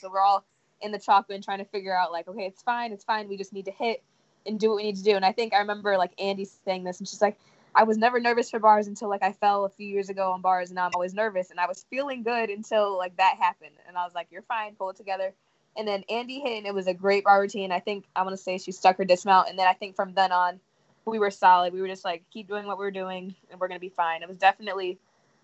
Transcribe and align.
So 0.00 0.10
we're 0.10 0.20
all 0.20 0.44
in 0.80 0.92
the 0.92 0.98
chalk 0.98 1.28
bin 1.28 1.42
trying 1.42 1.58
to 1.58 1.64
figure 1.64 1.96
out 1.96 2.12
like, 2.12 2.28
okay, 2.28 2.44
it's 2.44 2.62
fine, 2.62 2.92
it's 2.92 3.04
fine. 3.04 3.28
We 3.28 3.36
just 3.36 3.52
need 3.52 3.66
to 3.66 3.72
hit 3.72 4.02
and 4.46 4.58
do 4.60 4.68
what 4.70 4.76
we 4.76 4.84
need 4.84 4.96
to 4.96 5.02
do. 5.02 5.16
And 5.16 5.24
I 5.24 5.32
think 5.32 5.54
I 5.54 5.58
remember 5.58 5.96
like 5.98 6.12
Andy 6.20 6.46
saying 6.64 6.84
this, 6.84 6.98
and 7.00 7.08
she's 7.08 7.22
like, 7.22 7.38
I 7.74 7.84
was 7.84 7.98
never 7.98 8.20
nervous 8.20 8.50
for 8.50 8.58
bars 8.58 8.86
until 8.86 9.08
like 9.08 9.22
I 9.22 9.32
fell 9.32 9.64
a 9.64 9.68
few 9.68 9.86
years 9.86 10.08
ago 10.08 10.32
on 10.32 10.40
bars, 10.40 10.70
and 10.70 10.76
now 10.76 10.86
I'm 10.86 10.92
always 10.94 11.14
nervous. 11.14 11.50
And 11.50 11.60
I 11.60 11.66
was 11.66 11.84
feeling 11.90 12.22
good 12.22 12.50
until 12.50 12.96
like 12.96 13.16
that 13.16 13.36
happened, 13.40 13.74
and 13.86 13.96
I 13.96 14.04
was 14.04 14.14
like, 14.14 14.28
"You're 14.30 14.42
fine, 14.42 14.74
pull 14.76 14.90
it 14.90 14.96
together." 14.96 15.34
And 15.76 15.86
then 15.86 16.04
Andy 16.08 16.40
hit, 16.40 16.58
and 16.58 16.66
it 16.66 16.74
was 16.74 16.86
a 16.86 16.94
great 16.94 17.24
bar 17.24 17.40
routine. 17.40 17.72
I 17.72 17.80
think 17.80 18.04
I'm 18.16 18.24
gonna 18.24 18.36
say 18.36 18.58
she 18.58 18.72
stuck 18.72 18.98
her 18.98 19.04
dismount, 19.04 19.48
and 19.48 19.58
then 19.58 19.66
I 19.68 19.74
think 19.74 19.96
from 19.96 20.14
then 20.14 20.32
on, 20.32 20.60
we 21.06 21.18
were 21.18 21.30
solid. 21.30 21.72
We 21.72 21.80
were 21.80 21.88
just 21.88 22.04
like, 22.04 22.24
keep 22.32 22.48
doing 22.48 22.66
what 22.66 22.78
we 22.78 22.86
are 22.86 22.90
doing, 22.90 23.34
and 23.50 23.60
we're 23.60 23.68
gonna 23.68 23.80
be 23.80 23.90
fine. 23.90 24.22
It 24.22 24.28
was 24.28 24.38
definitely 24.38 24.98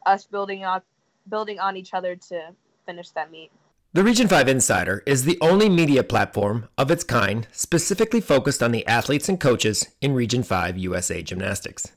us 0.07 0.25
building 0.27 0.65
on 0.65 0.83
building 1.29 1.59
on 1.61 1.77
each 1.77 1.95
other 1.95 2.17
to 2.17 2.55
finish 2.87 3.11
that 3.11 3.31
meet. 3.31 3.51
The 3.95 4.03
Region 4.03 4.27
5 4.27 4.49
Insider 4.49 5.05
is 5.07 5.23
the 5.23 5.39
only 5.41 5.69
media 5.69 6.03
platform 6.03 6.69
of 6.77 6.91
its 6.91 7.05
kind 7.05 7.47
specifically 7.53 8.21
focused 8.21 8.61
on 8.61 8.73
the 8.73 8.85
athletes 8.89 9.29
and 9.29 9.39
coaches 9.39 9.87
in 10.01 10.15
Region 10.15 10.43
5 10.43 10.77
USA 10.77 11.23
Gymnastics. 11.23 11.93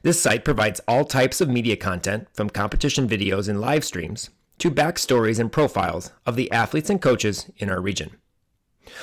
This 0.00 0.18
site 0.18 0.42
provides 0.42 0.80
all 0.88 1.04
types 1.04 1.42
of 1.42 1.50
media 1.50 1.76
content 1.76 2.28
from 2.32 2.48
competition 2.48 3.06
videos 3.06 3.46
and 3.46 3.60
live 3.60 3.84
streams 3.84 4.30
to 4.56 4.70
backstories 4.70 5.38
and 5.38 5.52
profiles 5.52 6.12
of 6.24 6.36
the 6.36 6.50
athletes 6.50 6.88
and 6.88 7.02
coaches 7.02 7.50
in 7.58 7.68
our 7.68 7.82
region. 7.82 8.12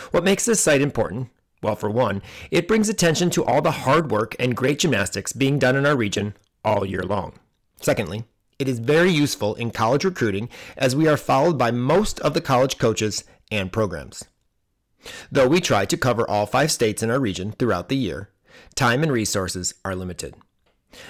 What 0.09 0.23
makes 0.23 0.45
this 0.45 0.59
site 0.59 0.81
important? 0.81 1.29
Well, 1.61 1.75
for 1.75 1.91
one, 1.91 2.23
it 2.49 2.67
brings 2.67 2.89
attention 2.89 3.29
to 3.31 3.45
all 3.45 3.61
the 3.61 3.69
hard 3.69 4.09
work 4.09 4.35
and 4.39 4.57
great 4.57 4.79
gymnastics 4.79 5.31
being 5.31 5.59
done 5.59 5.75
in 5.75 5.85
our 5.85 5.95
region 5.95 6.35
all 6.65 6.87
year 6.87 7.03
long. 7.03 7.33
Secondly, 7.79 8.23
it 8.61 8.69
is 8.69 8.77
very 8.77 9.11
useful 9.11 9.55
in 9.55 9.71
college 9.71 10.05
recruiting 10.05 10.47
as 10.77 10.95
we 10.95 11.07
are 11.07 11.17
followed 11.17 11.57
by 11.57 11.71
most 11.71 12.19
of 12.19 12.35
the 12.35 12.41
college 12.41 12.77
coaches 12.77 13.23
and 13.49 13.73
programs. 13.73 14.23
Though 15.31 15.47
we 15.47 15.59
try 15.59 15.85
to 15.85 15.97
cover 15.97 16.29
all 16.29 16.45
five 16.45 16.71
states 16.71 17.01
in 17.01 17.09
our 17.09 17.19
region 17.19 17.53
throughout 17.53 17.89
the 17.89 17.97
year, 17.97 18.29
time 18.75 19.01
and 19.01 19.11
resources 19.11 19.73
are 19.83 19.95
limited. 19.95 20.35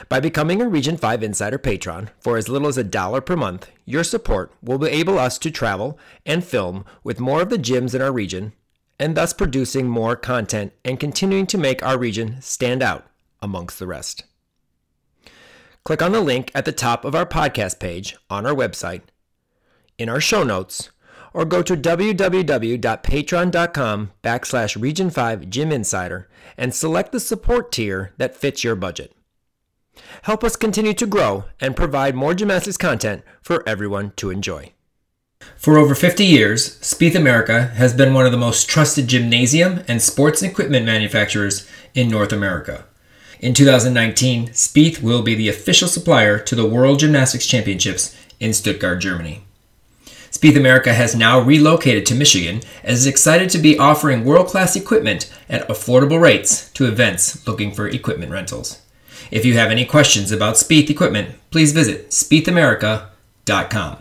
By 0.08 0.22
becoming 0.22 0.62
a 0.62 0.70
Region 0.70 0.96
5 0.96 1.24
Insider 1.24 1.58
patron 1.58 2.10
for 2.22 2.38
as 2.38 2.48
little 2.48 2.70
as 2.70 2.78
a 2.78 2.86
dollar 2.86 3.20
per 3.20 3.36
month, 3.36 3.70
your 3.84 4.06
support 4.06 4.54
will 4.62 4.82
enable 4.86 5.20
us 5.20 5.38
to 5.40 5.52
travel 5.52 6.00
and 6.26 6.46
film 6.46 6.86
with 7.04 7.20
more 7.20 7.42
of 7.42 7.50
the 7.50 7.58
gyms 7.58 7.94
in 7.94 8.02
our 8.02 8.14
region, 8.14 8.54
and 8.98 9.18
thus 9.18 9.34
producing 9.34 9.90
more 9.90 10.16
content 10.16 10.72
and 10.86 11.02
continuing 11.02 11.48
to 11.48 11.58
make 11.58 11.84
our 11.84 11.98
region 11.98 12.42
stand 12.42 12.82
out 12.82 13.08
amongst 13.42 13.78
the 13.78 13.88
rest. 13.88 14.24
Click 15.84 16.02
on 16.02 16.12
the 16.12 16.22
link 16.22 16.52
at 16.54 16.66
the 16.66 16.72
top 16.72 17.06
of 17.06 17.16
our 17.16 17.26
podcast 17.26 17.80
page 17.80 18.16
on 18.30 18.46
our 18.46 18.54
website, 18.54 19.02
in 19.98 20.10
our 20.10 20.22
show 20.22 20.44
notes, 20.44 20.92
or 21.34 21.44
go 21.44 21.64
to 21.64 21.76
www.patreon.com 21.76 24.12
backslash 24.24 24.82
region 24.82 25.10
5 25.10 25.50
gym 25.50 25.72
insider 25.72 26.30
and 26.58 26.76
select 26.76 27.12
the 27.12 27.20
support 27.20 27.72
tier 27.72 28.14
that 28.18 28.36
fits 28.36 28.64
your 28.64 28.76
budget. 28.76 29.16
Help 30.24 30.44
us 30.44 30.56
continue 30.56 30.94
to 30.94 31.08
grow 31.08 31.46
and 31.60 31.76
provide 31.76 32.14
more 32.16 32.36
gymnastics 32.36 32.78
content 32.78 33.24
for 33.42 33.68
everyone 33.68 34.12
to 34.18 34.30
enjoy. 34.30 34.72
For 35.56 35.80
over 35.80 35.96
50 35.96 36.24
years, 36.24 36.78
Spieth 36.80 37.16
America 37.16 37.72
has 37.76 37.96
been 37.96 38.14
one 38.14 38.28
of 38.28 38.32
the 38.32 38.38
most 38.38 38.70
trusted 38.70 39.08
gymnasium 39.08 39.82
and 39.88 40.00
sports 40.02 40.44
equipment 40.44 40.86
manufacturers 40.86 41.68
in 41.96 42.10
North 42.10 42.32
America. 42.32 42.86
In 43.42 43.56
2019, 43.56 44.50
Spieth 44.50 45.02
will 45.02 45.24
be 45.24 45.34
the 45.34 45.50
official 45.50 45.88
supplier 45.88 46.38
to 46.38 46.54
the 46.54 46.68
World 46.68 47.00
Gymnastics 47.00 47.48
Championships 47.48 48.16
in 48.40 48.54
Stuttgart, 48.54 49.02
Germany. 49.02 49.42
Spieth 50.30 50.56
America 50.56 50.94
has 50.94 51.16
now 51.16 51.40
relocated 51.40 52.06
to 52.06 52.16
Michigan 52.16 52.62
and 52.84 52.94
is 52.94 53.08
excited 53.08 53.50
to 53.50 53.58
be 53.58 53.80
offering 53.80 54.24
world 54.24 54.46
class 54.46 54.76
equipment 54.76 55.34
at 55.50 55.68
affordable 55.68 56.22
rates 56.22 56.70
to 56.74 56.86
events 56.86 57.48
looking 57.48 57.72
for 57.72 57.88
equipment 57.88 58.32
rentals. 58.32 58.80
If 59.32 59.44
you 59.44 59.56
have 59.56 59.72
any 59.72 59.86
questions 59.86 60.32
about 60.32 60.54
Spieth 60.54 60.92
equipment, 60.92 61.36
please 61.50 61.72
visit 61.72 62.12
spiethamerica.com. 62.12 63.98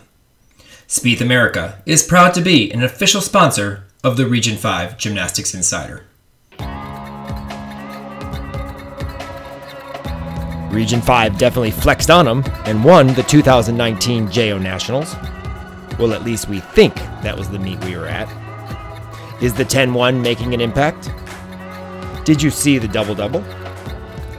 Spieth 0.87 1.21
America 1.22 1.83
is 1.87 2.03
proud 2.03 2.34
to 2.34 2.43
be 2.43 2.71
an 2.72 2.83
official 2.83 3.22
sponsor 3.22 3.84
of 4.05 4.19
the 4.19 4.27
Region 4.27 4.59
5 4.59 4.99
Gymnastics 4.99 5.55
Insider. 5.55 6.05
Region 10.71 11.01
5 11.01 11.37
definitely 11.37 11.73
flexed 11.73 12.11
on 12.11 12.25
them 12.25 12.45
and 12.65 12.85
won 12.85 13.09
the 13.15 13.23
2019 13.25 14.31
JO 14.31 14.59
Nationals. 14.59 15.15
Well, 15.99 16.13
at 16.13 16.25
least 16.25 16.49
we 16.49 16.61
think 16.61 16.95
that 17.23 17.37
was 17.37 17.51
the 17.51 17.59
meet 17.59 17.85
we 17.85 17.97
were 17.97 18.07
at. 18.07 18.29
Is 19.43 19.53
the 19.53 19.65
10 19.65 19.93
1 19.93 20.23
making 20.23 20.55
an 20.55 20.61
impact? 20.61 21.11
Did 22.25 22.41
you 22.41 22.51
see 22.51 22.79
the 22.79 22.89
double 22.89 23.15
double? 23.15 23.45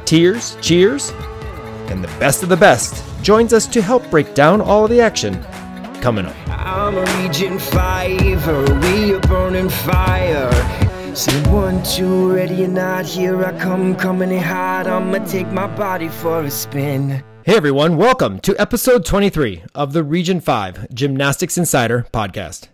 Tears, 0.06 0.58
cheers, 0.62 1.12
and 1.90 2.04
the 2.04 2.20
best 2.20 2.44
of 2.44 2.50
the 2.50 2.58
best 2.58 3.04
joins 3.22 3.54
us 3.54 3.68
to 3.68 3.82
help 3.82 4.10
break 4.10 4.34
down 4.34 4.62
all 4.62 4.86
of 4.86 4.90
the 4.90 5.02
action 5.02 5.44
coming 6.02 6.26
up. 6.26 6.36
I'm 6.48 6.98
a 6.98 7.22
Region 7.22 7.60
5, 7.60 8.82
we 8.84 9.14
are 9.14 9.20
burning 9.22 9.70
fire. 9.70 10.91
Say 11.14 11.44
one, 11.52 11.84
two, 11.84 12.34
ready 12.34 12.64
or 12.64 12.70
not, 12.70 13.06
here 13.06 13.44
I 13.44 13.58
come, 13.60 13.96
coming 13.96 14.32
in 14.32 14.42
hot. 14.42 14.88
I'ma 14.88 15.18
take 15.26 15.48
my 15.48 15.68
body 15.68 16.08
for 16.08 16.42
a 16.42 16.50
spin. 16.50 17.22
Hey 17.44 17.58
everyone, 17.58 17.98
welcome 17.98 18.40
to 18.40 18.56
episode 18.58 19.06
23 19.06 19.64
of 19.76 19.92
the 19.92 20.06
Region 20.06 20.40
5 20.40 20.94
Gymnastics 20.94 21.58
Insider 21.58 22.08
podcast. 22.14 22.70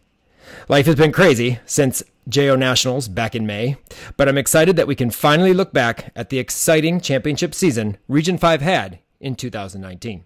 Life 0.69 0.85
has 0.85 0.93
been 0.95 1.11
crazy 1.11 1.57
since 1.65 2.03
JO 2.29 2.55
Nationals 2.55 3.07
back 3.07 3.33
in 3.33 3.47
May, 3.47 3.77
but 4.17 4.29
I'm 4.29 4.37
excited 4.37 4.75
that 4.75 4.87
we 4.87 4.95
can 4.95 5.09
finally 5.09 5.53
look 5.53 5.73
back 5.73 6.11
at 6.15 6.29
the 6.29 6.37
exciting 6.37 7.01
championship 7.01 7.55
season 7.55 7.97
Region 8.07 8.37
5 8.37 8.61
had 8.61 8.99
in 9.19 9.35
2019. 9.35 10.25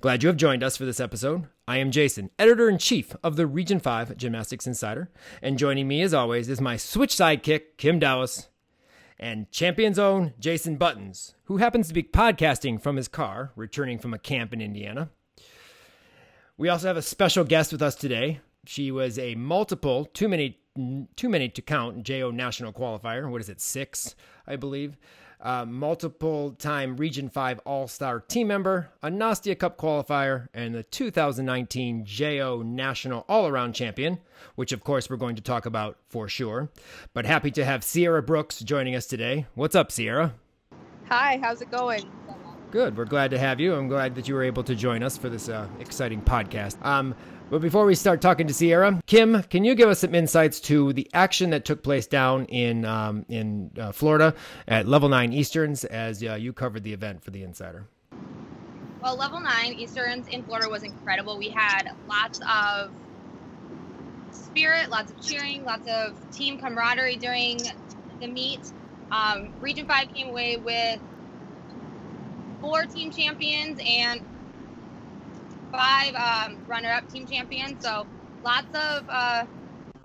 Glad 0.00 0.22
you 0.22 0.28
have 0.28 0.36
joined 0.36 0.62
us 0.62 0.76
for 0.76 0.84
this 0.84 1.00
episode. 1.00 1.46
I 1.66 1.78
am 1.78 1.90
Jason, 1.90 2.30
editor 2.38 2.68
in 2.68 2.78
chief 2.78 3.14
of 3.22 3.36
the 3.36 3.46
Region 3.46 3.80
5 3.80 4.16
Gymnastics 4.16 4.66
Insider, 4.66 5.10
and 5.40 5.58
joining 5.58 5.88
me 5.88 6.02
as 6.02 6.12
always 6.12 6.48
is 6.48 6.60
my 6.60 6.76
switch 6.76 7.14
sidekick, 7.14 7.76
Kim 7.78 7.98
Dallas, 7.98 8.48
and 9.18 9.50
Champion's 9.50 9.98
Own 9.98 10.34
Jason 10.38 10.76
Buttons, 10.76 11.34
who 11.44 11.58
happens 11.58 11.88
to 11.88 11.94
be 11.94 12.02
podcasting 12.02 12.80
from 12.80 12.96
his 12.96 13.08
car, 13.08 13.52
returning 13.56 13.98
from 13.98 14.12
a 14.12 14.18
camp 14.18 14.52
in 14.52 14.60
Indiana. 14.60 15.10
We 16.56 16.68
also 16.68 16.88
have 16.88 16.96
a 16.96 17.02
special 17.02 17.44
guest 17.44 17.72
with 17.72 17.82
us 17.82 17.94
today. 17.94 18.40
She 18.66 18.90
was 18.90 19.18
a 19.18 19.34
multiple, 19.34 20.06
too 20.06 20.28
many, 20.28 20.58
too 21.16 21.28
many 21.28 21.48
to 21.48 21.62
count, 21.62 22.02
JO 22.02 22.30
national 22.30 22.72
qualifier. 22.72 23.30
What 23.30 23.40
is 23.40 23.48
it, 23.48 23.60
six, 23.60 24.14
I 24.46 24.56
believe 24.56 24.96
uh, 25.42 25.66
multiple 25.66 26.52
time 26.52 26.96
Region 26.96 27.28
5 27.28 27.60
All 27.66 27.88
Star 27.88 28.20
team 28.20 28.48
member, 28.48 28.90
a 29.02 29.08
Nastia 29.08 29.58
Cup 29.58 29.76
qualifier, 29.76 30.48
and 30.54 30.74
the 30.74 30.84
2019 30.84 32.04
JO 32.04 32.62
National 32.64 33.24
All 33.28 33.48
Around 33.48 33.74
Champion, 33.74 34.18
which 34.54 34.72
of 34.72 34.84
course 34.84 35.10
we're 35.10 35.16
going 35.16 35.36
to 35.36 35.42
talk 35.42 35.66
about 35.66 35.98
for 36.08 36.28
sure. 36.28 36.70
But 37.12 37.26
happy 37.26 37.50
to 37.52 37.64
have 37.64 37.84
Sierra 37.84 38.22
Brooks 38.22 38.60
joining 38.60 38.94
us 38.94 39.06
today. 39.06 39.46
What's 39.54 39.74
up, 39.74 39.90
Sierra? 39.90 40.34
Hi, 41.08 41.38
how's 41.42 41.60
it 41.60 41.70
going? 41.70 42.08
Good. 42.70 42.96
We're 42.96 43.04
glad 43.04 43.32
to 43.32 43.38
have 43.38 43.60
you. 43.60 43.74
I'm 43.74 43.88
glad 43.88 44.14
that 44.14 44.28
you 44.28 44.34
were 44.34 44.42
able 44.42 44.64
to 44.64 44.74
join 44.74 45.02
us 45.02 45.18
for 45.18 45.28
this 45.28 45.50
uh, 45.50 45.68
exciting 45.78 46.22
podcast. 46.22 46.82
Um, 46.82 47.14
but 47.52 47.60
before 47.60 47.84
we 47.84 47.94
start 47.94 48.22
talking 48.22 48.46
to 48.46 48.54
Sierra, 48.54 48.98
Kim, 49.06 49.42
can 49.42 49.62
you 49.62 49.74
give 49.74 49.86
us 49.86 49.98
some 49.98 50.14
insights 50.14 50.58
to 50.60 50.94
the 50.94 51.06
action 51.12 51.50
that 51.50 51.66
took 51.66 51.82
place 51.82 52.06
down 52.06 52.46
in 52.46 52.86
um, 52.86 53.26
in 53.28 53.70
uh, 53.78 53.92
Florida 53.92 54.34
at 54.66 54.88
Level 54.88 55.10
Nine 55.10 55.34
Easterns 55.34 55.84
as 55.84 56.24
uh, 56.24 56.32
you 56.32 56.54
covered 56.54 56.82
the 56.82 56.94
event 56.94 57.22
for 57.22 57.30
the 57.30 57.42
Insider? 57.42 57.84
Well, 59.02 59.18
Level 59.18 59.38
Nine 59.38 59.74
Easterns 59.74 60.28
in 60.28 60.42
Florida 60.44 60.70
was 60.70 60.82
incredible. 60.82 61.36
We 61.36 61.50
had 61.50 61.92
lots 62.08 62.40
of 62.50 62.90
spirit, 64.30 64.88
lots 64.88 65.12
of 65.12 65.20
cheering, 65.20 65.62
lots 65.66 65.86
of 65.90 66.30
team 66.30 66.58
camaraderie 66.58 67.16
during 67.16 67.60
the 68.18 68.28
meet. 68.28 68.72
Um, 69.10 69.52
Region 69.60 69.86
Five 69.86 70.08
came 70.14 70.30
away 70.30 70.56
with 70.56 71.00
four 72.62 72.86
team 72.86 73.10
champions 73.10 73.78
and 73.86 74.24
five 75.72 76.14
um, 76.14 76.58
runner-up 76.68 77.10
team 77.10 77.26
champions. 77.26 77.82
So 77.82 78.06
lots 78.44 78.68
of 78.74 79.04
uh, 79.08 79.46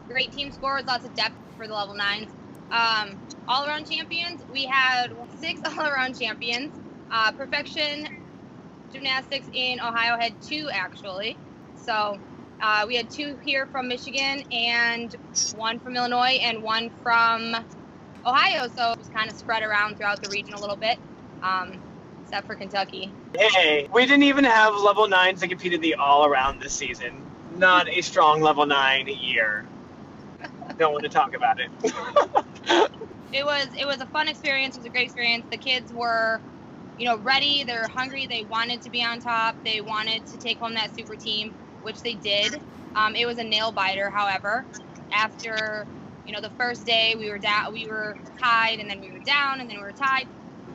great 0.07 0.31
team 0.31 0.51
scores, 0.51 0.85
lots 0.85 1.05
of 1.05 1.13
depth 1.13 1.35
for 1.57 1.67
the 1.67 1.73
level 1.73 1.93
nines. 1.93 2.31
Um, 2.71 3.19
all-around 3.47 3.89
champions, 3.89 4.41
we 4.51 4.65
had 4.65 5.07
six 5.39 5.61
all-around 5.77 6.19
champions. 6.19 6.73
Uh, 7.11 7.31
Perfection 7.33 8.07
Gymnastics 8.91 9.47
in 9.53 9.79
Ohio 9.79 10.17
had 10.17 10.41
two 10.41 10.69
actually. 10.71 11.37
So 11.75 12.17
uh, 12.61 12.85
we 12.87 12.95
had 12.95 13.09
two 13.09 13.37
here 13.43 13.67
from 13.67 13.87
Michigan 13.87 14.43
and 14.51 15.15
one 15.55 15.79
from 15.79 15.95
Illinois 15.95 16.39
and 16.41 16.63
one 16.63 16.89
from 17.03 17.55
Ohio. 18.25 18.67
So 18.75 18.93
it 18.93 18.99
was 18.99 19.09
kind 19.09 19.29
of 19.29 19.37
spread 19.37 19.63
around 19.63 19.97
throughout 19.97 20.21
the 20.21 20.29
region 20.29 20.53
a 20.53 20.59
little 20.59 20.75
bit. 20.75 20.97
Um, 21.43 21.79
except 22.27 22.45
for 22.45 22.55
Kentucky. 22.55 23.09
Hey, 23.39 23.87
we 23.93 24.05
didn't 24.05 24.23
even 24.23 24.43
have 24.43 24.75
level 24.75 25.07
nines 25.07 25.39
that 25.39 25.47
competed 25.47 25.81
the 25.81 25.95
all 25.95 26.25
around 26.25 26.61
this 26.61 26.73
season. 26.73 27.21
not 27.55 27.87
a 27.87 28.01
strong 28.01 28.41
level 28.41 28.65
nine 28.65 29.07
year. 29.07 29.63
Don't 30.77 30.91
want 30.91 31.05
to 31.05 31.09
talk 31.09 31.33
about 31.33 31.57
it. 31.61 31.69
it 33.31 33.45
was 33.45 33.67
it 33.79 33.85
was 33.85 34.01
a 34.01 34.05
fun 34.07 34.27
experience. 34.27 34.75
It 34.75 34.79
was 34.79 34.87
a 34.87 34.89
great 34.89 35.05
experience. 35.05 35.45
The 35.49 35.57
kids 35.57 35.93
were, 35.93 36.41
you 36.97 37.05
know, 37.05 37.17
ready. 37.19 37.63
They're 37.63 37.87
hungry. 37.87 38.27
They 38.27 38.43
wanted 38.43 38.81
to 38.81 38.89
be 38.89 39.01
on 39.01 39.21
top. 39.21 39.55
They 39.63 39.79
wanted 39.79 40.25
to 40.27 40.37
take 40.37 40.59
home 40.59 40.73
that 40.73 40.93
super 40.93 41.15
team, 41.15 41.55
which 41.81 42.01
they 42.01 42.15
did. 42.15 42.61
Um, 42.95 43.15
it 43.15 43.25
was 43.25 43.37
a 43.37 43.43
nail 43.43 43.71
biter, 43.71 44.09
however. 44.09 44.65
After 45.13 45.87
you 46.25 46.33
know 46.33 46.41
the 46.41 46.51
first 46.51 46.85
day, 46.85 47.15
we 47.17 47.29
were 47.29 47.39
down, 47.39 47.71
we 47.71 47.87
were 47.87 48.17
tied, 48.37 48.79
and 48.79 48.89
then 48.89 48.99
we 48.99 49.11
were 49.13 49.23
down, 49.23 49.61
and 49.61 49.69
then 49.69 49.77
we 49.77 49.83
were 49.83 49.93
tied. 49.93 50.27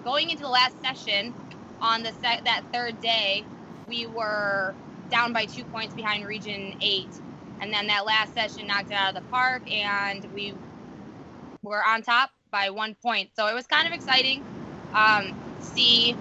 Going 0.04 0.30
into 0.30 0.42
the 0.44 0.48
last 0.50 0.80
session, 0.80 1.34
on 1.80 2.02
the 2.02 2.12
that 2.22 2.64
third 2.72 3.00
day, 3.00 3.48
we 3.86 4.06
were 4.06 4.76
down 5.10 5.32
by 5.32 5.46
two 5.46 5.64
points 5.64 5.94
behind 5.94 6.26
Region 6.26 6.74
Eight, 6.80 7.20
and 7.60 7.72
then 7.72 7.86
that 7.88 8.06
last 8.06 8.34
session 8.34 8.66
knocked 8.66 8.90
it 8.90 8.94
out 8.94 9.10
of 9.10 9.14
the 9.14 9.28
park, 9.30 9.64
and 9.72 10.26
we 10.32 10.54
were 11.62 11.84
on 11.84 12.02
top 12.02 12.30
by 12.50 12.70
one 12.70 12.96
point. 13.02 13.30
So 13.36 13.46
it 13.48 13.54
was 13.54 13.66
kind 13.66 13.86
of 13.86 13.94
exciting 13.94 14.44
um, 14.94 15.32
see 15.58 16.18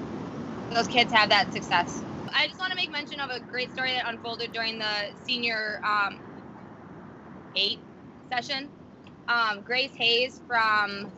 those 0.72 0.88
kids 0.88 1.12
have 1.13 1.30
that 1.30 1.54
success. 1.54 2.06
I 2.33 2.48
just 2.48 2.60
want 2.60 2.72
to 2.72 2.75
make 2.78 2.92
mention 2.92 3.19
of 3.19 3.30
a 3.30 3.39
great 3.42 3.72
story 3.72 3.94
that 3.94 4.06
unfolded 4.07 4.51
during 4.54 4.80
the 4.80 5.13
senior 5.22 5.80
um, 5.86 6.22
eight 7.56 7.81
session. 8.33 8.72
Um, 9.28 9.62
Grace 9.63 9.94
Hayes 9.98 10.42
from 10.48 11.13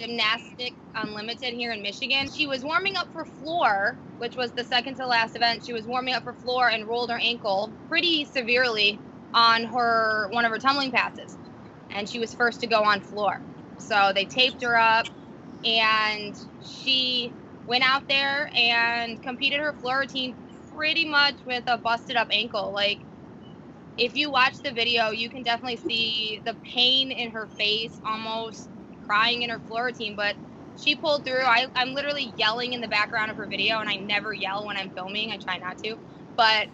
Gymnastic 0.00 0.72
um, 0.94 1.10
Unlimited 1.10 1.52
here 1.52 1.72
in 1.72 1.82
Michigan. 1.82 2.30
She 2.30 2.46
was 2.46 2.64
warming 2.64 2.96
up 2.96 3.08
for 3.12 3.26
floor, 3.26 3.98
which 4.16 4.34
was 4.34 4.50
the 4.52 4.64
second 4.64 4.96
to 4.96 5.06
last 5.06 5.36
event. 5.36 5.62
She 5.64 5.74
was 5.74 5.84
warming 5.86 6.14
up 6.14 6.24
for 6.24 6.32
floor 6.32 6.70
and 6.70 6.88
rolled 6.88 7.10
her 7.10 7.18
ankle 7.18 7.70
pretty 7.86 8.24
severely 8.24 8.98
on 9.34 9.64
her 9.64 10.28
one 10.30 10.46
of 10.46 10.52
her 10.52 10.58
tumbling 10.58 10.90
passes, 10.90 11.36
and 11.90 12.08
she 12.08 12.18
was 12.18 12.32
first 12.32 12.60
to 12.60 12.66
go 12.66 12.82
on 12.82 13.02
floor. 13.02 13.42
So 13.76 14.12
they 14.14 14.24
taped 14.24 14.62
her 14.62 14.76
up, 14.76 15.06
and 15.64 16.34
she 16.62 17.34
went 17.66 17.84
out 17.84 18.08
there 18.08 18.50
and 18.56 19.20
competed 19.20 19.60
her 19.60 19.74
floor 19.74 20.00
routine 20.00 20.34
pretty 20.74 21.04
much 21.04 21.34
with 21.44 21.64
a 21.66 21.76
busted 21.76 22.16
up 22.16 22.28
ankle. 22.32 22.72
Like 22.72 23.00
if 23.98 24.16
you 24.16 24.30
watch 24.30 24.54
the 24.64 24.72
video, 24.72 25.10
you 25.10 25.28
can 25.28 25.42
definitely 25.42 25.76
see 25.76 26.40
the 26.46 26.56
pain 26.74 27.12
in 27.12 27.32
her 27.32 27.48
face, 27.48 28.00
almost 28.04 28.70
crying 29.10 29.42
in 29.42 29.50
her 29.50 29.58
floor 29.58 29.86
routine. 29.86 30.14
But 30.14 30.36
she 30.78 30.94
pulled 30.94 31.24
through. 31.24 31.42
I, 31.42 31.66
I'm 31.74 31.94
literally 31.94 32.32
yelling 32.36 32.74
in 32.74 32.80
the 32.80 32.88
background 32.88 33.30
of 33.30 33.36
her 33.36 33.46
video, 33.46 33.80
and 33.80 33.88
I 33.88 33.96
never 33.96 34.32
yell 34.32 34.64
when 34.66 34.76
I'm 34.76 34.90
filming. 34.90 35.32
I 35.32 35.36
try 35.36 35.58
not 35.58 35.78
to, 35.78 35.98
but 36.36 36.68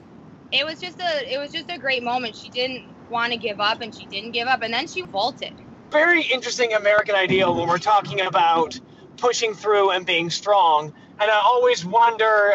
it 0.53 0.67
was 0.67 0.79
just 0.79 1.01
a 1.01 1.33
it 1.33 1.39
was 1.39 1.51
just 1.51 1.71
a 1.71 1.79
great 1.79 2.03
moment. 2.03 2.37
She 2.37 2.51
didn't 2.51 2.85
want 3.11 3.33
to 3.33 3.39
give 3.39 3.59
up, 3.59 3.81
and 3.81 3.95
she 3.95 4.05
didn't 4.07 4.33
give 4.33 4.49
up, 4.49 4.61
and 4.63 4.73
then 4.73 4.87
she 4.87 5.03
vaulted. 5.03 5.53
Very 5.91 6.23
interesting 6.23 6.75
American 6.75 7.15
ideal 7.15 7.55
when 7.55 7.69
we're 7.69 7.79
talking 7.79 8.21
about 8.21 8.79
pushing 9.17 9.55
through 9.55 9.91
and 9.93 10.05
being 10.05 10.29
strong. 10.29 10.93
And 11.19 11.31
I 11.31 11.41
always 11.43 11.87
wonder, 11.87 12.53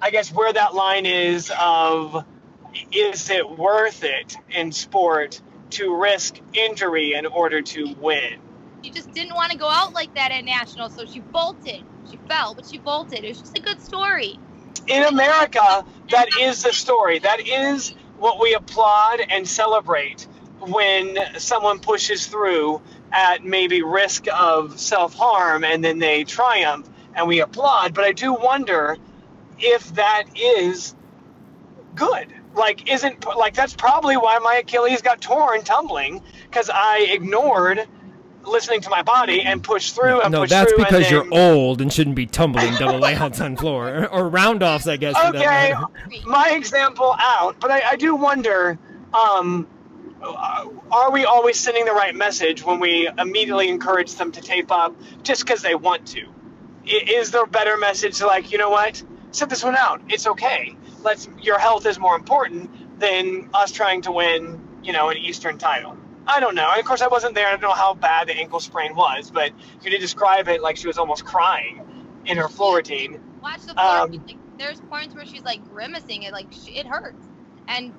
I 0.00 0.10
guess, 0.10 0.32
where 0.32 0.52
that 0.52 0.74
line 0.74 1.04
is 1.04 1.52
of 1.60 2.24
is 2.92 3.28
it 3.28 3.58
worth 3.58 4.04
it 4.04 4.36
in 4.50 4.72
sport 4.72 5.42
to 5.70 5.94
risk 5.94 6.40
injury 6.54 7.12
in 7.12 7.26
order 7.26 7.60
to 7.60 7.94
win? 8.00 8.47
She 8.82 8.90
just 8.90 9.12
didn't 9.12 9.34
want 9.34 9.50
to 9.52 9.58
go 9.58 9.68
out 9.68 9.94
like 9.94 10.14
that 10.14 10.30
at 10.30 10.44
nationals, 10.44 10.94
so 10.94 11.04
she 11.04 11.20
bolted. 11.20 11.82
She 12.10 12.18
fell, 12.28 12.54
but 12.54 12.64
she 12.66 12.78
bolted. 12.78 13.24
It 13.24 13.28
was 13.28 13.40
just 13.40 13.58
a 13.58 13.60
good 13.60 13.80
story. 13.80 14.38
In 14.86 15.04
America, 15.04 15.84
that 16.10 16.28
is 16.40 16.62
the 16.62 16.72
story. 16.72 17.18
That 17.18 17.40
is 17.46 17.90
what 18.18 18.40
we 18.40 18.54
applaud 18.54 19.20
and 19.28 19.46
celebrate 19.46 20.26
when 20.60 21.18
someone 21.38 21.78
pushes 21.78 22.26
through 22.26 22.80
at 23.12 23.44
maybe 23.44 23.82
risk 23.82 24.26
of 24.34 24.78
self 24.78 25.14
harm 25.14 25.64
and 25.64 25.84
then 25.84 25.98
they 25.98 26.24
triumph 26.24 26.88
and 27.14 27.26
we 27.26 27.40
applaud. 27.40 27.94
But 27.94 28.04
I 28.04 28.12
do 28.12 28.32
wonder 28.32 28.96
if 29.58 29.94
that 29.94 30.24
is 30.36 30.94
good. 31.94 32.32
Like, 32.54 32.90
isn't 32.90 33.26
like 33.36 33.54
that's 33.54 33.74
probably 33.74 34.16
why 34.16 34.38
my 34.38 34.56
Achilles 34.56 35.02
got 35.02 35.20
torn 35.20 35.62
tumbling 35.62 36.22
because 36.44 36.70
I 36.72 37.08
ignored 37.10 37.86
listening 38.44 38.80
to 38.80 38.90
my 38.90 39.02
body 39.02 39.42
and 39.42 39.62
push 39.62 39.92
through 39.92 40.20
and 40.22 40.32
no, 40.32 40.40
push 40.40 40.50
that's 40.50 40.72
through. 40.72 40.84
because 40.84 41.02
and 41.02 41.10
you're 41.10 41.34
old 41.34 41.80
and 41.80 41.92
shouldn't 41.92 42.16
be 42.16 42.26
tumbling 42.26 42.74
double 42.76 42.98
layouts 42.98 43.40
on 43.40 43.56
floor 43.56 44.08
or 44.08 44.28
round 44.28 44.62
offs, 44.62 44.86
I 44.86 44.96
guess. 44.96 45.16
Okay, 45.26 45.74
my 46.24 46.50
example 46.50 47.14
out, 47.18 47.60
but 47.60 47.70
I, 47.70 47.90
I 47.90 47.96
do 47.96 48.14
wonder. 48.14 48.78
Um, 49.12 49.68
are 50.20 51.12
we 51.12 51.24
always 51.24 51.58
sending 51.58 51.84
the 51.84 51.92
right 51.92 52.14
message 52.14 52.64
when 52.64 52.80
we 52.80 53.08
immediately 53.18 53.68
encourage 53.68 54.14
them 54.14 54.32
to 54.32 54.40
tape 54.40 54.72
up 54.72 54.96
just 55.22 55.44
because 55.44 55.62
they 55.62 55.74
want 55.76 56.06
to? 56.08 56.26
Is 56.84 57.30
there 57.30 57.44
a 57.44 57.46
better 57.46 57.76
message 57.76 58.20
like, 58.20 58.50
you 58.50 58.58
know 58.58 58.70
what, 58.70 59.02
sit 59.30 59.48
this 59.48 59.62
one 59.62 59.76
out. 59.76 60.00
It's 60.08 60.26
okay. 60.26 60.76
Let's. 61.02 61.28
Your 61.40 61.58
health 61.58 61.86
is 61.86 61.98
more 61.98 62.16
important 62.16 62.98
than 62.98 63.50
us 63.54 63.72
trying 63.72 64.02
to 64.02 64.12
win, 64.12 64.60
you 64.82 64.92
know, 64.92 65.08
an 65.10 65.16
Eastern 65.16 65.58
title. 65.58 65.96
I 66.28 66.40
don't 66.40 66.54
know. 66.54 66.68
And 66.70 66.78
of 66.78 66.84
course, 66.84 67.00
I 67.00 67.08
wasn't 67.08 67.34
there. 67.34 67.46
I 67.48 67.52
don't 67.52 67.62
know 67.62 67.72
how 67.72 67.94
bad 67.94 68.28
the 68.28 68.34
ankle 68.34 68.60
sprain 68.60 68.94
was, 68.94 69.30
but 69.30 69.50
you 69.82 69.90
did 69.90 70.00
describe 70.00 70.46
it 70.48 70.60
like 70.62 70.76
she 70.76 70.86
was 70.86 70.98
almost 70.98 71.24
crying 71.24 71.82
in 72.26 72.36
her 72.36 72.48
floor 72.48 72.76
routine. 72.76 73.18
Watch 73.42 73.62
the 73.62 73.72
floor. 73.72 73.86
Um, 73.86 74.12
like, 74.12 74.36
there's 74.58 74.80
points 74.82 75.14
where 75.14 75.24
she's 75.24 75.42
like 75.42 75.66
grimacing. 75.70 76.24
It 76.24 76.32
like 76.32 76.52
sh- 76.52 76.68
it 76.68 76.86
hurts. 76.86 77.26
And 77.66 77.94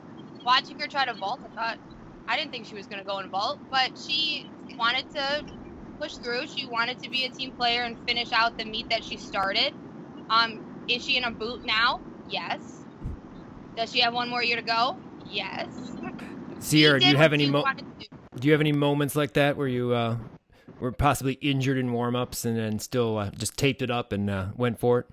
watching 0.46 0.80
her 0.80 0.88
try 0.88 1.06
to 1.06 1.14
vault, 1.14 1.40
I 1.44 1.56
thought 1.56 1.80
I 2.28 2.38
didn't 2.38 2.52
think 2.52 2.68
she 2.68 2.76
was 2.76 2.86
gonna 2.86 3.04
go 3.04 3.18
and 3.18 3.32
vault, 3.32 3.60
but 3.72 3.98
she 3.98 4.48
wanted 4.78 5.10
to 5.16 5.46
push 6.00 6.14
through. 6.16 6.46
She 6.48 6.68
wanted 6.68 7.00
to 7.00 7.10
be 7.10 7.26
a 7.26 7.30
team 7.30 7.52
player 7.52 7.84
and 7.84 7.98
finish 8.08 8.32
out 8.32 8.58
the 8.60 8.66
meet 8.66 8.90
that 8.90 9.04
she 9.04 9.18
started. 9.18 9.74
Um, 10.30 10.84
is 10.88 11.04
she 11.04 11.18
in 11.18 11.24
a 11.24 11.32
boot 11.32 11.66
now? 11.66 12.00
Yes. 12.30 12.60
Does 13.76 13.92
she 13.92 14.02
have 14.02 14.14
one 14.14 14.30
more 14.30 14.44
year 14.44 14.56
to 14.58 14.62
go? 14.62 14.98
Yes. 15.30 15.68
Sierra, 16.60 17.00
do 17.00 17.08
you 17.08 17.18
have 17.18 17.34
any 17.34 17.46
she 17.46 17.52
mo- 17.52 17.62
wanted 17.62 17.86
to 18.00 18.08
do. 18.40 18.48
you 18.48 18.54
have 18.54 18.62
any 18.62 18.72
moments 18.72 19.16
like 19.16 19.34
that 19.34 19.58
where 19.58 19.68
you 19.68 19.94
uh, 19.94 20.18
were 20.80 20.92
possibly 20.92 21.34
injured 21.34 21.78
in 21.78 21.92
warm 21.92 22.16
ups 22.16 22.46
and 22.46 22.58
then 22.58 22.80
still 22.80 23.18
uh, 23.18 23.30
just 23.32 23.58
taped 23.58 23.82
it 23.82 23.92
up 23.92 24.12
and 24.12 24.30
uh, 24.30 24.48
went 24.56 24.80
for 24.80 25.00
it? 25.00 25.08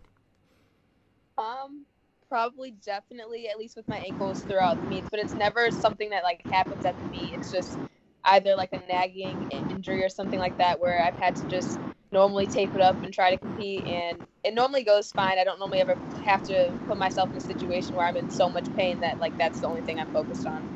Um, 1.38 1.84
probably, 2.28 2.72
definitely, 2.84 3.48
at 3.48 3.58
least 3.58 3.76
with 3.76 3.86
my 3.88 3.98
ankles 3.98 4.40
throughout 4.40 4.82
the 4.82 4.88
meets, 4.88 5.08
but 5.10 5.20
it's 5.20 5.34
never 5.34 5.70
something 5.70 6.10
that 6.10 6.22
like 6.22 6.46
happens 6.46 6.84
at 6.84 6.98
the 6.98 7.08
meet. 7.08 7.32
It's 7.34 7.52
just 7.52 7.78
either 8.24 8.56
like 8.56 8.72
a 8.72 8.80
nagging 8.88 9.50
injury 9.50 10.02
or 10.02 10.08
something 10.08 10.38
like 10.38 10.58
that 10.58 10.80
where 10.80 11.02
I've 11.02 11.16
had 11.16 11.36
to 11.36 11.46
just 11.48 11.78
normally 12.12 12.46
tape 12.46 12.74
it 12.74 12.80
up 12.80 12.96
and 13.02 13.12
try 13.12 13.30
to 13.30 13.36
compete, 13.36 13.84
and 13.84 14.18
it 14.44 14.54
normally 14.54 14.84
goes 14.84 15.10
fine. 15.12 15.38
I 15.38 15.44
don't 15.44 15.58
normally 15.58 15.80
ever 15.80 15.96
have 16.24 16.42
to 16.44 16.72
put 16.86 16.96
myself 16.96 17.30
in 17.30 17.36
a 17.36 17.40
situation 17.40 17.94
where 17.94 18.06
I'm 18.06 18.16
in 18.16 18.30
so 18.30 18.48
much 18.48 18.72
pain 18.76 19.00
that 19.00 19.18
like 19.18 19.36
that's 19.36 19.60
the 19.60 19.66
only 19.66 19.82
thing 19.82 19.98
I'm 19.98 20.12
focused 20.12 20.46
on. 20.46 20.75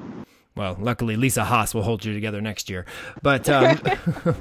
Well, 0.60 0.76
luckily 0.78 1.16
Lisa 1.16 1.42
Haas 1.42 1.72
will 1.72 1.84
hold 1.84 2.04
you 2.04 2.12
together 2.12 2.42
next 2.42 2.68
year. 2.68 2.84
But 3.22 3.48
um, 3.56 3.80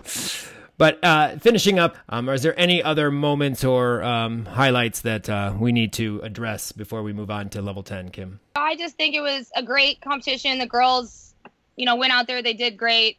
but 0.78 1.02
uh, 1.02 1.38
finishing 1.38 1.80
up, 1.80 1.96
um, 2.10 2.28
is 2.28 2.44
there 2.44 2.60
any 2.60 2.84
other 2.84 3.10
moments 3.10 3.64
or 3.64 4.04
um, 4.04 4.44
highlights 4.44 5.00
that 5.04 5.30
uh, 5.30 5.54
we 5.58 5.72
need 5.72 5.94
to 5.94 6.20
address 6.22 6.74
before 6.74 7.04
we 7.04 7.14
move 7.14 7.32
on 7.32 7.48
to 7.52 7.62
level 7.62 7.84
ten, 7.84 8.10
Kim? 8.10 8.42
I 8.58 8.76
just 8.76 8.98
think 8.98 9.16
it 9.16 9.22
was 9.22 9.50
a 9.56 9.64
great 9.64 10.02
competition. 10.02 10.60
The 10.60 10.68
girls, 10.68 11.36
you 11.78 11.86
know, 11.86 11.96
went 11.96 12.12
out 12.12 12.28
there. 12.28 12.42
They 12.42 12.54
did 12.54 12.76
great. 12.76 13.18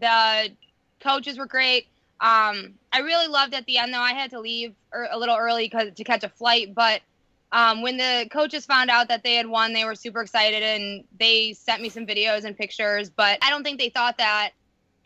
The 0.00 0.48
coaches 1.00 1.36
were 1.36 1.44
great. 1.46 1.86
Um, 2.20 2.76
I 2.94 3.00
really 3.00 3.28
loved 3.28 3.52
at 3.52 3.66
the 3.66 3.76
end 3.76 3.92
though. 3.92 4.00
I 4.00 4.14
had 4.14 4.30
to 4.30 4.40
leave 4.40 4.74
er, 4.94 5.06
a 5.10 5.18
little 5.18 5.36
early 5.36 5.68
'cause- 5.68 5.92
to 5.94 6.02
catch 6.02 6.24
a 6.24 6.30
flight, 6.30 6.74
but 6.74 7.02
um, 7.52 7.82
when 7.82 7.96
the 7.96 8.28
coaches 8.30 8.66
found 8.66 8.90
out 8.90 9.08
that 9.08 9.22
they 9.22 9.34
had 9.34 9.46
won, 9.46 9.72
they 9.72 9.84
were 9.84 9.94
super 9.94 10.20
excited 10.20 10.62
and 10.62 11.04
they 11.18 11.54
sent 11.54 11.80
me 11.80 11.88
some 11.88 12.06
videos 12.06 12.44
and 12.44 12.56
pictures. 12.56 13.08
But 13.08 13.38
I 13.42 13.50
don't 13.50 13.62
think 13.62 13.78
they 13.78 13.88
thought 13.88 14.18
that 14.18 14.50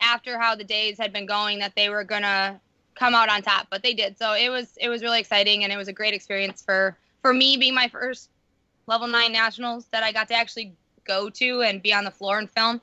after 0.01 0.37
how 0.37 0.55
the 0.55 0.63
days 0.63 0.97
had 0.97 1.13
been 1.13 1.25
going 1.25 1.59
that 1.59 1.73
they 1.75 1.89
were 1.89 2.03
gonna 2.03 2.59
come 2.95 3.15
out 3.15 3.29
on 3.29 3.41
top, 3.41 3.67
but 3.69 3.81
they 3.81 3.93
did. 3.93 4.17
So 4.17 4.33
it 4.33 4.49
was 4.49 4.77
it 4.79 4.89
was 4.89 5.01
really 5.01 5.19
exciting 5.19 5.63
and 5.63 5.71
it 5.71 5.77
was 5.77 5.87
a 5.87 5.93
great 5.93 6.13
experience 6.13 6.61
for 6.61 6.97
for 7.21 7.33
me 7.33 7.57
being 7.57 7.73
my 7.73 7.87
first 7.87 8.29
level 8.87 9.07
nine 9.07 9.31
nationals 9.31 9.85
that 9.91 10.03
I 10.03 10.11
got 10.11 10.27
to 10.27 10.35
actually 10.35 10.73
go 11.05 11.29
to 11.29 11.61
and 11.61 11.81
be 11.81 11.93
on 11.93 12.03
the 12.03 12.11
floor 12.11 12.39
and 12.39 12.49
film. 12.49 12.81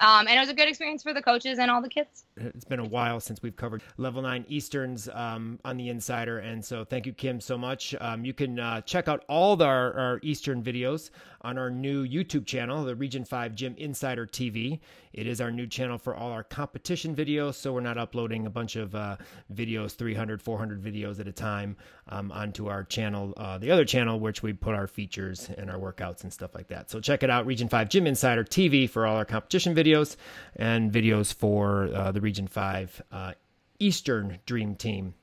Um, 0.00 0.26
and 0.26 0.30
it 0.30 0.40
was 0.40 0.48
a 0.48 0.54
good 0.54 0.68
experience 0.68 1.02
for 1.02 1.12
the 1.12 1.22
coaches 1.22 1.58
and 1.58 1.70
all 1.70 1.82
the 1.82 1.88
kids. 1.88 2.21
It's 2.36 2.64
been 2.64 2.80
a 2.80 2.84
while 2.84 3.20
since 3.20 3.42
we've 3.42 3.56
covered 3.56 3.82
level 3.98 4.22
nine 4.22 4.44
Easterns 4.48 5.08
um, 5.12 5.58
on 5.64 5.76
the 5.76 5.88
Insider, 5.90 6.38
and 6.38 6.64
so 6.64 6.84
thank 6.84 7.06
you, 7.06 7.12
Kim, 7.12 7.40
so 7.40 7.58
much. 7.58 7.94
Um, 8.00 8.24
you 8.24 8.32
can 8.32 8.58
uh, 8.58 8.80
check 8.80 9.06
out 9.06 9.24
all 9.28 9.54
the, 9.56 9.66
our, 9.66 9.92
our 9.92 10.20
Eastern 10.22 10.62
videos 10.62 11.10
on 11.42 11.58
our 11.58 11.70
new 11.70 12.06
YouTube 12.06 12.46
channel, 12.46 12.84
the 12.84 12.94
Region 12.94 13.24
5 13.24 13.54
Gym 13.54 13.74
Insider 13.76 14.26
TV. 14.26 14.80
It 15.12 15.26
is 15.26 15.40
our 15.40 15.50
new 15.50 15.66
channel 15.66 15.98
for 15.98 16.14
all 16.14 16.30
our 16.30 16.44
competition 16.44 17.14
videos, 17.14 17.54
so 17.54 17.72
we're 17.72 17.80
not 17.80 17.98
uploading 17.98 18.46
a 18.46 18.50
bunch 18.50 18.76
of 18.76 18.94
uh, 18.94 19.16
videos, 19.52 19.94
300, 19.94 20.40
400 20.40 20.82
videos 20.82 21.20
at 21.20 21.28
a 21.28 21.32
time, 21.32 21.76
um, 22.08 22.32
onto 22.32 22.68
our 22.68 22.84
channel, 22.84 23.34
uh, 23.36 23.58
the 23.58 23.70
other 23.70 23.84
channel, 23.84 24.20
which 24.20 24.42
we 24.42 24.52
put 24.52 24.74
our 24.74 24.86
features 24.86 25.50
and 25.58 25.70
our 25.70 25.78
workouts 25.78 26.22
and 26.22 26.32
stuff 26.32 26.54
like 26.54 26.68
that. 26.68 26.90
So 26.90 27.00
check 27.00 27.22
it 27.22 27.30
out, 27.30 27.46
Region 27.46 27.68
5 27.68 27.88
Gym 27.88 28.06
Insider 28.06 28.44
TV 28.44 28.88
for 28.88 29.06
all 29.06 29.16
our 29.16 29.24
competition 29.24 29.74
videos 29.74 30.16
and 30.56 30.92
videos 30.92 31.34
for 31.34 31.90
uh, 31.94 32.12
the 32.12 32.20
Region 32.20 32.46
5 32.46 33.02
uh, 33.10 33.32
Eastern 33.78 34.38
Dream 34.46 34.76
Team. 34.76 35.14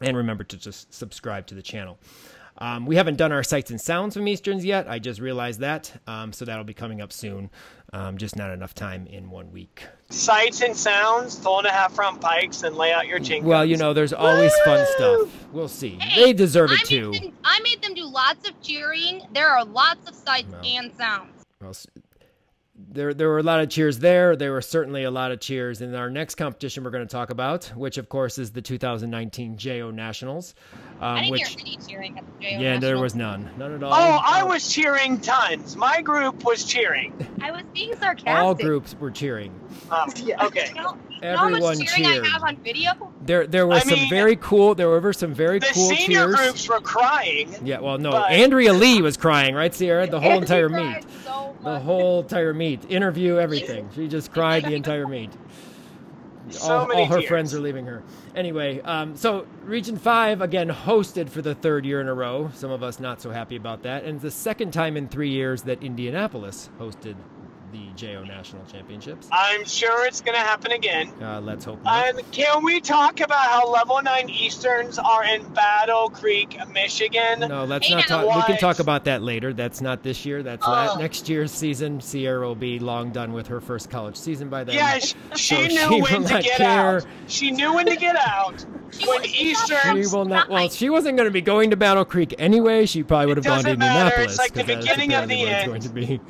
And 0.00 0.16
remember 0.16 0.44
to 0.44 0.56
just 0.56 0.92
subscribe 0.92 1.46
to 1.46 1.54
the 1.54 1.62
channel. 1.62 1.98
Um, 2.58 2.86
we 2.86 2.94
haven't 2.96 3.16
done 3.16 3.32
our 3.32 3.42
sights 3.42 3.70
and 3.70 3.80
sounds 3.80 4.14
from 4.14 4.28
Easterns 4.28 4.64
yet. 4.64 4.88
I 4.88 4.98
just 5.00 5.20
realized 5.20 5.60
that. 5.60 5.92
Um, 6.06 6.32
so 6.32 6.44
that'll 6.44 6.64
be 6.64 6.74
coming 6.74 7.00
up 7.00 7.12
soon. 7.12 7.50
Um, 7.92 8.16
just 8.16 8.36
not 8.36 8.50
enough 8.50 8.74
time 8.74 9.06
in 9.06 9.30
one 9.30 9.50
week. 9.52 9.86
Sights 10.10 10.62
and 10.62 10.76
sounds, 10.76 11.36
throwing 11.36 11.66
a 11.66 11.70
half 11.72 11.96
round 11.98 12.20
pikes, 12.20 12.62
and 12.62 12.76
lay 12.76 12.92
out 12.92 13.06
your 13.06 13.18
chink. 13.20 13.42
Well, 13.42 13.64
you 13.64 13.76
know, 13.76 13.92
there's 13.92 14.12
always 14.12 14.52
fun 14.64 14.86
stuff. 14.96 15.28
We'll 15.52 15.68
see. 15.68 15.90
Hey, 16.00 16.26
they 16.26 16.32
deserve 16.32 16.70
I 16.70 16.74
it 16.74 16.76
made, 16.78 16.86
too. 16.86 17.12
them, 17.12 17.32
I 17.44 17.60
made 17.62 17.82
them 17.82 17.94
do 17.94 18.04
lots 18.04 18.48
of 18.48 18.60
cheering. 18.62 19.22
There 19.32 19.48
are 19.48 19.64
lots 19.64 20.08
of 20.08 20.14
sights 20.14 20.48
No. 20.50 20.58
and 20.58 20.92
sounds. 20.96 21.44
Well, 21.60 21.70
s- 21.70 21.86
there, 22.76 23.14
there 23.14 23.28
were 23.28 23.38
a 23.38 23.42
lot 23.42 23.60
of 23.60 23.68
cheers 23.68 24.00
there. 24.00 24.34
There 24.34 24.52
were 24.52 24.60
certainly 24.60 25.04
a 25.04 25.10
lot 25.10 25.30
of 25.30 25.38
cheers 25.38 25.80
in 25.80 25.94
our 25.94 26.10
next 26.10 26.34
competition 26.34 26.82
we're 26.82 26.90
going 26.90 27.06
to 27.06 27.12
talk 27.12 27.30
about, 27.30 27.66
which 27.76 27.98
of 27.98 28.08
course 28.08 28.36
is 28.36 28.50
the 28.50 28.62
2019 28.62 29.56
JO 29.56 29.90
Nationals. 29.92 30.54
Um, 31.00 31.16
I 31.16 31.20
didn't 31.20 31.30
which, 31.30 31.48
hear 31.48 31.58
any 31.60 31.78
cheering 31.88 32.18
at 32.18 32.24
the 32.26 32.32
JO 32.44 32.60
yeah, 32.60 32.78
there 32.78 32.98
was 32.98 33.14
none, 33.14 33.48
none 33.56 33.74
at 33.74 33.82
all. 33.82 33.92
Oh, 33.92 34.20
I 34.24 34.42
was 34.42 34.72
cheering 34.72 35.20
tons. 35.20 35.76
My 35.76 36.02
group 36.02 36.44
was 36.44 36.64
cheering. 36.64 37.14
I 37.40 37.52
was 37.52 37.62
being 37.72 37.94
sarcastic. 37.96 38.28
All 38.28 38.54
groups 38.54 38.96
were 38.98 39.10
cheering. 39.10 39.52
Um, 39.90 40.10
Yeah. 40.16 40.44
Okay. 40.44 40.72
You 41.14 41.20
know, 41.20 41.28
you 41.28 41.32
know 41.32 41.36
how 41.38 41.46
Everyone 41.48 41.78
much 41.78 41.88
cheering 41.94 42.12
cheered. 42.12 42.24
I 42.26 42.28
have 42.28 42.42
on 42.44 42.56
video? 42.56 43.12
There, 43.22 43.46
there 43.46 43.66
were 43.66 43.74
I 43.74 43.78
some 43.80 43.98
mean, 43.98 44.10
very 44.10 44.36
cool. 44.36 44.74
There 44.74 44.88
were 44.88 45.12
some 45.12 45.32
very 45.34 45.58
The 45.58 45.70
cool 45.72 45.88
senior 45.90 46.26
cheers. 46.26 46.36
groups 46.36 46.68
were 46.68 46.80
crying. 46.80 47.54
Yeah, 47.64 47.80
well, 47.80 47.98
no, 47.98 48.10
but- 48.10 48.30
Andrea 48.30 48.72
Lee 48.72 49.00
was 49.02 49.16
crying, 49.16 49.54
right, 49.54 49.74
Sierra? 49.74 50.06
The 50.06 50.20
whole 50.20 50.38
entire 50.38 50.68
meet. 50.68 51.04
so 51.24 51.54
The 51.62 51.78
whole 51.80 52.20
entire 52.22 52.52
meet, 52.52 52.90
interview, 52.90 53.38
everything. 53.38 53.88
She 53.94 54.06
just 54.08 54.32
cried 54.32 54.64
the 54.64 54.74
entire 54.74 55.06
meet. 55.06 55.30
So 56.50 56.70
all, 56.80 56.86
many 56.88 57.00
all 57.00 57.06
her 57.06 57.16
tears. 57.20 57.28
friends 57.28 57.54
are 57.54 57.60
leaving 57.60 57.86
her. 57.86 58.02
Anyway, 58.36 58.78
um, 58.82 59.16
so 59.16 59.46
Region 59.62 59.96
5 59.96 60.42
again 60.42 60.68
hosted 60.68 61.30
for 61.30 61.40
the 61.40 61.54
third 61.54 61.86
year 61.86 62.02
in 62.02 62.08
a 62.08 62.12
row. 62.12 62.50
Some 62.52 62.70
of 62.70 62.82
us 62.82 63.00
not 63.00 63.22
so 63.22 63.30
happy 63.30 63.56
about 63.56 63.82
that. 63.84 64.04
And 64.04 64.16
it's 64.16 64.22
the 64.22 64.30
second 64.30 64.72
time 64.72 64.98
in 64.98 65.08
three 65.08 65.30
years 65.30 65.62
that 65.62 65.82
Indianapolis 65.82 66.68
hosted 66.78 67.14
the 67.14 67.33
JO 67.96 68.24
National 68.24 68.64
Championships. 68.66 69.28
I'm 69.32 69.64
sure 69.64 70.06
it's 70.06 70.20
going 70.20 70.34
to 70.34 70.40
happen 70.40 70.72
again. 70.72 71.12
Uh, 71.22 71.40
let's 71.40 71.64
hope 71.64 71.82
not. 71.84 72.08
And 72.08 72.32
can 72.32 72.64
we 72.64 72.80
talk 72.80 73.20
about 73.20 73.38
how 73.48 73.70
level 73.70 74.00
9 74.02 74.28
Easterns 74.28 74.98
are 74.98 75.24
in 75.24 75.46
Battle 75.52 76.10
Creek, 76.10 76.58
Michigan? 76.72 77.40
No, 77.40 77.64
let's 77.64 77.86
Hey, 77.86 77.94
not 77.94 78.08
now 78.10 78.22
talk. 78.24 78.36
We 78.36 78.42
can 78.52 78.58
talk 78.60 78.78
about 78.78 79.04
that 79.04 79.22
later. 79.22 79.52
That's 79.52 79.80
not 79.80 80.02
this 80.02 80.24
year. 80.26 80.42
That's 80.42 80.66
la- 80.66 80.94
Oh. 80.94 80.98
next 80.98 81.28
year's 81.28 81.52
season. 81.52 82.00
Sierra 82.00 82.46
will 82.46 82.54
be 82.54 82.78
long 82.78 83.10
done 83.10 83.32
with 83.32 83.46
her 83.48 83.60
first 83.60 83.90
college 83.90 84.16
season 84.16 84.48
by 84.48 84.64
then. 84.64 84.74
Yeah, 84.76 84.98
she, 84.98 85.14
she 85.36 85.54
So 85.54 85.60
knew 85.88 86.06
she 86.06 86.12
when 86.12 86.24
to 86.24 86.40
get 86.42 86.56
care. 86.58 86.96
out. 86.96 87.06
She 87.28 87.50
knew 87.50 87.74
when 87.74 87.86
to 87.86 87.96
get 87.96 88.16
out. 88.16 88.64
When 89.06 89.20
was- 89.22 89.34
Easterns. 89.34 90.08
She 90.10 90.14
will 90.16 90.24
not. 90.24 90.48
Well, 90.48 90.68
she 90.68 90.90
wasn't 90.90 91.16
going 91.16 91.26
to 91.28 91.32
be 91.32 91.40
going 91.40 91.70
to 91.70 91.76
Battle 91.76 92.04
Creek 92.04 92.34
anyway. 92.38 92.86
She 92.86 93.02
probably 93.02 93.26
would 93.26 93.36
have 93.38 93.44
gone 93.46 93.58
to 93.58 93.62
doesn't 93.64 93.78
matter. 93.78 93.94
Indianapolis. 94.22 94.30
It's 94.32 94.38
like 94.38 94.52
the 94.52 94.60
'cause 94.60 94.66
that's 94.68 94.86
beginning 94.86 95.14
of 95.14 95.28
the 95.28 95.42
end. 95.42 95.66
Going 95.68 95.80
to 95.82 95.88
be. 95.88 96.20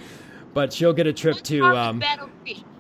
But 0.55 0.73
she'll 0.73 0.93
get 0.93 1.07
a 1.07 1.13
trip 1.13 1.35
What's 1.37 1.49
to. 1.51 1.65
Um, 1.65 2.03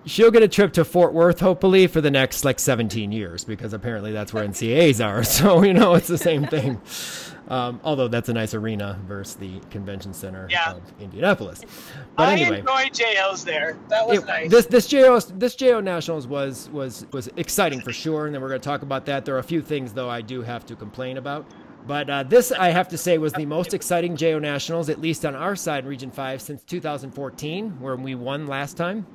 she'll 0.07 0.31
get 0.31 0.43
a 0.43 0.49
trip 0.49 0.73
to 0.75 0.85
Fort 0.85 1.12
Worth, 1.12 1.40
hopefully, 1.40 1.87
for 1.87 2.00
the 2.00 2.11
next 2.11 2.45
like 2.45 2.59
17 2.61 3.11
years, 3.12 3.45
because 3.45 3.73
apparently 3.73 4.12
that's 4.12 4.33
where 4.33 4.47
NCAAs 4.47 5.04
are. 5.04 5.25
So 5.35 5.62
you 5.62 5.75
know, 5.75 5.95
it's 5.95 6.09
the 6.09 6.19
same 6.19 6.47
thing. 6.47 6.81
Um, 7.47 7.78
although 7.85 8.09
that's 8.09 8.31
a 8.31 8.33
nice 8.33 8.54
arena 8.54 8.99
versus 9.07 9.35
the 9.35 9.61
convention 9.71 10.14
center 10.14 10.49
Yeah. 10.50 10.73
of 10.76 10.83
Indianapolis. 10.99 11.61
But 12.16 12.28
I 12.28 12.33
anyway. 12.37 12.61
enjoyed 12.61 12.93
JL's 12.95 13.45
there. 13.45 13.76
That 13.90 14.07
was 14.09 14.21
it- 14.21 14.26
nice. 14.26 14.50
This 14.50 14.64
this 14.66 14.87
JO 14.87 15.19
this 15.21 15.54
JO 15.54 15.81
Nationals 15.81 16.26
was 16.26 16.71
was 16.71 17.04
was 17.12 17.28
exciting 17.37 17.81
for 17.83 17.93
sure, 17.93 18.25
and 18.26 18.35
then 18.35 18.40
we're 18.40 18.49
going 18.49 18.61
to 18.62 18.64
talk 18.64 18.81
about 18.83 19.04
that. 19.07 19.26
There 19.26 19.35
are 19.35 19.40
a 19.40 19.43
few 19.43 19.61
things 19.61 19.93
though 19.93 20.09
I 20.09 20.23
do 20.23 20.40
have 20.40 20.64
to 20.66 20.76
complain 20.76 21.19
about. 21.19 21.45
But 21.87 22.09
uh, 22.09 22.23
this, 22.23 22.50
I 22.50 22.71
have 22.71 22.88
to 22.88 22.99
say, 22.99 23.19
was 23.19 23.35
the 23.35 23.45
most 23.45 23.75
exciting 23.75 24.17
JO 24.17 24.38
Nationals, 24.38 24.88
at 24.88 25.00
least 25.00 25.26
on 25.26 25.35
our 25.35 25.55
side, 25.55 25.85
in 25.85 25.91
Region 25.91 26.11
5, 26.11 26.41
since 26.41 26.64
2014, 26.64 27.81
where 27.81 27.97
we 27.97 28.14
won 28.14 28.47
last 28.47 28.76
time. 28.76 29.07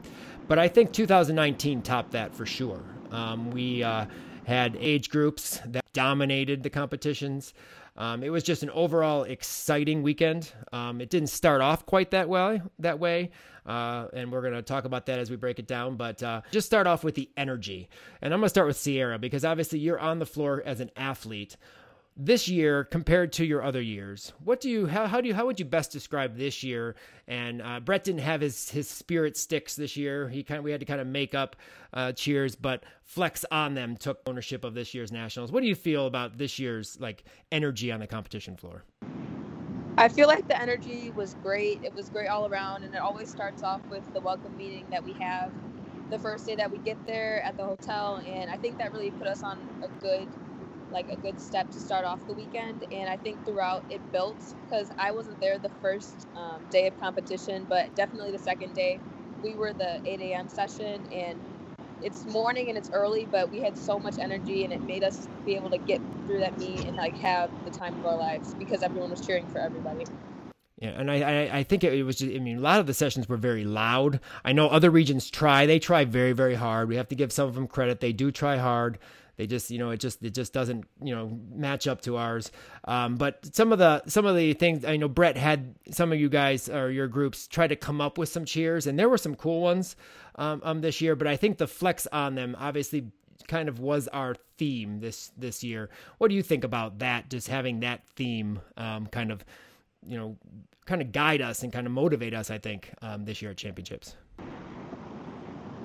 But 0.47 0.59
I 0.59 0.67
think 0.67 0.93
2019 0.93 1.81
topped 1.81 2.11
that 2.11 2.35
for 2.35 2.45
sure. 2.45 2.81
Um, 3.11 3.49
we 3.51 3.83
uh, 3.83 4.05
had 4.45 4.75
age 4.79 5.09
groups 5.09 5.59
that 5.65 5.83
dominated 5.93 6.61
the 6.61 6.69
competitions. 6.69 7.53
Um, 7.97 8.23
it 8.23 8.29
was 8.29 8.43
just 8.43 8.63
an 8.63 8.69
overall 8.69 9.23
exciting 9.23 10.03
weekend. 10.03 10.51
Um, 10.71 11.01
it 11.01 11.09
didn't 11.09 11.29
start 11.29 11.61
off 11.61 11.85
quite 11.85 12.11
that 12.11 12.29
way, 12.29 12.61
that 12.79 12.99
way, 12.99 13.31
uh, 13.65 14.07
and 14.13 14.31
we're 14.31 14.41
going 14.41 14.53
to 14.53 14.61
talk 14.61 14.85
about 14.85 15.07
that 15.07 15.19
as 15.19 15.29
we 15.29 15.35
break 15.35 15.59
it 15.59 15.67
down. 15.67 15.97
But 15.97 16.23
uh, 16.23 16.41
just 16.51 16.67
start 16.67 16.87
off 16.87 17.03
with 17.03 17.15
the 17.15 17.29
energy, 17.35 17.89
and 18.21 18.33
I'm 18.33 18.39
going 18.39 18.45
to 18.45 18.49
start 18.49 18.67
with 18.67 18.77
Sierra 18.77 19.19
because 19.19 19.43
obviously 19.43 19.79
you're 19.79 19.99
on 19.99 20.19
the 20.19 20.25
floor 20.25 20.63
as 20.65 20.79
an 20.79 20.91
athlete 20.95 21.57
this 22.21 22.49
year 22.49 22.83
compared 22.83 23.31
to 23.33 23.45
your 23.45 23.63
other 23.63 23.81
years? 23.81 24.33
What 24.43 24.59
do 24.59 24.69
you 24.69 24.85
how, 24.85 25.07
how 25.07 25.21
do 25.21 25.29
you 25.29 25.33
how 25.33 25.45
would 25.45 25.57
you 25.57 25.65
best 25.65 25.91
describe 25.91 26.35
this 26.35 26.63
year? 26.63 26.95
And 27.27 27.61
uh, 27.61 27.79
brett 27.79 28.03
didn't 28.03 28.21
have 28.21 28.41
his 28.41 28.69
his 28.69 28.89
spirit 28.89 29.37
sticks 29.37 29.75
this 29.75 29.95
year. 29.95 30.27
He 30.27 30.43
kind 30.43 30.59
of, 30.59 30.65
we 30.65 30.71
had 30.71 30.81
to 30.81 30.85
kind 30.85 30.99
of 30.99 31.07
make 31.07 31.33
up 31.33 31.55
uh, 31.93 32.11
cheers 32.11 32.55
but 32.55 32.83
flex 33.03 33.45
on 33.51 33.73
them 33.73 33.95
took 33.95 34.19
ownership 34.27 34.65
of 34.65 34.73
this 34.73 34.93
year's 34.93 35.11
nationals. 35.11 35.51
What 35.51 35.61
do 35.61 35.67
you 35.67 35.75
feel 35.75 36.07
about 36.07 36.37
this 36.37 36.59
year's 36.59 36.99
like 36.99 37.23
energy 37.51 37.91
on 37.91 38.01
the 38.01 38.07
competition 38.07 38.57
floor? 38.57 38.83
I 39.97 40.07
feel 40.07 40.27
like 40.27 40.47
the 40.47 40.61
energy 40.61 41.11
was 41.15 41.35
great. 41.41 41.83
It 41.83 41.93
was 41.93 42.09
great 42.09 42.27
all 42.27 42.47
around, 42.47 42.83
and 42.83 42.93
it 42.93 43.01
always 43.01 43.29
starts 43.29 43.63
off 43.63 43.81
with 43.89 44.03
the 44.13 44.21
welcome 44.21 44.55
meeting 44.55 44.85
that 44.91 45.03
we 45.03 45.13
have 45.13 45.51
the 46.09 46.17
first 46.17 46.45
day 46.45 46.55
that 46.55 46.71
we 46.71 46.77
get 46.79 47.05
there 47.05 47.41
at 47.43 47.57
the 47.57 47.63
hotel, 47.63 48.21
and 48.25 48.49
I 48.49 48.57
think 48.57 48.77
that 48.77 48.91
really 48.93 49.11
put 49.11 49.27
us 49.27 49.43
on 49.43 49.59
a 49.83 49.87
good, 50.01 50.27
like 50.91 51.07
a 51.11 51.17
good 51.17 51.39
step 51.39 51.69
to 51.71 51.79
start 51.79 52.05
off 52.05 52.25
the 52.27 52.33
weekend. 52.33 52.85
And 52.91 53.09
I 53.09 53.17
think 53.17 53.43
throughout 53.45 53.83
it 53.89 54.01
built 54.11 54.37
because 54.65 54.89
I 54.97 55.11
wasn't 55.11 55.39
there 55.39 55.57
the 55.57 55.71
first 55.81 56.27
um, 56.35 56.61
day 56.71 56.87
of 56.87 56.99
competition, 56.99 57.65
but 57.69 57.93
definitely 57.95 58.31
the 58.31 58.39
second 58.39 58.73
day. 58.73 58.99
We 59.43 59.55
were 59.55 59.71
the 59.71 59.99
8 60.05 60.19
a.m. 60.19 60.49
session, 60.49 61.01
and 61.13 61.39
it's 62.01 62.25
morning 62.25 62.67
and 62.67 62.77
it's 62.77 62.89
early, 62.91 63.25
but 63.31 63.49
we 63.49 63.61
had 63.61 63.77
so 63.77 63.97
much 63.97 64.15
energy, 64.19 64.65
and 64.65 64.73
it 64.73 64.81
made 64.85 65.03
us 65.03 65.29
be 65.45 65.55
able 65.55 65.69
to 65.69 65.77
get 65.77 66.01
through 66.27 66.39
that 66.39 66.59
meet 66.59 66.85
and 66.85 66.97
like 66.97 67.15
have 67.17 67.49
the 67.63 67.71
time 67.71 67.95
of 67.95 68.05
our 68.05 68.17
lives 68.17 68.53
because 68.59 68.83
everyone 68.83 69.09
was 69.09 69.21
cheering 69.21 69.47
for 69.47 69.59
everybody. 69.59 70.05
Yeah, 70.79 70.91
and 70.91 71.11
I, 71.11 71.21
I, 71.21 71.57
I 71.57 71.63
think 71.63 71.83
it 71.83 72.03
was 72.03 72.17
just, 72.17 72.33
I 72.33 72.39
mean, 72.39 72.57
a 72.57 72.61
lot 72.61 72.79
of 72.79 72.87
the 72.87 72.93
sessions 72.93 73.27
were 73.27 73.35
very 73.35 73.65
loud. 73.65 74.21
I 74.45 74.53
know 74.53 74.67
other 74.67 74.89
regions 74.89 75.29
try, 75.29 75.65
they 75.65 75.77
try 75.77 76.05
very, 76.05 76.31
very 76.31 76.55
hard. 76.55 76.87
We 76.87 76.95
have 76.95 77.09
to 77.09 77.15
give 77.15 77.33
some 77.33 77.49
of 77.49 77.55
them 77.55 77.67
credit. 77.67 77.99
They 77.99 78.13
do 78.13 78.31
try 78.31 78.57
hard. 78.57 78.97
They 79.39 79.47
just, 79.47 79.71
you 79.71 79.77
know, 79.77 79.91
it 79.91 80.01
just, 80.01 80.21
it 80.21 80.33
just 80.33 80.51
doesn't, 80.51 80.83
you 81.01 81.15
know, 81.15 81.39
match 81.49 81.87
up 81.87 82.01
to 82.01 82.17
ours. 82.17 82.51
Um, 82.83 83.15
but 83.15 83.55
some 83.55 83.71
of 83.71 83.79
the, 83.79 84.03
some 84.05 84.25
of 84.25 84.35
the 84.35 84.51
things, 84.51 84.83
I 84.83 84.97
know 84.97 85.07
Brett 85.07 85.37
had 85.37 85.75
some 85.91 86.11
of 86.11 86.19
you 86.19 86.27
guys 86.27 86.67
or 86.67 86.91
your 86.91 87.07
groups 87.07 87.47
try 87.47 87.65
to 87.65 87.77
come 87.77 88.01
up 88.01 88.17
with 88.17 88.27
some 88.27 88.43
cheers 88.43 88.85
and 88.85 88.99
there 88.99 89.07
were 89.07 89.17
some 89.17 89.35
cool 89.35 89.61
ones, 89.61 89.95
um, 90.35 90.59
um 90.65 90.81
this 90.81 90.99
year, 90.99 91.15
but 91.15 91.25
I 91.25 91.37
think 91.37 91.57
the 91.57 91.67
flex 91.67 92.05
on 92.11 92.35
them 92.35 92.53
obviously 92.59 93.13
kind 93.47 93.69
of 93.69 93.79
was 93.79 94.09
our 94.09 94.35
theme 94.57 94.99
this, 94.99 95.31
this 95.37 95.63
year. 95.63 95.89
What 96.17 96.27
do 96.27 96.35
you 96.35 96.43
think 96.43 96.65
about 96.65 96.99
that? 96.99 97.29
Just 97.29 97.47
having 97.47 97.79
that 97.79 98.05
theme, 98.17 98.59
um, 98.75 99.07
kind 99.07 99.31
of, 99.31 99.45
you 100.05 100.17
know, 100.17 100.35
kind 100.85 101.01
of 101.01 101.13
guide 101.13 101.39
us 101.39 101.63
and 101.63 101.71
kind 101.71 101.87
of 101.87 101.93
motivate 101.93 102.33
us, 102.33 102.51
I 102.51 102.57
think, 102.57 102.91
um, 103.01 103.23
this 103.23 103.41
year 103.41 103.51
at 103.51 103.57
championships. 103.57 104.17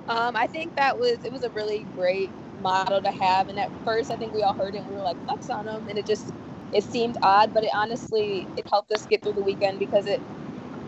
Um, 0.08 0.34
I 0.34 0.48
think 0.48 0.74
that 0.74 0.98
was 0.98 1.24
it 1.24 1.32
was 1.32 1.44
a 1.44 1.50
really 1.50 1.86
great 1.94 2.30
model 2.60 3.02
to 3.02 3.10
have, 3.10 3.48
and 3.48 3.58
at 3.58 3.72
first 3.84 4.10
I 4.10 4.16
think 4.16 4.34
we 4.34 4.42
all 4.42 4.54
heard 4.54 4.74
it 4.74 4.78
and 4.80 4.88
we 4.88 4.94
were 4.94 5.02
like 5.02 5.18
flex 5.26 5.50
on 5.50 5.66
them, 5.66 5.88
and 5.88 5.98
it 5.98 6.06
just 6.06 6.34
it 6.72 6.84
seemed 6.84 7.16
odd, 7.22 7.52
but 7.54 7.64
it 7.64 7.70
honestly 7.74 8.50
it 8.56 8.68
helped 8.68 8.92
us 8.92 9.06
get 9.06 9.22
through 9.24 9.34
the 9.34 9.42
weekend 9.44 9.78
because 9.80 10.06
it 10.06 10.24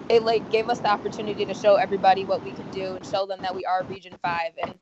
it 0.08 0.22
like 0.24 0.50
gave 0.50 0.68
us 0.68 0.80
the 0.80 0.90
opportunity 0.90 1.46
to 1.46 1.54
show 1.54 1.76
everybody 1.76 2.24
what 2.26 2.42
we 2.42 2.52
can 2.52 2.70
do 2.70 2.96
and 2.96 3.06
show 3.06 3.26
them 3.26 3.42
that 3.42 3.54
we 3.56 3.64
are 3.66 3.84
Region 3.84 4.18
Five, 4.22 4.52
and 4.62 4.78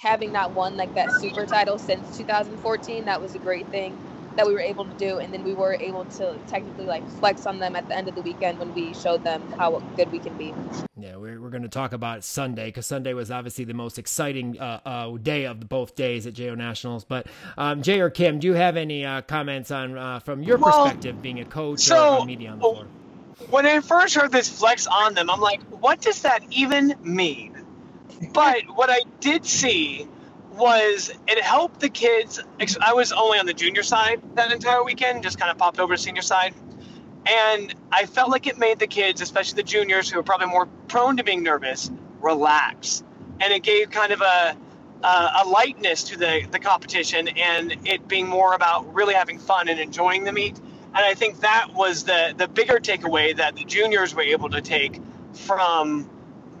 having 0.00 0.32
not 0.32 0.54
won 0.54 0.76
like 0.76 0.94
that 0.94 1.12
super 1.12 1.46
title 1.46 1.78
since 1.78 2.16
2014, 2.16 3.06
that 3.06 3.20
was 3.22 3.34
a 3.34 3.40
great 3.40 3.70
thing 3.70 4.00
that 4.36 4.46
we 4.46 4.52
were 4.52 4.60
able 4.60 4.84
to 4.84 4.94
do, 4.94 5.18
and 5.18 5.32
then 5.32 5.44
we 5.44 5.54
were 5.54 5.74
able 5.74 6.04
to 6.04 6.36
technically 6.46 6.86
like 6.86 7.08
flex 7.18 7.46
on 7.46 7.58
them 7.58 7.76
at 7.76 7.88
the 7.88 7.96
end 7.96 8.08
of 8.08 8.14
the 8.14 8.22
weekend 8.22 8.58
when 8.58 8.74
we 8.74 8.92
showed 8.94 9.22
them 9.24 9.42
how 9.58 9.80
good 9.96 10.10
we 10.10 10.18
can 10.18 10.36
be. 10.36 10.52
Yeah, 10.96 11.16
we're, 11.16 11.40
we're 11.40 11.50
going 11.50 11.62
to 11.62 11.68
talk 11.68 11.92
about 11.92 12.24
Sunday 12.24 12.66
because 12.66 12.86
Sunday 12.86 13.14
was 13.14 13.30
obviously 13.30 13.64
the 13.64 13.74
most 13.74 13.98
exciting 13.98 14.58
uh, 14.58 14.80
uh, 14.84 15.16
day 15.18 15.44
of 15.46 15.68
both 15.68 15.94
days 15.94 16.26
at 16.26 16.34
JO 16.34 16.54
Nationals. 16.54 17.04
But 17.04 17.26
um, 17.58 17.82
Jay 17.82 18.00
or 18.00 18.10
Kim, 18.10 18.38
do 18.38 18.46
you 18.46 18.54
have 18.54 18.76
any 18.76 19.04
uh, 19.04 19.22
comments 19.22 19.70
on 19.70 19.96
uh, 19.98 20.18
from 20.20 20.42
your 20.42 20.58
Well, 20.58 20.84
perspective, 20.84 21.20
being 21.22 21.40
a 21.40 21.44
coach 21.44 21.80
so- 21.80 22.18
or 22.18 22.22
a 22.22 22.26
media 22.26 22.50
on 22.50 22.58
the 22.58 22.62
floor? 22.62 22.86
when 23.50 23.66
I 23.66 23.80
first 23.80 24.14
heard 24.14 24.30
this 24.30 24.48
flex 24.48 24.86
on 24.86 25.14
them, 25.14 25.28
I'm 25.28 25.40
like, 25.40 25.60
what 25.64 26.00
does 26.00 26.22
that 26.22 26.44
even 26.50 26.94
mean? 27.02 27.64
But 28.32 28.62
what 28.74 28.90
I 28.90 29.00
did 29.20 29.44
see 29.44 30.06
was 30.56 31.10
it 31.26 31.42
helped 31.42 31.80
the 31.80 31.88
kids. 31.88 32.40
I 32.80 32.94
was 32.94 33.12
only 33.12 33.38
on 33.38 33.46
the 33.46 33.54
junior 33.54 33.82
side 33.82 34.20
that 34.34 34.52
entire 34.52 34.84
weekend, 34.84 35.22
just 35.22 35.38
kind 35.38 35.50
of 35.50 35.58
popped 35.58 35.80
over 35.80 35.96
to 35.96 36.00
senior 36.00 36.22
side. 36.22 36.54
And 37.26 37.74
I 37.90 38.06
felt 38.06 38.30
like 38.30 38.46
it 38.46 38.58
made 38.58 38.78
the 38.78 38.86
kids, 38.86 39.20
especially 39.20 39.56
the 39.56 39.68
juniors 39.68 40.10
who 40.10 40.18
are 40.18 40.22
probably 40.22 40.48
more 40.48 40.66
prone 40.88 41.16
to 41.16 41.24
being 41.24 41.42
nervous, 41.42 41.90
relax. 42.20 43.02
And 43.40 43.52
it 43.52 43.62
gave 43.62 43.90
kind 43.90 44.12
of 44.12 44.20
a, 44.20 44.56
a, 45.02 45.30
a 45.42 45.48
lightness 45.48 46.04
to 46.04 46.18
the, 46.18 46.46
the 46.50 46.58
competition 46.58 47.28
and 47.28 47.76
it 47.86 48.06
being 48.06 48.28
more 48.28 48.54
about 48.54 48.92
really 48.94 49.14
having 49.14 49.38
fun 49.38 49.68
and 49.68 49.80
enjoying 49.80 50.24
the 50.24 50.32
meet. 50.32 50.58
And 50.58 50.98
I 51.04 51.14
think 51.14 51.40
that 51.40 51.68
was 51.74 52.04
the, 52.04 52.34
the 52.36 52.46
bigger 52.46 52.78
takeaway 52.78 53.36
that 53.36 53.56
the 53.56 53.64
juniors 53.64 54.14
were 54.14 54.22
able 54.22 54.50
to 54.50 54.60
take 54.60 55.00
from 55.32 56.08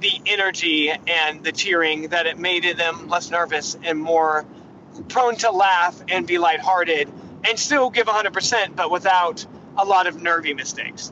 the 0.04 0.20
energy 0.26 0.90
and 0.90 1.42
the 1.42 1.50
cheering 1.50 2.08
that 2.08 2.26
it 2.26 2.38
made 2.38 2.76
them 2.76 3.08
less 3.08 3.30
nervous 3.30 3.74
and 3.82 3.98
more 3.98 4.44
prone 5.08 5.34
to 5.36 5.50
laugh 5.50 5.98
and 6.08 6.26
be 6.26 6.36
lighthearted 6.36 7.10
and 7.44 7.58
still 7.58 7.88
give 7.88 8.06
100%, 8.06 8.76
but 8.76 8.90
without 8.90 9.46
a 9.78 9.84
lot 9.84 10.06
of 10.06 10.20
nervy 10.20 10.52
mistakes. 10.52 11.10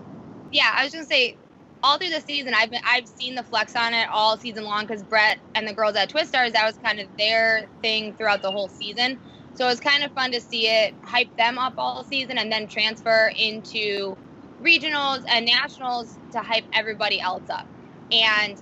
Yeah, 0.50 0.70
I 0.76 0.84
was 0.84 0.92
gonna 0.92 1.06
say, 1.06 1.38
all 1.82 1.96
through 1.96 2.11
the 2.11 2.20
season, 2.20 2.52
I've 2.54 2.70
been 2.70 2.82
I've 2.87 3.08
seen 3.08 3.34
the 3.34 3.42
flex 3.42 3.75
on 3.75 3.94
it 3.94 4.08
all 4.12 4.37
season 4.37 4.64
long 4.64 4.84
because 4.87 5.02
Brett 5.02 5.38
and 5.54 5.66
the 5.66 5.72
girls 5.72 5.96
at 5.96 6.11
Twistars 6.11 6.52
that 6.52 6.66
was 6.66 6.76
kind 6.84 7.00
of 7.00 7.08
their 7.16 7.66
thing 7.80 8.12
throughout 8.12 8.42
the 8.42 8.50
whole 8.50 8.68
season. 8.68 9.18
So 9.54 9.64
it 9.64 9.70
was 9.70 9.80
kind 9.80 10.04
of 10.04 10.12
fun 10.12 10.32
to 10.32 10.40
see 10.40 10.68
it 10.68 10.94
hype 11.02 11.34
them 11.38 11.58
up 11.58 11.75
all 11.78 12.04
season 12.04 12.37
and 12.37 12.52
then 12.52 12.68
transfer 12.68 13.32
into 13.38 14.16
regionals 14.62 15.22
and 15.30 15.46
nationals 15.46 16.18
to 16.32 16.40
hype 16.40 16.64
everybody 16.75 17.20
else 17.20 17.49
up. 17.49 17.66
And 18.12 18.58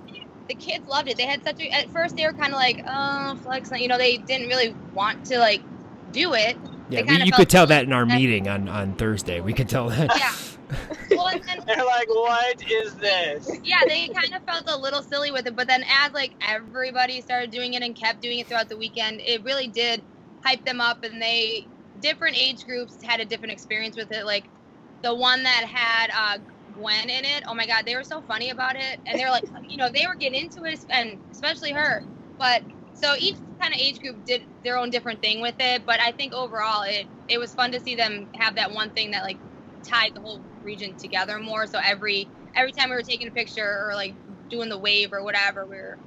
the 0.50 0.54
kids 0.56 0.88
loved 0.88 1.08
it. 1.08 1.16
They 1.16 1.26
had 1.26 1.44
such 1.44 1.60
a 1.60 1.70
at 1.70 1.88
first 1.90 2.16
they 2.16 2.26
were 2.26 2.32
kind 2.32 2.52
of 2.52 2.58
like, 2.58 2.82
oh, 2.86 3.36
flex, 3.44 3.70
you 3.70 3.86
know, 3.86 3.96
they 3.96 4.16
didn't 4.16 4.48
really 4.48 4.74
want 4.92 5.24
to 5.26 5.38
like 5.38 5.62
do 6.12 6.34
it. 6.34 6.56
Yeah, 6.88 7.02
we, 7.06 7.22
you 7.22 7.30
could 7.32 7.48
tell 7.48 7.68
that 7.68 7.84
in 7.84 7.92
our 7.92 8.04
meeting 8.04 8.48
on, 8.48 8.68
on 8.68 8.94
Thursday. 8.94 9.40
We 9.40 9.52
could 9.52 9.68
tell 9.68 9.88
that. 9.88 10.10
Yeah. 10.18 10.34
Well, 11.10 11.28
then, 11.28 11.64
They're 11.66 11.84
like, 11.84 12.08
what 12.08 12.70
is 12.70 12.94
this? 12.94 13.50
Yeah, 13.64 13.80
they 13.88 14.06
kind 14.06 14.32
of 14.32 14.44
felt 14.44 14.68
a 14.68 14.76
little 14.78 15.02
silly 15.02 15.32
with 15.32 15.44
it, 15.48 15.56
but 15.56 15.66
then 15.66 15.84
as 15.88 16.12
like 16.12 16.30
everybody 16.40 17.20
started 17.20 17.50
doing 17.50 17.74
it 17.74 17.82
and 17.82 17.96
kept 17.96 18.22
doing 18.22 18.38
it 18.38 18.46
throughout 18.46 18.68
the 18.68 18.76
weekend, 18.76 19.20
it 19.20 19.42
really 19.42 19.66
did 19.66 20.00
hype 20.44 20.64
them 20.64 20.80
up, 20.80 21.02
and 21.02 21.20
they 21.20 21.66
different 22.00 22.36
age 22.40 22.64
groups 22.64 23.02
had 23.02 23.18
a 23.18 23.24
different 23.24 23.50
experience 23.50 23.96
with 23.96 24.12
it. 24.12 24.24
Like 24.24 24.44
the 25.02 25.12
one 25.12 25.42
that 25.42 25.64
had 25.64 26.10
uh, 26.14 26.38
Gwen 26.80 27.10
in 27.10 27.24
it, 27.26 27.44
oh 27.48 27.54
my 27.54 27.66
god, 27.66 27.84
they 27.86 27.96
were 27.96 28.04
so 28.04 28.22
funny 28.22 28.50
about 28.50 28.76
it, 28.76 29.00
and 29.06 29.18
they're 29.20 29.30
like, 29.30 29.44
you 29.68 29.78
know, 29.78 29.90
they 29.92 30.06
were 30.06 30.16
getting 30.16 30.40
into 30.42 30.64
it, 30.64 30.80
and 30.90 31.20
especially 31.32 31.72
her, 31.72 32.04
but 32.38 32.62
so 32.94 33.14
each 33.20 33.38
kind 33.62 33.74
of 33.74 33.80
age 33.80 34.00
group 34.00 34.24
did 34.24 34.48
their 34.64 34.78
own 34.78 34.90
different 34.90 35.22
thing 35.22 35.40
with 35.42 35.56
it. 35.60 35.84
But 35.86 36.00
i 36.00 36.12
think 36.12 36.34
overall 36.34 36.82
it 36.84 37.08
it 37.28 37.38
was 37.38 37.54
fun 37.54 37.72
to 37.72 37.80
see 37.80 37.96
them 37.96 38.30
have 38.36 38.56
that 38.56 38.72
one 38.72 38.90
thing 38.92 39.12
that 39.12 39.22
like 39.24 39.40
tied 39.88 40.12
the 40.14 40.20
whole 40.20 40.44
region 40.62 40.96
together 40.98 41.38
more. 41.40 41.66
So 41.66 41.80
every 41.84 42.30
every 42.56 42.72
time 42.72 42.90
we 42.90 42.96
were 42.96 43.02
taking 43.02 43.28
a 43.28 43.32
picture 43.32 43.86
or 43.88 43.94
like 43.94 44.16
doing 44.50 44.68
the 44.70 44.78
wave 44.78 45.12
or 45.12 45.24
whatever 45.24 45.66
we 45.66 45.76
were 45.76 46.00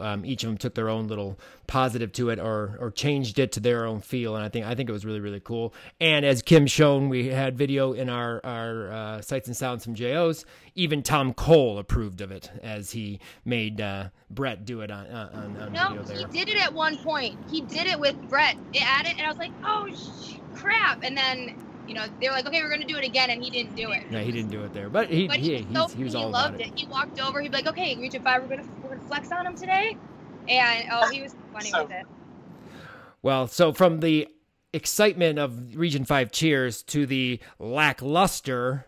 um, 0.00 0.24
each 0.24 0.42
of 0.44 0.48
them 0.50 0.56
took 0.58 0.74
their 0.74 0.88
own 0.88 1.08
little 1.08 1.38
positive 1.66 2.12
to 2.12 2.30
it 2.30 2.38
or 2.38 2.76
or 2.80 2.90
changed 2.90 3.38
it 3.38 3.52
to 3.52 3.60
their 3.60 3.86
own 3.86 4.00
feel. 4.00 4.36
And 4.36 4.44
i 4.44 4.48
think 4.48 4.66
i 4.66 4.74
think 4.74 4.88
it 4.88 4.92
was 4.92 5.04
really 5.04 5.20
really 5.20 5.40
cool. 5.40 5.74
And 6.00 6.24
as 6.24 6.42
kim 6.42 6.66
shown 6.66 7.08
we 7.08 7.28
had 7.28 7.56
video 7.56 7.92
in 7.92 8.08
our 8.08 8.40
our 8.44 8.92
uh, 8.92 9.20
sights 9.22 9.48
and 9.48 9.56
sounds 9.56 9.84
from 9.84 9.94
jos 9.94 10.44
even 10.74 11.02
tom 11.02 11.32
cole 11.32 11.78
approved 11.78 12.20
of 12.20 12.30
it 12.30 12.50
as 12.62 12.90
he 12.90 13.20
made 13.44 13.80
uh, 13.80 14.08
brett 14.30 14.64
do 14.64 14.80
it 14.82 14.90
on, 14.90 15.06
on, 15.06 15.56
on 15.56 15.72
no, 15.72 16.02
he 16.04 16.44
did 16.44 16.48
it 16.48 16.62
at 16.62 16.72
one 16.72 16.96
point. 16.98 17.38
He 17.50 17.62
did 17.62 17.86
it 17.86 17.98
with 17.98 18.16
brett. 18.28 18.56
At 18.80 19.06
it 19.06 19.12
and 19.16 19.22
i 19.22 19.28
was 19.28 19.38
like 19.38 19.52
oh 19.64 19.88
sh- 19.94 20.36
crap. 20.54 21.02
And 21.02 21.16
then 21.16 21.56
you 21.86 21.94
know, 21.94 22.06
they 22.20 22.28
were 22.28 22.34
like, 22.34 22.46
okay, 22.46 22.62
we're 22.62 22.68
going 22.68 22.80
to 22.80 22.86
do 22.86 22.96
it 22.96 23.04
again, 23.04 23.30
and 23.30 23.42
he 23.42 23.50
didn't 23.50 23.74
do 23.76 23.90
it. 23.90 24.10
No, 24.10 24.22
he 24.22 24.32
didn't 24.32 24.50
do 24.50 24.62
it 24.62 24.72
there, 24.72 24.88
but 24.88 25.08
he, 25.08 25.28
but 25.28 25.38
he, 25.38 25.58
he, 25.58 25.74
so, 25.74 25.88
he 25.88 26.04
was 26.04 26.12
he 26.12 26.18
all 26.18 26.30
loved 26.30 26.56
about 26.56 26.66
it. 26.66 26.72
it. 26.72 26.80
He 26.80 26.86
walked 26.86 27.20
over, 27.20 27.40
he'd 27.40 27.50
be 27.50 27.56
like, 27.58 27.66
okay, 27.66 27.96
region 27.96 28.22
five, 28.22 28.42
we're 28.42 28.48
going 28.48 28.62
to 28.62 28.68
we're 28.82 28.96
gonna 28.96 29.08
flex 29.08 29.30
on 29.32 29.46
him 29.46 29.56
today, 29.56 29.96
and 30.48 30.88
oh, 30.92 31.08
he 31.10 31.22
was 31.22 31.34
funny 31.52 31.70
so, 31.70 31.82
with 31.82 31.92
it. 31.92 32.06
Well, 33.22 33.46
so 33.46 33.72
from 33.72 34.00
the 34.00 34.28
excitement 34.72 35.38
of 35.38 35.76
Region 35.76 36.04
Five 36.04 36.30
cheers 36.30 36.82
to 36.84 37.06
the 37.06 37.40
lackluster 37.58 38.85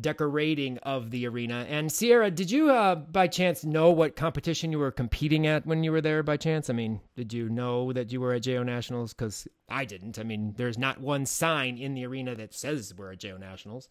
decorating 0.00 0.78
of 0.78 1.10
the 1.10 1.26
arena. 1.26 1.66
And 1.68 1.90
Sierra, 1.90 2.30
did 2.30 2.50
you 2.50 2.70
uh, 2.70 2.94
by 2.94 3.26
chance 3.26 3.64
know 3.64 3.90
what 3.90 4.16
competition 4.16 4.72
you 4.72 4.78
were 4.78 4.90
competing 4.90 5.46
at 5.46 5.66
when 5.66 5.84
you 5.84 5.92
were 5.92 6.00
there 6.00 6.22
by 6.22 6.36
chance? 6.36 6.70
I 6.70 6.72
mean, 6.72 7.00
did 7.16 7.32
you 7.32 7.48
know 7.48 7.92
that 7.92 8.12
you 8.12 8.20
were 8.20 8.32
at 8.32 8.42
JO 8.42 8.62
Nationals? 8.62 9.12
Because 9.12 9.46
I 9.68 9.84
didn't. 9.84 10.18
I 10.18 10.22
mean, 10.22 10.54
there's 10.56 10.78
not 10.78 11.00
one 11.00 11.26
sign 11.26 11.78
in 11.78 11.94
the 11.94 12.06
arena 12.06 12.34
that 12.34 12.54
says 12.54 12.94
we're 12.96 13.12
at 13.12 13.20
JO 13.20 13.36
Nationals. 13.36 13.88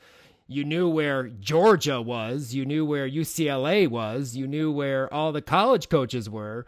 You 0.47 0.63
knew 0.63 0.89
where 0.89 1.27
Georgia 1.27 2.01
was, 2.01 2.55
you 2.55 2.65
knew 2.65 2.83
where 2.83 3.07
UCLA 3.07 3.87
was, 3.87 4.35
you 4.35 4.47
knew 4.47 4.71
where 4.71 5.13
all 5.13 5.31
the 5.31 5.43
college 5.43 5.89
coaches 5.89 6.27
were, 6.27 6.65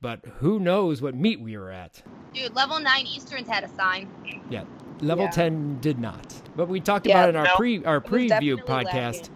but 0.00 0.24
who 0.38 0.58
knows 0.58 1.00
what 1.00 1.14
meet 1.14 1.40
we 1.40 1.56
were 1.56 1.70
at. 1.70 2.02
Dude, 2.34 2.54
level 2.54 2.80
9 2.80 3.06
Easterns 3.06 3.46
had 3.46 3.62
a 3.62 3.68
sign. 3.68 4.08
Yeah, 4.50 4.64
level 5.02 5.24
yeah. 5.24 5.30
10 5.30 5.78
did 5.80 5.98
not. 5.98 6.34
But 6.56 6.68
we 6.68 6.80
talked 6.80 7.06
yeah, 7.06 7.18
about 7.18 7.28
it 7.28 7.30
in 7.30 7.36
our 7.36 7.44
no. 7.44 7.56
pre 7.56 7.84
our 7.84 8.00
preview 8.00 8.56
podcast 8.56 9.22
lacking. 9.22 9.34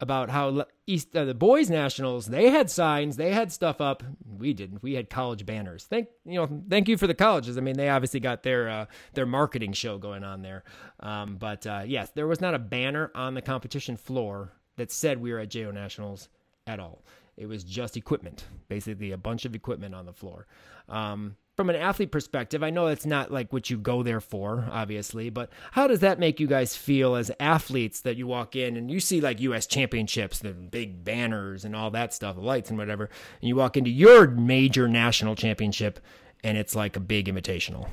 about 0.00 0.30
how 0.30 0.64
East 0.86 1.16
uh, 1.16 1.24
the 1.24 1.34
boys 1.34 1.70
nationals 1.70 2.26
they 2.26 2.50
had 2.50 2.70
signs, 2.70 3.16
they 3.16 3.32
had 3.32 3.52
stuff 3.52 3.80
up. 3.80 4.02
We 4.38 4.52
didn't. 4.52 4.82
We 4.82 4.94
had 4.94 5.10
college 5.10 5.46
banners. 5.46 5.84
Thank 5.84 6.08
you 6.24 6.34
know, 6.34 6.62
thank 6.68 6.88
you 6.88 6.96
for 6.96 7.06
the 7.06 7.14
colleges. 7.14 7.56
I 7.56 7.60
mean, 7.60 7.76
they 7.76 7.88
obviously 7.88 8.20
got 8.20 8.42
their 8.42 8.68
uh, 8.68 8.86
their 9.14 9.26
marketing 9.26 9.72
show 9.72 9.98
going 9.98 10.24
on 10.24 10.42
there. 10.42 10.64
Um, 11.00 11.36
but 11.36 11.66
uh, 11.66 11.82
yes, 11.86 12.10
there 12.14 12.26
was 12.26 12.40
not 12.40 12.54
a 12.54 12.58
banner 12.58 13.10
on 13.14 13.34
the 13.34 13.42
competition 13.42 13.96
floor 13.96 14.52
that 14.76 14.90
said 14.92 15.20
we 15.20 15.32
were 15.32 15.38
at 15.38 15.50
JO 15.50 15.70
Nationals 15.70 16.28
at 16.66 16.80
all. 16.80 17.04
It 17.36 17.46
was 17.46 17.64
just 17.64 17.96
equipment, 17.96 18.44
basically 18.68 19.12
a 19.12 19.16
bunch 19.16 19.44
of 19.44 19.54
equipment 19.54 19.94
on 19.94 20.06
the 20.06 20.12
floor. 20.12 20.46
Um, 20.88 21.36
from 21.62 21.70
an 21.70 21.76
athlete 21.76 22.10
perspective, 22.10 22.64
I 22.64 22.70
know 22.70 22.88
it's 22.88 23.06
not 23.06 23.30
like 23.30 23.52
what 23.52 23.70
you 23.70 23.78
go 23.78 24.02
there 24.02 24.20
for, 24.20 24.66
obviously, 24.72 25.30
but 25.30 25.48
how 25.70 25.86
does 25.86 26.00
that 26.00 26.18
make 26.18 26.40
you 26.40 26.48
guys 26.48 26.74
feel 26.74 27.14
as 27.14 27.30
athletes 27.38 28.00
that 28.00 28.16
you 28.16 28.26
walk 28.26 28.56
in 28.56 28.76
and 28.76 28.90
you 28.90 28.98
see 28.98 29.20
like 29.20 29.40
U.S. 29.42 29.68
championships, 29.68 30.40
the 30.40 30.50
big 30.50 31.04
banners 31.04 31.64
and 31.64 31.76
all 31.76 31.88
that 31.92 32.12
stuff, 32.12 32.36
lights 32.36 32.68
and 32.68 32.80
whatever, 32.80 33.04
and 33.40 33.48
you 33.48 33.54
walk 33.54 33.76
into 33.76 33.90
your 33.90 34.26
major 34.26 34.88
national 34.88 35.36
championship 35.36 36.00
and 36.42 36.58
it's 36.58 36.74
like 36.74 36.96
a 36.96 37.00
big 37.00 37.26
invitational? 37.26 37.88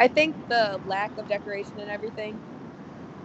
I 0.00 0.08
think 0.08 0.34
the 0.48 0.80
lack 0.84 1.16
of 1.16 1.28
decoration 1.28 1.78
and 1.78 1.92
everything, 1.92 2.40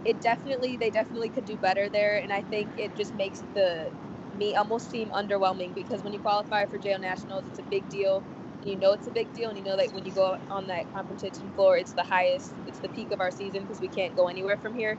it 0.04 0.20
definitely, 0.20 0.76
they 0.76 0.90
definitely 0.90 1.30
could 1.30 1.44
do 1.44 1.56
better 1.56 1.88
there. 1.88 2.18
And 2.18 2.32
I 2.32 2.42
think 2.42 2.68
it 2.76 2.94
just 2.96 3.16
makes 3.16 3.42
the 3.52 3.90
me 4.38 4.54
almost 4.54 4.92
seem 4.92 5.08
underwhelming 5.08 5.74
because 5.74 6.04
when 6.04 6.12
you 6.12 6.20
qualify 6.20 6.66
for 6.66 6.78
JO 6.78 6.98
Nationals, 6.98 7.42
it's 7.48 7.58
a 7.58 7.64
big 7.64 7.88
deal 7.88 8.22
you 8.68 8.76
know 8.78 8.92
it's 8.92 9.08
a 9.08 9.12
big 9.12 9.32
deal 9.34 9.50
and 9.50 9.58
you 9.58 9.64
know 9.64 9.76
that 9.76 9.88
when 9.92 10.04
you 10.06 10.12
go 10.12 10.36
on 10.50 10.68
that 10.68 10.92
competition 10.92 11.50
floor 11.52 11.78
it's 11.78 11.94
the 11.94 12.04
highest 12.04 12.56
it's 12.66 12.80
the 12.80 12.90
peak 12.90 13.10
of 13.12 13.20
our 13.20 13.32
season 13.32 13.62
because 13.62 13.80
we 13.80 13.88
can't 13.88 14.16
go 14.16 14.28
anywhere 14.28 14.58
from 14.58 14.74
here. 14.74 14.98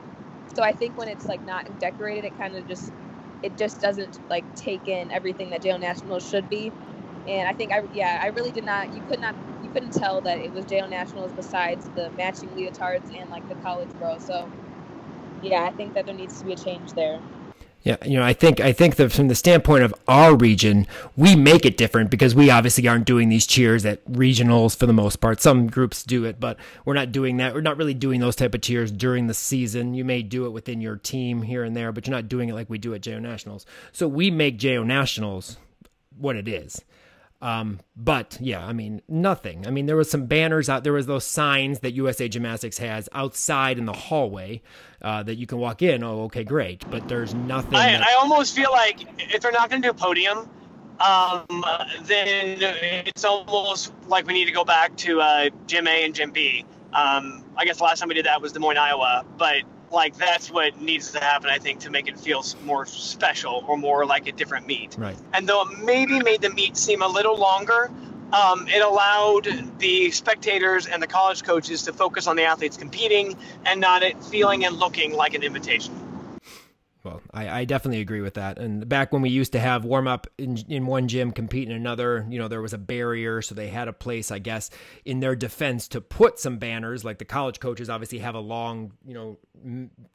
So 0.54 0.62
i 0.64 0.72
think 0.72 0.98
when 0.98 1.08
it's 1.08 1.26
like 1.26 1.44
not 1.44 1.66
decorated 1.78 2.26
it 2.26 2.38
kind 2.38 2.56
of 2.56 2.66
just 2.66 2.92
it 3.42 3.56
just 3.58 3.80
doesn't 3.80 4.20
like 4.30 4.46
take 4.56 4.88
in 4.88 5.10
everything 5.12 5.50
that 5.50 5.62
JO 5.62 5.78
Nationals 5.78 6.24
should 6.24 6.48
be. 6.48 6.74
And 7.26 7.48
i 7.48 7.54
think 7.54 7.72
i 7.72 7.82
yeah 7.92 8.20
i 8.22 8.28
really 8.28 8.52
did 8.52 8.64
not 8.64 8.94
you 8.94 9.02
could 9.02 9.20
not 9.20 9.36
you 9.62 9.70
couldn't 9.70 9.92
tell 9.94 10.22
that 10.22 10.38
it 10.40 10.52
was 10.52 10.66
JO 10.66 10.86
Nationals 10.88 11.32
besides 11.34 11.90
the 11.94 12.10
matching 12.16 12.50
leotards 12.50 13.08
and 13.14 13.30
like 13.30 13.48
the 13.48 13.56
college 13.56 13.90
bro. 13.98 14.18
So 14.18 14.52
yeah 15.42 15.62
i 15.64 15.72
think 15.72 15.94
that 15.94 16.06
there 16.06 16.14
needs 16.14 16.38
to 16.38 16.44
be 16.46 16.52
a 16.52 16.56
change 16.56 16.94
there 16.94 17.22
yeah, 17.82 17.96
you 18.04 18.18
know, 18.18 18.24
I 18.24 18.34
think 18.34 18.60
I 18.60 18.72
think 18.72 18.96
that 18.96 19.10
from 19.10 19.28
the 19.28 19.34
standpoint 19.34 19.84
of 19.84 19.94
our 20.06 20.36
region, 20.36 20.86
we 21.16 21.34
make 21.34 21.64
it 21.64 21.78
different 21.78 22.10
because 22.10 22.34
we 22.34 22.50
obviously 22.50 22.86
aren't 22.86 23.06
doing 23.06 23.30
these 23.30 23.46
cheers 23.46 23.86
at 23.86 24.04
regionals 24.04 24.76
for 24.76 24.84
the 24.84 24.92
most 24.92 25.16
part. 25.16 25.40
Some 25.40 25.66
groups 25.66 26.02
do 26.02 26.26
it, 26.26 26.38
but 26.38 26.58
we're 26.84 26.94
not 26.94 27.10
doing 27.10 27.38
that. 27.38 27.54
We're 27.54 27.62
not 27.62 27.78
really 27.78 27.94
doing 27.94 28.20
those 28.20 28.36
type 28.36 28.54
of 28.54 28.60
cheers 28.60 28.92
during 28.92 29.28
the 29.28 29.34
season. 29.34 29.94
You 29.94 30.04
may 30.04 30.22
do 30.22 30.44
it 30.44 30.50
within 30.50 30.82
your 30.82 30.96
team 30.96 31.40
here 31.40 31.64
and 31.64 31.74
there, 31.74 31.90
but 31.90 32.06
you're 32.06 32.14
not 32.14 32.28
doing 32.28 32.50
it 32.50 32.54
like 32.54 32.68
we 32.68 32.76
do 32.76 32.92
at 32.92 33.00
JO 33.00 33.18
Nationals. 33.18 33.64
So 33.92 34.06
we 34.06 34.30
make 34.30 34.58
JO 34.58 34.82
Nationals 34.82 35.56
what 36.18 36.36
it 36.36 36.48
is. 36.48 36.84
Um, 37.42 37.80
but 37.96 38.36
yeah, 38.40 38.64
I 38.64 38.72
mean, 38.72 39.00
nothing. 39.08 39.66
I 39.66 39.70
mean, 39.70 39.86
there 39.86 39.96
was 39.96 40.10
some 40.10 40.26
banners 40.26 40.68
out. 40.68 40.84
There 40.84 40.92
was 40.92 41.06
those 41.06 41.24
signs 41.24 41.80
that 41.80 41.92
USA 41.92 42.28
Gymnastics 42.28 42.78
has 42.78 43.08
outside 43.12 43.78
in 43.78 43.86
the 43.86 43.92
hallway 43.92 44.62
uh, 45.00 45.22
that 45.22 45.36
you 45.36 45.46
can 45.46 45.58
walk 45.58 45.80
in. 45.80 46.02
Oh, 46.02 46.24
okay, 46.24 46.44
great. 46.44 46.88
But 46.90 47.08
there's 47.08 47.34
nothing. 47.34 47.76
I, 47.76 47.92
that... 47.92 48.06
I 48.06 48.14
almost 48.14 48.54
feel 48.54 48.70
like 48.70 49.06
if 49.18 49.40
they're 49.40 49.52
not 49.52 49.70
going 49.70 49.80
to 49.80 49.88
do 49.88 49.90
a 49.90 49.94
podium, 49.94 50.50
um, 51.00 51.64
then 52.02 52.58
it's 53.06 53.24
almost 53.24 53.94
like 54.06 54.26
we 54.26 54.34
need 54.34 54.46
to 54.46 54.52
go 54.52 54.64
back 54.64 54.94
to 54.98 55.20
uh, 55.20 55.48
Gym 55.66 55.86
A 55.86 56.04
and 56.04 56.14
Gym 56.14 56.30
B. 56.30 56.64
Um, 56.92 57.44
I 57.56 57.64
guess 57.64 57.78
the 57.78 57.84
last 57.84 58.00
time 58.00 58.08
we 58.08 58.14
did 58.14 58.26
that 58.26 58.42
was 58.42 58.52
Des 58.52 58.58
Moines, 58.58 58.76
Iowa. 58.76 59.24
But 59.38 59.62
like 59.90 60.16
that's 60.16 60.50
what 60.50 60.80
needs 60.80 61.12
to 61.12 61.20
happen, 61.20 61.50
I 61.50 61.58
think, 61.58 61.80
to 61.80 61.90
make 61.90 62.08
it 62.08 62.18
feel 62.18 62.44
more 62.64 62.86
special 62.86 63.64
or 63.66 63.76
more 63.76 64.06
like 64.06 64.26
a 64.26 64.32
different 64.32 64.66
meet. 64.66 64.96
Right. 64.96 65.16
And 65.32 65.48
though 65.48 65.62
it 65.62 65.78
maybe 65.80 66.20
made 66.20 66.42
the 66.42 66.50
meet 66.50 66.76
seem 66.76 67.02
a 67.02 67.08
little 67.08 67.36
longer, 67.36 67.90
um, 68.32 68.68
it 68.68 68.80
allowed 68.82 69.48
the 69.78 70.10
spectators 70.12 70.86
and 70.86 71.02
the 71.02 71.06
college 71.06 71.42
coaches 71.42 71.82
to 71.82 71.92
focus 71.92 72.26
on 72.26 72.36
the 72.36 72.44
athletes 72.44 72.76
competing 72.76 73.36
and 73.66 73.80
not 73.80 74.02
it 74.02 74.22
feeling 74.24 74.64
and 74.64 74.76
looking 74.76 75.12
like 75.12 75.34
an 75.34 75.42
invitation. 75.42 75.92
Well, 77.02 77.22
I, 77.32 77.60
I 77.60 77.64
definitely 77.64 78.02
agree 78.02 78.20
with 78.20 78.34
that. 78.34 78.58
And 78.58 78.86
back 78.86 79.10
when 79.10 79.22
we 79.22 79.30
used 79.30 79.52
to 79.52 79.60
have 79.60 79.86
warm 79.86 80.06
up 80.06 80.26
in, 80.36 80.58
in 80.68 80.84
one 80.84 81.08
gym, 81.08 81.32
compete 81.32 81.66
in 81.66 81.74
another, 81.74 82.26
you 82.28 82.38
know, 82.38 82.46
there 82.46 82.60
was 82.60 82.74
a 82.74 82.78
barrier. 82.78 83.40
So 83.40 83.54
they 83.54 83.68
had 83.68 83.88
a 83.88 83.92
place, 83.92 84.30
I 84.30 84.38
guess, 84.38 84.68
in 85.06 85.20
their 85.20 85.34
defense 85.34 85.88
to 85.88 86.02
put 86.02 86.38
some 86.38 86.58
banners. 86.58 87.02
Like 87.02 87.16
the 87.16 87.24
college 87.24 87.58
coaches 87.58 87.88
obviously 87.88 88.18
have 88.18 88.34
a 88.34 88.40
long, 88.40 88.92
you 89.06 89.14
know, 89.14 89.38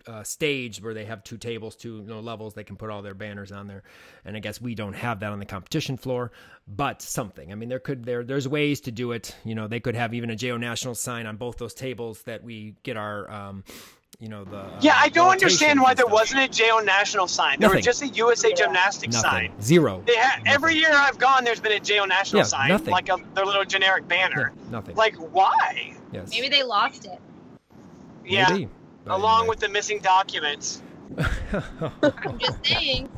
uh, 0.05 0.23
stage 0.23 0.79
where 0.81 0.93
they 0.93 1.05
have 1.05 1.23
two 1.23 1.37
tables, 1.37 1.75
two 1.75 1.97
you 1.97 2.03
know, 2.03 2.19
levels. 2.19 2.53
They 2.53 2.63
can 2.63 2.75
put 2.75 2.91
all 2.91 3.01
their 3.01 3.15
banners 3.15 3.51
on 3.51 3.65
there. 3.65 3.81
And 4.23 4.37
I 4.37 4.39
guess 4.39 4.61
we 4.61 4.75
don't 4.75 4.93
have 4.93 5.21
that 5.21 5.31
on 5.31 5.39
the 5.39 5.45
competition 5.45 5.97
floor, 5.97 6.31
but 6.67 7.01
something. 7.01 7.51
I 7.51 7.55
mean, 7.55 7.69
there 7.69 7.79
could 7.79 8.05
there 8.05 8.23
there's 8.23 8.47
ways 8.47 8.81
to 8.81 8.91
do 8.91 9.11
it. 9.11 9.35
You 9.43 9.55
know, 9.55 9.67
they 9.67 9.79
could 9.79 9.95
have 9.95 10.13
even 10.13 10.29
a 10.29 10.35
JO 10.35 10.57
National 10.57 10.93
sign 10.93 11.25
on 11.25 11.37
both 11.37 11.57
those 11.57 11.73
tables 11.73 12.21
that 12.23 12.43
we 12.43 12.75
get 12.83 12.95
our. 12.95 13.29
Um, 13.31 13.63
you 14.19 14.29
know 14.29 14.43
the 14.43 14.57
uh, 14.57 14.79
Yeah, 14.81 14.95
I 14.97 15.09
don't 15.09 15.29
understand 15.31 15.81
why 15.81 15.93
there 15.93 16.07
wasn't 16.07 16.41
a 16.41 16.47
JO 16.47 16.79
National 16.79 17.27
sign. 17.27 17.59
There 17.59 17.67
Nothing. 17.69 17.77
was 17.79 17.85
just 17.85 18.01
a 18.01 18.07
USA 18.09 18.53
Gymnastics 18.53 19.15
Nothing. 19.15 19.51
sign. 19.51 19.61
Zero. 19.61 20.03
They 20.05 20.15
ha- 20.17 20.41
every 20.45 20.75
year 20.75 20.91
I've 20.93 21.17
gone, 21.17 21.43
there's 21.43 21.59
been 21.59 21.73
a 21.73 21.79
JO 21.79 22.05
National 22.05 22.39
Yeah, 22.41 22.43
sign, 22.45 22.69
nothing. 22.69 22.91
like 22.91 23.09
a, 23.09 23.17
their 23.33 23.45
little 23.45 23.65
generic 23.65 24.07
banner. 24.07 24.53
Yeah, 24.55 24.71
nothing. 24.71 24.95
Like, 24.95 25.15
why? 25.17 25.95
yes. 26.11 26.29
Maybe 26.31 26.49
they 26.49 26.63
lost 26.63 27.05
it. 27.05 27.19
Yeah, 28.25 28.49
Maybe. 28.49 28.69
Along 29.07 29.41
anyway. 29.41 29.49
with 29.49 29.59
the 29.59 29.69
missing 29.69 29.99
documents. 29.99 30.81
I'm 31.19 32.39
just 32.39 32.65
saying. 32.65 33.09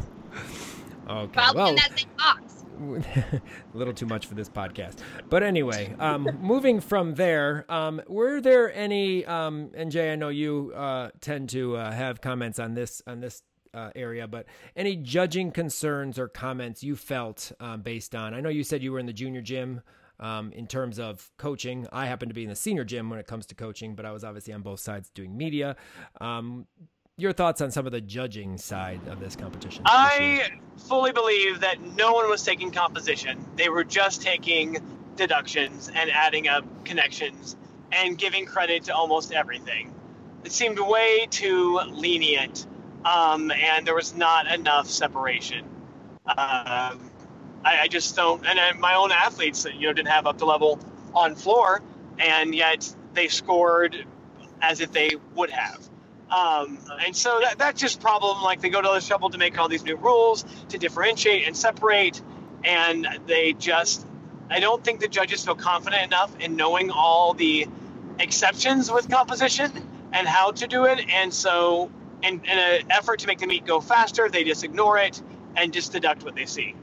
okay. 1.10 1.32
Probably 1.32 1.56
Well, 1.62 1.70
in 1.70 1.76
that 1.76 1.98
same 1.98 2.10
box. 2.18 2.57
A 2.78 3.42
little 3.74 3.94
too 3.94 4.06
much 4.06 4.26
for 4.26 4.36
this 4.36 4.50
podcast. 4.50 4.98
But 5.30 5.44
anyway, 5.44 5.96
um, 6.00 6.28
moving 6.42 6.80
from 6.80 7.16
there, 7.16 7.66
um, 7.70 8.02
were 8.08 8.42
there 8.42 8.74
any? 8.74 9.26
Um, 9.26 9.72
and 9.74 9.92
Jay, 9.92 10.12
I 10.12 10.16
know 10.16 10.30
you 10.30 10.74
uh, 10.76 11.10
tend 11.22 11.50
to 11.50 11.78
uh, 11.78 11.92
have 11.92 12.22
comments 12.22 12.60
on 12.60 12.74
this 12.74 13.02
on 13.08 13.20
this 13.20 13.44
uh, 13.74 13.92
area, 13.96 14.28
but 14.28 14.46
any 14.76 14.96
judging 14.96 15.52
concerns 15.52 16.18
or 16.20 16.28
comments 16.28 16.84
you 16.84 16.96
felt 16.96 17.52
um, 17.60 17.82
based 17.82 18.16
on? 18.16 18.34
I 18.34 18.42
know 18.42 18.50
you 18.50 18.64
said 18.64 18.82
you 18.82 18.92
were 18.92 19.00
in 19.00 19.06
the 19.06 19.14
junior 19.14 19.42
gym. 19.42 19.82
Um, 20.20 20.52
in 20.54 20.66
terms 20.66 20.98
of 20.98 21.30
coaching, 21.38 21.88
I 21.92 22.08
happen 22.08 22.28
to 22.30 22.34
be 22.34 22.42
in 22.42 22.50
the 22.50 22.56
senior 22.56 22.84
gym 22.84 23.12
when 23.12 23.20
it 23.20 23.28
comes 23.28 23.46
to 23.48 23.56
coaching, 23.56 23.94
but 23.94 24.04
I 24.04 24.12
was 24.12 24.24
obviously 24.24 24.52
on 24.52 24.64
both 24.64 24.80
sides 24.80 25.12
doing 25.12 25.38
media. 25.38 25.76
Your 27.20 27.34
thoughts 27.34 27.62
on 27.62 27.72
some 27.72 27.88
of 27.88 27.92
the 27.92 28.00
judging 28.00 28.60
side 28.60 29.08
of 29.08 29.20
this 29.20 29.36
competition? 29.36 29.82
I 29.88 30.52
fully 30.88 31.12
believe 31.12 31.62
that 31.62 31.82
no 31.82 32.14
one 32.14 32.30
was 32.30 32.44
taking 32.44 32.70
composition. 32.70 33.44
They 33.56 33.70
were 33.70 33.84
just 33.84 34.22
taking 34.22 34.78
deductions 35.16 35.90
and 35.92 36.12
adding 36.12 36.48
up 36.48 36.64
connections 36.86 37.56
and 37.92 38.20
giving 38.20 38.46
credit 38.46 38.84
to 38.84 38.96
almost 38.96 39.34
everything. 39.34 39.96
It 40.44 40.52
seemed 40.52 40.78
way 40.78 41.26
too 41.32 41.80
lenient, 41.90 42.68
um, 43.04 43.50
and 43.50 43.88
there 43.88 43.96
was 43.96 44.16
not 44.16 44.46
enough 44.46 44.88
separation. 44.88 45.66
Um, 46.28 47.10
I, 47.66 47.80
I 47.82 47.88
just 47.90 48.16
don't, 48.16 48.46
and 48.46 48.60
uh, 48.60 48.78
my 48.78 48.94
own 48.94 49.12
athletes, 49.12 49.66
you 49.66 49.88
know, 49.88 49.94
didn't 49.94 50.10
have 50.10 50.28
up 50.28 50.38
to 50.38 50.46
level 50.46 50.80
on 51.16 51.34
floor, 51.34 51.82
and 52.20 52.54
yet 52.54 52.94
they 53.14 53.28
scored 53.28 54.06
as 54.62 54.82
if 54.82 54.92
they 54.92 55.16
would 55.34 55.50
have. 55.50 55.90
Um, 56.30 56.78
and 57.06 57.16
so 57.16 57.40
that, 57.42 57.58
that's 57.58 57.80
just 57.80 58.02
problem. 58.02 58.44
Like 58.44 58.62
they 58.62 58.70
go 58.70 58.82
to 58.82 58.90
the 58.90 59.00
trouble 59.00 59.30
to 59.30 59.38
make 59.38 59.58
all 59.58 59.70
these 59.70 59.84
new 59.84 59.96
rules 59.96 60.46
to 60.70 60.78
differentiate 60.78 61.48
and 61.48 61.56
separate, 61.56 62.22
and 62.64 63.08
they 63.28 63.54
just, 63.54 64.06
I 64.50 64.60
don't 64.60 64.84
think 64.84 65.00
the 65.00 65.08
judges 65.08 65.46
feel 65.46 65.56
confident 65.56 66.04
enough 66.04 66.38
in 66.40 66.56
knowing 66.56 66.92
all 66.92 67.34
the 67.34 67.68
exceptions 68.20 68.92
with 68.92 69.10
composition 69.10 69.72
and 70.12 70.28
how 70.28 70.52
to 70.52 70.68
do 70.68 70.86
it. 70.86 71.08
And 71.10 71.34
so, 71.34 71.90
in, 72.24 72.42
in 72.46 72.58
an 72.58 72.92
effort 72.92 73.20
to 73.20 73.28
make 73.28 73.40
the 73.40 73.48
meet 73.48 73.66
go 73.66 73.80
faster, 73.80 74.28
they 74.28 74.44
just 74.44 74.64
ignore 74.64 74.98
it 74.98 75.22
and 75.56 75.72
just 75.72 75.92
deduct 75.92 76.24
what 76.24 76.36
they 76.36 76.46
see. 76.46 76.76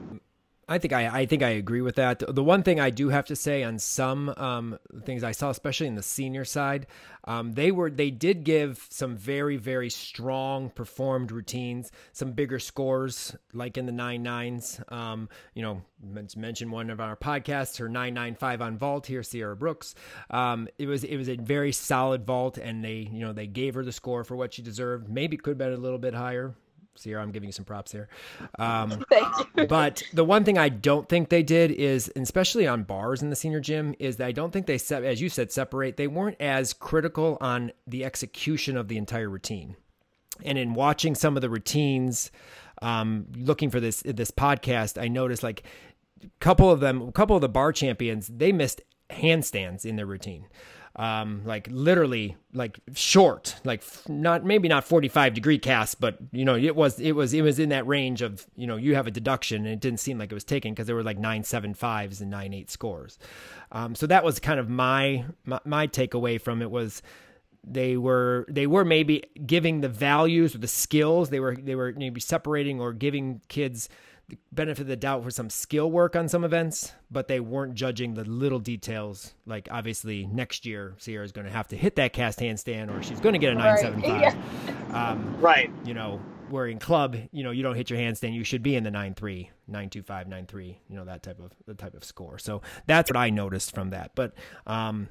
I 0.67 0.79
think 0.79 0.93
I, 0.93 1.19
I 1.19 1.25
think 1.27 1.43
I 1.43 1.49
agree 1.49 1.81
with 1.81 1.95
that. 1.95 2.23
The 2.27 2.43
one 2.43 2.63
thing 2.63 2.79
I 2.79 2.89
do 2.89 3.09
have 3.09 3.25
to 3.27 3.35
say 3.35 3.63
on 3.63 3.77
some 3.77 4.29
um, 4.29 4.79
things 5.03 5.23
I 5.23 5.31
saw, 5.31 5.51
especially 5.51 5.85
in 5.85 5.95
the 5.95 6.01
senior 6.01 6.43
side, 6.43 6.87
um, 7.25 7.53
they 7.53 7.71
were 7.71 7.89
they 7.89 8.11
did 8.11 8.43
give 8.43 8.85
some 8.89 9.15
very 9.17 9.57
very 9.57 9.89
strong 9.89 10.69
performed 10.69 11.31
routines, 11.31 11.91
some 12.13 12.31
bigger 12.31 12.59
scores 12.59 13.35
like 13.53 13.77
in 13.77 13.85
the 13.85 13.91
nine 13.91 14.23
nines. 14.23 14.79
Um, 14.89 15.29
you 15.53 15.61
know, 15.61 15.81
men- 16.01 16.27
mention 16.37 16.71
one 16.71 16.89
of 16.89 16.99
our 16.99 17.15
podcasts, 17.15 17.77
her 17.79 17.89
nine 17.89 18.13
nine 18.13 18.35
five 18.35 18.61
on 18.61 18.77
vault 18.77 19.07
here, 19.07 19.23
Sierra 19.23 19.55
Brooks. 19.55 19.95
Um, 20.29 20.67
it 20.77 20.87
was 20.87 21.03
it 21.03 21.17
was 21.17 21.29
a 21.29 21.35
very 21.35 21.71
solid 21.71 22.25
vault, 22.25 22.57
and 22.57 22.83
they 22.83 23.09
you 23.11 23.19
know 23.19 23.33
they 23.33 23.47
gave 23.47 23.73
her 23.75 23.83
the 23.83 23.91
score 23.91 24.23
for 24.23 24.35
what 24.35 24.53
she 24.53 24.61
deserved. 24.61 25.09
Maybe 25.09 25.37
could 25.37 25.51
have 25.51 25.57
been 25.57 25.73
a 25.73 25.77
little 25.77 25.99
bit 25.99 26.13
higher. 26.13 26.55
Sierra, 26.95 27.21
I'm 27.21 27.31
giving 27.31 27.47
you 27.49 27.53
some 27.53 27.65
props 27.65 27.91
here. 27.91 28.07
Um, 28.57 29.03
Thank 29.09 29.27
you. 29.57 29.67
but 29.67 30.01
the 30.13 30.23
one 30.23 30.43
thing 30.43 30.57
I 30.57 30.69
don't 30.69 31.09
think 31.09 31.29
they 31.29 31.43
did 31.43 31.71
is, 31.71 32.11
especially 32.15 32.67
on 32.67 32.83
bars 32.83 33.21
in 33.21 33.29
the 33.29 33.35
senior 33.35 33.59
gym, 33.59 33.95
is 33.99 34.17
that 34.17 34.27
I 34.27 34.31
don't 34.31 34.51
think 34.51 34.65
they, 34.65 34.75
as 34.75 35.21
you 35.21 35.29
said, 35.29 35.51
separate. 35.51 35.97
They 35.97 36.07
weren't 36.07 36.37
as 36.39 36.73
critical 36.73 37.37
on 37.41 37.71
the 37.85 38.05
execution 38.05 38.77
of 38.77 38.87
the 38.87 38.97
entire 38.97 39.29
routine. 39.29 39.75
And 40.43 40.57
in 40.57 40.73
watching 40.73 41.15
some 41.15 41.35
of 41.35 41.41
the 41.41 41.49
routines, 41.49 42.31
um, 42.81 43.27
looking 43.35 43.69
for 43.69 43.79
this 43.79 44.01
this 44.01 44.31
podcast, 44.31 45.01
I 45.01 45.07
noticed 45.07 45.43
like 45.43 45.63
a 46.23 46.29
couple 46.39 46.71
of 46.71 46.79
them, 46.79 47.01
a 47.01 47.11
couple 47.11 47.35
of 47.35 47.41
the 47.41 47.49
bar 47.49 47.71
champions, 47.71 48.27
they 48.27 48.51
missed 48.51 48.81
handstands 49.09 49.85
in 49.85 49.95
their 49.95 50.05
routine. 50.05 50.47
Um, 50.97 51.41
like 51.43 51.67
literally 51.69 52.37
like 52.53 52.79
short, 52.93 53.57
like 53.65 53.83
not, 54.07 54.45
maybe 54.45 54.69
not 54.69 54.85
45 54.85 55.33
degree 55.33 55.59
cast, 55.59 55.99
but 55.99 56.17
you 56.31 56.45
know, 56.45 56.55
it 56.55 56.73
was, 56.73 57.01
it 57.01 57.11
was, 57.11 57.33
it 57.33 57.41
was 57.41 57.59
in 57.59 57.67
that 57.69 57.85
range 57.85 58.21
of, 58.21 58.47
you 58.55 58.65
know, 58.65 58.77
you 58.77 58.95
have 58.95 59.05
a 59.05 59.11
deduction 59.11 59.65
and 59.65 59.73
it 59.73 59.81
didn't 59.81 59.99
seem 59.99 60.17
like 60.17 60.31
it 60.31 60.35
was 60.35 60.45
taken 60.45 60.73
because 60.73 60.87
there 60.87 60.95
were 60.95 61.03
like 61.03 61.17
nine, 61.17 61.43
seven 61.43 61.73
fives 61.73 62.21
and 62.21 62.31
nine, 62.31 62.53
eight 62.53 62.71
scores. 62.71 63.19
Um, 63.73 63.93
so 63.93 64.07
that 64.07 64.23
was 64.23 64.39
kind 64.39 64.57
of 64.57 64.69
my, 64.69 65.25
my, 65.43 65.59
my 65.65 65.87
takeaway 65.87 66.39
from 66.39 66.61
it 66.61 66.71
was, 66.71 67.01
they 67.67 67.97
were 67.97 68.45
they 68.47 68.67
were 68.67 68.85
maybe 68.85 69.23
giving 69.45 69.81
the 69.81 69.89
values 69.89 70.53
or 70.53 70.59
the 70.59 70.67
skills 70.67 71.29
they 71.29 71.39
were 71.39 71.55
they 71.55 71.75
were 71.75 71.93
maybe 71.97 72.21
separating 72.21 72.79
or 72.79 72.93
giving 72.93 73.41
kids 73.47 73.89
the 74.27 74.37
benefit 74.51 74.81
of 74.81 74.87
the 74.87 74.95
doubt 74.95 75.23
for 75.23 75.29
some 75.31 75.49
skill 75.49 75.91
work 75.91 76.15
on 76.15 76.27
some 76.27 76.43
events 76.43 76.91
but 77.11 77.27
they 77.27 77.39
weren't 77.39 77.75
judging 77.75 78.13
the 78.15 78.23
little 78.25 78.59
details. 78.59 79.33
Like 79.45 79.67
obviously 79.71 80.25
next 80.25 80.65
year 80.65 80.95
Sierra 80.97 81.23
is 81.23 81.31
going 81.31 81.45
to 81.45 81.51
have 81.53 81.67
to 81.69 81.77
hit 81.77 81.95
that 81.97 82.13
cast 82.13 82.39
handstand 82.39 82.89
or 82.91 83.01
she's 83.03 83.19
going 83.19 83.33
to 83.33 83.39
get 83.39 83.53
a 83.53 83.55
Right, 83.55 83.81
975 83.81 84.93
um, 84.95 85.35
Right. 85.39 85.71
you 85.85 85.93
know 85.93 86.19
where 86.49 86.67
in 86.67 86.77
club 86.79 87.15
you 87.31 87.43
know 87.43 87.51
you 87.51 87.63
don't 87.63 87.75
hit 87.75 87.89
your 87.89 87.99
handstand 87.99 88.33
you 88.33 88.43
should 88.43 88.61
be 88.63 88.75
in 88.75 88.83
the 88.83 88.91
9-3 88.91 89.49
925 89.67 90.27
9-3 90.27 90.75
you 90.89 90.95
know 90.95 91.05
that 91.05 91.23
type 91.23 91.39
of 91.39 91.51
the 91.65 91.73
type 91.73 91.93
of 91.95 92.03
score. 92.03 92.37
So 92.37 92.61
that's 92.87 93.09
what 93.09 93.17
i 93.17 93.29
noticed 93.29 93.73
from 93.73 93.91
that. 93.91 94.11
But 94.15 94.33
um 94.67 95.09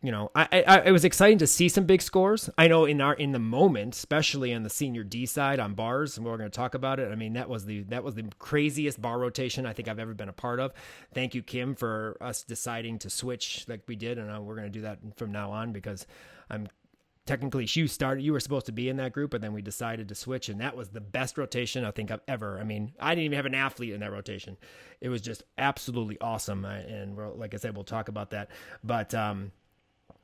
you 0.00 0.12
know, 0.12 0.30
I, 0.32 0.64
I 0.66 0.80
it 0.82 0.92
was 0.92 1.04
exciting 1.04 1.38
to 1.38 1.46
see 1.46 1.68
some 1.68 1.84
big 1.84 2.02
scores. 2.02 2.48
I 2.56 2.68
know 2.68 2.84
in 2.84 3.00
our 3.00 3.14
in 3.14 3.32
the 3.32 3.40
moment, 3.40 3.96
especially 3.96 4.54
on 4.54 4.62
the 4.62 4.70
senior 4.70 5.02
D 5.02 5.26
side 5.26 5.58
on 5.58 5.74
bars, 5.74 6.16
and 6.16 6.24
we're 6.24 6.36
going 6.36 6.50
to 6.50 6.56
talk 6.56 6.74
about 6.74 7.00
it. 7.00 7.10
I 7.10 7.16
mean, 7.16 7.32
that 7.32 7.48
was 7.48 7.64
the 7.64 7.82
that 7.84 8.04
was 8.04 8.14
the 8.14 8.24
craziest 8.38 9.02
bar 9.02 9.18
rotation 9.18 9.66
I 9.66 9.72
think 9.72 9.88
I've 9.88 9.98
ever 9.98 10.14
been 10.14 10.28
a 10.28 10.32
part 10.32 10.60
of. 10.60 10.72
Thank 11.14 11.34
you, 11.34 11.42
Kim, 11.42 11.74
for 11.74 12.16
us 12.20 12.44
deciding 12.44 13.00
to 13.00 13.10
switch 13.10 13.64
like 13.66 13.82
we 13.88 13.96
did, 13.96 14.18
and 14.18 14.30
uh, 14.30 14.40
we're 14.40 14.54
going 14.54 14.70
to 14.70 14.78
do 14.78 14.82
that 14.82 14.98
from 15.16 15.32
now 15.32 15.50
on 15.50 15.72
because 15.72 16.06
I'm 16.48 16.68
technically 17.26 17.66
you 17.72 17.86
started 17.86 18.22
you 18.22 18.32
were 18.32 18.40
supposed 18.40 18.64
to 18.64 18.72
be 18.72 18.88
in 18.88 18.96
that 18.96 19.12
group 19.12 19.30
but 19.30 19.42
then 19.42 19.52
we 19.52 19.60
decided 19.60 20.08
to 20.08 20.14
switch 20.14 20.48
and 20.48 20.62
that 20.62 20.74
was 20.74 20.88
the 20.88 21.00
best 21.00 21.36
rotation 21.36 21.84
i 21.84 21.90
think 21.90 22.10
i've 22.10 22.22
ever 22.26 22.58
i 22.58 22.64
mean 22.64 22.90
i 22.98 23.14
didn't 23.14 23.26
even 23.26 23.36
have 23.36 23.44
an 23.44 23.54
athlete 23.54 23.92
in 23.92 24.00
that 24.00 24.10
rotation 24.10 24.56
it 25.02 25.10
was 25.10 25.20
just 25.20 25.42
absolutely 25.58 26.18
awesome 26.22 26.64
and 26.64 27.14
we're, 27.14 27.28
like 27.28 27.52
i 27.52 27.58
said 27.58 27.74
we'll 27.74 27.84
talk 27.84 28.08
about 28.08 28.30
that 28.30 28.48
but 28.82 29.12
um 29.12 29.52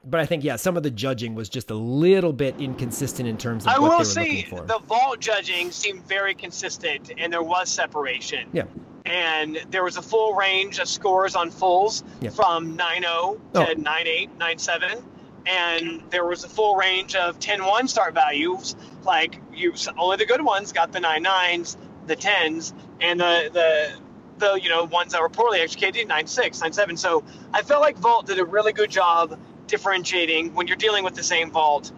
but 0.07 0.21
I 0.21 0.27
think 0.27 0.45
yeah, 0.45 0.57
some 0.57 0.77
of 0.77 0.83
the 0.83 0.91
judging 0.91 1.35
was 1.35 1.49
just 1.49 1.71
a 1.71 1.75
little 1.75 2.33
bit 2.33 2.61
inconsistent 2.61 3.29
in 3.29 3.37
terms 3.37 3.65
of 3.65 3.73
I 3.73 3.79
what 3.79 3.91
they 3.91 3.97
will 3.97 4.05
say 4.05 4.43
the 4.51 4.81
vault 4.87 5.21
judging 5.21 5.71
seemed 5.71 6.07
very 6.07 6.35
consistent, 6.35 7.13
and 7.19 7.33
there 7.33 7.43
was 7.43 7.69
separation. 7.69 8.49
Yeah. 8.53 8.65
And 9.07 9.59
there 9.71 9.85
was 9.85 9.97
a 9.99 10.03
full 10.03 10.35
range 10.35 10.79
of 10.79 10.89
scores 10.89 11.35
on 11.37 11.51
fulls 11.51 12.03
Yeah. 12.21 12.31
from 12.31 12.77
9-0 12.77 13.39
to 13.53 13.71
Oh. 13.71 13.75
9-8, 13.75 14.31
9-7. 14.39 15.05
And 15.47 16.03
there 16.09 16.25
was 16.25 16.43
a 16.45 16.49
full 16.49 16.75
range 16.75 17.15
of 17.15 17.39
10-1 17.39 17.87
start 17.87 18.15
values. 18.15 18.77
Like 19.05 19.41
you, 19.53 19.75
only 19.99 20.17
the 20.17 20.25
good 20.25 20.43
ones 20.43 20.73
got 20.73 20.91
the 20.93 21.01
9-9s, 21.01 21.77
the 22.07 22.17
10s, 22.17 22.73
and 23.03 23.21
the 23.21 23.51
the 23.53 23.91
the 24.39 24.55
you 24.55 24.69
know 24.69 24.85
ones 24.85 25.13
that 25.13 25.21
were 25.21 25.29
poorly 25.29 25.61
executed 25.61 26.09
9-6, 26.09 26.61
9-7. 26.63 26.99
So 26.99 27.23
I 27.53 27.61
felt 27.63 27.83
like 27.83 27.99
Vault 27.99 28.27
did 28.27 28.39
a 28.39 28.45
really 28.45 28.73
good 28.73 28.91
job 28.91 29.39
differentiating 29.67 30.55
when 30.55 30.67
you're 30.67 30.77
dealing 30.77 31.05
with 31.05 31.15
the 31.15 31.23
same 31.23 31.51
vault 31.51 31.93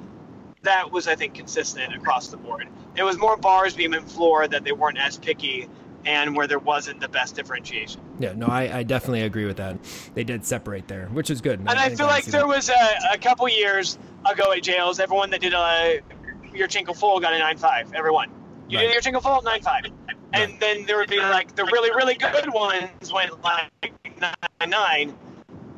that 0.66 0.90
was, 0.92 1.08
I 1.08 1.14
think, 1.14 1.34
consistent 1.34 1.94
across 1.94 2.28
the 2.28 2.36
board. 2.36 2.68
It 2.96 3.02
was 3.02 3.16
more 3.18 3.36
bars, 3.36 3.74
beam, 3.74 3.94
and 3.94 4.08
floor 4.10 4.46
that 4.46 4.64
they 4.64 4.72
weren't 4.72 4.98
as 4.98 5.16
picky 5.16 5.68
and 6.04 6.36
where 6.36 6.46
there 6.46 6.58
wasn't 6.58 7.00
the 7.00 7.08
best 7.08 7.34
differentiation. 7.34 8.00
Yeah, 8.20 8.32
no, 8.34 8.46
I, 8.46 8.78
I 8.78 8.82
definitely 8.82 9.22
agree 9.22 9.44
with 9.44 9.56
that. 9.56 9.76
They 10.14 10.24
did 10.24 10.44
separate 10.44 10.86
there, 10.86 11.06
which 11.06 11.30
is 11.30 11.40
good. 11.40 11.60
And 11.60 11.70
I, 11.70 11.86
I 11.86 11.94
feel 11.94 12.06
like 12.06 12.24
there 12.26 12.42
that. 12.42 12.48
was 12.48 12.68
a, 12.68 12.98
a 13.12 13.18
couple 13.18 13.48
years 13.48 13.98
ago 14.30 14.52
at 14.52 14.62
jails, 14.62 15.00
everyone 15.00 15.30
that 15.30 15.40
did 15.40 15.54
uh, 15.54 15.58
a 15.58 16.00
Yurchenko 16.52 16.96
full 16.96 17.18
got 17.20 17.32
a 17.32 17.38
nine 17.38 17.56
five. 17.56 17.92
Everyone. 17.92 18.30
You 18.68 18.78
right. 18.78 18.92
did 18.92 19.04
your 19.04 19.14
Yurchenko 19.20 19.22
full, 19.22 19.42
nine 19.42 19.62
five, 19.62 19.84
And 20.32 20.52
right. 20.52 20.60
then 20.60 20.86
there 20.86 20.96
would 20.96 21.10
be 21.10 21.18
like 21.18 21.54
the 21.56 21.64
really, 21.64 21.90
really 21.90 22.14
good 22.14 22.52
ones 22.52 23.12
went 23.12 23.42
like 23.42 23.70
9.9, 24.60 25.14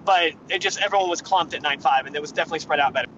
but 0.08 0.32
it 0.48 0.60
just 0.60 0.80
everyone 0.80 1.10
was 1.10 1.20
clumped 1.20 1.52
at 1.52 1.60
nine 1.60 1.80
five, 1.80 2.06
and 2.06 2.16
it 2.16 2.20
was 2.20 2.32
definitely 2.32 2.60
spread 2.60 2.80
out 2.80 2.94
better. 2.94 3.08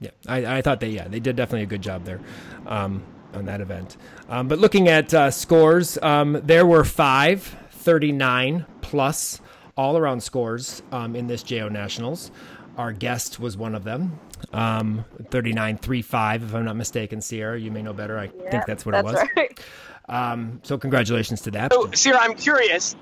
Yeah, 0.00 0.10
I, 0.26 0.58
I 0.58 0.62
thought 0.62 0.80
they, 0.80 0.90
yeah, 0.90 1.06
they 1.06 1.20
did 1.20 1.36
definitely 1.36 1.62
a 1.62 1.66
good 1.66 1.82
job 1.82 2.04
there. 2.04 2.20
Um, 2.66 3.04
on 3.34 3.44
that 3.44 3.60
event. 3.60 3.98
Um, 4.30 4.48
but 4.48 4.58
looking 4.58 4.88
at 4.88 5.12
uh, 5.12 5.30
scores, 5.30 5.98
um, 6.02 6.40
there 6.44 6.66
were 6.66 6.82
five 6.82 7.42
39 7.70 8.64
plus 8.80 9.40
all 9.76 9.98
around 9.98 10.22
scores 10.22 10.82
um, 10.92 11.14
in 11.14 11.26
this 11.26 11.42
JO 11.42 11.68
Nationals. 11.68 12.30
Our 12.78 12.90
guest 12.92 13.38
was 13.38 13.56
one 13.56 13.74
of 13.74 13.84
them. 13.84 14.18
Um, 14.52 15.04
39.35, 15.24 16.36
if 16.36 16.54
I'm 16.54 16.64
not 16.64 16.76
mistaken, 16.76 17.20
Sierra. 17.20 17.60
You 17.60 17.70
may 17.70 17.82
know 17.82 17.92
better. 17.92 18.18
I 18.18 18.28
think 18.28 18.64
that's 18.66 18.86
what 18.86 18.92
that's 18.92 19.08
it 19.08 19.12
was. 19.12 19.28
Right. 19.36 19.60
Um, 20.08 20.60
so 20.62 20.78
congratulations 20.78 21.42
to 21.42 21.50
that. 21.50 21.70
So, 21.70 21.90
Sierra, 21.92 22.18
I'm 22.22 22.34
curious 22.34 22.96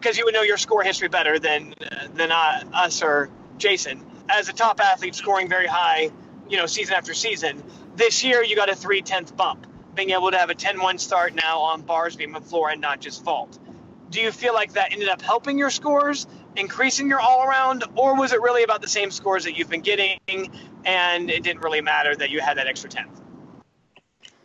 because 0.00 0.16
you 0.16 0.24
would 0.24 0.34
know 0.34 0.42
your 0.42 0.56
score 0.56 0.82
history 0.82 1.08
better 1.08 1.38
than 1.38 1.74
than 2.14 2.30
uh, 2.32 2.62
us 2.72 3.02
or 3.02 3.30
Jason. 3.56 4.04
As 4.28 4.48
a 4.48 4.52
top 4.52 4.80
athlete, 4.80 5.14
scoring 5.14 5.48
very 5.48 5.66
high, 5.66 6.10
you 6.48 6.56
know, 6.56 6.66
season 6.66 6.94
after 6.94 7.14
season 7.14 7.62
this 7.98 8.22
year, 8.22 8.44
you 8.44 8.56
got 8.56 8.70
a 8.70 8.76
three 8.76 9.02
tenth 9.02 9.36
bump, 9.36 9.66
being 9.94 10.10
able 10.10 10.30
to 10.30 10.38
have 10.38 10.50
a 10.50 10.54
10 10.54 10.80
1 10.80 10.98
start 10.98 11.34
now 11.34 11.58
on 11.58 11.82
bars, 11.82 12.16
beam, 12.16 12.34
and 12.36 12.46
floor, 12.46 12.70
and 12.70 12.80
not 12.80 13.00
just 13.00 13.24
vault. 13.24 13.58
Do 14.10 14.20
you 14.20 14.32
feel 14.32 14.54
like 14.54 14.72
that 14.74 14.92
ended 14.92 15.08
up 15.08 15.20
helping 15.20 15.58
your 15.58 15.68
scores, 15.68 16.26
increasing 16.56 17.08
your 17.08 17.20
all 17.20 17.42
around, 17.42 17.84
or 17.96 18.16
was 18.16 18.32
it 18.32 18.40
really 18.40 18.62
about 18.62 18.80
the 18.80 18.88
same 18.88 19.10
scores 19.10 19.44
that 19.44 19.58
you've 19.58 19.68
been 19.68 19.82
getting 19.82 20.18
and 20.84 21.28
it 21.28 21.42
didn't 21.42 21.60
really 21.60 21.82
matter 21.82 22.14
that 22.16 22.30
you 22.30 22.40
had 22.40 22.56
that 22.56 22.66
extra 22.66 22.88
tenth? 22.88 23.20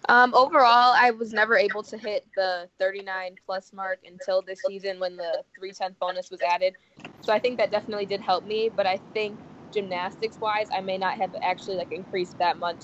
Um, 0.09 0.33
overall, 0.33 0.93
I 0.95 1.11
was 1.11 1.31
never 1.31 1.55
able 1.55 1.83
to 1.83 1.97
hit 1.97 2.25
the 2.35 2.67
39 2.79 3.35
plus 3.45 3.71
mark 3.73 3.99
until 4.05 4.41
this 4.41 4.61
season 4.67 4.99
when 4.99 5.15
the 5.15 5.43
three 5.57 5.71
tenth 5.71 5.97
bonus 5.99 6.29
was 6.29 6.41
added. 6.41 6.75
So 7.21 7.31
I 7.31 7.39
think 7.39 7.57
that 7.57 7.71
definitely 7.71 8.05
did 8.05 8.19
help 8.19 8.45
me. 8.45 8.69
But 8.75 8.85
I 8.85 8.99
think 9.13 9.39
gymnastics 9.71 10.37
wise, 10.39 10.67
I 10.75 10.81
may 10.81 10.97
not 10.97 11.17
have 11.17 11.33
actually 11.41 11.77
like 11.77 11.91
increased 11.91 12.37
that 12.39 12.57
much 12.57 12.83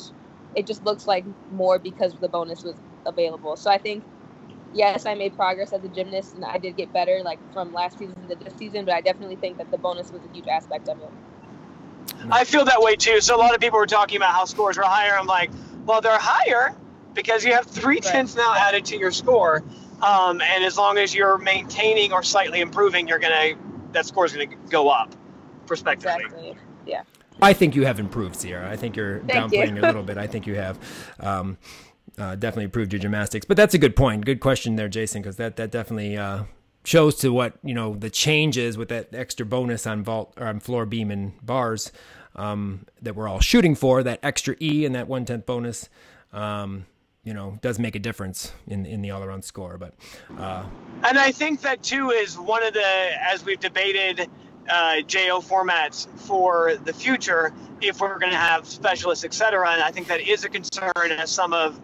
it 0.56 0.66
just 0.66 0.84
looks 0.84 1.08
like 1.08 1.26
more 1.52 1.80
because 1.80 2.14
the 2.16 2.28
bonus 2.28 2.64
was 2.64 2.76
available. 3.06 3.56
So 3.56 3.70
I 3.70 3.78
think 3.78 4.04
yes, 4.74 5.06
I 5.06 5.16
made 5.16 5.36
progress 5.36 5.74
as 5.74 5.84
a 5.84 5.88
gymnast 5.88 6.36
and 6.36 6.46
I 6.46 6.58
did 6.58 6.76
get 6.76 6.92
better 6.94 7.22
like 7.24 7.40
from 7.54 7.74
last 7.74 7.98
season 7.98 8.16
to 8.28 8.36
this 8.36 8.54
season, 8.56 8.86
but 8.86 8.94
I 8.94 9.02
definitely 9.02 9.36
think 9.36 9.58
that 9.58 9.70
the 9.72 9.78
bonus 9.78 10.12
was 10.12 10.22
a 10.24 10.34
huge 10.34 10.48
aspect 10.48 10.90
of 10.90 11.00
it. 11.00 11.12
I 12.32 12.44
feel 12.44 12.66
that 12.66 12.82
way 12.82 12.96
too. 12.96 13.22
So 13.22 13.36
a 13.36 13.38
lot 13.38 13.54
of 13.54 13.62
people 13.62 13.80
were 13.80 13.86
talking 13.86 14.18
about 14.18 14.34
how 14.34 14.46
scores 14.46 14.78
were 14.78 14.84
higher. 14.84 15.18
I'm 15.18 15.28
like, 15.28 15.52
well, 15.86 16.02
they're 16.02 16.20
higher 16.20 16.76
because 17.24 17.44
you 17.44 17.54
have 17.54 17.66
three 17.66 18.00
tenths 18.00 18.36
now 18.36 18.54
added 18.56 18.86
to 18.86 18.98
your 18.98 19.12
score. 19.12 19.64
Um, 20.02 20.42
and 20.42 20.64
as 20.64 20.78
long 20.78 20.98
as 20.98 21.14
you're 21.14 21.38
maintaining 21.38 22.14
or 22.14 22.24
slightly 22.24 22.62
improving, 22.62 23.08
you're 23.08 23.20
gonna 23.20 23.56
that 23.92 24.06
score 24.06 24.26
is 24.26 24.32
gonna 24.32 24.46
go 24.70 24.90
up, 24.90 25.14
prospectively. 25.66 26.24
Exactly. 26.24 26.56
Yeah. 26.86 27.04
I 27.42 27.54
think 27.54 27.76
you 27.76 27.86
have 27.86 28.00
improved, 28.00 28.36
Sierra. 28.38 28.70
I 28.70 28.76
think 28.76 28.96
you're 28.96 29.20
Thank 29.20 29.52
downplaying 29.52 29.76
you. 29.76 29.82
a 29.82 29.86
little 29.88 30.04
bit. 30.04 30.18
I 30.18 30.28
think 30.28 30.48
you 30.48 30.56
have. 30.56 30.80
Um, 31.20 31.58
uh, 32.18 32.36
definitely 32.36 32.66
improved 32.66 32.92
your 32.92 33.00
gymnastics, 33.00 33.46
but 33.46 33.56
that's 33.56 33.74
a 33.74 33.78
good 33.78 33.96
point. 33.96 34.26
Good 34.26 34.42
question 34.42 34.76
there, 34.76 34.90
Jason, 34.90 35.22
because 35.22 35.38
that 35.38 35.56
that 35.56 35.72
definitely 35.72 36.18
uh, 36.18 36.44
shows 36.84 37.16
to 37.18 37.32
what 37.32 37.58
you 37.64 37.74
know 37.74 37.96
the 37.96 38.10
changes 38.10 38.78
with 38.78 38.90
that 38.90 39.14
extra 39.14 39.46
bonus 39.46 39.88
on 39.88 40.04
vault 40.04 40.34
or 40.38 40.48
on 40.48 40.60
floor 40.60 40.86
beam 40.86 41.12
and 41.12 41.34
bars 41.46 41.92
um, 42.36 42.86
that 43.02 43.16
we're 43.16 43.28
all 43.28 43.40
shooting 43.40 43.76
for. 43.76 44.04
That 44.04 44.20
extra 44.22 44.56
E 44.62 44.86
and 44.86 44.96
that 44.96 45.08
one 45.08 45.24
tenth 45.24 45.46
bonus, 45.46 45.88
um, 46.34 46.86
you 47.24 47.34
know, 47.34 47.58
does 47.62 47.80
make 47.80 47.96
a 47.96 48.00
difference 48.00 48.54
in 48.68 48.86
in 48.86 49.02
the 49.02 49.12
all 49.12 49.24
around 49.24 49.44
score. 49.44 49.78
But 49.78 49.94
uh, 50.38 50.66
and 51.04 51.18
I 51.18 51.32
think 51.32 51.62
that 51.62 51.84
too 51.84 52.12
is 52.12 52.38
one 52.38 52.64
of 52.64 52.74
the 52.74 53.12
as 53.22 53.44
we've 53.44 53.60
debated 53.60 54.30
uh, 54.70 55.02
JO 55.02 55.42
formats 55.42 56.08
for 56.20 56.76
the 56.86 56.94
future 56.94 57.54
if 57.82 58.02
we're 58.02 58.20
going 58.20 58.32
to 58.32 58.38
have 58.38 58.68
specialists, 58.68 59.26
et 59.26 59.34
cetera. 59.34 59.72
And 59.72 59.82
I 59.82 59.92
think 59.92 60.08
that 60.08 60.22
is 60.22 60.44
a 60.44 60.50
concern 60.50 61.12
as 61.12 61.32
some 61.32 61.54
of 61.54 61.80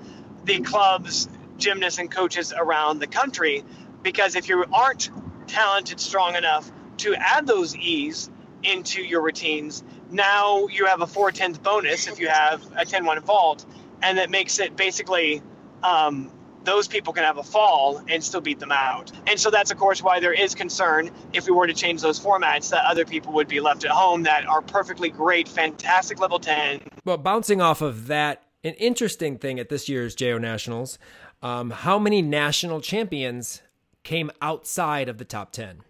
the 0.46 0.60
clubs, 0.60 1.28
gymnasts, 1.58 2.00
and 2.00 2.12
coaches 2.12 2.54
around 2.56 3.00
the 3.00 3.08
country, 3.08 3.64
because 4.04 4.36
if 4.36 4.48
you 4.48 4.66
aren't 4.72 5.10
talented, 5.48 6.00
strong 6.00 6.36
enough 6.36 6.72
to 6.98 7.16
add 7.16 7.48
those 7.48 7.76
E's 7.76 8.30
into 8.64 9.02
your 9.02 9.22
routines, 9.22 9.84
now 10.12 10.68
you 10.68 10.86
have 10.86 11.02
a 11.02 11.08
4 11.08 11.32
10th 11.32 11.62
bonus 11.64 12.08
if 12.08 12.20
you 12.20 12.28
have 12.28 12.64
a 12.76 12.86
10 12.86 13.06
1 13.06 13.20
vault, 13.22 13.66
and 14.02 14.18
that 14.18 14.30
makes 14.30 14.60
it 14.60 14.76
basically 14.76 15.42
um, 15.84 16.32
those 16.64 16.88
people 16.88 17.14
can 17.14 17.24
have 17.24 17.38
a 17.38 17.44
fall 17.44 18.02
and 18.10 18.24
still 18.24 18.42
beat 18.42 18.60
them 18.60 18.72
out. 18.72 19.12
And 19.28 19.40
so 19.40 19.50
that's, 19.50 19.72
of 19.72 19.78
course, 19.78 20.02
why 20.02 20.20
there 20.20 20.34
is 20.34 20.56
concern 20.56 21.12
if 21.34 21.46
we 21.46 21.52
were 21.52 21.68
to 21.68 21.74
change 21.74 22.02
those 22.02 22.20
formats 22.20 22.70
that 22.72 22.86
other 22.86 23.06
people 23.06 23.34
would 23.34 23.48
be 23.48 23.60
left 23.60 23.86
at 23.86 23.92
home 23.92 24.24
that 24.24 24.46
are 24.46 24.62
perfectly 24.62 25.10
great, 25.10 25.48
fantastic 25.48 26.20
level 26.20 26.40
10. 26.40 26.82
Well, 27.06 27.18
bouncing 27.18 27.62
off 27.62 27.82
of 27.82 28.08
that, 28.08 28.44
an 28.64 28.74
interesting 28.74 29.38
thing 29.38 29.60
at 29.60 29.70
this 29.70 29.88
year's 29.88 30.16
JO 30.16 30.40
Nationals 30.40 30.98
um, 31.42 31.70
how 31.70 32.00
many 32.00 32.24
national 32.24 32.82
champions 32.82 33.62
came 34.04 34.32
outside 34.42 35.08
of 35.08 35.20
the 35.20 35.26
top 35.26 35.52
10? 35.52 35.82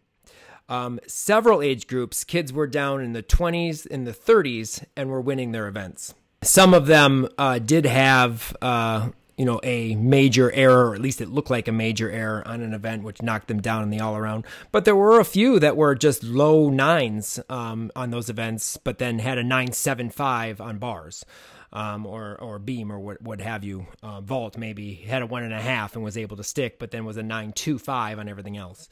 Um, 0.67 0.99
several 1.07 1.61
age 1.61 1.87
groups, 1.87 2.25
kids 2.25 2.51
were 2.51 2.67
down 2.67 3.01
in 3.01 3.13
the 3.13 3.23
20s, 3.23 3.85
in 3.85 4.03
the 4.03 4.11
30s, 4.11 4.83
and 4.97 5.09
were 5.09 5.21
winning 5.21 5.53
their 5.53 5.67
events. 5.67 6.13
Some 6.45 6.73
of 6.73 6.85
them 6.85 7.27
uh, 7.37 7.59
did 7.59 7.85
have 7.85 8.55
uh, 8.61 9.09
you 9.37 9.45
know, 9.45 9.59
a 9.63 9.95
major 9.95 10.51
error, 10.51 10.89
or 10.89 10.95
at 10.95 11.01
least 11.01 11.19
it 11.19 11.29
looked 11.29 11.49
like 11.49 11.67
a 11.67 11.71
major 11.71 12.09
error 12.09 12.47
on 12.47 12.61
an 12.61 12.73
event, 12.73 13.03
which 13.03 13.21
knocked 13.21 13.47
them 13.47 13.61
down 13.61 13.83
in 13.83 13.89
the 13.89 13.99
all 13.99 14.15
around. 14.15 14.45
But 14.71 14.85
there 14.85 14.95
were 14.95 15.19
a 15.19 15.25
few 15.25 15.59
that 15.59 15.75
were 15.75 15.93
just 15.93 16.23
low 16.23 16.69
nines 16.69 17.39
um, 17.49 17.91
on 17.95 18.11
those 18.11 18.29
events, 18.29 18.77
but 18.77 18.97
then 18.97 19.19
had 19.19 19.37
a 19.37 19.43
975 19.43 20.61
on 20.61 20.77
bars. 20.77 21.25
Um, 21.73 22.05
or 22.05 22.39
or 22.39 22.57
beam 22.57 22.89
or 22.89 22.99
what 22.99 23.21
what 23.21 23.41
have 23.41 23.65
you. 23.65 23.85
Uh, 24.01 24.21
vault 24.21 24.57
maybe 24.57 24.93
had 24.93 25.21
a 25.21 25.25
one 25.25 25.43
and 25.43 25.53
a 25.53 25.59
half 25.59 25.95
and 25.95 26.05
was 26.05 26.15
able 26.15 26.37
to 26.37 26.43
stick, 26.43 26.79
but 26.79 26.91
then 26.91 27.03
was 27.03 27.17
a 27.17 27.23
nine 27.23 27.51
two 27.51 27.77
five 27.77 28.17
on 28.17 28.29
everything 28.29 28.55
else. 28.55 28.87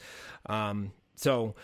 Um, 0.48 0.92
so 1.16 1.56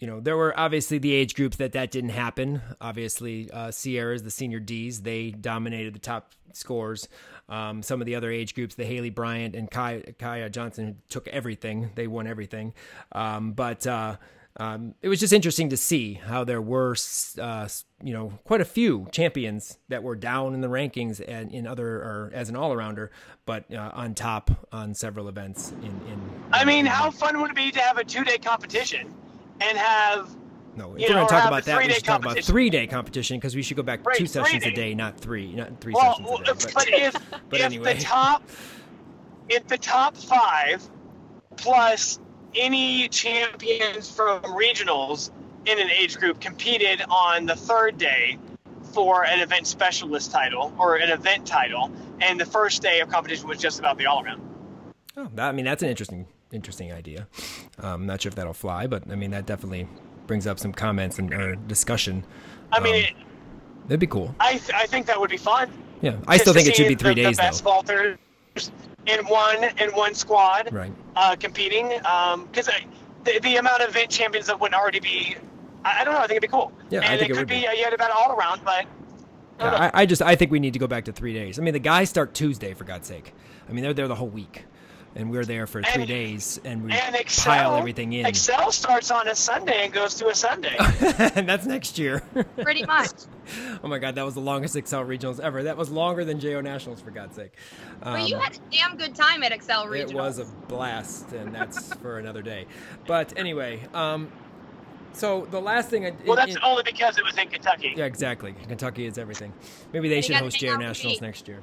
you 0.00 0.06
know, 0.06 0.20
there 0.20 0.36
were 0.36 0.58
obviously 0.58 0.98
the 0.98 1.12
age 1.12 1.34
groups 1.34 1.56
that 1.58 1.72
that 1.72 1.90
didn't 1.90 2.10
happen. 2.10 2.60
Obviously, 2.80 3.50
uh, 3.50 3.70
Sierras, 3.70 4.22
the 4.22 4.30
senior 4.30 4.60
Ds, 4.60 5.00
they 5.00 5.30
dominated 5.30 5.94
the 5.94 6.00
top 6.00 6.32
scores. 6.52 7.08
Um, 7.48 7.82
some 7.82 8.00
of 8.00 8.06
the 8.06 8.14
other 8.14 8.30
age 8.30 8.54
groups, 8.54 8.74
the 8.74 8.84
Haley 8.84 9.10
Bryant 9.10 9.54
and 9.54 9.70
Kaya, 9.70 10.12
Kaya 10.14 10.50
Johnson, 10.50 11.00
took 11.08 11.28
everything. 11.28 11.92
They 11.94 12.06
won 12.06 12.26
everything. 12.26 12.74
Um, 13.12 13.52
but 13.52 13.86
uh, 13.86 14.16
um, 14.56 14.94
it 15.00 15.08
was 15.08 15.20
just 15.20 15.32
interesting 15.32 15.70
to 15.70 15.76
see 15.76 16.14
how 16.14 16.42
there 16.42 16.62
were, 16.62 16.96
uh, 17.40 17.68
you 18.02 18.12
know, 18.12 18.38
quite 18.44 18.60
a 18.60 18.64
few 18.64 19.06
champions 19.12 19.78
that 19.88 20.02
were 20.02 20.16
down 20.16 20.54
in 20.54 20.60
the 20.60 20.68
rankings 20.68 21.22
and 21.26 21.52
in 21.52 21.66
other 21.66 21.86
or 21.86 22.30
as 22.34 22.48
an 22.48 22.56
all 22.56 22.74
arounder, 22.74 23.10
but 23.46 23.72
uh, 23.72 23.90
on 23.94 24.14
top 24.14 24.50
on 24.72 24.94
several 24.94 25.28
events. 25.28 25.70
In, 25.70 25.84
in 25.84 26.20
I 26.52 26.64
mean, 26.64 26.86
how 26.86 27.10
fun 27.10 27.40
would 27.40 27.50
it 27.50 27.56
be 27.56 27.70
to 27.72 27.80
have 27.80 27.98
a 27.98 28.04
two 28.04 28.24
day 28.24 28.38
competition 28.38 29.14
and 29.60 29.78
have 29.78 30.34
no, 30.76 30.94
if 30.94 31.02
we're 31.02 31.14
going 31.14 31.26
to 31.26 31.32
talk 31.32 31.46
about 31.46 31.64
that, 31.64 31.86
we 31.86 31.92
should 31.92 32.04
talk 32.04 32.20
about 32.20 32.38
three 32.40 32.70
day 32.70 32.86
competition 32.86 33.38
because 33.38 33.54
we 33.54 33.62
should 33.62 33.76
go 33.76 33.82
back 33.82 34.04
right, 34.04 34.16
two 34.16 34.26
sessions 34.26 34.64
a 34.64 34.72
day, 34.72 34.94
not 34.94 35.18
three, 35.18 35.52
not 35.52 35.80
three 35.80 35.92
well, 35.94 36.16
sessions 36.16 36.30
a 36.30 36.44
day. 36.44 36.44
But, 36.46 36.74
but 36.74 36.88
if, 36.88 37.14
but 37.48 37.60
if 37.60 37.66
anyway. 37.66 37.94
the 37.94 38.02
top, 38.02 38.48
if 39.48 39.66
the 39.68 39.78
top 39.78 40.16
five 40.16 40.88
plus 41.56 42.18
any 42.56 43.08
champions 43.08 44.10
from 44.10 44.42
regionals 44.42 45.30
in 45.66 45.78
an 45.78 45.90
age 45.90 46.16
group 46.16 46.40
competed 46.40 47.02
on 47.08 47.46
the 47.46 47.56
third 47.56 47.98
day 47.98 48.38
for 48.92 49.24
an 49.24 49.40
event 49.40 49.66
specialist 49.66 50.30
title 50.30 50.72
or 50.78 50.96
an 50.96 51.10
event 51.10 51.46
title, 51.46 51.90
and 52.20 52.40
the 52.40 52.46
first 52.46 52.82
day 52.82 53.00
of 53.00 53.08
competition 53.08 53.48
was 53.48 53.58
just 53.58 53.78
about 53.78 53.96
the 53.98 54.06
all 54.06 54.24
around. 54.24 54.42
Oh, 55.16 55.28
that, 55.34 55.48
I 55.48 55.52
mean 55.52 55.64
that's 55.64 55.82
an 55.82 55.88
interesting 55.88 56.26
interesting 56.52 56.92
idea. 56.92 57.26
I'm 57.78 57.84
um, 57.84 58.06
not 58.06 58.22
sure 58.22 58.30
if 58.30 58.34
that'll 58.34 58.52
fly, 58.52 58.86
but 58.86 59.10
I 59.10 59.14
mean 59.14 59.30
that 59.30 59.46
definitely 59.46 59.88
brings 60.26 60.46
up 60.46 60.58
some 60.58 60.72
comments 60.72 61.18
and 61.18 61.32
or 61.32 61.54
discussion. 61.54 62.24
I 62.72 62.80
mean, 62.80 62.94
um, 62.94 63.00
it, 63.00 63.14
that'd 63.88 64.00
be 64.00 64.06
cool. 64.06 64.34
I 64.40 64.52
th- 64.52 64.72
I 64.74 64.86
think 64.86 65.06
that 65.06 65.20
would 65.20 65.30
be 65.30 65.36
fun. 65.36 65.70
Yeah, 66.00 66.16
I 66.26 66.36
still 66.36 66.52
think 66.52 66.68
it 66.68 66.76
should 66.76 66.88
be 66.88 66.94
three 66.94 67.14
the, 67.14 67.22
days 67.22 67.36
the 67.36 67.42
best 67.42 67.64
though. 67.64 67.82
in 69.06 69.24
one 69.26 69.64
in 69.78 69.90
one 69.90 70.14
squad, 70.14 70.72
right? 70.72 70.92
Uh, 71.16 71.36
competing 71.36 71.88
because 71.88 72.68
um, 72.68 72.74
the, 73.24 73.38
the 73.40 73.56
amount 73.56 73.82
of 73.82 73.90
event 73.90 74.10
champions 74.10 74.46
that 74.46 74.60
would 74.60 74.74
already 74.74 75.00
be, 75.00 75.36
I, 75.84 76.00
I, 76.00 76.04
don't 76.04 76.14
know. 76.14 76.20
I 76.20 76.26
think 76.26 76.38
it'd 76.38 76.42
be 76.42 76.48
cool. 76.48 76.72
Yeah, 76.90 77.00
and 77.00 77.08
I 77.08 77.16
think 77.18 77.30
it, 77.30 77.34
it 77.34 77.38
could 77.38 77.48
be. 77.48 77.60
be. 77.60 77.66
Uh, 77.66 77.72
you 77.72 77.86
about 77.86 78.10
all 78.10 78.32
around, 78.32 78.62
but 78.64 78.86
Yeah, 79.58 79.90
I, 79.94 80.02
I 80.02 80.06
just 80.06 80.22
I 80.22 80.34
think 80.34 80.50
we 80.50 80.60
need 80.60 80.72
to 80.72 80.78
go 80.78 80.86
back 80.86 81.04
to 81.06 81.12
three 81.12 81.32
days. 81.32 81.58
I 81.58 81.62
mean, 81.62 81.74
the 81.74 81.80
guys 81.80 82.10
start 82.10 82.34
Tuesday 82.34 82.74
for 82.74 82.84
God's 82.84 83.08
sake. 83.08 83.32
I 83.68 83.72
mean, 83.72 83.82
they're 83.82 83.94
there 83.94 84.08
the 84.08 84.14
whole 84.14 84.28
week, 84.28 84.64
and 85.16 85.30
we're 85.30 85.44
there 85.44 85.66
for 85.66 85.82
three 85.82 86.02
And- 86.02 86.08
days, 86.08 86.60
and 86.64 86.84
we 86.84 86.92
And 86.92 87.14
Excel, 87.14 87.52
pile 87.54 87.76
everything 87.76 88.12
in. 88.12 88.26
Excel 88.26 88.72
starts 88.72 89.10
on 89.10 89.28
a 89.28 89.34
Sunday 89.34 89.84
and 89.84 89.92
goes 89.92 90.14
to 90.16 90.28
a 90.28 90.34
Sunday. 90.34 90.76
and 91.34 91.48
that's 91.48 91.66
next 91.66 91.98
year. 91.98 92.20
Pretty 92.62 92.84
much. 92.84 93.10
oh 93.82 93.88
my 93.88 93.98
God, 93.98 94.14
that 94.16 94.24
was 94.24 94.34
the 94.34 94.40
longest 94.40 94.74
Excel 94.76 95.04
regionals 95.04 95.38
ever. 95.40 95.62
That 95.64 95.76
was 95.76 95.90
longer 95.90 96.24
than 96.24 96.40
JO 96.40 96.60
Nationals 96.60 97.00
for 97.00 97.10
God's 97.10 97.36
sake. 97.36 97.52
but 98.02 98.28
you 98.28 98.36
Um, 98.36 98.42
had 98.42 98.56
a 98.56 98.76
damn 98.76 98.96
good 98.96 99.14
time 99.14 99.42
at 99.42 99.52
Excel 99.52 99.86
Regional. 99.86 100.20
It 100.20 100.24
was 100.26 100.38
a 100.40 100.44
blast, 100.68 101.32
and 101.32 101.54
that's 101.54 101.94
for 102.02 102.18
another 102.18 102.42
day. 102.42 102.66
But 103.06 103.32
anyway, 103.38 103.80
um, 103.94 104.32
so 105.12 105.46
the 105.52 105.60
last 105.60 105.90
thing 105.90 106.06
I 106.06 106.12
well, 106.26 106.34
that's 106.34 106.56
in- 106.56 106.62
only 106.64 106.82
because 106.82 107.18
it 107.18 107.24
was 107.24 107.36
in 107.38 107.48
Kentucky. 107.48 107.94
yeah, 107.96 108.04
exactly. 108.06 108.52
Kentucky 108.66 109.06
is 109.06 109.16
everything. 109.18 109.52
Maybe 109.92 110.08
they 110.08 110.16
You 110.16 110.22
should 110.22 110.36
host 110.36 110.58
JO 110.58 110.74
Nationals 110.76 111.20
next 111.20 111.46
year. 111.46 111.60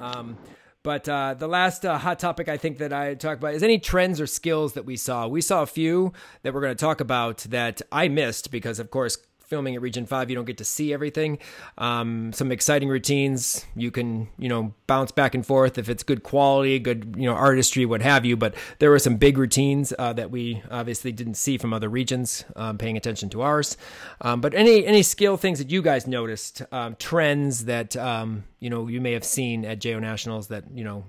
Um, 0.00 0.36
but 0.84 1.08
uh, 1.08 1.32
the 1.34 1.48
last 1.48 1.84
uh, 1.84 1.98
hot 1.98 2.18
topic 2.20 2.48
I 2.48 2.58
think 2.58 2.78
that 2.78 2.92
I 2.92 3.14
talked 3.14 3.40
about 3.40 3.54
is 3.54 3.62
any 3.62 3.78
trends 3.78 4.20
or 4.20 4.26
skills 4.26 4.74
that 4.74 4.84
we 4.84 4.96
saw. 4.96 5.26
We 5.26 5.40
saw 5.40 5.62
a 5.62 5.66
few 5.66 6.12
that 6.42 6.52
we're 6.52 6.60
going 6.60 6.76
to 6.76 6.80
talk 6.80 7.00
about 7.00 7.38
that 7.48 7.80
I 7.90 8.08
missed 8.08 8.50
because, 8.50 8.78
of 8.78 8.90
course, 8.90 9.16
filming 9.54 9.76
at 9.76 9.80
Region 9.80 10.04
Five, 10.04 10.30
you 10.30 10.34
don't 10.34 10.46
get 10.46 10.58
to 10.58 10.64
see 10.64 10.92
everything. 10.92 11.38
Um, 11.78 12.32
some 12.32 12.50
exciting 12.50 12.88
routines 12.88 13.64
you 13.76 13.92
can 13.92 14.26
you 14.36 14.48
know 14.48 14.74
bounce 14.88 15.12
back 15.12 15.32
and 15.32 15.46
forth 15.46 15.78
if 15.78 15.88
it's 15.88 16.02
good 16.02 16.24
quality, 16.24 16.80
good 16.80 17.14
you 17.16 17.26
know 17.26 17.34
artistry, 17.34 17.86
what 17.86 18.02
have 18.02 18.24
you. 18.24 18.36
But 18.36 18.56
there 18.80 18.90
were 18.90 18.98
some 18.98 19.16
big 19.16 19.38
routines 19.38 19.92
uh, 19.96 20.12
that 20.14 20.32
we 20.32 20.60
obviously 20.72 21.12
didn't 21.12 21.34
see 21.34 21.56
from 21.56 21.72
other 21.72 21.88
regions, 21.88 22.44
um, 22.56 22.78
paying 22.78 22.96
attention 22.96 23.30
to 23.30 23.42
ours. 23.42 23.76
Um, 24.20 24.40
but 24.40 24.54
any 24.54 24.84
any 24.84 25.04
skill 25.04 25.36
things 25.36 25.60
that 25.60 25.70
you 25.70 25.82
guys 25.82 26.08
noticed, 26.08 26.62
um, 26.72 26.96
trends 26.96 27.66
that 27.66 27.96
um, 27.96 28.42
you 28.58 28.70
know 28.70 28.88
you 28.88 29.00
may 29.00 29.12
have 29.12 29.24
seen 29.24 29.64
at 29.64 29.78
JO 29.78 30.00
Nationals 30.00 30.48
that 30.48 30.64
you 30.74 30.82
know 30.82 31.04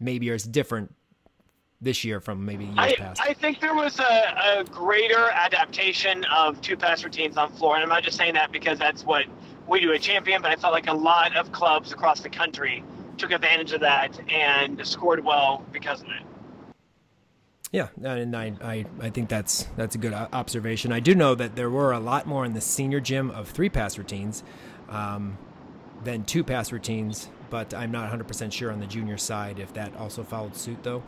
maybe 0.00 0.28
are 0.30 0.38
different 0.38 0.92
this 1.84 2.04
year 2.04 2.20
from 2.20 2.44
maybe 2.44 2.64
years 2.64 2.76
I, 2.78 2.94
past. 2.96 3.20
I 3.22 3.34
think 3.34 3.60
there 3.60 3.74
was 3.74 4.00
a, 4.00 4.60
a 4.60 4.64
greater 4.64 5.30
adaptation 5.30 6.24
of 6.24 6.60
two 6.60 6.76
pass 6.76 7.04
routines 7.04 7.36
on 7.36 7.52
floor, 7.52 7.74
and 7.74 7.82
I'm 7.82 7.88
not 7.88 8.02
just 8.02 8.16
saying 8.16 8.34
that 8.34 8.50
because 8.50 8.78
that's 8.78 9.04
what 9.04 9.26
we 9.68 9.80
do 9.80 9.92
at 9.92 10.00
Champion, 10.00 10.42
but 10.42 10.50
I 10.50 10.56
felt 10.56 10.72
like 10.72 10.88
a 10.88 10.94
lot 10.94 11.36
of 11.36 11.52
clubs 11.52 11.92
across 11.92 12.20
the 12.20 12.28
country 12.30 12.82
took 13.16 13.30
advantage 13.30 13.72
of 13.72 13.80
that 13.80 14.18
and 14.30 14.84
scored 14.86 15.24
well 15.24 15.64
because 15.72 16.02
of 16.02 16.08
it. 16.08 16.22
Yeah, 17.70 17.88
and 18.04 18.36
I, 18.36 18.54
I, 18.62 18.84
I 19.00 19.10
think 19.10 19.28
that's 19.28 19.66
that's 19.76 19.96
a 19.96 19.98
good 19.98 20.12
observation. 20.12 20.92
I 20.92 21.00
do 21.00 21.14
know 21.14 21.34
that 21.34 21.56
there 21.56 21.68
were 21.68 21.90
a 21.90 21.98
lot 21.98 22.24
more 22.24 22.44
in 22.44 22.54
the 22.54 22.60
senior 22.60 23.00
gym 23.00 23.30
of 23.32 23.48
three 23.48 23.68
pass 23.68 23.98
routines 23.98 24.44
um, 24.88 25.38
than 26.04 26.24
two 26.24 26.44
pass 26.44 26.70
routines, 26.70 27.28
but 27.50 27.74
I'm 27.74 27.90
not 27.90 28.10
100% 28.10 28.52
sure 28.52 28.72
on 28.72 28.80
the 28.80 28.86
junior 28.86 29.16
side 29.18 29.58
if 29.58 29.72
that 29.74 29.94
also 29.96 30.22
followed 30.22 30.56
suit 30.56 30.82
though. 30.82 31.02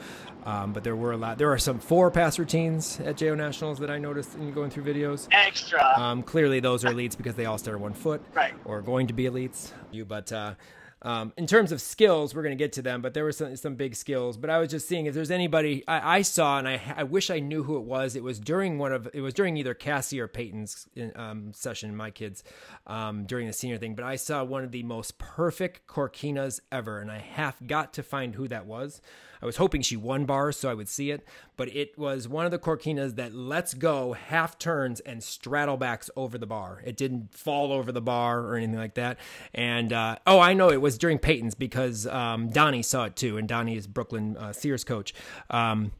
Um, 0.44 0.72
but 0.72 0.84
there 0.84 0.94
were 0.94 1.12
a 1.12 1.16
lot. 1.16 1.38
There 1.38 1.50
are 1.52 1.58
some 1.58 1.78
four 1.80 2.10
pass 2.10 2.38
routines 2.38 3.00
at 3.00 3.16
JO 3.16 3.34
Nationals 3.34 3.78
that 3.80 3.90
I 3.90 3.98
noticed 3.98 4.34
in 4.36 4.52
going 4.52 4.70
through 4.70 4.84
videos. 4.84 5.26
Extra. 5.32 5.82
Um, 5.98 6.22
clearly, 6.22 6.60
those 6.60 6.84
are 6.84 6.92
elites 6.92 7.16
because 7.16 7.34
they 7.34 7.46
all 7.46 7.58
start 7.58 7.80
one 7.80 7.94
foot, 7.94 8.22
Right. 8.32 8.54
Or 8.64 8.80
going 8.80 9.08
to 9.08 9.12
be 9.12 9.24
elites. 9.24 9.72
You, 9.90 10.04
but 10.04 10.30
uh, 10.32 10.54
um, 11.02 11.32
in 11.36 11.46
terms 11.46 11.72
of 11.72 11.80
skills, 11.80 12.34
we're 12.34 12.42
going 12.42 12.56
to 12.56 12.62
get 12.62 12.72
to 12.74 12.82
them. 12.82 13.02
But 13.02 13.14
there 13.14 13.24
were 13.24 13.32
some 13.32 13.54
some 13.56 13.74
big 13.74 13.94
skills. 13.94 14.36
But 14.36 14.50
I 14.50 14.58
was 14.58 14.70
just 14.70 14.88
seeing 14.88 15.06
if 15.06 15.14
there's 15.14 15.30
anybody 15.30 15.84
I, 15.86 16.18
I 16.18 16.22
saw, 16.22 16.58
and 16.58 16.66
I 16.66 16.80
I 16.96 17.02
wish 17.04 17.30
I 17.30 17.38
knew 17.38 17.62
who 17.62 17.76
it 17.76 17.84
was. 17.84 18.16
It 18.16 18.22
was 18.22 18.38
during 18.38 18.78
one 18.78 18.92
of 18.92 19.08
it 19.12 19.20
was 19.20 19.34
during 19.34 19.56
either 19.56 19.74
Cassie 19.74 20.20
or 20.20 20.28
Peyton's 20.28 20.88
um, 21.14 21.52
session. 21.52 21.94
My 21.94 22.10
kids 22.10 22.42
um, 22.86 23.24
during 23.24 23.46
the 23.46 23.52
senior 23.52 23.78
thing, 23.78 23.94
but 23.94 24.04
I 24.04 24.16
saw 24.16 24.42
one 24.42 24.64
of 24.64 24.72
the 24.72 24.82
most 24.82 25.18
perfect 25.18 25.86
Khorkinas 25.86 26.60
ever, 26.72 26.98
and 27.00 27.10
I 27.10 27.18
half 27.18 27.64
got 27.66 27.92
to 27.94 28.02
find 28.02 28.34
who 28.34 28.48
that 28.48 28.66
was. 28.66 29.00
I 29.42 29.46
was 29.46 29.56
hoping 29.56 29.82
she 29.82 29.96
won 29.96 30.24
bars 30.24 30.56
so 30.56 30.70
I 30.70 30.74
would 30.74 30.88
see 30.88 31.10
it, 31.10 31.26
but 31.56 31.74
it 31.74 31.98
was 31.98 32.28
one 32.28 32.44
of 32.44 32.50
the 32.50 32.58
Khorkinas 32.58 33.16
that 33.16 33.34
lets 33.34 33.74
go 33.74 34.12
half 34.12 34.58
turns 34.58 35.00
and 35.00 35.22
straddle 35.22 35.76
backs 35.76 36.10
over 36.16 36.38
the 36.38 36.46
bar. 36.46 36.82
It 36.84 36.96
didn't 36.96 37.34
fall 37.34 37.72
over 37.72 37.92
the 37.92 38.00
bar 38.00 38.40
or 38.40 38.56
anything 38.56 38.76
like 38.76 38.94
that. 38.94 39.18
And 39.54 39.92
uh, 39.92 40.16
oh, 40.26 40.40
I 40.40 40.52
know 40.54 40.70
it 40.70 40.80
was 40.80 40.98
during 40.98 41.18
Peyton's 41.18 41.54
because 41.54 42.06
um, 42.06 42.48
Donnie 42.48 42.82
saw 42.82 43.04
it 43.04 43.16
too, 43.16 43.36
and 43.36 43.48
Donnie 43.48 43.76
is 43.76 43.86
Brooklyn 43.86 44.36
uh, 44.36 44.52
Sears 44.52 44.84
coach. 44.84 45.14
Um, 45.50 45.92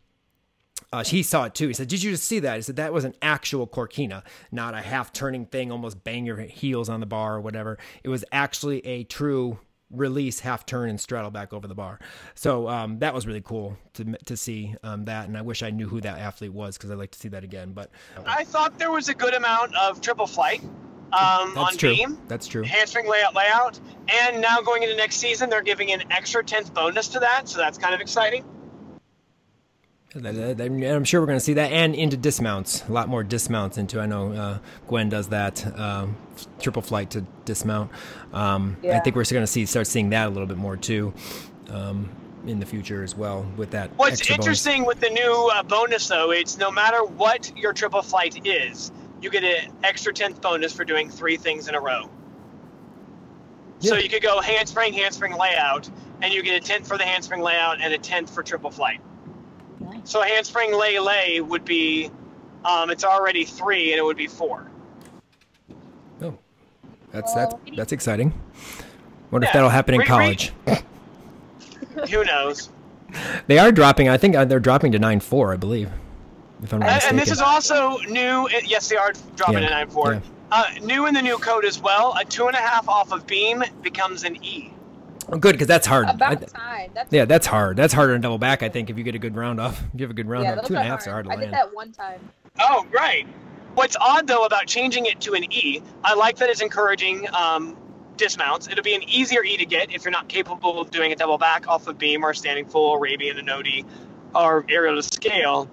uh, 0.93 1.03
he 1.05 1.23
saw 1.23 1.45
it 1.45 1.55
too. 1.55 1.69
He 1.69 1.75
said, 1.75 1.89
"Did 1.89 2.03
you 2.03 2.13
just 2.13 2.25
see 2.25 2.39
that?" 2.41 2.57
He 2.57 2.63
said, 2.63 2.77
"That 2.77 2.93
was 2.93 3.05
an 3.05 3.15
actual 3.21 3.67
Khorkina, 3.67 4.23
not 4.53 4.75
a 4.75 4.81
half 4.81 5.13
turning 5.13 5.47
thing, 5.47 5.73
almost 5.73 6.05
bang 6.05 6.25
your 6.25 6.37
heels 6.37 6.89
on 6.89 7.01
the 7.01 7.07
bar 7.07 7.37
or 7.37 7.41
whatever. 7.41 7.79
It 8.05 8.09
was 8.09 8.25
actually 8.31 8.87
a 8.87 9.05
true 9.05 9.59
release, 9.91 10.41
half 10.41 10.67
turn, 10.67 10.91
and 10.91 11.01
straddle 11.01 11.31
back 11.31 11.53
over 11.53 11.67
the 11.67 11.75
bar. 11.75 11.99
So 12.35 12.69
um, 12.69 12.99
that 13.01 13.15
was 13.15 13.27
really 13.27 13.43
cool 13.43 13.77
to 13.95 14.05
to 14.27 14.37
see 14.37 14.75
um, 14.83 15.05
that, 15.07 15.29
and 15.29 15.37
I 15.37 15.43
wish 15.43 15.63
I 15.63 15.71
knew 15.71 15.89
who 15.89 16.01
that 16.01 16.19
athlete 16.19 16.53
was 16.53 16.77
because 16.77 16.91
I'd 16.91 16.99
like 16.99 17.13
to 17.13 17.19
see 17.19 17.29
that 17.29 17.45
again. 17.45 17.73
But 17.73 17.91
I 18.27 18.45
thought 18.45 18.79
there 18.79 18.91
was 18.91 19.09
a 19.09 19.15
good 19.15 19.35
amount 19.35 19.75
of 19.77 20.01
triple 20.01 20.27
flight 20.27 20.63
um, 21.13 21.53
that's 21.55 21.73
on 21.73 21.77
true. 21.77 21.95
beam, 21.95 22.19
That's 22.29 22.47
true. 22.47 22.65
hamstring 22.65 23.09
layout, 23.09 23.35
layout, 23.35 23.79
and 24.09 24.41
now 24.41 24.61
going 24.61 24.83
into 24.83 24.97
next 24.97 25.17
season, 25.17 25.51
they're 25.51 25.63
giving 25.63 25.93
an 25.93 26.05
extra 26.11 26.43
tenth 26.45 26.75
bonus 26.75 27.09
to 27.09 27.21
that, 27.21 27.49
so 27.49 27.59
that's 27.59 27.79
kind 27.79 27.95
of 27.95 28.01
exciting. 28.01 28.45
And 30.17 30.61
I'm 30.87 31.05
sure 31.05 31.21
we're 31.21 31.27
going 31.27 31.39
to 31.39 31.45
see 31.45 31.55
that, 31.55 31.73
and 31.73 31.95
into 31.95 32.17
dismounts, 32.17 32.83
a 32.89 32.93
lot 32.93 33.09
more 33.09 33.23
dismounts 33.23 33.77
into. 33.77 34.01
I 34.01 34.07
know 34.07 34.33
uh, 34.33 34.59
Gwen 34.89 35.11
does 35.11 35.29
that 35.29 35.79
um, 35.79 36.17
triple 36.59 36.81
flight 36.81 37.11
to 37.11 37.27
dismount. 37.45 37.91
Um, 38.33 38.79
I 38.85 39.01
think 39.01 39.15
we're 39.15 39.25
going 39.25 39.43
to 39.43 39.47
see 39.47 39.67
start 39.67 39.87
seeing 39.87 40.11
that 40.11 40.27
a 40.27 40.31
little 40.31 40.47
bit 40.47 40.57
more 40.57 40.77
too 40.77 41.13
um, 41.69 42.09
in 42.47 42.61
the 42.61 42.67
future 42.67 43.03
as 43.03 43.15
well 43.15 43.47
with 43.57 43.73
that. 43.73 43.91
What's 43.97 44.21
extra 44.21 44.37
bonus. 44.37 44.47
interesting 44.47 44.87
with 44.87 45.01
the 45.01 45.11
new 45.11 45.51
uh, 45.53 45.63
bonus, 45.63 46.09
though, 46.09 46.33
it's 46.33 46.57
no 46.57 46.71
matter 46.71 47.05
what 47.05 47.53
your 47.57 47.75
triple 47.75 48.03
flight 48.03 48.47
is, 48.47 48.93
you 49.21 49.29
get 49.29 49.45
an 49.45 49.73
extra 49.85 50.15
tenth 50.15 50.41
bonus 50.41 50.73
for 50.73 50.85
doing 50.85 51.11
three 51.11 51.37
things 51.37 51.69
in 51.69 51.75
a 51.75 51.81
row. 51.81 52.09
So 53.81 53.97
you 53.97 54.09
could 54.09 54.23
go 54.23 54.41
handspring, 54.41 54.95
handspring 54.95 55.37
layout, 55.37 55.91
and 56.23 56.33
you 56.33 56.43
get 56.43 56.55
a 56.55 56.67
tenth 56.67 56.89
for 56.89 56.97
the 56.97 57.05
handspring 57.05 57.43
layout 57.43 57.83
and 57.83 57.93
a 57.93 57.99
tenth 57.99 58.35
for 58.35 58.43
triple 58.43 58.71
flight. 58.71 59.01
Nice. 59.81 60.01
So 60.05 60.23
handspring 60.23 60.73
lay 60.75 60.99
lay 60.99 61.41
would 61.41 61.65
be, 61.65 62.11
um, 62.65 62.91
it's 62.91 63.05
already 63.05 63.45
three, 63.45 63.93
and 63.93 63.99
it 63.99 64.03
would 64.05 64.17
be 64.17 64.27
four. 64.27 64.71
Oh, 66.23 66.37
that's 67.13 67.35
that's 67.35 67.55
that's 67.77 67.93
exciting. 67.93 68.33
Wonder 69.31 69.47
if 69.47 69.53
that'll 69.53 69.69
happen 69.69 69.95
in 69.95 70.01
Re- 70.01 70.05
re- 70.05 70.09
college. 70.09 70.53
Who 72.11 72.25
knows? 72.25 72.71
They 73.47 73.59
are 73.61 73.71
dropping. 73.71 74.09
I 74.09 74.17
think 74.17 74.35
uh, 74.35 74.45
they're 74.45 74.59
dropping 74.59 74.91
to 74.93 74.99
nine 74.99 75.21
four. 75.21 75.53
I 75.53 75.57
believe. 75.57 75.89
If 76.63 76.73
I'm 76.75 76.81
not 76.81 76.89
And, 76.89 76.95
mistaken. 76.97 77.11
and 77.11 77.19
this 77.21 77.31
is 77.31 77.41
also 77.41 77.99
new. 78.09 78.49
Yes, 78.65 78.89
they 78.89 78.97
are 78.97 79.13
dropping 79.37 79.63
Yeah, 79.63 79.69
to 79.69 79.75
nine 79.75 79.89
four. 79.91 80.15
yeah. 80.15 80.21
Uh, 80.51 80.65
new 80.83 81.07
in 81.07 81.15
the 81.15 81.23
new 81.23 81.39
code 81.39 81.65
as 81.65 81.81
well. 81.81 82.17
A 82.21 82.25
two 82.25 82.49
and 82.49 82.57
a 82.57 82.61
half 82.61 82.89
off 82.89 83.13
of 83.13 83.25
beam 83.27 83.63
becomes 83.83 84.25
an 84.25 84.43
E. 84.45 84.73
oh, 85.33 85.39
good 85.39 85.53
because 85.53 85.67
that's 85.67 85.87
hard. 85.87 86.07
I- 86.07 86.13
About 86.13 86.47
time. 86.49 86.91
That's 86.95 87.13
yeah, 87.13 87.25
that's 87.25 87.47
hard. 87.47 87.77
That's 87.77 87.93
harder 87.93 88.13
than 88.13 88.21
double 88.23 88.39
back. 88.39 88.63
I 88.63 88.69
think 88.69 88.91
if 88.91 88.99
you 88.99 89.05
get 89.05 89.15
a 89.15 89.19
good 89.19 89.37
round 89.37 89.61
off, 89.61 89.81
if 89.95 90.01
you 90.01 90.05
have 90.05 90.11
a 90.11 90.15
good 90.15 90.29
round 90.29 90.45
yeah, 90.45 90.53
off. 90.53 90.57
those 90.63 90.69
Two 90.69 90.77
and 90.77 90.91
are 90.91 91.11
hard 91.11 91.25
to 91.27 91.31
I 91.31 91.35
land. 91.35 91.41
did 91.41 91.53
that 91.53 91.75
one 91.75 91.93
time. 91.93 92.21
Oh, 92.61 92.87
right. 92.93 93.27
What's 93.75 93.97
odd 94.01 94.27
though 94.27 94.45
about 94.47 94.67
changing 94.67 95.07
it 95.07 95.21
to 95.23 95.35
an 95.35 95.53
E, 95.53 95.83
I 96.03 96.15
like 96.15 96.37
that 96.37 96.49
it's 96.49 96.63
encouraging 96.63 97.29
um, 97.35 97.77
dismounts. 98.17 98.69
It'll 98.69 98.83
be 98.83 98.95
an 98.95 99.03
easier 99.03 99.45
E 99.45 99.57
to 99.59 99.67
get 99.67 99.93
if 99.93 100.05
you're 100.05 100.13
not 100.13 100.29
capable 100.29 100.81
of 100.81 100.91
doing 100.91 101.13
a 101.13 101.17
double 101.17 101.37
back 101.37 101.69
off 101.69 101.87
of 101.87 101.99
beam 101.99 102.25
or 102.25 102.33
standing 102.33 102.65
full, 102.67 102.95
Arabian 102.95 103.37
and 103.39 103.47
Nodi, 103.47 103.85
or 104.35 104.65
aerial 104.71 104.97
to 104.97 105.03
scale. 105.03 105.69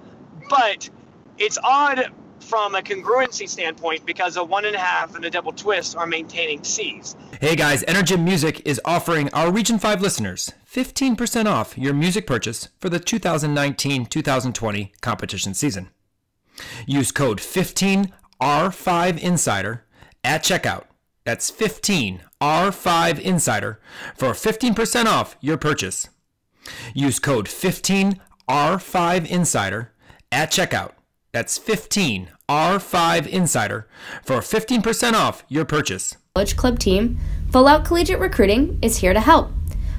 But 0.50 0.90
it's 1.38 1.58
odd 1.64 2.12
from 2.44 2.76
a 2.76 2.82
congruency 2.82 3.50
standpoint 3.50 4.06
because 4.06 4.38
a 4.38 4.44
one 4.44 4.66
and 4.66 4.76
a 4.76 4.80
half 4.80 5.16
and 5.16 5.26
a 5.26 5.30
double 5.30 5.54
twist 5.54 5.96
are 5.96 6.06
maintaining 6.06 6.64
C's. 6.64 7.16
Hey 7.42 7.56
guys, 7.56 7.82
Energym 7.84 8.24
Music 8.24 8.62
is 8.66 8.80
offering 8.86 9.30
our 9.34 9.52
Region 9.52 9.80
5 9.80 10.02
listeners 10.02 10.52
15% 10.72 11.46
off 11.46 11.76
your 11.78 11.94
music 11.94 12.28
purchase 12.28 12.68
for 12.80 12.90
the 12.90 13.00
2019-2020 13.00 14.92
competition 15.02 15.54
season. 15.54 15.90
Use 16.86 17.12
code 17.12 17.40
15R5Insider 17.40 19.82
at 20.24 20.44
checkout. 20.44 20.84
That's 21.26 21.52
15R5Insider 21.52 23.78
for 24.16 24.30
15% 24.32 25.06
off 25.06 25.38
your 25.42 25.58
purchase. 25.58 26.08
Use 26.94 27.20
code 27.20 27.48
15R5Insider 27.48 29.88
at 30.32 30.50
checkout. 30.52 30.93
That's 31.34 31.58
15R5Insider 31.58 33.86
for 34.24 34.38
15% 34.38 35.14
off 35.14 35.44
your 35.50 35.66
purchase. 35.66 36.16
College 36.36 36.56
Club 36.56 36.78
team, 36.78 37.18
Full 37.52 37.68
Out 37.68 37.86
Collegiate 37.86 38.20
Recruiting 38.20 38.78
is 38.84 38.98
here 38.98 39.14
to 39.14 39.20
help. 39.20 39.52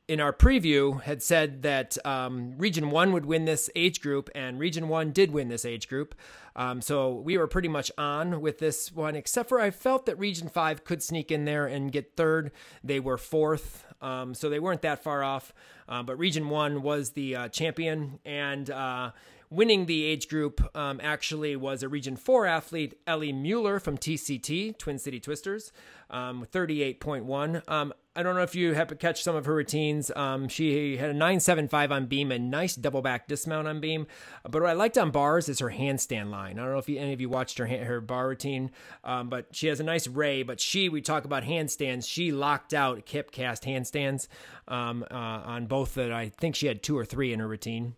in 0.07 0.19
our 0.19 0.31
preview, 0.31 1.01
had 1.01 1.23
said 1.23 1.63
that 1.63 1.97
um, 2.05 2.53
Region 2.57 2.91
1 2.91 3.11
would 3.11 3.25
win 3.25 3.45
this 3.45 3.69
age 3.75 4.01
group, 4.01 4.29
and 4.35 4.59
Region 4.59 4.87
1 4.87 5.11
did 5.11 5.31
win 5.31 5.49
this 5.49 5.65
age 5.65 5.87
group. 5.87 6.13
Um, 6.55 6.81
so 6.81 7.13
we 7.13 7.37
were 7.37 7.47
pretty 7.47 7.67
much 7.67 7.91
on 7.97 8.39
with 8.39 8.59
this 8.59 8.91
one, 8.91 9.15
except 9.15 9.49
for 9.49 9.59
I 9.59 9.71
felt 9.71 10.05
that 10.05 10.19
Region 10.19 10.47
5 10.47 10.83
could 10.83 11.01
sneak 11.01 11.31
in 11.31 11.45
there 11.45 11.65
and 11.65 11.91
get 11.91 12.15
third. 12.15 12.51
They 12.83 12.99
were 12.99 13.17
fourth, 13.17 13.83
um, 14.01 14.35
so 14.35 14.49
they 14.49 14.59
weren't 14.59 14.83
that 14.83 15.03
far 15.03 15.23
off. 15.23 15.53
Uh, 15.89 16.03
but 16.03 16.17
Region 16.17 16.49
1 16.49 16.83
was 16.83 17.11
the 17.11 17.35
uh, 17.35 17.49
champion, 17.49 18.19
and 18.25 18.69
uh, 18.69 19.11
winning 19.49 19.85
the 19.85 20.03
age 20.03 20.27
group 20.27 20.75
um, 20.75 20.99
actually 21.03 21.55
was 21.55 21.83
a 21.83 21.89
Region 21.89 22.15
4 22.15 22.45
athlete, 22.45 22.99
Ellie 23.05 23.33
Mueller 23.33 23.79
from 23.79 23.97
TCT, 23.97 24.77
Twin 24.77 24.99
City 24.99 25.19
Twisters, 25.19 25.71
um, 26.09 26.45
38.1. 26.51 27.69
Um, 27.69 27.93
I 28.17 28.23
don't 28.23 28.35
know 28.35 28.43
if 28.43 28.55
you 28.55 28.73
have 28.73 28.87
to 28.87 28.95
catch 28.95 29.23
some 29.23 29.35
of 29.35 29.45
her 29.45 29.53
routines. 29.53 30.09
Um, 30.15 30.47
she 30.47 30.95
had 30.95 31.09
a 31.09 31.13
975 31.13 31.91
on 31.91 32.05
beam, 32.05 32.31
a 32.31 32.39
nice 32.39 32.75
double 32.75 33.01
back 33.01 33.27
dismount 33.27 33.67
on 33.67 33.81
beam. 33.81 34.07
But 34.43 34.61
what 34.61 34.71
I 34.71 34.73
liked 34.73 34.97
on 34.97 35.11
bars 35.11 35.49
is 35.49 35.59
her 35.59 35.69
handstand 35.69 36.29
line. 36.29 36.57
I 36.57 36.63
don't 36.63 36.71
know 36.71 36.77
if 36.77 36.87
you, 36.87 36.97
any 36.97 37.11
of 37.11 37.19
you 37.19 37.27
watched 37.27 37.57
her 37.57 37.67
her 37.67 37.99
bar 37.99 38.29
routine, 38.29 38.71
um, 39.03 39.27
but 39.27 39.47
she 39.51 39.67
has 39.67 39.81
a 39.81 39.83
nice 39.83 40.07
ray. 40.07 40.43
But 40.43 40.61
she, 40.61 40.87
we 40.87 41.01
talk 41.01 41.25
about 41.25 41.43
handstands. 41.43 42.07
She 42.07 42.31
locked 42.31 42.73
out 42.73 43.05
kip 43.05 43.31
cast 43.31 43.63
handstands 43.63 44.27
um, 44.69 45.03
uh, 45.11 45.13
on 45.13 45.65
both 45.65 45.95
that. 45.95 46.13
I 46.13 46.29
think 46.29 46.55
she 46.55 46.67
had 46.67 46.81
two 46.81 46.97
or 46.97 47.03
three 47.03 47.33
in 47.33 47.41
her 47.41 47.47
routine. 47.47 47.95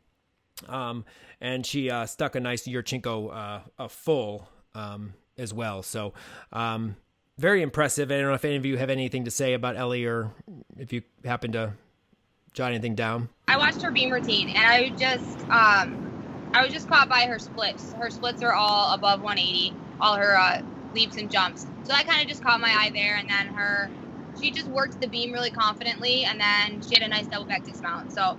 Um, 0.67 1.05
and 1.41 1.65
she 1.65 1.89
uh, 1.89 2.05
stuck 2.05 2.35
a 2.35 2.39
nice 2.39 2.67
Yurchenko 2.67 3.33
uh, 3.33 3.59
a 3.77 3.89
full 3.89 4.47
um, 4.75 5.13
as 5.37 5.53
well. 5.53 5.83
So 5.83 6.13
um, 6.51 6.95
very 7.37 7.61
impressive. 7.61 8.11
I 8.11 8.17
don't 8.17 8.27
know 8.27 8.33
if 8.33 8.45
any 8.45 8.55
of 8.55 8.65
you 8.65 8.77
have 8.77 8.89
anything 8.89 9.25
to 9.25 9.31
say 9.31 9.53
about 9.53 9.75
Ellie 9.75 10.05
or 10.05 10.31
if 10.77 10.93
you 10.93 11.03
happen 11.23 11.51
to 11.53 11.73
jot 12.53 12.71
anything 12.71 12.95
down. 12.95 13.29
I 13.47 13.57
watched 13.57 13.81
her 13.81 13.91
beam 13.91 14.11
routine 14.11 14.49
and 14.49 14.57
I 14.57 14.89
just 14.89 15.39
um, 15.49 16.07
I 16.53 16.63
was 16.63 16.73
just 16.73 16.87
caught 16.87 17.09
by 17.09 17.25
her 17.25 17.39
splits. 17.39 17.93
Her 17.93 18.09
splits 18.09 18.41
are 18.41 18.53
all 18.53 18.93
above 18.93 19.21
180, 19.21 19.75
all 19.99 20.15
her 20.15 20.37
uh, 20.37 20.61
leaps 20.93 21.17
and 21.17 21.29
jumps. 21.29 21.67
So 21.83 21.89
that 21.89 22.07
kind 22.07 22.21
of 22.21 22.27
just 22.27 22.43
caught 22.43 22.59
my 22.59 22.71
eye 22.71 22.89
there. 22.93 23.15
And 23.15 23.29
then 23.29 23.47
her, 23.47 23.89
she 24.39 24.51
just 24.51 24.67
worked 24.67 24.99
the 24.99 25.07
beam 25.07 25.31
really 25.31 25.51
confidently, 25.51 26.25
and 26.25 26.39
then 26.39 26.81
she 26.81 26.95
had 26.95 27.03
a 27.03 27.07
nice 27.07 27.27
double 27.27 27.45
back 27.45 27.63
dismount. 27.63 28.11
So 28.11 28.37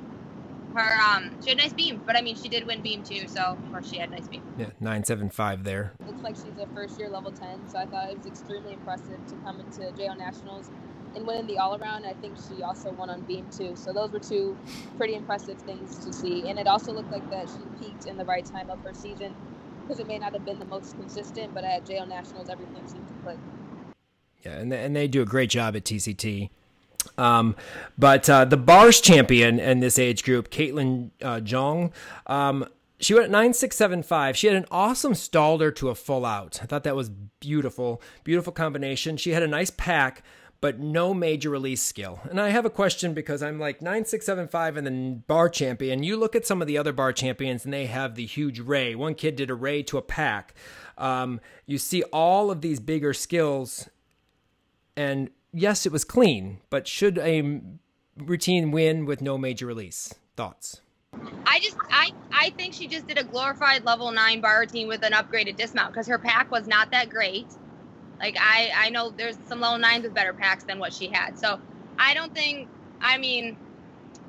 her 0.75 1.01
um 1.01 1.31
she 1.43 1.51
had 1.51 1.59
nice 1.59 1.73
beam, 1.73 2.03
but 2.07 2.17
I 2.17 2.21
mean 2.21 2.37
she 2.37 2.49
did 2.49 2.67
win 2.67 2.83
beam 2.83 3.03
too, 3.03 3.29
so 3.29 3.43
of 3.43 3.71
course 3.71 3.91
she 3.91 3.99
had 3.99 4.11
nice 4.11 4.29
beam. 4.29 4.43
Yeah, 4.57 4.71
nine 4.81 5.05
seven 5.05 5.31
five 5.31 5.65
there. 5.65 5.93
Looks 6.07 6.23
like 6.23 6.37
she's 6.37 6.59
a 6.61 6.67
first 6.75 6.99
year 6.99 7.09
level 7.09 7.33
ten, 7.33 7.69
so 7.69 7.79
I 7.79 7.87
thought 7.87 8.11
it 8.11 8.19
was 8.19 8.27
extremely 8.27 8.75
impressive 8.75 9.25
to 9.27 9.35
come 9.45 9.61
into 9.61 9.91
JO 9.93 10.15
Nationals 10.15 10.71
and 11.15 11.27
win 11.27 11.39
in 11.39 11.47
the 11.47 11.59
all 11.59 11.77
around. 11.77 12.05
I 12.05 12.15
think 12.15 12.37
she 12.49 12.63
also 12.63 12.93
won 12.93 13.11
on 13.11 13.23
beam 13.23 13.47
too. 13.51 13.75
So 13.77 13.93
those 13.93 14.11
were 14.11 14.19
two 14.19 14.57
pretty 14.97 15.15
impressive 15.15 15.59
things 15.63 16.05
to 16.05 16.13
see. 16.13 16.49
And 16.49 16.59
it 16.59 16.67
also 16.67 16.93
looked 16.93 17.11
like 17.11 17.29
that 17.31 17.49
she 17.49 17.85
peaked 17.85 18.07
in 18.07 18.17
the 18.17 18.25
right 18.25 18.45
time 18.45 18.71
of 18.71 18.81
her 18.81 18.95
season 18.95 19.35
because 19.83 20.01
it 20.01 20.07
may 20.07 20.19
not 20.19 20.33
have 20.33 20.45
been 20.45 20.59
the 20.59 20.67
most 20.67 20.97
consistent, 20.97 21.55
but 21.55 21.65
at 21.65 21.87
JO 21.87 22.05
Nationals 22.05 22.49
everything 22.49 22.87
seemed 22.87 23.09
to 23.09 23.15
click. 23.23 23.39
Yeah, 24.45 24.59
and 24.59 24.71
they, 24.71 24.85
and 24.85 24.95
they 24.95 25.09
do 25.09 25.23
a 25.23 25.27
great 25.27 25.51
job 25.51 25.75
at 25.77 25.85
TCT. 25.85 26.51
Um, 27.17 27.57
but 27.97 28.29
uh, 28.29 28.45
the 28.45 28.57
bars 28.57 29.01
champion 29.01 29.59
in 29.59 29.81
this 29.81 29.99
age 29.99 30.23
group, 30.25 30.51
Caitlin 30.51 31.11
uh, 31.23 31.41
Jong, 31.41 31.93
um, 32.27 32.67
she 33.01 33.15
went 33.15 33.27
at 33.27 33.31
9675. 33.31 34.37
She 34.37 34.49
had 34.49 34.57
an 34.57 34.67
awesome 34.71 35.13
stalder 35.13 35.75
to 35.77 35.89
a 35.89 35.95
full 35.95 36.27
out. 36.27 36.61
I 36.63 36.67
thought 36.67 36.85
that 36.85 36.97
was 36.97 37.09
beautiful. 37.09 38.03
Beautiful 38.25 38.53
combination. 38.53 39.17
She 39.17 39.31
had 39.31 39.43
a 39.45 39.49
nice 39.49 39.71
pack, 39.71 40.25
but 40.61 40.81
no 40.81 41.15
major 41.15 41.51
release 41.51 41.81
skill. 41.81 42.19
And 42.29 42.41
I 42.41 42.49
have 42.49 42.65
a 42.65 42.71
question 42.71 43.15
because 43.15 43.41
I'm 43.41 43.61
like 43.61 43.81
9675 43.81 44.77
and 44.77 44.87
then 44.87 45.25
bar 45.29 45.49
champion. 45.49 46.03
You 46.03 46.17
look 46.17 46.35
at 46.35 46.47
some 46.47 46.61
of 46.61 46.67
the 46.67 46.77
other 46.77 46.93
bar 46.93 47.13
champions 47.13 47.65
and 47.65 47.73
they 47.73 47.87
have 47.87 48.17
the 48.17 48.27
huge 48.27 48.59
ray. 48.59 48.97
One 48.97 49.15
kid 49.15 49.37
did 49.37 49.51
a 49.51 49.55
ray 49.55 49.85
to 49.85 49.99
a 49.99 50.03
pack. 50.03 50.55
Um, 50.97 51.41
you 51.67 51.79
see 51.79 52.03
all 52.05 52.51
of 52.51 52.63
these 52.63 52.81
bigger 52.81 53.15
skills 53.15 53.89
and 54.97 55.31
yes, 55.53 55.87
it 55.87 55.93
was 55.93 56.05
clean, 56.05 56.61
but 56.71 56.87
should 56.87 57.19
a 57.19 57.61
routine 58.17 58.71
win 58.71 59.05
with 59.05 59.21
no 59.21 59.39
major 59.39 59.67
release? 59.67 60.15
Thoughts? 60.37 60.81
I 61.47 61.59
just 61.61 61.77
I 61.91 62.13
I 62.31 62.51
think 62.51 62.75
she 62.75 62.87
just 62.87 63.07
did 63.07 63.19
a 63.19 63.25
glorified 63.25 63.85
level 63.85 64.13
nine 64.13 64.41
bar 64.41 64.61
routine 64.61 64.89
with 64.89 65.03
an 65.03 65.13
upgraded 65.13 65.57
dismount 65.57 65.93
because 65.93 66.07
her 66.07 66.19
pack 66.19 66.51
was 66.51 66.67
not 66.67 66.91
that 66.93 67.09
great. 67.09 67.47
Like 68.21 68.37
I 68.39 68.71
I 68.75 68.91
know 68.91 69.11
there's 69.11 69.37
some 69.49 69.61
level 69.61 69.79
nines 69.79 70.05
with 70.05 70.15
better 70.15 70.33
packs 70.33 70.65
than 70.65 70.79
what 70.79 70.93
she 70.93 71.09
had. 71.09 71.39
So 71.39 71.59
I 71.99 72.15
don't 72.15 72.35
think 72.35 72.69
I 73.01 73.19
mean 73.19 73.57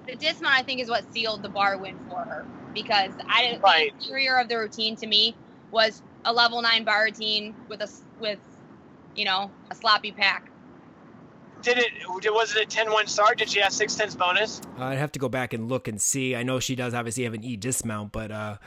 the 0.07 0.15
dismount 0.15 0.55
I 0.55 0.63
think 0.63 0.81
is 0.81 0.89
what 0.89 1.11
sealed 1.13 1.43
the 1.43 1.49
bar 1.49 1.77
win 1.77 1.99
for 2.09 2.21
her 2.21 2.45
because 2.73 3.11
I 3.27 3.43
didn't 3.43 3.61
right. 3.61 3.91
the 3.91 4.03
interior 4.05 4.37
of 4.37 4.47
the 4.47 4.57
routine 4.57 4.95
to 4.97 5.07
me 5.07 5.35
was 5.71 6.01
a 6.25 6.33
level 6.33 6.61
nine 6.61 6.83
bar 6.85 7.03
routine 7.03 7.53
with 7.67 7.81
a 7.81 7.89
with 8.19 8.39
you 9.15 9.25
know 9.25 9.51
a 9.69 9.75
sloppy 9.75 10.11
pack 10.11 10.48
did 11.61 11.77
it? 11.77 11.91
Was 12.07 12.55
it 12.55 12.63
a 12.63 12.67
10-1 12.67 13.07
start? 13.09 13.37
Did 13.37 13.49
she 13.49 13.59
have 13.59 13.73
six 13.73 13.95
tenths 13.95 14.15
bonus? 14.15 14.61
I'd 14.77 14.97
have 14.97 15.11
to 15.13 15.19
go 15.19 15.29
back 15.29 15.53
and 15.53 15.69
look 15.69 15.87
and 15.87 16.01
see. 16.01 16.35
I 16.35 16.43
know 16.43 16.59
she 16.59 16.75
does 16.75 16.93
obviously 16.93 17.23
have 17.23 17.33
an 17.33 17.43
E 17.43 17.57
dismount, 17.57 18.11
but 18.11 18.31
uh, 18.31 18.57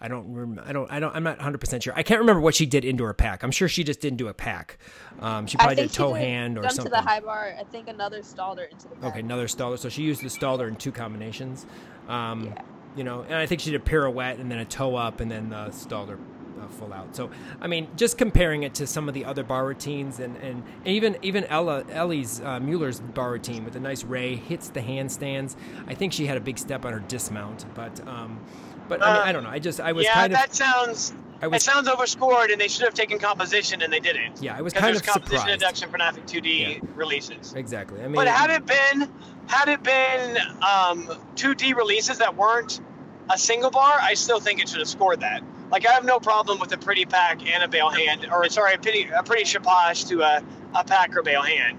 I 0.00 0.08
don't. 0.08 0.34
Rem- 0.34 0.60
I 0.64 0.72
don't. 0.72 0.90
I 0.90 1.00
don't. 1.00 1.14
I'm 1.14 1.22
not 1.22 1.36
100 1.36 1.58
percent 1.58 1.82
sure. 1.84 1.94
I 1.96 2.02
can't 2.02 2.20
remember 2.20 2.40
what 2.40 2.54
she 2.54 2.66
did 2.66 2.84
into 2.84 3.04
her 3.04 3.14
pack. 3.14 3.42
I'm 3.42 3.52
sure 3.52 3.68
she 3.68 3.84
just 3.84 4.00
didn't 4.00 4.18
do 4.18 4.28
a 4.28 4.34
pack. 4.34 4.78
Um, 5.20 5.46
she 5.46 5.56
probably 5.56 5.76
did 5.76 5.86
a 5.86 5.88
toe 5.88 6.12
hand 6.12 6.58
or 6.58 6.62
something. 6.64 6.84
to 6.86 6.90
the 6.90 7.00
high 7.00 7.20
bar. 7.20 7.54
I 7.58 7.64
think 7.64 7.88
another 7.88 8.20
stalder 8.20 8.68
into 8.70 8.88
the. 8.88 8.96
Pack. 8.96 9.10
Okay, 9.10 9.20
another 9.20 9.46
stalder. 9.46 9.78
So 9.78 9.88
she 9.88 10.02
used 10.02 10.22
the 10.22 10.28
stalder 10.28 10.66
in 10.68 10.76
two 10.76 10.92
combinations. 10.92 11.66
Um, 12.08 12.46
yeah. 12.46 12.62
You 12.94 13.04
know, 13.04 13.22
and 13.22 13.34
I 13.34 13.46
think 13.46 13.62
she 13.62 13.70
did 13.70 13.80
a 13.80 13.84
pirouette 13.84 14.38
and 14.38 14.50
then 14.50 14.58
a 14.58 14.66
toe 14.66 14.96
up 14.96 15.20
and 15.20 15.30
then 15.30 15.48
the 15.48 15.68
stalder 15.68 16.18
uh, 16.62 16.68
full 16.68 16.92
out. 16.92 17.14
So, 17.14 17.30
I 17.60 17.66
mean, 17.66 17.88
just 17.96 18.18
comparing 18.18 18.62
it 18.62 18.74
to 18.76 18.86
some 18.86 19.08
of 19.08 19.14
the 19.14 19.24
other 19.24 19.42
bar 19.42 19.66
routines, 19.66 20.18
and, 20.18 20.36
and, 20.38 20.62
even 20.84 21.16
even 21.22 21.44
Ella 21.44 21.84
Ellie's 21.90 22.40
uh, 22.40 22.60
Mueller's 22.60 23.00
bar 23.00 23.32
routine 23.32 23.64
with 23.64 23.76
a 23.76 23.80
nice 23.80 24.04
ray 24.04 24.36
hits 24.36 24.68
the 24.68 24.80
handstands. 24.80 25.56
I 25.86 25.94
think 25.94 26.12
she 26.12 26.26
had 26.26 26.36
a 26.36 26.40
big 26.40 26.58
step 26.58 26.84
on 26.84 26.92
her 26.92 27.00
dismount, 27.00 27.66
but 27.74 28.06
um, 28.06 28.40
but 28.88 29.02
I, 29.02 29.12
mean, 29.12 29.22
I 29.22 29.32
don't 29.32 29.44
know. 29.44 29.50
I 29.50 29.58
just 29.58 29.80
I 29.80 29.92
was 29.92 30.04
yeah, 30.04 30.14
kind 30.14 30.32
of 30.32 30.38
that 30.38 30.54
sounds. 30.54 31.14
I 31.40 31.48
Was, 31.48 31.62
it 31.62 31.64
sounds 31.64 31.88
overscored, 31.88 32.50
and 32.50 32.60
they 32.60 32.68
should 32.68 32.84
have 32.84 32.94
taken 32.94 33.18
composition, 33.18 33.82
and 33.82 33.92
they 33.92 33.98
didn't. 33.98 34.40
Yeah, 34.40 34.56
I 34.56 34.60
was 34.60 34.72
kind 34.72 34.94
of 34.94 35.02
composition 35.02 35.38
surprised. 35.40 35.58
deduction 35.58 35.90
for 35.90 35.98
NAFIC 35.98 36.40
2D 36.40 36.60
yeah. 36.60 36.88
releases. 36.94 37.52
Exactly. 37.54 38.00
I 38.00 38.04
mean, 38.04 38.14
but 38.14 38.28
had 38.28 38.50
it 38.50 38.64
been 38.64 39.10
had 39.48 39.68
it 39.68 39.82
been 39.82 40.36
um, 40.62 41.06
2D 41.34 41.74
releases 41.74 42.18
that 42.18 42.36
weren't 42.36 42.80
a 43.28 43.36
single 43.36 43.70
bar, 43.70 43.98
I 44.00 44.14
still 44.14 44.40
think 44.40 44.60
it 44.60 44.68
should 44.68 44.78
have 44.78 44.88
scored 44.88 45.20
that. 45.20 45.42
Like 45.72 45.86
I 45.86 45.92
have 45.92 46.04
no 46.04 46.20
problem 46.20 46.60
with 46.60 46.70
a 46.72 46.78
pretty 46.78 47.06
pack 47.06 47.44
and 47.50 47.62
a 47.62 47.68
bail 47.68 47.88
hand, 47.88 48.28
or 48.30 48.46
sorry, 48.50 48.74
a 48.74 48.78
pretty 48.78 49.04
a 49.04 49.22
pretty 49.22 49.44
chappage 49.44 50.04
to 50.04 50.20
a, 50.20 50.44
a 50.74 50.84
pack 50.84 51.16
or 51.16 51.22
bail 51.22 51.40
hand. 51.40 51.78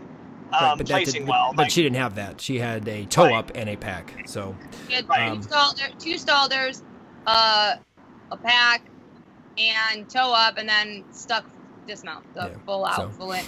Um, 0.52 0.62
right, 0.62 0.78
but 0.80 0.88
placing 0.88 1.22
did, 1.22 1.30
well. 1.30 1.54
But 1.56 1.64
like, 1.64 1.72
she 1.72 1.84
didn't 1.84 1.98
have 1.98 2.16
that. 2.16 2.42
She 2.42 2.58
had 2.58 2.88
a 2.88 3.06
toe 3.06 3.26
right. 3.26 3.36
up 3.36 3.52
and 3.56 3.70
a 3.70 3.76
pack. 3.76 4.24
So 4.26 4.56
she 4.88 4.96
had 4.96 5.10
um, 5.10 5.42
two, 5.42 5.48
stalder, 5.48 6.00
two 6.00 6.16
stalders, 6.16 6.82
uh, 7.28 7.76
a 8.32 8.38
pack, 8.38 8.84
and 9.60 10.10
toe 10.10 10.34
up, 10.34 10.58
and 10.58 10.68
then 10.68 11.04
stuck 11.12 11.46
dismount, 11.88 12.34
the 12.34 12.48
yeah, 12.48 12.58
full 12.66 12.86
out, 12.86 12.96
so. 12.96 13.10
full 13.10 13.32
in. 13.34 13.46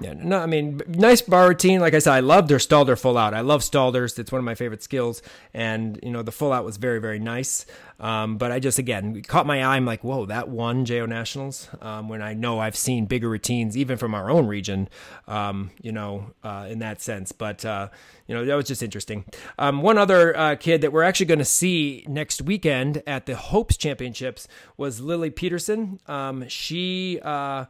Yeah, 0.00 0.14
no, 0.16 0.38
I 0.38 0.46
mean, 0.46 0.80
nice 0.86 1.22
bar 1.22 1.48
routine. 1.48 1.80
Like 1.80 1.92
I 1.92 1.98
said, 1.98 2.12
I 2.12 2.20
love 2.20 2.46
their 2.46 2.58
Stalder 2.58 2.96
full 2.96 3.18
out. 3.18 3.34
I 3.34 3.40
love 3.40 3.62
Stalders. 3.62 4.16
It's 4.18 4.30
one 4.30 4.38
of 4.38 4.44
my 4.44 4.54
favorite 4.54 4.82
skills. 4.82 5.22
And, 5.52 5.98
you 6.04 6.10
know, 6.10 6.22
the 6.22 6.30
full 6.30 6.52
out 6.52 6.64
was 6.64 6.76
very, 6.76 7.00
very 7.00 7.18
nice. 7.18 7.66
Um, 8.00 8.38
but 8.38 8.52
I 8.52 8.60
just, 8.60 8.78
again, 8.78 9.22
caught 9.22 9.46
my 9.46 9.62
eye. 9.62 9.76
I'm 9.76 9.84
like, 9.84 10.04
whoa, 10.04 10.26
that 10.26 10.48
won 10.48 10.84
JO 10.84 11.06
Nationals. 11.06 11.68
Um, 11.80 12.08
when 12.08 12.22
I 12.22 12.34
know 12.34 12.58
I've 12.60 12.76
seen 12.76 13.06
bigger 13.06 13.28
routines, 13.28 13.76
even 13.76 13.96
from 13.96 14.14
our 14.14 14.30
own 14.30 14.46
region, 14.46 14.88
um, 15.26 15.70
you 15.82 15.90
know, 15.90 16.30
uh, 16.44 16.66
in 16.70 16.78
that 16.78 17.00
sense. 17.00 17.32
But, 17.32 17.64
uh, 17.64 17.88
you 18.26 18.34
know, 18.34 18.44
that 18.44 18.54
was 18.54 18.66
just 18.66 18.82
interesting. 18.82 19.24
Um, 19.58 19.82
one 19.82 19.98
other 19.98 20.36
uh, 20.36 20.56
kid 20.56 20.80
that 20.82 20.92
we're 20.92 21.02
actually 21.02 21.26
going 21.26 21.40
to 21.40 21.44
see 21.44 22.04
next 22.08 22.42
weekend 22.42 23.02
at 23.06 23.26
the 23.26 23.34
Hopes 23.34 23.76
Championships 23.76 24.46
was 24.76 25.00
Lily 25.00 25.30
Peterson. 25.30 25.98
Um, 26.06 26.48
she, 26.48 27.20
uh, 27.22 27.64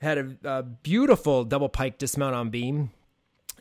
had 0.00 0.18
a, 0.18 0.36
a 0.44 0.62
beautiful 0.62 1.44
double 1.44 1.68
pike 1.68 1.98
dismount 1.98 2.34
on 2.34 2.50
beam 2.50 2.90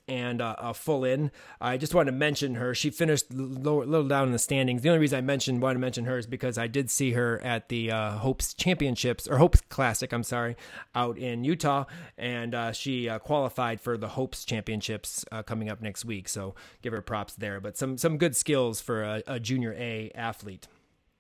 and 0.08 0.42
uh, 0.42 0.56
a 0.58 0.74
full 0.74 1.04
in. 1.04 1.32
I 1.60 1.78
just 1.78 1.94
wanted 1.94 2.12
to 2.12 2.18
mention 2.18 2.56
her. 2.56 2.74
She 2.74 2.90
finished 2.90 3.32
a 3.32 3.36
little, 3.36 4.08
down 4.08 4.28
in 4.28 4.32
the 4.32 4.40
standings. 4.40 4.82
The 4.82 4.90
only 4.90 5.00
reason 5.00 5.18
I 5.18 5.22
mentioned 5.22 5.62
wanted 5.62 5.76
to 5.76 5.80
mention 5.80 6.06
her 6.06 6.18
is 6.18 6.28
because 6.28 6.58
I 6.58 6.68
did 6.68 6.90
see 6.90 7.12
her 7.12 7.40
at 7.44 7.70
the 7.70 7.92
uh, 7.92 8.12
Hopes 8.12 8.54
Championships 8.54 9.28
or 9.28 9.38
Hopes 9.38 9.62
Classic. 9.70 10.12
I'm 10.12 10.24
sorry, 10.24 10.56
out 10.96 11.18
in 11.18 11.44
Utah, 11.44 11.86
and 12.18 12.56
uh, 12.56 12.72
she 12.72 13.10
uh, 13.10 13.20
qualified 13.20 13.82
for 13.82 13.98
the 13.98 14.10
Hopes 14.10 14.46
Championships 14.46 15.26
uh, 15.32 15.44
coming 15.44 15.70
up 15.70 15.82
next 15.82 16.06
week. 16.06 16.30
So 16.30 16.56
give 16.82 16.94
her 16.94 17.02
props 17.02 17.36
there. 17.36 17.60
But 17.60 17.78
some 17.78 17.98
some 17.98 18.18
good 18.18 18.36
skills 18.36 18.82
for 18.82 19.04
a, 19.04 19.24
a 19.28 19.40
junior 19.40 19.74
A 19.78 20.12
athlete. 20.16 20.68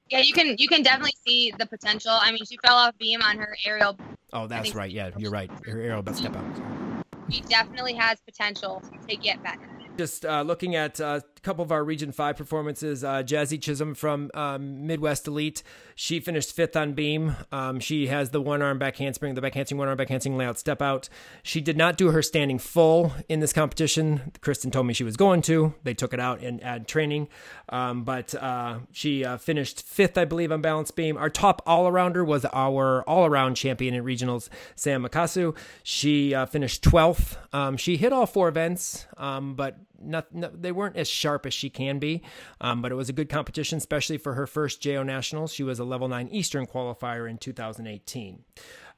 Yeah, 0.10 0.20
you 0.20 0.34
can 0.34 0.56
you 0.58 0.68
can 0.68 0.84
definitely 0.84 1.16
see 1.26 1.54
the 1.58 1.66
potential. 1.66 2.12
I 2.12 2.32
mean, 2.32 2.46
she 2.46 2.58
fell 2.66 2.76
off 2.76 2.98
beam 2.98 3.22
on 3.22 3.38
her 3.38 3.58
aerial. 3.66 3.98
Oh, 4.32 4.48
that's 4.48 4.74
right. 4.74 4.92
Yeah, 4.92 5.12
you're 5.18 5.32
right. 5.32 5.52
Her 5.66 5.82
aerial 5.82 6.04
step 6.14 6.36
out. 6.36 6.87
She 7.30 7.42
definitely 7.42 7.94
has 7.94 8.20
potential 8.22 8.82
to 9.08 9.16
get 9.16 9.42
better. 9.44 9.70
Just 9.98 10.26
uh, 10.26 10.44
looking 10.44 10.76
at 10.76 11.02
uh, 11.02 11.22
couple 11.48 11.64
of 11.64 11.72
our 11.72 11.82
Region 11.82 12.12
5 12.12 12.36
performances, 12.36 13.06
uh, 13.06 13.24
Jazzy 13.24 13.60
Chisholm 13.62 13.96
from 13.96 14.30
um, 14.34 14.86
Midwest 14.86 15.30
Elite, 15.30 15.64
she 15.96 16.20
finished 16.20 16.54
fifth 16.54 16.76
on 16.76 16.92
beam. 16.92 17.38
Um, 17.54 17.80
she 17.80 18.08
has 18.08 18.32
the 18.32 18.42
one 18.42 18.62
arm 18.62 18.78
back 18.78 18.98
handspring, 18.98 19.34
the 19.34 19.40
back 19.40 19.54
handspring, 19.54 19.80
one 19.80 19.88
arm 19.88 19.96
back 19.96 20.10
handspring 20.10 20.36
layout 20.36 20.60
step 20.60 20.82
out. 20.82 21.08
She 21.44 21.62
did 21.62 21.78
not 21.78 21.96
do 21.96 22.12
her 22.12 22.22
standing 22.22 22.60
full 22.60 23.14
in 23.30 23.40
this 23.40 23.54
competition. 23.54 24.34
Kristen 24.42 24.72
told 24.72 24.88
me 24.88 24.94
she 24.94 25.06
was 25.06 25.16
going 25.16 25.42
to. 25.44 25.74
They 25.84 25.94
took 25.94 26.14
it 26.14 26.20
out 26.20 26.42
and 26.42 26.62
add 26.62 26.86
training. 26.86 27.30
Um, 27.70 28.04
but 28.04 28.36
uh, 28.36 28.80
she 28.92 29.24
uh, 29.24 29.38
finished 29.38 29.84
fifth, 29.84 30.18
I 30.18 30.26
believe, 30.26 30.52
on 30.52 30.62
balance 30.62 30.92
beam. 30.92 31.16
Our 31.16 31.30
top 31.30 31.62
all 31.66 31.90
arounder 31.90 32.26
was 32.26 32.44
our 32.44 33.04
all 33.04 33.26
around 33.26 33.56
champion 33.56 33.94
in 33.94 34.04
regionals, 34.04 34.50
Sam 34.76 35.02
Makasu. 35.02 35.56
She 35.82 36.36
uh, 36.36 36.46
finished 36.46 36.84
12th. 36.84 37.38
Um, 37.54 37.78
she 37.78 37.96
hit 37.96 38.12
all 38.12 38.26
four 38.26 38.50
events, 38.50 39.08
um, 39.16 39.56
but 39.56 39.78
not, 40.02 40.28
they 40.62 40.72
weren't 40.72 40.96
as 40.96 41.08
sharp 41.08 41.46
as 41.46 41.54
she 41.54 41.70
can 41.70 42.00
be, 42.00 42.22
um, 42.62 42.82
but 42.82 42.92
it 42.92 42.96
was 42.96 43.10
a 43.10 43.14
good 43.14 43.30
competition, 43.30 43.78
especially 43.78 44.18
for 44.18 44.34
her 44.34 44.48
first 44.48 44.82
JO 44.82 45.04
Nationals. 45.04 45.54
She 45.54 45.64
was 45.64 45.80
a 45.80 45.84
level 45.84 46.08
9 46.08 46.28
Eastern 46.32 46.66
qualifier 46.66 47.30
in 47.30 47.38
2018. 47.38 48.44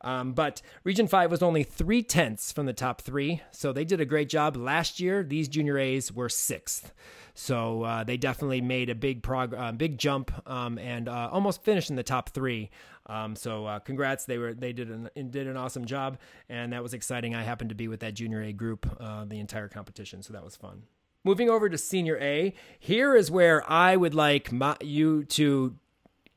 Um, 0.01 0.33
but 0.33 0.61
Region 0.83 1.07
5 1.07 1.29
was 1.29 1.43
only 1.43 1.63
three 1.63 2.03
tenths 2.03 2.51
from 2.51 2.65
the 2.65 2.73
top 2.73 3.01
three, 3.01 3.41
so 3.51 3.73
they 3.73 3.83
did 3.83 3.99
a 3.99 4.05
great 4.05 4.29
job. 4.29 4.55
Last 4.55 4.99
year, 4.99 5.23
these 5.23 5.49
junior 5.49 5.77
A's 5.77 6.11
were 6.11 6.29
sixth. 6.29 6.93
So 7.39 7.83
uh, 7.83 8.03
they 8.03 8.17
definitely 8.17 8.59
made 8.59 8.89
a 8.89 8.95
big 8.95 9.23
prog- 9.23 9.53
uh, 9.53 9.71
big 9.71 9.97
jump 9.97 10.29
um, 10.45 10.77
and 10.77 11.07
uh, 11.07 11.29
almost 11.31 11.63
finished 11.63 11.89
in 11.89 11.95
the 11.95 12.03
top 12.03 12.31
three. 12.31 12.69
Um, 13.05 13.33
so 13.33 13.65
uh, 13.65 13.79
congrats, 13.79 14.25
they 14.25 14.37
were 14.37 14.53
they 14.53 14.73
did 14.73 14.91
an 14.91 15.09
did 15.15 15.47
an 15.47 15.55
awesome 15.55 15.85
job, 15.85 16.17
and 16.49 16.73
that 16.73 16.83
was 16.83 16.93
exciting. 16.93 17.35
I 17.35 17.43
happened 17.43 17.69
to 17.69 17.75
be 17.75 17.87
with 17.87 18.01
that 18.01 18.13
junior 18.13 18.41
A 18.41 18.51
group 18.51 18.85
uh, 18.99 19.23
the 19.23 19.39
entire 19.39 19.69
competition, 19.69 20.21
so 20.21 20.33
that 20.33 20.43
was 20.43 20.57
fun. 20.57 20.83
Moving 21.23 21.49
over 21.49 21.69
to 21.69 21.77
senior 21.77 22.17
A, 22.17 22.53
here 22.77 23.15
is 23.15 23.31
where 23.31 23.63
I 23.71 23.95
would 23.95 24.13
like 24.13 24.51
my, 24.51 24.75
you 24.81 25.23
to 25.23 25.75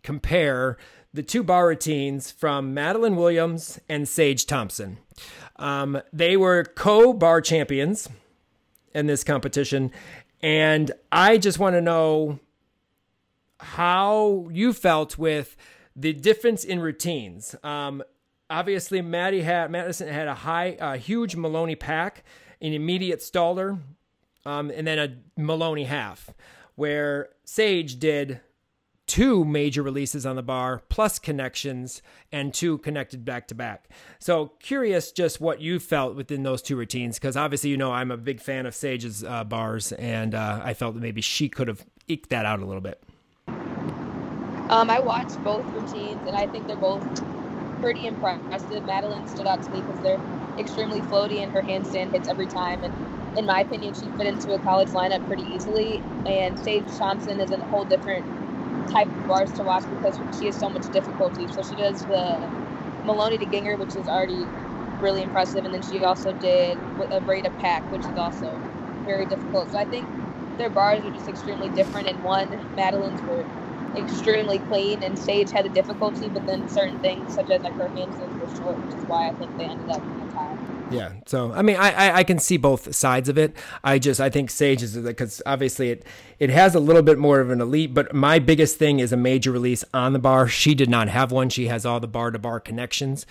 compare 0.04 0.76
the 1.12 1.24
two 1.24 1.42
bar 1.42 1.66
routines 1.66 2.30
from 2.30 2.74
Madeline 2.74 3.16
Williams 3.16 3.80
and 3.88 4.08
Sage 4.08 4.46
Thompson. 4.46 4.98
Um, 5.56 6.00
they 6.12 6.36
were 6.36 6.62
co 6.62 7.12
bar 7.12 7.40
champions 7.40 8.08
in 8.94 9.06
this 9.06 9.24
competition, 9.24 9.90
and 10.42 10.90
I 11.10 11.38
just 11.38 11.58
want 11.58 11.76
to 11.76 11.80
know 11.80 12.40
how 13.60 14.48
you 14.50 14.72
felt 14.72 15.16
with 15.16 15.56
the 15.94 16.12
difference 16.12 16.64
in 16.64 16.80
routines. 16.80 17.54
Um, 17.62 18.02
obviously, 18.50 19.00
Maddie 19.02 19.42
had 19.42 19.70
Madison 19.70 20.08
had 20.08 20.26
a 20.26 20.34
high, 20.34 20.76
a 20.80 20.96
huge 20.96 21.36
Maloney 21.36 21.76
pack, 21.76 22.24
an 22.60 22.72
immediate 22.72 23.20
Stalder, 23.20 23.78
um, 24.44 24.70
and 24.70 24.86
then 24.86 24.98
a 24.98 25.40
Maloney 25.40 25.84
half, 25.84 26.30
where 26.74 27.28
Sage 27.44 27.98
did 27.98 28.40
two 29.12 29.44
major 29.44 29.82
releases 29.82 30.24
on 30.24 30.36
the 30.36 30.42
bar 30.42 30.80
plus 30.88 31.18
connections 31.18 32.00
and 32.32 32.54
two 32.54 32.78
connected 32.78 33.26
back 33.26 33.46
to 33.46 33.54
back. 33.54 33.90
So 34.18 34.52
curious 34.58 35.12
just 35.12 35.38
what 35.38 35.60
you 35.60 35.80
felt 35.80 36.16
within 36.16 36.44
those 36.44 36.62
two 36.62 36.76
routines 36.76 37.18
because 37.18 37.36
obviously 37.36 37.68
you 37.68 37.76
know 37.76 37.92
I'm 37.92 38.10
a 38.10 38.16
big 38.16 38.40
fan 38.40 38.64
of 38.64 38.74
Sage's 38.74 39.22
uh, 39.22 39.44
bars 39.44 39.92
and 39.92 40.34
uh, 40.34 40.62
I 40.64 40.72
felt 40.72 40.94
that 40.94 41.02
maybe 41.02 41.20
she 41.20 41.50
could 41.50 41.68
have 41.68 41.84
eked 42.08 42.30
that 42.30 42.46
out 42.46 42.60
a 42.60 42.64
little 42.64 42.80
bit. 42.80 43.02
Um, 44.70 44.88
I 44.88 44.98
watched 44.98 45.44
both 45.44 45.66
routines 45.74 46.26
and 46.26 46.34
I 46.34 46.46
think 46.46 46.66
they're 46.66 46.74
both 46.76 47.04
pretty 47.82 48.06
impressive. 48.06 48.82
Madeline 48.86 49.28
stood 49.28 49.46
out 49.46 49.62
to 49.62 49.70
me 49.72 49.82
because 49.82 50.00
they're 50.00 50.20
extremely 50.58 51.02
floaty 51.02 51.42
and 51.42 51.52
her 51.52 51.60
handstand 51.60 52.12
hits 52.12 52.28
every 52.28 52.46
time 52.46 52.82
and 52.82 52.94
in 53.36 53.46
my 53.46 53.60
opinion, 53.60 53.94
she 53.94 54.06
fit 54.16 54.26
into 54.26 54.54
a 54.54 54.58
college 54.58 54.88
lineup 54.88 55.26
pretty 55.26 55.44
easily. 55.54 56.02
And 56.26 56.58
Sage 56.58 56.84
Thompson 56.98 57.40
is 57.40 57.50
a 57.50 57.56
whole 57.56 57.84
different 57.84 58.26
type 58.90 59.12
of 59.14 59.26
bars 59.26 59.52
to 59.54 59.64
watch 59.64 59.84
because 59.90 60.20
she 60.32 60.46
has 60.46 60.56
so 60.58 60.70
much 60.70 60.90
difficulty. 60.90 61.48
So 61.48 61.62
she 61.62 61.76
does 61.76 62.04
the 62.04 62.50
Maloney 63.04 63.38
to 63.38 63.46
Gienger, 63.46 63.78
which 63.78 63.96
is 63.96 64.08
already 64.08 64.50
really 64.98 65.22
impressive, 65.22 65.64
and 65.64 65.74
then 65.74 65.82
she 65.82 66.02
also 66.04 66.32
did 66.32 66.80
a 67.10 67.20
Breda 67.20 67.50
Pack, 67.50 67.84
which 67.90 68.08
is 68.08 68.16
also 68.16 68.62
very 69.04 69.26
difficult. 69.26 69.70
So 69.70 69.78
I 69.78 69.84
think 69.84 70.10
their 70.58 70.70
bars 70.70 71.04
are 71.04 71.10
just 71.10 71.28
extremely 71.28 71.70
different. 71.70 72.08
And 72.08 72.22
one, 72.22 72.54
Madeline's 72.74 73.24
were 73.24 73.46
extremely 73.96 74.60
clean, 74.60 75.02
and 75.02 75.18
Sage 75.18 75.50
had 75.52 75.66
a 75.66 75.70
difficulty, 75.70 76.30
but 76.30 76.46
then 76.46 76.68
certain 76.68 76.98
things 76.98 77.32
such 77.34 77.50
as 77.50 77.62
like 77.62 77.76
her 77.76 77.90
handstands 77.96 78.38
were 78.38 78.48
short, 78.48 78.80
which 78.82 78.94
is 78.94 79.04
why 79.06 79.28
I 79.28 79.32
think 79.32 79.56
they 79.56 79.66
ended 79.66 79.90
up 79.90 80.04
in 80.10 80.18
the 80.18 80.26
tie. 80.26 80.56
Yeah. 80.94 81.12
So 81.26 81.52
I 81.52 81.62
mean, 81.62 81.76
I, 81.76 81.90
I, 81.90 82.16
I 82.18 82.24
can 82.24 82.38
see 82.38 82.56
both 82.56 82.94
sides 82.94 83.28
of 83.28 83.38
it. 83.38 83.56
I 83.82 83.98
just 83.98 84.20
I 84.20 84.30
think 84.30 84.50
Sage 84.50 84.82
is 84.82 84.96
because 84.96 85.42
obviously 85.46 85.90
it 85.90 86.06
it 86.38 86.50
has 86.50 86.74
a 86.74 86.80
little 86.80 87.02
bit 87.02 87.18
more 87.18 87.40
of 87.40 87.50
an 87.50 87.60
elite, 87.60 87.94
but 87.94 88.14
my 88.14 88.38
biggest 88.38 88.78
thing 88.78 89.00
is 89.00 89.12
a 89.12 89.16
major 89.16 89.52
release 89.52 89.84
on 89.94 90.12
the 90.12 90.18
bar. 90.18 90.48
She 90.48 90.74
did 90.74 90.90
not 90.90 91.08
have 91.08 91.32
one. 91.32 91.48
She 91.48 91.66
has 91.66 91.86
all 91.86 92.00
the 92.00 92.08
bar 92.08 92.30
to 92.30 92.38
bar 92.38 92.60
connections. 92.60 93.26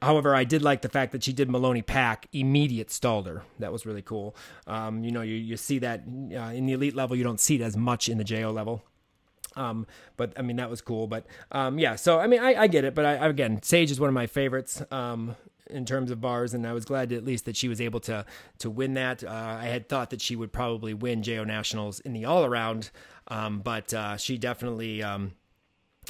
However, 0.00 0.34
I 0.34 0.44
did 0.44 0.62
like 0.62 0.82
the 0.82 0.88
fact 0.88 1.12
that 1.12 1.24
she 1.24 1.32
did 1.32 1.50
Maloney 1.50 1.82
Pack 1.82 2.28
immediate 2.32 2.88
Stalder. 2.88 3.42
That 3.58 3.72
was 3.72 3.84
really 3.84 4.02
cool. 4.02 4.36
Um, 4.66 5.02
you 5.02 5.10
know, 5.10 5.22
you, 5.22 5.34
you 5.34 5.56
see 5.56 5.80
that 5.80 6.04
uh, 6.06 6.52
in 6.52 6.66
the 6.66 6.72
elite 6.72 6.94
level, 6.94 7.16
you 7.16 7.24
don't 7.24 7.40
see 7.40 7.56
it 7.56 7.62
as 7.62 7.76
much 7.76 8.08
in 8.08 8.18
the 8.18 8.24
JO 8.24 8.52
level. 8.52 8.84
Um, 9.56 9.86
but 10.16 10.32
I 10.36 10.42
mean, 10.42 10.56
that 10.56 10.70
was 10.70 10.80
cool. 10.80 11.06
But 11.06 11.26
um, 11.50 11.78
yeah, 11.78 11.96
so 11.96 12.20
I 12.20 12.26
mean, 12.26 12.40
I, 12.40 12.62
I 12.62 12.66
get 12.68 12.84
it. 12.84 12.94
But 12.94 13.04
I, 13.04 13.26
again, 13.26 13.60
Sage 13.62 13.90
is 13.90 13.98
one 13.98 14.08
of 14.08 14.14
my 14.14 14.26
favorites. 14.26 14.82
Um, 14.90 15.36
in 15.70 15.84
terms 15.84 16.10
of 16.10 16.20
bars, 16.20 16.54
and 16.54 16.66
I 16.66 16.72
was 16.72 16.84
glad 16.84 17.12
at 17.12 17.24
least 17.24 17.44
that 17.46 17.56
she 17.56 17.68
was 17.68 17.80
able 17.80 18.00
to 18.00 18.24
to 18.58 18.70
win 18.70 18.94
that. 18.94 19.24
Uh, 19.24 19.58
I 19.60 19.66
had 19.66 19.88
thought 19.88 20.10
that 20.10 20.20
she 20.20 20.36
would 20.36 20.52
probably 20.52 20.94
win 20.94 21.22
JO 21.22 21.44
Nationals 21.44 22.00
in 22.00 22.12
the 22.12 22.24
all 22.24 22.44
around, 22.44 22.90
um, 23.28 23.60
but 23.60 23.92
uh, 23.94 24.16
she 24.16 24.38
definitely. 24.38 25.02
Um, 25.02 25.32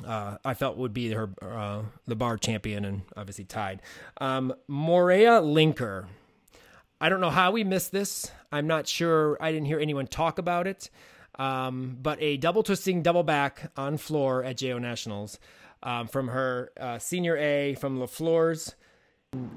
uh, 0.07 0.37
I 0.45 0.55
felt 0.55 0.77
would 0.77 0.95
be 0.95 1.11
her 1.11 1.31
uh, 1.43 1.83
the 2.07 2.15
bar 2.15 2.37
champion 2.37 2.85
and 2.85 3.03
obviously 3.17 3.45
tied. 3.45 3.83
Um, 4.21 4.55
Morea 4.69 5.41
Linker. 5.43 6.07
I 7.01 7.09
don't 7.09 7.21
know 7.21 7.31
how 7.31 7.51
we 7.51 7.65
missed 7.65 7.93
this. 7.93 8.31
I'm 8.51 8.67
not 8.67 8.87
sure. 8.87 9.37
I 9.41 9.53
didn't 9.53 9.67
hear 9.67 9.81
anyone 9.81 10.07
talk 10.07 10.39
about 10.39 10.67
it. 10.67 10.91
Um, 11.39 11.97
but 12.03 12.21
a 12.21 12.37
double 12.37 12.63
twisting 12.63 13.03
double 13.03 13.23
back 13.23 13.71
on 13.77 13.97
floor 13.97 14.43
at 14.43 14.57
JO 14.57 14.79
Nationals 14.79 15.39
um, 15.83 16.09
from 16.09 16.29
her 16.29 16.73
uh, 16.79 16.99
senior 16.99 17.37
A 17.37 17.75
from 17.75 18.01
LaFleur's 18.01 18.75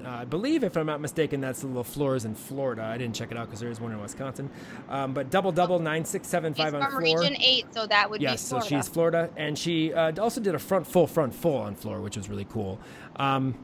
I 0.04 0.26
believe, 0.26 0.64
if 0.64 0.76
I'm 0.76 0.84
not 0.84 1.00
mistaken, 1.00 1.40
that's 1.40 1.62
the 1.62 1.68
LaFleur's 1.68 2.26
in 2.26 2.34
Florida. 2.34 2.82
I 2.82 2.98
didn't 2.98 3.14
check 3.14 3.30
it 3.30 3.38
out 3.38 3.46
because 3.46 3.60
there 3.60 3.70
is 3.70 3.80
one 3.80 3.90
in 3.90 4.00
Wisconsin. 4.00 4.50
Um, 4.90 5.14
but 5.14 5.30
double 5.30 5.50
double 5.50 5.78
nine 5.78 6.04
six 6.04 6.28
seven 6.28 6.52
five 6.52 6.74
on 6.74 6.82
from 6.82 7.02
floor. 7.02 7.20
Region 7.20 7.36
Eight, 7.40 7.64
so 7.72 7.86
that 7.86 8.10
would 8.10 8.20
yes, 8.20 8.44
be 8.44 8.48
Florida. 8.50 8.68
so 8.68 8.76
she's 8.76 8.88
Florida, 8.88 9.30
and 9.38 9.58
she 9.58 9.94
uh, 9.94 10.12
also 10.20 10.42
did 10.42 10.54
a 10.54 10.58
front 10.58 10.86
full 10.86 11.06
front 11.06 11.34
full 11.34 11.56
on 11.56 11.74
floor, 11.74 12.02
which 12.02 12.18
was 12.18 12.28
really 12.28 12.44
cool. 12.44 12.78
Um, 13.16 13.54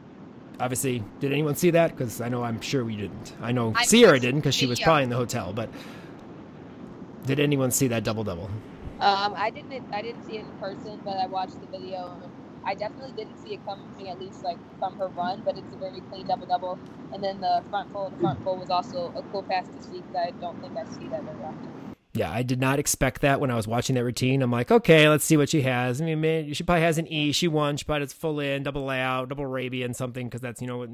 obviously, 0.59 1.05
did 1.21 1.31
anyone 1.31 1.57
see 1.57 1.71
that? 1.73 1.91
Because 1.91 2.23
I 2.23 2.31
know 2.31 2.43
I'm 2.43 2.63
sure 2.63 2.87
we 2.87 2.97
didn't. 2.97 3.35
I 3.43 3.53
know 3.53 3.75
I 3.77 3.85
Sierra 3.85 4.19
didn't 4.19 4.41
because 4.41 4.55
she 4.55 4.65
was 4.65 4.81
probably 4.81 5.03
in 5.03 5.11
the 5.11 5.17
hotel. 5.17 5.53
But 5.53 5.69
did 7.27 7.39
anyone 7.39 7.71
see 7.71 7.89
that 7.89 8.05
double 8.05 8.25
double? 8.25 8.51
Um, 9.01 9.35
I 9.37 9.51
didn't 9.51 9.85
I 9.93 10.01
didn't 10.01 10.25
see 10.27 10.39
it 10.39 10.47
in 10.47 10.53
person, 10.59 11.01
but 11.05 11.19
I 11.19 11.27
watched 11.27 11.61
the 11.61 11.67
video. 11.67 12.19
I 12.69 12.75
definitely 12.75 13.13
didn't 13.17 13.39
see 13.39 13.55
it 13.55 13.65
coming, 13.65 14.11
at 14.11 14.21
least 14.21 14.45
like 14.45 14.59
from 14.79 14.99
her 14.99 15.09
run, 15.09 15.41
but 15.43 15.57
it's 15.57 15.73
a 15.73 15.77
very 15.77 16.03
clean 16.03 16.27
double 16.27 16.47
double. 16.47 16.79
And 17.15 17.25
then 17.25 17.41
the 17.41 17.65
front 17.71 17.91
full, 17.91 18.11
the 18.11 18.19
front 18.19 18.45
full 18.45 18.59
was 18.59 18.69
also 18.69 19.11
a 19.17 19.23
cool 19.33 19.43
pass 19.43 19.67
to 19.69 19.83
see 19.83 20.03
that 20.13 20.27
I 20.27 20.31
don't 20.33 20.61
think 20.61 20.77
I 20.77 20.85
see 20.85 21.09
that 21.09 21.23
very 21.23 21.43
often. 21.43 21.95
Yeah, 22.13 22.31
I 22.31 22.43
did 22.43 22.61
not 22.61 22.79
expect 22.79 23.23
that 23.23 23.41
when 23.41 23.51
I 23.51 23.55
was 23.55 23.67
watching 23.67 23.95
that 23.95 24.05
routine. 24.05 24.43
I'm 24.43 24.51
like, 24.51 24.71
okay, 24.71 25.09
let's 25.09 25.25
see 25.25 25.39
what 25.39 25.49
she 25.49 25.63
has. 25.63 26.03
I 26.03 26.05
mean, 26.05 26.21
man, 26.21 26.53
she 26.53 26.63
probably 26.63 26.83
has 26.83 26.99
an 26.99 27.07
E. 27.07 27.33
She 27.33 27.49
won. 27.49 27.79
She 27.79 27.85
probably 27.85 28.03
has 28.03 28.13
full 28.13 28.39
in, 28.39 28.65
double 28.65 28.85
layout, 28.85 29.31
double 29.31 29.45
Arabian, 29.45 29.95
something, 29.95 30.27
because 30.27 30.43
that's, 30.43 30.61
you 30.61 30.67
know, 30.67 30.77
what 30.77 30.91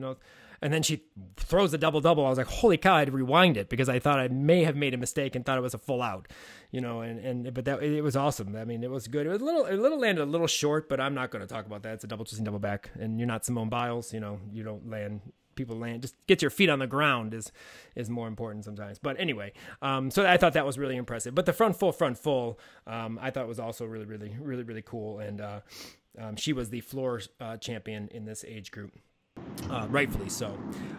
and 0.65 0.73
then 0.73 0.83
she 0.83 1.03
throws 1.37 1.75
a 1.75 1.79
double 1.79 2.01
double. 2.01 2.25
I 2.25 2.31
was 2.31 2.39
like, 2.39 2.47
holy 2.47 2.79
cow! 2.79 2.95
I 2.95 3.01
had 3.01 3.09
to 3.09 3.13
rewind 3.13 3.59
it 3.59 3.69
because 3.69 3.91
I 3.91 3.99
thought 3.99 4.19
I 4.19 4.29
may 4.29 4.65
have 4.65 4.75
made 4.75 4.95
a 4.95 4.97
mistake 4.97 5.37
and 5.37 5.45
thought 5.45 5.59
it 5.59 5.61
was 5.61 5.75
a 5.75 5.79
full 5.79 6.01
out, 6.01 6.27
you 6.71 6.81
know. 6.81 7.03
And 7.03 7.21
and 7.21 7.53
but 7.53 7.67
that 7.67 7.83
it 7.83 8.01
was 8.01 8.17
awesome. 8.17 8.57
I 8.57 8.65
mean, 8.65 8.83
it 8.83 8.91
was 8.91 9.07
good. 9.07 9.27
It 9.27 9.29
was 9.29 9.43
a 9.43 9.45
little 9.45 9.67
a 9.67 9.77
little 9.77 10.01
landed 10.01 10.23
a 10.23 10.25
little 10.25 10.47
short, 10.47 10.89
but 10.89 11.01
I'm 11.01 11.13
not 11.13 11.31
going 11.31 11.47
to 11.47 11.47
talk 11.47 11.67
about 11.67 11.83
that. 11.83 11.93
It's 11.93 12.05
a 12.05 12.07
double 12.07 12.25
twisting 12.25 12.47
double 12.47 12.59
back, 12.59 12.91
and 12.99 13.19
you're 13.21 13.29
not 13.29 13.45
Simone 13.45 13.69
Biles. 13.69 14.15
You 14.15 14.21
know, 14.21 14.41
you 14.55 14.65
don't 14.65 14.89
land 14.89 15.21
people 15.55 15.77
land 15.77 16.03
just 16.03 16.17
get 16.27 16.43
your 16.43 16.51
feet 16.51 16.69
on 16.69 16.81
the 16.81 16.87
ground 16.87 17.33
is 17.33 17.53
is 17.95 18.11
more 18.11 18.27
important 18.27 18.65
sometimes 18.65 18.99
but 18.99 19.15
anyway 19.21 19.53
um, 19.83 20.11
so 20.11 20.27
i 20.27 20.37
thought 20.37 20.53
that 20.53 20.67
was 20.67 20.77
really 20.77 20.97
impressive 20.97 21.33
but 21.33 21.47
the 21.47 21.53
front 21.53 21.79
full 21.79 21.93
front 21.93 22.19
full 22.19 22.59
um, 22.89 23.21
i 23.23 23.31
thought 23.31 23.47
was 23.47 23.61
also 23.61 23.85
really 23.85 24.05
really 24.05 24.35
really 24.41 24.65
really 24.65 24.83
cool 24.83 25.21
and 25.21 25.41
uh, 25.41 25.61
um, 26.19 26.35
she 26.35 26.53
was 26.53 26.71
the 26.71 26.81
floor 26.81 27.21
uh, 27.39 27.57
champion 27.57 28.09
in 28.09 28.25
this 28.25 28.45
age 28.49 28.73
group 28.73 28.99
uh, 29.71 29.87
rightfully 29.91 30.29
so. 30.29 30.57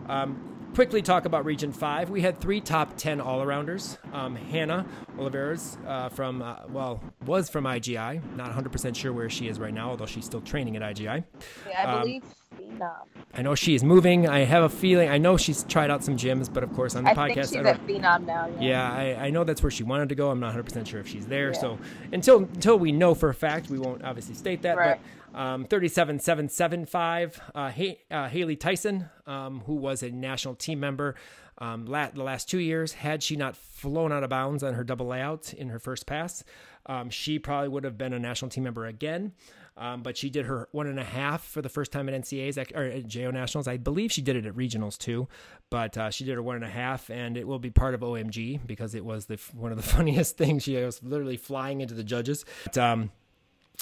Um, 0.08 0.70
quickly 0.74 1.02
talk 1.02 1.26
about 1.26 1.46
Region 1.46 1.72
5. 1.72 2.10
We 2.10 2.22
had 2.22 2.38
three 2.38 2.60
top 2.60 2.98
10 2.98 3.22
all 3.22 3.42
arounders. 3.42 3.98
Um, 4.14 4.36
Hannah 4.36 4.86
Oliveras 5.18 5.78
uh, 5.88 6.10
from, 6.10 6.42
uh, 6.42 6.58
well, 6.70 7.02
was 7.26 7.50
from 7.50 7.64
IGI. 7.64 8.22
Not 8.36 8.52
100% 8.52 8.96
sure 8.96 9.14
where 9.14 9.30
she 9.30 9.48
is 9.48 9.60
right 9.60 9.74
now, 9.74 9.90
although 9.90 10.06
she's 10.06 10.26
still 10.26 10.42
training 10.42 10.76
at 10.76 10.82
IGI. 10.82 11.24
Yeah, 11.70 11.82
I 11.82 11.94
um, 11.94 12.02
believe 12.02 12.24
Phenom. 12.56 12.94
I 13.34 13.42
know 13.42 13.56
she 13.56 13.76
is 13.76 13.84
moving. 13.84 14.28
I 14.28 14.40
have 14.40 14.64
a 14.64 14.70
feeling, 14.70 15.10
I 15.10 15.18
know 15.18 15.38
she's 15.38 15.64
tried 15.64 15.90
out 15.90 16.04
some 16.04 16.18
gyms, 16.18 16.54
but 16.54 16.64
of 16.64 16.74
course 16.74 16.96
on 16.96 17.04
the 17.04 17.12
I 17.12 17.14
podcast. 17.14 17.50
Think 17.52 17.66
she's 17.66 17.66
I 17.66 17.70
at 17.70 17.88
Phenom 17.88 18.26
now. 18.26 18.48
Yeah, 18.60 18.62
yeah 18.62 18.94
I, 18.94 19.26
I, 19.26 19.30
know 19.30 19.44
that's 19.44 19.64
where 19.64 19.72
she 19.72 19.84
wanted 19.84 20.10
to 20.10 20.16
go. 20.16 20.30
I'm 20.30 20.40
not 20.40 20.54
100% 20.54 20.86
sure 20.88 21.00
if 21.00 21.08
she's 21.08 21.26
there. 21.26 21.52
Yeah. 21.54 21.60
So 21.60 21.80
until 22.12 22.40
until 22.40 22.80
we 22.80 22.92
know 22.92 23.14
for 23.14 23.30
a 23.30 23.34
fact, 23.34 23.70
we 23.70 23.80
won't 23.80 24.04
obviously 24.04 24.36
state 24.36 24.62
that. 24.64 24.78
Right. 24.78 25.00
But 25.00 25.25
um, 25.36 25.66
37775, 25.66 27.42
uh, 27.54 27.72
uh, 28.10 28.30
Haley 28.30 28.56
Tyson, 28.56 29.10
um, 29.28 29.62
who 29.66 29.76
was 29.76 30.02
a 30.02 30.10
national 30.10 30.56
team 30.56 30.80
member 30.80 31.16
um, 31.58 31.86
la- 31.86 32.10
the 32.10 32.24
last 32.24 32.50
two 32.50 32.60
years, 32.60 32.94
had 32.94 33.22
she 33.22 33.36
not 33.36 33.56
flown 33.56 34.12
out 34.12 34.24
of 34.24 34.30
bounds 34.30 34.64
on 34.64 34.74
her 34.74 34.84
double 34.84 35.08
layout 35.08 35.54
in 35.54 35.70
her 35.70 35.80
first 35.80 36.06
pass, 36.06 36.44
um, 36.86 37.10
she 37.10 37.38
probably 37.38 37.68
would 37.68 37.84
have 37.84 37.98
been 37.98 38.14
a 38.14 38.20
national 38.20 38.50
team 38.50 38.64
member 38.64 38.86
again. 38.86 39.34
Um, 39.78 40.04
but 40.04 40.16
she 40.16 40.30
did 40.30 40.46
her 40.46 40.70
one 40.72 40.88
and 40.88 40.98
a 40.98 41.04
half 41.04 41.44
for 41.44 41.62
the 41.62 41.68
first 41.68 41.92
time 41.92 42.08
at 42.08 42.16
NCAs 42.16 42.74
or 42.74 42.84
at 42.84 43.08
JO 43.08 43.30
Nationals. 43.32 43.68
I 43.68 43.76
believe 43.76 44.10
she 44.10 44.22
did 44.22 44.38
it 44.38 44.46
at 44.46 44.54
regionals 44.54 44.98
too, 44.98 45.28
but 45.70 45.98
uh, 45.98 46.10
she 46.12 46.24
did 46.24 46.36
her 46.36 46.42
one 46.42 46.56
and 46.56 46.64
a 46.64 46.70
half, 46.70 47.10
and 47.10 47.36
it 47.36 47.46
will 47.46 47.60
be 47.60 47.72
part 47.72 47.94
of 47.94 48.00
OMG 48.00 48.66
because 48.66 48.96
it 48.96 49.04
was 49.04 49.26
the 49.26 49.38
one 49.54 49.72
of 49.72 49.78
the 49.78 49.84
funniest 49.96 50.38
things. 50.38 50.64
She 50.64 50.78
was 50.78 51.04
literally 51.04 51.36
flying 51.36 51.82
into 51.82 51.94
the 51.94 52.06
judges. 52.06 52.46
But, 52.64 52.78
um, 52.78 53.12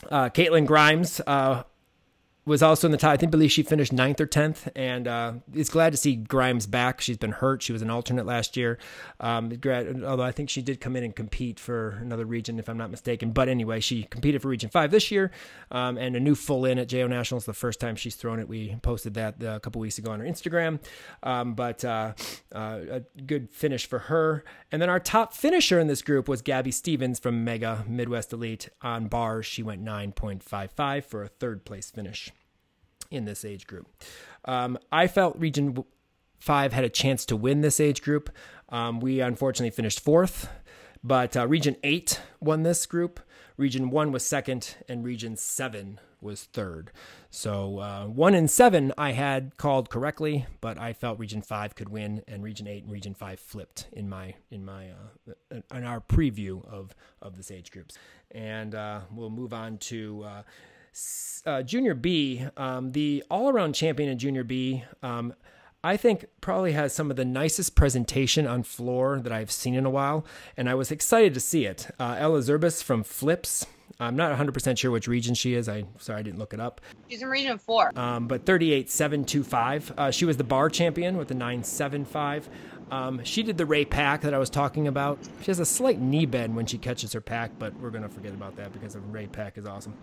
uh, 0.09 0.29
Caitlin 0.29 0.65
Grimes 0.65 1.21
uh, 1.25 1.63
was 2.45 2.61
also 2.61 2.87
in 2.87 2.91
the 2.91 2.97
top. 2.97 3.11
I 3.11 3.17
think 3.17 3.31
believe 3.31 3.51
she 3.51 3.63
finished 3.63 3.93
ninth 3.93 4.19
or 4.19 4.25
tenth, 4.25 4.67
and 4.75 5.07
uh, 5.07 5.33
it's 5.53 5.69
glad 5.69 5.91
to 5.91 5.97
see 5.97 6.15
Grimes 6.15 6.67
back. 6.67 6.99
She's 6.99 7.17
been 7.17 7.31
hurt. 7.31 7.61
She 7.61 7.71
was 7.71 7.81
an 7.81 7.89
alternate 7.89 8.25
last 8.25 8.57
year, 8.57 8.77
um, 9.21 9.51
although 10.05 10.23
I 10.23 10.31
think 10.31 10.49
she 10.49 10.61
did 10.61 10.81
come 10.81 10.95
in 10.95 11.03
and 11.03 11.15
compete 11.15 11.59
for 11.59 11.99
another 12.01 12.25
region, 12.25 12.59
if 12.59 12.67
I'm 12.67 12.77
not 12.77 12.91
mistaken. 12.91 13.31
But 13.31 13.47
anyway, 13.47 13.79
she 13.79 14.03
competed 14.03 14.41
for 14.41 14.49
Region 14.49 14.69
Five 14.69 14.91
this 14.91 15.09
year, 15.09 15.31
um, 15.71 15.97
and 15.97 16.15
a 16.15 16.19
new 16.19 16.35
full 16.35 16.65
in 16.65 16.77
at 16.79 16.89
JO 16.89 17.07
Nationals. 17.07 17.45
The 17.45 17.53
first 17.53 17.79
time 17.79 17.95
she's 17.95 18.15
thrown 18.15 18.39
it, 18.39 18.49
we 18.49 18.75
posted 18.81 19.13
that 19.13 19.41
uh, 19.41 19.55
a 19.55 19.59
couple 19.61 19.79
weeks 19.79 19.97
ago 19.97 20.11
on 20.11 20.19
our 20.19 20.27
Instagram. 20.27 20.79
Um, 21.21 21.53
but 21.53 21.85
uh, 21.85 22.13
uh, 22.53 22.79
a 22.89 23.01
good 23.25 23.51
finish 23.51 23.85
for 23.85 23.99
her. 23.99 24.43
And 24.71 24.81
then 24.81 24.89
our 24.89 24.99
top 24.99 25.33
finisher 25.33 25.79
in 25.79 25.87
this 25.87 26.01
group 26.01 26.27
was 26.27 26.41
Gabby 26.41 26.71
Stevens 26.71 27.19
from 27.19 27.43
Mega 27.43 27.85
Midwest 27.87 28.33
Elite 28.33 28.69
on 28.81 29.07
bars. 29.07 29.45
She 29.45 29.63
went 29.63 29.83
9.55 29.83 31.05
for 31.05 31.23
a 31.23 31.27
third 31.27 31.63
place 31.63 31.89
finish 31.89 32.32
in 33.13 33.25
this 33.25 33.45
age 33.45 33.67
group. 33.67 33.87
Um, 34.45 34.77
I 34.91 35.07
felt 35.07 35.37
Region 35.37 35.85
5 36.39 36.73
had 36.73 36.83
a 36.83 36.89
chance 36.89 37.25
to 37.27 37.35
win 37.35 37.61
this 37.61 37.79
age 37.79 38.01
group. 38.01 38.29
Um, 38.69 38.99
we 38.99 39.21
unfortunately 39.21 39.69
finished 39.69 39.99
fourth, 39.99 40.49
but 41.03 41.37
uh, 41.37 41.47
Region 41.47 41.77
8 41.83 42.19
won 42.41 42.63
this 42.63 42.85
group. 42.85 43.19
Region 43.55 43.89
1 43.91 44.11
was 44.11 44.25
second, 44.25 44.75
and 44.89 45.03
Region 45.03 45.37
7 45.37 45.99
was 46.19 46.43
third. 46.45 46.91
So 47.29 47.79
uh, 47.79 48.05
1 48.05 48.33
and 48.33 48.49
7 48.49 48.93
I 48.97 49.11
had 49.11 49.57
called 49.57 49.89
correctly, 49.89 50.47
but 50.59 50.79
I 50.79 50.93
felt 50.93 51.19
Region 51.19 51.41
5 51.41 51.75
could 51.75 51.89
win, 51.89 52.23
and 52.27 52.43
Region 52.43 52.67
8 52.67 52.83
and 52.83 52.91
Region 52.91 53.13
5 53.13 53.39
flipped 53.39 53.87
in 53.91 54.09
my 54.09 54.33
in 54.49 54.65
my 54.65 54.89
uh, 54.89 55.59
in 55.73 55.83
our 55.83 56.01
preview 56.01 56.65
of 56.67 56.95
of 57.21 57.37
this 57.37 57.51
age 57.51 57.71
groups. 57.71 57.95
And 58.31 58.73
uh, 58.73 59.01
we'll 59.13 59.29
move 59.29 59.53
on 59.53 59.77
to 59.79 60.25
uh, 61.45 61.61
Junior 61.63 61.93
B, 61.93 62.45
um, 62.57 62.91
the 62.91 63.23
all 63.29 63.49
around 63.49 63.73
champion 63.73 64.09
in 64.09 64.17
Junior 64.17 64.43
B, 64.43 64.83
um, 65.01 65.33
I 65.83 65.97
think 65.97 66.25
probably 66.39 66.71
has 66.71 66.93
some 66.93 67.11
of 67.11 67.17
the 67.17 67.25
nicest 67.25 67.75
presentation 67.75 68.47
on 68.47 68.63
floor 68.63 69.19
that 69.19 69.33
I've 69.33 69.51
seen 69.51 69.75
in 69.75 69.85
a 69.85 69.89
while, 69.89 70.25
and 70.55 70.69
I 70.69 70.75
was 70.75 70.91
excited 70.91 71.33
to 71.33 71.41
see 71.41 71.65
it. 71.65 71.89
Uh, 71.99 72.15
Ella 72.17 72.39
Zerbis 72.39 72.81
from 72.81 73.03
Flips. 73.03 73.65
I'm 73.99 74.15
not 74.15 74.37
100% 74.37 74.77
sure 74.77 74.91
which 74.91 75.07
region 75.07 75.35
she 75.35 75.53
is. 75.53 75.69
I 75.69 75.83
sorry 75.99 76.19
I 76.19 76.23
didn't 76.23 76.39
look 76.39 76.53
it 76.53 76.59
up. 76.59 76.81
She's 77.09 77.21
in 77.21 77.27
region 77.27 77.57
4. 77.57 77.91
Um, 77.97 78.27
but 78.27 78.45
38725. 78.45 79.93
Uh, 79.97 80.11
she 80.11 80.25
was 80.25 80.37
the 80.37 80.43
bar 80.43 80.69
champion 80.69 81.17
with 81.17 81.27
the 81.27 81.35
975. 81.35 82.49
Um, 82.91 83.23
she 83.23 83.43
did 83.43 83.57
the 83.57 83.65
Ray 83.65 83.85
Pack 83.85 84.21
that 84.21 84.33
I 84.33 84.37
was 84.37 84.49
talking 84.49 84.87
about. 84.87 85.19
She 85.41 85.47
has 85.47 85.59
a 85.59 85.65
slight 85.65 85.99
knee 85.99 86.25
bend 86.25 86.55
when 86.55 86.65
she 86.65 86.77
catches 86.77 87.13
her 87.13 87.21
pack, 87.21 87.51
but 87.57 87.73
we're 87.79 87.89
going 87.89 88.03
to 88.03 88.09
forget 88.09 88.33
about 88.33 88.55
that 88.57 88.71
because 88.73 88.93
the 88.93 88.99
Ray 88.99 89.27
Pack 89.27 89.57
is 89.57 89.65
awesome. 89.65 89.93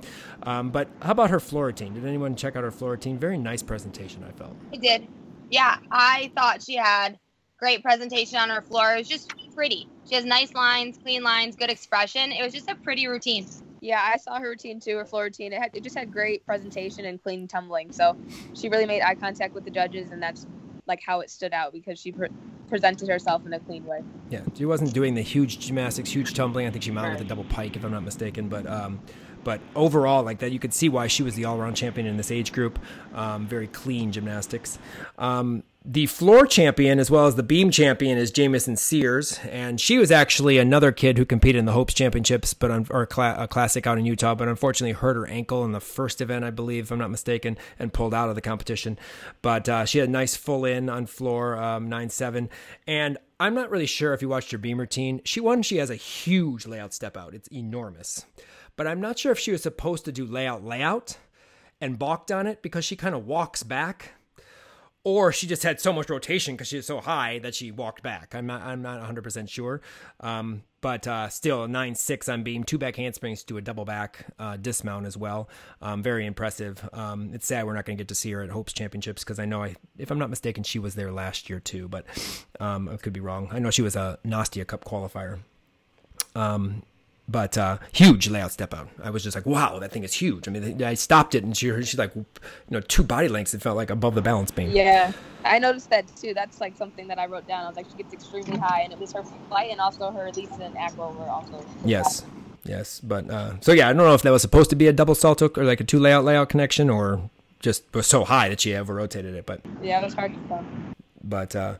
Um, 0.42 0.70
but 0.70 0.88
how 1.02 1.12
about 1.12 1.30
her 1.30 1.40
floor 1.40 1.66
routine? 1.66 1.94
Did 1.94 2.04
anyone 2.04 2.34
check 2.34 2.56
out 2.56 2.64
her 2.64 2.70
floor 2.70 2.92
routine? 2.92 3.18
Very 3.18 3.38
nice 3.38 3.62
presentation, 3.62 4.24
I 4.24 4.32
felt. 4.32 4.56
I 4.72 4.76
did. 4.76 5.06
Yeah, 5.50 5.78
I 5.90 6.30
thought 6.34 6.62
she 6.62 6.76
had 6.76 7.18
great 7.58 7.82
presentation 7.82 8.38
on 8.38 8.48
her 8.48 8.62
floor. 8.62 8.94
It 8.94 8.98
was 8.98 9.08
just 9.08 9.34
pretty. 9.54 9.88
She 10.08 10.14
has 10.14 10.24
nice 10.24 10.54
lines, 10.54 10.98
clean 10.98 11.22
lines, 11.22 11.54
good 11.56 11.70
expression. 11.70 12.32
It 12.32 12.42
was 12.42 12.52
just 12.52 12.68
a 12.70 12.74
pretty 12.74 13.06
routine. 13.06 13.46
Yeah, 13.80 14.00
I 14.02 14.16
saw 14.16 14.38
her 14.38 14.48
routine 14.48 14.80
too, 14.80 14.96
her 14.96 15.04
floor 15.04 15.24
routine. 15.24 15.52
It, 15.52 15.60
had, 15.60 15.70
it 15.74 15.82
just 15.82 15.96
had 15.96 16.12
great 16.12 16.44
presentation 16.44 17.04
and 17.04 17.22
clean 17.22 17.48
tumbling. 17.48 17.92
So 17.92 18.16
she 18.54 18.68
really 18.68 18.86
made 18.86 19.02
eye 19.02 19.14
contact 19.14 19.54
with 19.54 19.64
the 19.64 19.70
judges, 19.70 20.10
and 20.10 20.22
that's 20.22 20.46
like 20.90 21.00
how 21.00 21.20
it 21.20 21.30
stood 21.30 21.54
out 21.54 21.72
because 21.72 21.98
she 21.98 22.12
pre- 22.12 22.28
presented 22.68 23.08
herself 23.08 23.46
in 23.46 23.52
a 23.52 23.60
clean 23.60 23.84
way. 23.86 24.02
Yeah, 24.28 24.42
she 24.54 24.66
wasn't 24.66 24.92
doing 24.92 25.14
the 25.14 25.22
huge 25.22 25.60
gymnastics, 25.60 26.10
huge 26.10 26.34
tumbling. 26.34 26.66
I 26.66 26.70
think 26.70 26.82
she 26.82 26.90
mounted 26.90 27.10
right. 27.10 27.18
with 27.18 27.26
a 27.26 27.28
double 27.28 27.44
pike, 27.44 27.76
if 27.76 27.84
I'm 27.84 27.92
not 27.92 28.02
mistaken. 28.02 28.48
But 28.48 28.66
um, 28.66 29.00
but 29.44 29.60
overall, 29.74 30.22
like 30.22 30.40
that, 30.40 30.52
you 30.52 30.58
could 30.58 30.74
see 30.74 30.88
why 30.88 31.06
she 31.06 31.22
was 31.22 31.34
the 31.34 31.46
all-around 31.46 31.74
champion 31.74 32.06
in 32.06 32.16
this 32.16 32.30
age 32.30 32.52
group. 32.52 32.78
Um, 33.14 33.46
very 33.46 33.68
clean 33.68 34.12
gymnastics. 34.12 34.78
Um, 35.16 35.62
the 35.82 36.04
floor 36.06 36.46
champion 36.46 36.98
as 36.98 37.10
well 37.10 37.26
as 37.26 37.36
the 37.36 37.42
beam 37.42 37.70
champion 37.70 38.18
is 38.18 38.30
Jamison 38.30 38.76
Sears, 38.76 39.38
and 39.48 39.80
she 39.80 39.96
was 39.96 40.10
actually 40.10 40.58
another 40.58 40.92
kid 40.92 41.16
who 41.16 41.24
competed 41.24 41.58
in 41.58 41.64
the 41.64 41.72
Hopes 41.72 41.94
Championships, 41.94 42.52
but 42.52 42.70
on, 42.70 42.86
or 42.90 43.02
a, 43.02 43.48
classic 43.48 43.86
out 43.86 43.96
in 43.96 44.04
Utah, 44.04 44.34
but 44.34 44.46
unfortunately 44.46 44.92
hurt 44.92 45.16
her 45.16 45.26
ankle 45.26 45.64
in 45.64 45.72
the 45.72 45.80
first 45.80 46.20
event, 46.20 46.44
I 46.44 46.50
believe, 46.50 46.84
if 46.84 46.90
I'm 46.90 46.98
not 46.98 47.10
mistaken, 47.10 47.56
and 47.78 47.94
pulled 47.94 48.12
out 48.12 48.28
of 48.28 48.34
the 48.34 48.42
competition. 48.42 48.98
But 49.40 49.70
uh, 49.70 49.86
she 49.86 49.98
had 49.98 50.10
a 50.10 50.12
nice 50.12 50.36
full 50.36 50.66
in 50.66 50.90
on 50.90 51.06
floor 51.06 51.56
um, 51.56 51.88
nine 51.88 52.10
seven, 52.10 52.50
and 52.86 53.16
I'm 53.38 53.54
not 53.54 53.70
really 53.70 53.86
sure 53.86 54.12
if 54.12 54.20
you 54.20 54.28
watched 54.28 54.50
her 54.50 54.58
beam 54.58 54.78
routine. 54.78 55.22
She 55.24 55.40
won. 55.40 55.62
She 55.62 55.78
has 55.78 55.88
a 55.88 55.96
huge 55.96 56.66
layout 56.66 56.92
step 56.92 57.16
out. 57.16 57.32
It's 57.32 57.48
enormous, 57.48 58.26
but 58.76 58.86
I'm 58.86 59.00
not 59.00 59.18
sure 59.18 59.32
if 59.32 59.38
she 59.38 59.52
was 59.52 59.62
supposed 59.62 60.04
to 60.04 60.12
do 60.12 60.26
layout 60.26 60.62
layout 60.62 61.16
and 61.80 61.98
balked 61.98 62.30
on 62.30 62.46
it 62.46 62.60
because 62.60 62.84
she 62.84 62.96
kind 62.96 63.14
of 63.14 63.26
walks 63.26 63.62
back 63.62 64.12
or 65.02 65.32
she 65.32 65.46
just 65.46 65.62
had 65.62 65.80
so 65.80 65.92
much 65.92 66.10
rotation 66.10 66.54
because 66.54 66.68
she 66.68 66.76
was 66.76 66.86
so 66.86 67.00
high 67.00 67.38
that 67.38 67.54
she 67.54 67.70
walked 67.70 68.02
back. 68.02 68.34
I'm 68.34 68.46
not 68.46 68.62
I'm 68.62 68.82
not 68.82 68.98
100 68.98 69.22
percent 69.22 69.48
sure, 69.48 69.80
um, 70.20 70.62
but 70.80 71.06
uh, 71.06 71.28
still 71.28 71.66
nine 71.68 71.94
six 71.94 72.28
on 72.28 72.42
beam, 72.42 72.64
two 72.64 72.78
back 72.78 72.96
handsprings 72.96 73.42
to 73.44 73.56
a 73.56 73.60
double 73.60 73.84
back 73.84 74.26
uh, 74.38 74.56
dismount 74.56 75.06
as 75.06 75.16
well. 75.16 75.48
Um, 75.80 76.02
very 76.02 76.26
impressive. 76.26 76.86
Um, 76.92 77.30
it's 77.32 77.46
sad 77.46 77.66
we're 77.66 77.74
not 77.74 77.86
going 77.86 77.96
to 77.96 78.00
get 78.00 78.08
to 78.08 78.14
see 78.14 78.30
her 78.32 78.42
at 78.42 78.50
Hopes 78.50 78.72
Championships 78.72 79.24
because 79.24 79.38
I 79.38 79.46
know 79.46 79.62
I 79.62 79.76
if 79.96 80.10
I'm 80.10 80.18
not 80.18 80.30
mistaken 80.30 80.64
she 80.64 80.78
was 80.78 80.94
there 80.94 81.12
last 81.12 81.48
year 81.48 81.60
too, 81.60 81.88
but 81.88 82.04
um, 82.60 82.88
I 82.88 82.96
could 82.96 83.12
be 83.12 83.20
wrong. 83.20 83.48
I 83.52 83.58
know 83.58 83.70
she 83.70 83.82
was 83.82 83.96
a 83.96 84.18
Nastia 84.24 84.66
Cup 84.66 84.84
qualifier. 84.84 85.38
Um, 86.34 86.82
but 87.30 87.56
uh, 87.56 87.78
huge 87.92 88.28
layout 88.28 88.50
step 88.50 88.74
out. 88.74 88.88
I 89.02 89.10
was 89.10 89.22
just 89.22 89.36
like, 89.36 89.46
wow, 89.46 89.78
that 89.78 89.92
thing 89.92 90.02
is 90.02 90.12
huge. 90.14 90.48
I 90.48 90.50
mean, 90.50 90.82
I 90.82 90.94
stopped 90.94 91.34
it 91.34 91.44
and 91.44 91.56
she, 91.56 91.68
she's 91.82 91.98
like, 91.98 92.14
you 92.16 92.24
know, 92.70 92.80
two 92.80 93.02
body 93.04 93.28
lengths. 93.28 93.54
It 93.54 93.62
felt 93.62 93.76
like 93.76 93.90
above 93.90 94.14
the 94.14 94.22
balance 94.22 94.50
beam. 94.50 94.70
Yeah, 94.70 95.12
I 95.44 95.58
noticed 95.58 95.90
that 95.90 96.04
too. 96.16 96.34
That's 96.34 96.60
like 96.60 96.76
something 96.76 97.06
that 97.08 97.18
I 97.18 97.26
wrote 97.26 97.46
down. 97.46 97.64
I 97.64 97.68
was 97.68 97.76
like, 97.76 97.86
she 97.90 97.96
gets 98.02 98.12
extremely 98.12 98.58
high, 98.58 98.80
and 98.82 98.92
it 98.92 98.98
was 98.98 99.12
her 99.12 99.22
flight 99.48 99.70
and 99.70 99.80
also 99.80 100.10
her 100.10 100.24
release 100.24 100.50
and 100.60 100.76
acro 100.76 101.12
were 101.12 101.28
also. 101.28 101.64
Yes. 101.84 102.24
Yes, 102.64 103.00
but 103.00 103.30
uh, 103.30 103.58
so 103.60 103.72
yeah, 103.72 103.88
I 103.88 103.92
don't 103.94 104.04
know 104.04 104.14
if 104.14 104.22
that 104.22 104.30
was 104.32 104.42
supposed 104.42 104.68
to 104.70 104.76
be 104.76 104.86
a 104.86 104.92
double 104.92 105.14
salt 105.14 105.40
hook 105.40 105.56
or 105.56 105.64
like 105.64 105.80
a 105.80 105.84
two 105.84 105.98
layout 105.98 106.24
layout 106.24 106.50
connection, 106.50 106.90
or 106.90 107.30
just 107.60 107.84
was 107.94 108.06
so 108.06 108.24
high 108.24 108.50
that 108.50 108.60
she 108.60 108.74
ever 108.74 108.94
rotated 108.94 109.34
it. 109.34 109.46
But 109.46 109.62
Yeah, 109.82 110.00
it 110.00 110.04
was 110.04 110.12
hard 110.14 110.34
to 110.34 110.40
tell. 110.48 110.64
but 111.24 111.56
uh, 111.56 111.74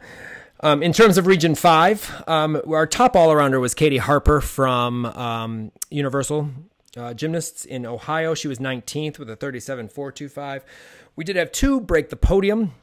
um, 0.62 0.82
in 0.82 0.92
terms 0.92 1.18
of 1.18 1.26
Region 1.26 1.54
Five, 1.54 2.22
um, 2.26 2.60
our 2.68 2.86
top 2.86 3.16
all 3.16 3.28
arounder 3.28 3.60
was 3.60 3.74
Katie 3.74 3.98
Harper 3.98 4.40
from 4.40 5.06
um, 5.06 5.72
Universal 5.90 6.50
uh, 6.96 7.14
Gymnasts 7.14 7.64
in 7.64 7.86
Ohio. 7.86 8.34
She 8.34 8.48
was 8.48 8.58
19th 8.58 9.18
with 9.18 9.30
a 9.30 9.36
37.425. 9.36 10.62
We 11.16 11.24
did 11.24 11.36
have 11.36 11.52
two 11.52 11.80
break 11.80 12.10
the 12.10 12.16
podium. 12.16 12.74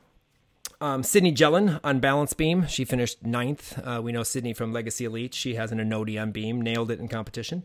Um, 0.79 1.01
Sydney 1.01 1.31
Jellin 1.31 1.79
on 1.83 1.99
balance 1.99 2.33
beam. 2.33 2.67
She 2.67 2.85
finished 2.85 3.25
ninth. 3.25 3.79
Uh, 3.83 3.99
we 4.03 4.11
know 4.11 4.21
Sydney 4.21 4.53
from 4.53 4.71
Legacy 4.71 5.05
Elite. 5.05 5.33
She 5.33 5.55
has 5.55 5.71
an 5.71 5.79
Onodi 5.79 6.21
on 6.21 6.31
beam, 6.31 6.61
nailed 6.61 6.91
it 6.91 6.99
in 6.99 7.07
competition. 7.07 7.63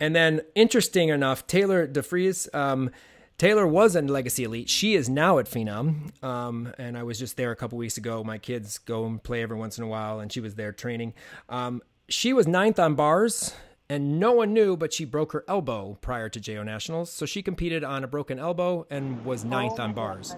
And 0.00 0.16
then, 0.16 0.40
interesting 0.54 1.10
enough, 1.10 1.46
Taylor 1.46 1.86
DeFries. 1.86 2.48
Um, 3.34 3.38
Taylor 3.38 3.66
was 3.66 3.96
in 3.96 4.06
Legacy 4.06 4.44
Elite. 4.44 4.68
She 4.68 4.94
is 4.94 5.08
now 5.08 5.38
at 5.38 5.46
Phenom. 5.46 6.22
Um, 6.22 6.72
and 6.78 6.96
I 6.96 7.02
was 7.02 7.18
just 7.18 7.36
there 7.36 7.50
a 7.50 7.56
couple 7.56 7.78
weeks 7.78 7.96
ago. 7.96 8.22
My 8.24 8.38
kids 8.38 8.78
go 8.78 9.06
and 9.06 9.22
play 9.22 9.42
every 9.42 9.56
once 9.56 9.78
in 9.78 9.84
a 9.84 9.88
while, 9.88 10.20
and 10.20 10.32
she 10.32 10.40
was 10.40 10.54
there 10.54 10.72
training. 10.72 11.14
Um, 11.48 11.82
she 12.08 12.32
was 12.32 12.46
ninth 12.46 12.78
on 12.78 12.94
bars, 12.94 13.54
and 13.88 14.20
no 14.20 14.32
one 14.32 14.52
knew, 14.52 14.76
but 14.76 14.92
she 14.92 15.04
broke 15.04 15.32
her 15.32 15.44
elbow 15.48 15.98
prior 16.00 16.28
to 16.28 16.40
JO 16.40 16.62
Nationals. 16.62 17.10
So 17.10 17.26
she 17.26 17.42
competed 17.42 17.82
on 17.82 18.04
a 18.04 18.06
broken 18.06 18.38
elbow 18.38 18.86
and 18.90 19.24
was 19.24 19.44
ninth 19.44 19.80
on 19.80 19.94
bars. 19.94 20.36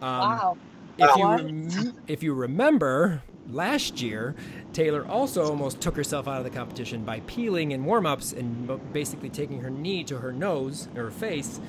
wow. 0.00 0.56
If 1.00 1.16
you 1.16 1.28
rem- 1.28 2.02
if 2.08 2.22
you 2.24 2.34
remember 2.34 3.22
last 3.48 4.02
year, 4.02 4.34
Taylor 4.72 5.06
also 5.06 5.48
almost 5.48 5.80
took 5.80 5.94
herself 5.94 6.26
out 6.26 6.38
of 6.38 6.44
the 6.44 6.50
competition 6.50 7.04
by 7.04 7.20
peeling 7.20 7.70
in 7.70 7.84
warm-ups 7.84 8.32
and 8.32 8.92
basically 8.92 9.30
taking 9.30 9.60
her 9.60 9.70
knee 9.70 10.02
to 10.02 10.18
her 10.18 10.32
nose 10.32 10.88
or 10.96 11.04
her 11.04 11.10
face 11.12 11.60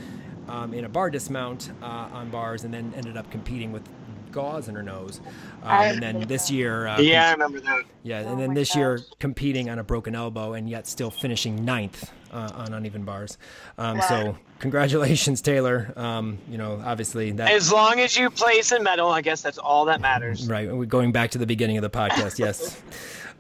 um, 0.50 0.74
in 0.74 0.86
a 0.86 0.90
bar 0.90 1.10
dismount 1.10 1.72
uh, 1.82 1.86
on 2.12 2.30
bars, 2.30 2.64
and 2.64 2.74
then 2.74 2.94
ended 2.96 3.16
up 3.18 3.30
competing 3.32 3.72
with 3.72 3.84
gauze 4.32 4.68
in 4.68 4.76
her 4.76 4.84
nose. 4.84 5.22
Um, 5.64 5.72
and 5.72 6.04
then 6.04 6.28
this 6.28 6.52
year, 6.52 6.88
uh, 6.88 7.00
Yeah, 7.00 7.28
I 7.30 7.32
remember 7.32 7.60
that. 7.62 7.84
yeah, 8.04 8.24
Oh 8.26 8.32
and 8.32 8.40
then 8.40 8.50
my 8.50 8.54
this 8.56 8.76
year 8.76 9.00
competing 9.20 9.70
on 9.70 9.80
a 9.80 9.84
broken 9.84 10.14
elbow 10.16 10.54
and 10.54 10.70
yet 10.70 10.86
still 10.88 11.10
finishing 11.12 11.66
ninth 11.66 12.12
uh, 12.32 12.52
on 12.54 12.74
uneven 12.74 13.04
bars. 13.06 13.38
Um, 13.78 13.98
Wow. 13.98 14.04
So 14.08 14.38
congratulations, 14.60 15.42
Taylor. 15.42 15.94
Um, 15.96 16.38
you 16.50 16.58
know, 16.58 16.82
obviously 16.84 17.32
that 17.32 17.52
As 17.52 17.72
long 17.72 18.00
as 18.00 18.16
you 18.18 18.30
place 18.30 18.72
in 18.72 18.84
medal, 18.84 19.10
I 19.10 19.22
guess 19.22 19.42
that's 19.42 19.58
all 19.58 19.86
that 19.86 20.02
matters. 20.02 20.48
Right. 20.48 20.74
We're 20.74 20.86
going 20.86 21.12
back 21.12 21.32
to 21.32 21.38
the 21.38 21.48
beginning 21.48 21.78
of 21.78 21.82
the 21.82 21.90
podcast. 21.90 22.40
Yes. 22.50 22.82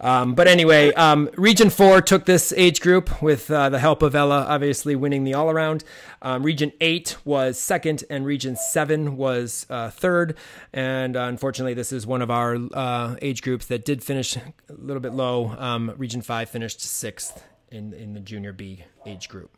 Um, 0.02 0.34
but 0.34 0.48
anyway, 0.48 0.94
um, 0.94 1.30
Region 1.36 1.70
4 1.70 2.02
took 2.02 2.26
this 2.26 2.54
age 2.56 2.80
group 2.80 3.22
with 3.22 3.52
uh, 3.52 3.70
the 3.70 3.80
help 3.80 4.02
of 4.02 4.16
Ella, 4.16 4.46
obviously 4.48 4.96
winning 4.96 5.24
the 5.24 5.34
all 5.34 5.50
around. 5.50 5.84
Um, 6.22 6.44
region 6.44 6.72
8 6.80 7.18
was 7.26 7.60
second, 7.60 8.04
and 8.10 8.26
Region 8.26 8.56
7 8.56 9.18
was 9.18 9.66
uh, 9.70 9.90
third. 9.90 10.38
And 10.74 11.18
uh, 11.18 11.22
unfortunately, 11.24 11.74
this 11.74 11.92
is 11.92 12.08
one 12.08 12.22
of 12.22 12.32
our 12.32 12.58
uh, 12.74 13.16
age 13.22 13.42
groups 13.42 13.66
that 13.68 13.84
did 13.86 14.04
finish 14.04 14.38
a 14.38 14.42
little 14.70 15.02
bit 15.02 15.14
low. 15.14 15.56
Um, 15.58 15.94
region 15.98 16.22
5 16.22 16.50
finished 16.50 16.82
sixth 16.82 17.44
in, 17.70 17.94
in 17.94 18.14
the 18.14 18.20
Junior 18.20 18.54
B 18.54 18.84
age 19.06 19.28
group. 19.28 19.52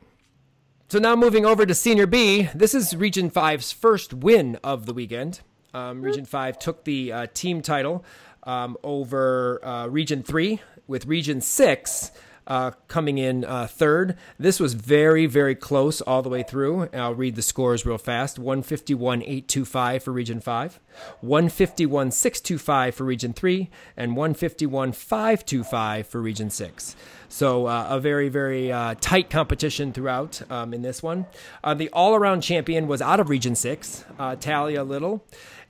So 0.92 1.00
now 1.00 1.16
moving 1.16 1.46
over 1.46 1.66
to 1.66 1.74
Senior 1.74 2.06
B, 2.06 2.50
this 2.54 2.76
is 2.76 2.94
Region 2.98 3.32
5's 3.32 3.72
first 3.72 4.14
win 4.14 4.58
of 4.62 4.86
the 4.86 4.94
weekend. 4.94 5.40
Um, 5.74 6.02
Region 6.02 6.26
5 6.26 6.60
took 6.60 6.84
the 6.84 7.14
uh, 7.14 7.28
team 7.34 7.62
title 7.62 8.04
um, 8.44 8.76
over 8.84 9.64
uh, 9.66 9.88
Region 9.88 10.22
3, 10.22 10.60
with 10.88 11.06
Region 11.06 11.40
6 11.40 12.12
uh, 12.46 12.72
coming 12.90 13.18
in 13.18 13.46
uh, 13.46 13.68
third. 13.68 14.18
This 14.38 14.60
was 14.60 14.74
very, 14.74 15.28
very 15.28 15.56
close 15.56 16.02
all 16.02 16.22
the 16.22 16.28
way 16.28 16.44
through. 16.44 16.90
I'll 16.94 17.16
read 17.16 17.38
the 17.38 17.42
scores 17.42 17.86
real 17.86 17.98
fast 17.98 18.38
151 18.38 19.22
825 19.22 20.04
for 20.04 20.12
Region 20.12 20.42
5, 20.42 20.78
151 21.22 22.12
625 22.12 22.96
for 22.96 23.06
Region 23.06 23.32
3, 23.32 23.70
and 23.96 24.18
151 24.18 24.92
525 24.92 26.08
for 26.08 26.22
Region 26.22 26.50
6. 26.50 26.96
So 27.32 27.68
uh, 27.68 27.88
a 27.90 28.00
very, 28.00 28.28
very 28.28 28.74
uh, 28.74 28.96
tight 29.00 29.30
competition 29.30 29.94
throughout 29.94 30.42
um, 30.52 30.74
in 30.74 30.82
this 30.82 31.02
one. 31.02 31.28
Uh, 31.64 31.74
the 31.74 31.90
all-around 31.92 32.42
champion 32.42 32.88
was 32.88 33.02
out 33.02 33.22
of 33.22 33.30
Region 33.30 33.56
6, 33.56 34.04
uh, 34.20 34.36
Talia 34.36 34.84
Little. 34.84 35.24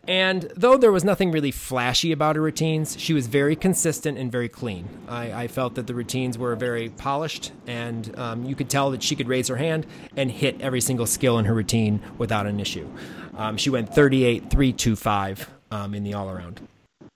And 0.07 0.51
though 0.55 0.75
there 0.75 0.91
was 0.91 1.03
nothing 1.03 1.31
really 1.31 1.51
flashy 1.51 2.11
about 2.11 2.35
her 2.35 2.41
routines, 2.41 2.99
she 2.99 3.13
was 3.13 3.27
very 3.27 3.55
consistent 3.55 4.17
and 4.17 4.31
very 4.31 4.49
clean. 4.49 4.89
I, 5.07 5.43
I 5.43 5.47
felt 5.47 5.75
that 5.75 5.85
the 5.85 5.93
routines 5.93 6.35
were 6.35 6.55
very 6.55 6.89
polished, 6.89 7.51
and 7.67 8.17
um, 8.17 8.43
you 8.43 8.55
could 8.55 8.67
tell 8.67 8.89
that 8.89 9.03
she 9.03 9.15
could 9.15 9.27
raise 9.27 9.47
her 9.47 9.57
hand 9.57 9.85
and 10.17 10.31
hit 10.31 10.59
every 10.61 10.81
single 10.81 11.05
skill 11.05 11.37
in 11.37 11.45
her 11.45 11.53
routine 11.53 12.01
without 12.17 12.47
an 12.47 12.59
issue. 12.59 12.89
Um, 13.37 13.57
she 13.57 13.69
went 13.69 13.93
38 13.93 14.49
325 14.49 15.47
um, 15.69 15.93
in 15.93 16.03
the 16.03 16.15
all 16.15 16.31
around. 16.31 16.67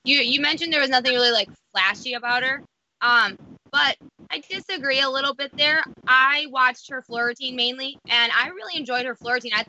You 0.03 0.19
you 0.19 0.39
mentioned 0.39 0.71
there 0.71 0.81
was 0.81 0.91
nothing 0.91 1.13
really 1.13 1.31
like 1.31 1.49
flashy 1.71 2.13
about 2.13 2.43
her. 2.43 2.61
Um, 3.05 3.37
but 3.71 3.97
I 4.31 4.41
disagree 4.49 5.01
a 5.01 5.09
little 5.09 5.35
bit 5.35 5.51
there. 5.55 5.83
I 6.07 6.47
watched 6.49 6.89
her 6.89 7.01
floor 7.03 7.27
routine 7.27 7.55
mainly, 7.55 7.97
and 8.09 8.31
I 8.35 8.47
really 8.47 8.77
enjoyed 8.79 9.05
her 9.05 9.15
floor 9.15 9.35
routine. 9.35 9.51
I 9.53 9.65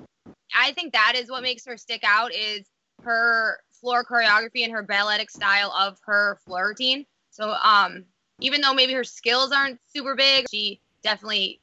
I 0.55 0.73
think 0.73 0.95
that 0.95 1.15
is 1.17 1.31
what 1.31 1.43
makes 1.43 1.67
her 1.67 1.77
stick 1.77 2.03
out 2.05 2.33
is 2.33 2.67
her 3.03 3.59
floor 3.73 4.05
choreography 4.05 4.65
and 4.65 4.73
her 4.73 4.83
balletic 4.83 5.31
style 5.31 5.71
of 5.73 5.99
her 6.07 6.39
floor 6.47 6.69
routine. 6.69 7.05
So 7.31 7.51
um, 7.63 8.05
even 8.41 8.63
though 8.63 8.73
maybe 8.73 8.95
her 8.95 9.05
skills 9.05 9.53
aren't 9.53 9.79
super 9.95 10.15
big, 10.15 10.47
she 10.51 10.81
definitely 11.03 11.61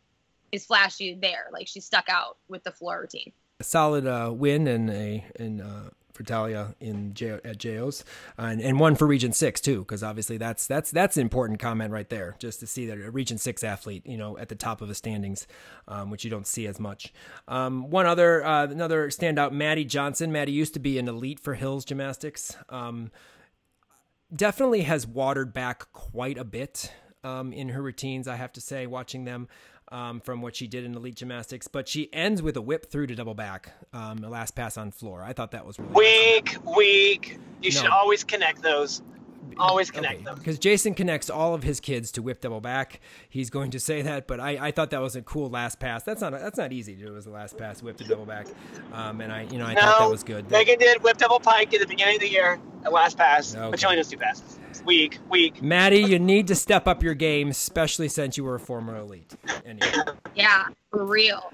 is 0.51 0.65
flashy 0.65 1.17
there. 1.19 1.47
Like 1.51 1.67
she 1.67 1.79
stuck 1.79 2.05
out 2.07 2.37
with 2.47 2.63
the 2.63 2.71
floor 2.71 3.01
routine. 3.01 3.31
A 3.61 3.63
solid 3.63 4.05
uh, 4.05 4.31
win 4.31 4.67
and 4.67 4.89
a 4.91 5.25
in 5.39 5.61
uh, 5.61 5.89
for 6.13 6.23
Talia 6.23 6.75
in 6.79 7.13
J- 7.13 7.39
at 7.43 7.57
JOs, 7.57 8.03
and, 8.37 8.61
and 8.61 8.79
one 8.79 8.95
for 8.95 9.07
Region 9.07 9.33
Six 9.33 9.59
too, 9.59 9.79
because 9.79 10.03
obviously 10.03 10.37
that's 10.37 10.67
that's 10.67 10.91
that's 10.91 11.17
an 11.17 11.21
important 11.21 11.59
comment 11.59 11.91
right 11.91 12.09
there, 12.09 12.35
just 12.39 12.59
to 12.61 12.67
see 12.67 12.85
that 12.85 12.97
a 12.99 13.11
Region 13.11 13.37
Six 13.37 13.63
athlete, 13.63 14.05
you 14.05 14.17
know, 14.17 14.37
at 14.37 14.49
the 14.49 14.55
top 14.55 14.81
of 14.81 14.87
the 14.87 14.95
standings, 14.95 15.47
um, 15.87 16.09
which 16.09 16.23
you 16.23 16.29
don't 16.29 16.47
see 16.47 16.67
as 16.67 16.79
much. 16.79 17.13
Um, 17.47 17.89
one 17.89 18.05
other 18.05 18.45
uh, 18.45 18.65
another 18.65 19.07
standout, 19.09 19.51
Maddie 19.51 19.85
Johnson. 19.85 20.31
Maddie 20.31 20.51
used 20.51 20.73
to 20.73 20.79
be 20.79 20.97
an 20.97 21.07
elite 21.07 21.39
for 21.39 21.55
Hills 21.55 21.85
Gymnastics. 21.85 22.55
Um, 22.69 23.11
definitely 24.35 24.81
has 24.81 25.05
watered 25.05 25.53
back 25.53 25.91
quite 25.91 26.37
a 26.37 26.43
bit 26.43 26.91
um, 27.23 27.53
in 27.53 27.69
her 27.69 27.81
routines. 27.81 28.27
I 28.27 28.35
have 28.35 28.53
to 28.53 28.61
say, 28.61 28.87
watching 28.87 29.25
them 29.25 29.47
um, 29.93 30.19
from 30.19 30.41
what 30.41 30.55
she 30.55 30.67
did 30.67 30.83
in 30.83 30.95
elite 30.95 31.15
gymnastics, 31.15 31.67
but 31.67 31.87
she 31.87 32.11
ends 32.11 32.41
with 32.41 32.57
a 32.57 32.61
whip 32.61 32.89
through 32.91 33.07
to 33.07 33.15
double 33.15 33.35
back, 33.35 33.71
um, 33.93 34.17
the 34.17 34.29
last 34.29 34.55
pass 34.55 34.75
on 34.75 34.91
floor. 34.91 35.23
I 35.23 35.33
thought 35.33 35.51
that 35.51 35.65
was 35.65 35.79
really 35.79 35.93
Weak, 35.93 36.57
weak. 36.75 37.37
You 37.61 37.71
should 37.71 37.89
always 37.91 38.23
connect 38.23 38.61
those. 38.63 39.01
Always 39.59 39.91
connect 39.91 40.23
them. 40.25 40.35
because 40.37 40.57
Jason 40.59 40.93
connects 40.93 41.29
all 41.29 41.53
of 41.53 41.63
his 41.63 41.79
kids 41.79 42.11
to 42.13 42.21
whip 42.21 42.41
double 42.41 42.61
back. 42.61 42.99
He's 43.29 43.49
going 43.49 43.71
to 43.71 43.79
say 43.79 44.01
that, 44.01 44.27
but 44.27 44.39
I, 44.39 44.67
I 44.67 44.71
thought 44.71 44.89
that 44.91 45.01
was 45.01 45.15
a 45.15 45.21
cool 45.21 45.49
last 45.49 45.79
pass. 45.79 46.03
That's 46.03 46.21
not 46.21 46.31
that's 46.31 46.57
not 46.57 46.71
easy 46.71 46.95
to 46.95 47.05
do 47.07 47.15
as 47.17 47.25
a 47.25 47.29
last 47.31 47.57
pass 47.57 47.81
whip 47.83 47.97
to 47.97 48.03
double 48.03 48.25
back, 48.25 48.47
um, 48.93 49.21
and 49.21 49.31
I 49.31 49.43
you 49.43 49.57
know 49.57 49.65
I 49.65 49.75
thought 49.75 49.99
that 49.99 50.09
was 50.11 50.23
good. 50.23 50.49
Megan 50.51 50.79
did 50.79 51.01
whip 51.03 51.17
double 51.17 51.39
pike 51.39 51.73
at 51.73 51.79
the 51.79 51.87
beginning 51.87 52.15
of 52.15 52.21
the 52.21 52.29
year 52.29 52.59
at 52.85 52.91
last 52.91 53.17
pass, 53.17 53.55
Okay. 53.55 53.69
but 53.71 53.79
she 53.79 53.85
only 53.85 53.97
does 53.97 54.09
two 54.09 54.17
passes. 54.17 54.59
It's 54.69 54.83
weak, 54.83 55.19
weak. 55.29 55.61
Maddie, 55.61 55.99
you 56.03 56.17
need 56.19 56.47
to 56.47 56.55
step 56.55 56.87
up 56.87 57.03
your 57.03 57.13
game, 57.13 57.49
especially 57.49 58.07
since 58.09 58.37
you 58.37 58.43
were 58.43 58.55
a 58.55 58.59
former 58.59 58.97
elite. 58.97 59.35
Anyway. 59.65 59.87
Yeah, 60.35 60.65
for 60.89 61.05
real. 61.05 61.53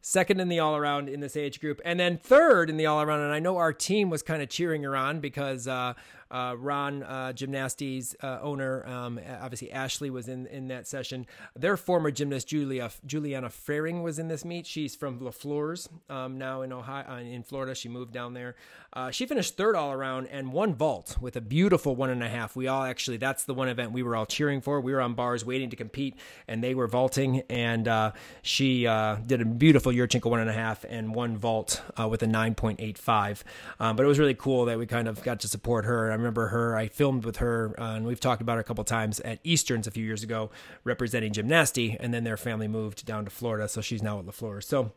second 0.00 0.40
in 0.40 0.48
the 0.48 0.58
all 0.58 0.76
around 0.76 1.08
in 1.08 1.20
this 1.20 1.36
age 1.36 1.60
group, 1.60 1.80
and 1.84 1.98
then 1.98 2.18
third 2.18 2.68
in 2.68 2.76
the 2.76 2.86
all 2.86 3.00
around. 3.00 3.20
And 3.20 3.32
I 3.32 3.38
know 3.38 3.56
our 3.58 3.72
team 3.72 4.10
was 4.10 4.20
kind 4.22 4.42
of 4.42 4.48
cheering 4.48 4.82
her 4.82 4.96
on 4.96 5.20
because 5.20 5.68
uh, 5.68 5.94
Ron 6.30 7.02
uh, 7.02 7.32
uh, 7.32 8.38
owner, 8.42 8.86
um, 8.86 9.20
obviously 9.40 9.72
Ashley 9.72 10.10
was 10.10 10.28
in 10.28 10.46
in 10.46 10.68
that 10.68 10.86
session. 10.86 11.26
Their 11.54 11.76
former 11.76 12.10
gymnast 12.10 12.48
Julia 12.48 12.90
Juliana 13.04 13.48
Frering 13.48 14.02
was 14.02 14.18
in 14.18 14.28
this 14.28 14.44
meet. 14.44 14.66
She's 14.66 14.94
from 14.94 15.20
La 15.20 15.30
Fleurs 15.30 15.88
um, 16.08 16.38
now 16.38 16.62
in 16.62 16.72
Ohio 16.72 17.04
uh, 17.08 17.18
in 17.18 17.42
Florida. 17.42 17.74
She 17.74 17.88
moved 17.88 18.12
down 18.12 18.34
there. 18.34 18.56
Uh, 18.92 19.10
she 19.10 19.26
finished 19.26 19.56
third 19.56 19.76
all 19.76 19.92
around 19.92 20.26
and 20.28 20.52
one 20.52 20.74
vault 20.74 21.18
with 21.20 21.36
a 21.36 21.40
beautiful 21.40 21.94
one 21.94 22.10
and 22.10 22.22
a 22.22 22.28
half. 22.28 22.56
We 22.56 22.66
all 22.66 22.82
actually 22.82 23.18
that's 23.18 23.44
the 23.44 23.54
one 23.54 23.68
event 23.68 23.92
we 23.92 24.02
were 24.02 24.16
all 24.16 24.26
cheering 24.26 24.60
for. 24.60 24.80
We 24.80 24.92
were 24.92 25.00
on 25.00 25.14
bars 25.14 25.44
waiting 25.44 25.70
to 25.70 25.76
compete, 25.76 26.16
and 26.48 26.62
they 26.62 26.74
were 26.74 26.86
vaulting, 26.86 27.42
and 27.50 27.86
uh, 27.86 28.12
she 28.42 28.86
uh, 28.86 29.16
did 29.26 29.40
a 29.40 29.44
beautiful 29.44 29.92
Yurchenko 29.92 30.30
one 30.30 30.40
and 30.40 30.50
a 30.50 30.52
half 30.52 30.84
and 30.88 31.14
one 31.14 31.36
vault 31.36 31.82
uh, 32.00 32.08
with 32.08 32.22
a 32.22 32.26
9.85. 32.26 33.42
Um, 33.80 33.96
but 33.96 34.04
it 34.04 34.06
was 34.06 34.18
really 34.18 34.34
cool 34.34 34.64
that 34.66 34.78
we 34.78 34.86
kind 34.86 35.08
of 35.08 35.22
got 35.22 35.40
to 35.40 35.48
support 35.48 35.84
her. 35.84 36.10
I 36.10 36.16
remember 36.26 36.48
her, 36.48 36.76
I 36.76 36.88
filmed 36.88 37.24
with 37.24 37.36
her, 37.36 37.74
uh, 37.78 37.94
and 37.94 38.04
we've 38.04 38.18
talked 38.18 38.42
about 38.42 38.54
her 38.54 38.60
a 38.60 38.64
couple 38.64 38.82
times 38.82 39.20
at 39.20 39.38
Easterns 39.44 39.86
a 39.86 39.92
few 39.92 40.04
years 40.04 40.24
ago, 40.24 40.50
representing 40.82 41.32
Gymnasty, 41.32 41.96
and 42.00 42.12
then 42.12 42.24
their 42.24 42.36
family 42.36 42.66
moved 42.66 43.06
down 43.06 43.24
to 43.24 43.30
Florida, 43.30 43.68
so 43.68 43.80
she's 43.80 44.02
now 44.02 44.18
at 44.18 44.26
La 44.26 44.32
Fleur. 44.32 44.60
So 44.60 44.92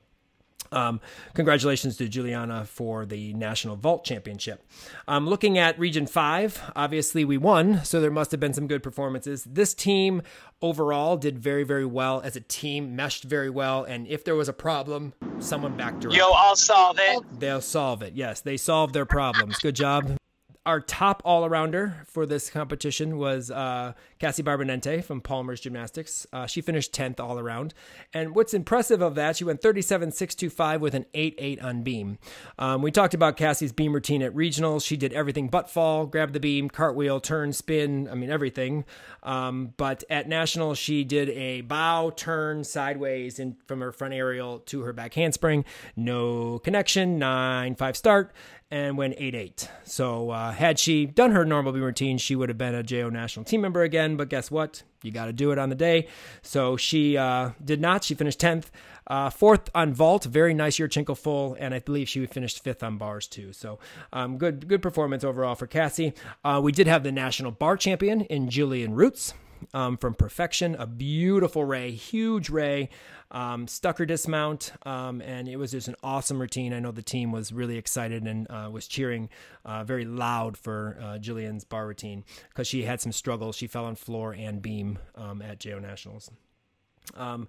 Um, 0.72 1.00
congratulations 1.34 1.98
to 1.98 2.08
Juliana 2.08 2.64
for 2.66 3.04
the 3.06 3.34
National 3.34 3.76
Vault 3.76 4.04
Championship. 4.04 4.64
Um, 5.08 5.28
looking 5.28 5.58
at 5.58 5.80
Region 5.80 6.06
5, 6.06 6.74
obviously 6.76 7.26
we 7.26 7.38
won, 7.38 7.84
so 7.84 8.00
there 8.00 8.12
must 8.12 8.30
have 8.32 8.40
been 8.40 8.54
some 8.54 8.68
good 8.68 8.84
performances. 8.84 9.44
This 9.46 9.74
team 9.74 10.22
overall 10.62 11.18
did 11.18 11.40
very, 11.40 11.64
very 11.64 11.86
well 11.86 12.22
as 12.22 12.36
a 12.36 12.42
team, 12.42 12.96
meshed 12.96 13.24
very 13.24 13.50
well, 13.50 13.84
and 13.84 14.06
if 14.08 14.24
there 14.24 14.36
was 14.36 14.48
a 14.50 14.54
problem, 14.54 15.14
someone 15.40 15.76
backed 15.76 16.04
her 16.04 16.12
Yo, 16.12 16.28
up. 16.30 16.36
I'll 16.36 16.56
solve 16.56 16.98
it. 17.00 17.24
They'll 17.40 17.62
solve 17.62 18.04
it. 18.04 18.14
Yes, 18.14 18.42
they 18.42 18.58
solved 18.58 18.94
their 18.94 19.06
problems. 19.06 19.58
Good 19.60 19.76
job. 19.76 20.18
Our 20.66 20.82
top 20.82 21.22
all 21.24 21.48
arounder 21.48 22.06
for 22.06 22.26
this 22.26 22.50
competition 22.50 23.18
was 23.18 23.50
uh, 23.50 23.94
Cassie 24.20 24.44
Barbonente 24.44 25.04
from 25.04 25.22
Palmer's 25.22 25.62
Gymnastics. 25.62 26.28
Uh, 26.34 26.48
she 26.48 26.62
finished 26.62 26.94
10th 26.94 27.20
all 27.20 27.40
around. 27.40 27.74
And 28.14 28.36
what's 28.36 28.54
impressive 28.54 29.02
of 29.02 29.16
that, 29.16 29.38
she 29.38 29.46
went 29.46 29.62
37 29.62 30.12
625 30.12 30.82
with 30.82 30.96
an 30.96 31.06
8 31.14 31.36
8 31.38 31.62
on 31.62 31.82
beam. 31.84 32.20
Um, 32.58 32.82
we 32.82 32.92
talked 32.92 33.14
about 33.14 33.38
Cassie's 33.38 33.72
beam 33.72 33.94
routine 33.94 34.22
at 34.22 34.34
regionals. 34.36 34.86
She 34.86 34.98
did 34.98 35.14
everything 35.14 35.48
but 35.48 35.70
fall, 35.70 36.06
grab 36.06 36.34
the 36.34 36.40
beam, 36.42 36.70
cartwheel, 36.70 37.22
turn, 37.22 37.54
spin, 37.54 38.10
I 38.10 38.16
mean, 38.16 38.30
everything. 38.30 38.84
Um, 39.24 39.74
but 39.78 40.04
at 40.10 40.28
national, 40.28 40.76
she 40.76 41.06
did 41.06 41.30
a 41.30 41.62
bow, 41.62 42.10
turn 42.10 42.66
sideways 42.66 43.40
in, 43.40 43.56
from 43.66 43.80
her 43.80 43.94
front 43.94 44.14
aerial 44.14 44.60
to 44.60 44.82
her 44.82 44.92
back 44.92 45.14
handspring. 45.14 45.64
No 45.96 46.60
connection, 46.60 47.18
9 47.18 47.76
5 47.76 47.98
start 47.98 48.34
and 48.72 48.98
went 48.98 49.16
8 49.18 49.36
8. 49.36 49.70
So, 49.84 50.30
uh, 50.30 50.52
had 50.52 50.78
she 50.78 51.06
done 51.06 51.32
her 51.32 51.44
normal 51.44 51.74
routine, 51.74 52.18
she 52.18 52.36
would 52.36 52.50
have 52.50 52.58
been 52.58 52.76
a 52.76 52.84
JO 52.84 53.10
national 53.10 53.46
team 53.46 53.62
member 53.62 53.82
again. 53.82 54.16
But 54.16 54.30
guess 54.30 54.52
what? 54.52 54.84
You 55.02 55.12
got 55.12 55.26
to 55.26 55.34
do 55.34 55.52
it 55.52 55.58
on 55.58 55.70
the 55.70 55.76
day. 55.76 56.08
So, 56.42 56.78
she 56.78 57.18
uh, 57.18 57.52
did 57.64 57.82
not. 57.82 58.04
She 58.04 58.16
finished 58.16 58.40
10th. 58.40 58.66
Uh, 59.08 59.30
fourth 59.32 59.70
on 59.74 59.92
vault, 59.92 60.26
very 60.26 60.54
nice 60.54 60.78
Yurchenko 60.78 61.18
full, 61.18 61.58
and 61.60 61.74
I 61.74 61.80
believe 61.80 62.08
she 62.08 62.24
finished 62.28 62.64
fifth 62.64 62.84
on 62.84 63.00
bars 63.00 63.28
too. 63.28 63.54
So, 63.54 63.80
um, 64.14 64.38
good 64.38 64.68
good 64.68 64.84
performance 64.84 65.24
overall 65.24 65.56
for 65.56 65.66
Cassie. 65.66 66.14
Uh, 66.44 66.62
we 66.64 66.72
did 66.72 66.86
have 66.86 67.02
the 67.02 67.12
national 67.12 67.50
bar 67.50 67.76
champion 67.76 68.22
in 68.22 68.52
Julian 68.52 68.94
Roots 68.94 69.34
um, 69.74 69.98
from 69.98 70.14
Perfection, 70.14 70.76
a 70.76 70.88
beautiful 70.88 71.64
ray, 71.66 71.92
huge 71.92 72.50
ray, 72.50 72.90
um, 73.32 73.68
Stucker 73.68 74.06
dismount, 74.06 74.72
um, 74.86 75.22
and 75.22 75.48
it 75.48 75.58
was 75.58 75.72
just 75.72 75.88
an 75.88 75.96
awesome 76.02 76.42
routine. 76.42 76.74
I 76.74 76.80
know 76.80 76.92
the 76.92 77.02
team 77.02 77.32
was 77.32 77.52
really 77.54 77.78
excited 77.78 78.24
and 78.24 78.48
uh, 78.50 78.70
was 78.72 78.88
cheering 78.88 79.30
uh, 79.66 79.84
very 79.84 80.06
loud 80.06 80.58
for 80.58 80.98
uh, 81.00 81.06
Jillian's 81.20 81.64
bar 81.64 81.88
routine 81.88 82.24
because 82.50 82.68
she 82.68 82.84
had 82.84 83.02
some 83.02 83.12
struggles. 83.12 83.56
She 83.56 83.68
fell 83.68 83.86
on 83.86 83.96
floor 83.96 84.34
and 84.34 84.62
beam 84.62 84.98
um, 85.16 85.42
at 85.42 85.60
JO 85.60 85.80
Nationals. 85.80 86.32
Um, 87.16 87.48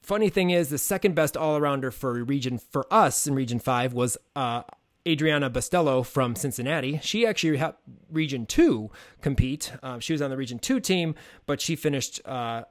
funny 0.00 0.30
thing 0.30 0.50
is, 0.50 0.70
the 0.70 0.78
second 0.78 1.14
best 1.14 1.36
all 1.36 1.58
arounder 1.58 1.92
for 1.92 2.24
region 2.24 2.58
for 2.58 2.86
us 2.90 3.26
in 3.26 3.34
Region 3.34 3.58
Five 3.58 3.92
was 3.92 4.16
uh, 4.34 4.62
Adriana 5.06 5.48
Bastello 5.50 6.04
from 6.04 6.34
Cincinnati. 6.34 6.98
She 7.02 7.26
actually 7.26 7.56
had 7.58 7.74
Region 8.10 8.46
2 8.46 8.90
compete. 9.20 9.72
Uh, 9.82 9.98
she 9.98 10.12
was 10.12 10.20
on 10.20 10.30
the 10.30 10.36
Region 10.36 10.58
2 10.58 10.80
team, 10.80 11.14
but 11.46 11.60
she 11.60 11.76
finished 11.76 12.20
uh, 12.26 12.64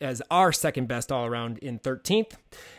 as 0.00 0.22
our 0.30 0.52
second 0.52 0.88
best 0.88 1.12
all 1.12 1.26
around 1.26 1.58
in 1.58 1.78
13th. 1.78 2.32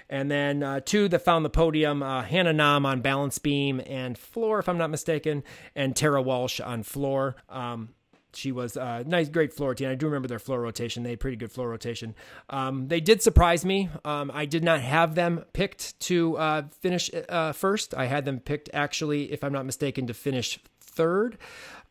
And 0.09 0.29
then 0.29 0.63
uh, 0.63 0.81
two 0.81 1.07
that 1.09 1.19
found 1.19 1.45
the 1.45 1.49
podium 1.49 2.03
uh, 2.03 2.23
Hannah 2.23 2.53
Nam 2.53 2.85
on 2.85 3.01
balance 3.01 3.37
beam 3.37 3.81
and 3.85 4.17
floor, 4.17 4.59
if 4.59 4.67
I'm 4.67 4.77
not 4.77 4.89
mistaken, 4.89 5.43
and 5.75 5.95
Tara 5.95 6.21
Walsh 6.21 6.59
on 6.59 6.83
floor. 6.83 7.35
Um, 7.47 7.89
she 8.33 8.51
was 8.51 8.77
a 8.77 9.03
nice, 9.05 9.29
great 9.29 9.53
floor 9.53 9.75
team. 9.75 9.89
I 9.89 9.95
do 9.95 10.05
remember 10.05 10.27
their 10.27 10.39
floor 10.39 10.61
rotation. 10.61 11.03
They 11.03 11.11
had 11.11 11.19
pretty 11.19 11.37
good 11.37 11.51
floor 11.51 11.69
rotation. 11.69 12.15
Um, 12.49 12.87
they 12.87 12.99
did 12.99 13.21
surprise 13.21 13.65
me. 13.65 13.89
Um, 14.05 14.31
I 14.33 14.45
did 14.45 14.63
not 14.63 14.81
have 14.81 15.15
them 15.15 15.45
picked 15.53 15.99
to 16.01 16.37
uh, 16.37 16.63
finish 16.79 17.09
uh, 17.29 17.51
first. 17.51 17.93
I 17.93 18.05
had 18.05 18.25
them 18.25 18.39
picked, 18.39 18.69
actually, 18.73 19.31
if 19.31 19.43
I'm 19.43 19.53
not 19.53 19.65
mistaken, 19.65 20.07
to 20.07 20.13
finish 20.13 20.59
third. 20.79 21.37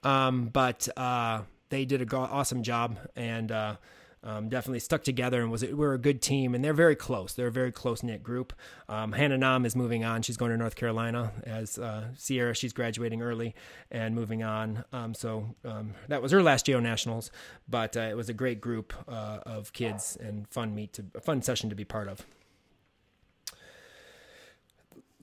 Um, 0.02 0.46
but 0.46 0.88
uh, 0.96 1.42
they 1.68 1.84
did 1.84 2.00
an 2.00 2.08
awesome 2.12 2.62
job. 2.62 2.98
And 3.16 3.52
uh, 3.52 3.76
um, 4.22 4.48
definitely 4.48 4.80
stuck 4.80 5.02
together 5.02 5.40
and 5.40 5.50
was 5.50 5.64
we're 5.64 5.94
a 5.94 5.98
good 5.98 6.20
team 6.20 6.54
and 6.54 6.62
they're 6.62 6.74
very 6.74 6.96
close. 6.96 7.32
They're 7.32 7.46
a 7.46 7.52
very 7.52 7.72
close 7.72 8.02
knit 8.02 8.22
group. 8.22 8.52
Um, 8.88 9.12
Hannah 9.12 9.38
Nam 9.38 9.64
is 9.64 9.74
moving 9.74 10.04
on. 10.04 10.22
She's 10.22 10.36
going 10.36 10.50
to 10.50 10.58
North 10.58 10.76
Carolina 10.76 11.32
as 11.44 11.78
uh, 11.78 12.08
Sierra. 12.16 12.54
She's 12.54 12.72
graduating 12.72 13.22
early 13.22 13.54
and 13.90 14.14
moving 14.14 14.42
on. 14.42 14.84
Um, 14.92 15.14
so 15.14 15.54
um, 15.64 15.94
that 16.08 16.20
was 16.20 16.32
her 16.32 16.42
last 16.42 16.66
JO 16.66 16.80
Nationals, 16.80 17.30
but 17.68 17.96
uh, 17.96 18.00
it 18.00 18.16
was 18.16 18.28
a 18.28 18.34
great 18.34 18.60
group 18.60 18.92
uh, 19.08 19.38
of 19.46 19.72
kids 19.72 20.18
and 20.20 20.46
fun 20.48 20.74
meet 20.74 20.92
to 20.94 21.04
a 21.14 21.20
fun 21.20 21.40
session 21.40 21.70
to 21.70 21.76
be 21.76 21.84
part 21.84 22.08
of. 22.08 22.26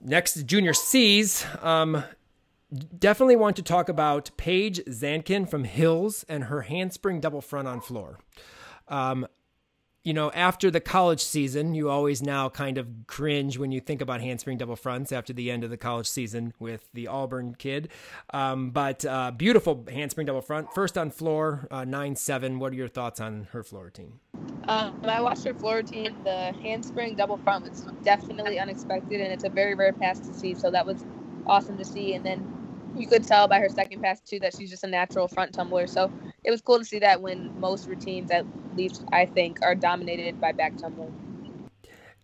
Next, 0.03 0.45
junior 0.45 0.73
C's. 0.73 1.45
Um, 1.61 2.03
definitely 2.97 3.35
want 3.35 3.55
to 3.57 3.61
talk 3.61 3.89
about 3.89 4.31
Paige 4.37 4.83
Zankin 4.85 5.49
from 5.49 5.63
Hills 5.63 6.25
and 6.27 6.45
her 6.45 6.63
handspring 6.63 7.19
double 7.19 7.41
front 7.41 7.67
on 7.67 7.81
floor. 7.81 8.19
Um, 8.89 9.27
you 10.07 10.13
know, 10.13 10.31
after 10.31 10.71
the 10.71 10.79
college 10.79 11.21
season, 11.21 11.73
you 11.73 11.89
always 11.89 12.23
now 12.23 12.47
kind 12.47 12.77
of 12.77 12.87
cringe 13.07 13.57
when 13.57 13.73
you 13.73 13.81
think 13.81 14.01
about 14.01 14.21
handspring 14.21 14.57
double 14.57 14.77
fronts 14.77 15.11
after 15.11 15.33
the 15.33 15.51
end 15.51 15.65
of 15.65 15.69
the 15.69 15.75
college 15.75 16.07
season 16.07 16.53
with 16.59 16.87
the 16.93 17.07
Auburn 17.07 17.55
kid. 17.55 17.89
Um, 18.33 18.69
but 18.69 19.03
uh, 19.03 19.31
beautiful 19.31 19.85
handspring 19.91 20.27
double 20.27 20.41
front. 20.41 20.73
First 20.73 20.97
on 20.97 21.11
floor, 21.11 21.67
uh, 21.69 21.83
9 21.83 22.15
7. 22.15 22.57
What 22.57 22.71
are 22.71 22.75
your 22.77 22.87
thoughts 22.87 23.19
on 23.19 23.49
her 23.51 23.63
floor 23.63 23.83
routine? 23.83 24.13
Um, 24.69 24.97
I 25.03 25.19
watched 25.19 25.43
her 25.43 25.53
floor 25.53 25.75
routine. 25.75 26.15
The 26.23 26.53
handspring 26.61 27.15
double 27.15 27.35
front 27.39 27.69
was 27.69 27.85
definitely 28.03 28.59
unexpected, 28.59 29.19
and 29.19 29.33
it's 29.33 29.43
a 29.43 29.49
very 29.49 29.75
rare 29.75 29.91
pass 29.91 30.19
to 30.21 30.33
see. 30.33 30.55
So 30.55 30.71
that 30.71 30.85
was 30.85 31.03
awesome 31.45 31.77
to 31.77 31.85
see. 31.85 32.13
And 32.13 32.25
then 32.25 32.56
you 32.97 33.07
could 33.07 33.23
tell 33.23 33.47
by 33.47 33.59
her 33.59 33.69
second 33.69 34.01
pass 34.01 34.19
too 34.19 34.39
that 34.39 34.55
she's 34.55 34.69
just 34.69 34.83
a 34.83 34.87
natural 34.87 35.27
front 35.27 35.53
tumbler. 35.53 35.87
So 35.87 36.11
it 36.43 36.51
was 36.51 36.61
cool 36.61 36.79
to 36.79 36.85
see 36.85 36.99
that 36.99 37.21
when 37.21 37.57
most 37.59 37.87
routines, 37.87 38.31
at 38.31 38.45
least 38.75 39.03
I 39.11 39.25
think, 39.25 39.59
are 39.61 39.75
dominated 39.75 40.39
by 40.41 40.51
back 40.51 40.77
tumbling. 40.77 41.13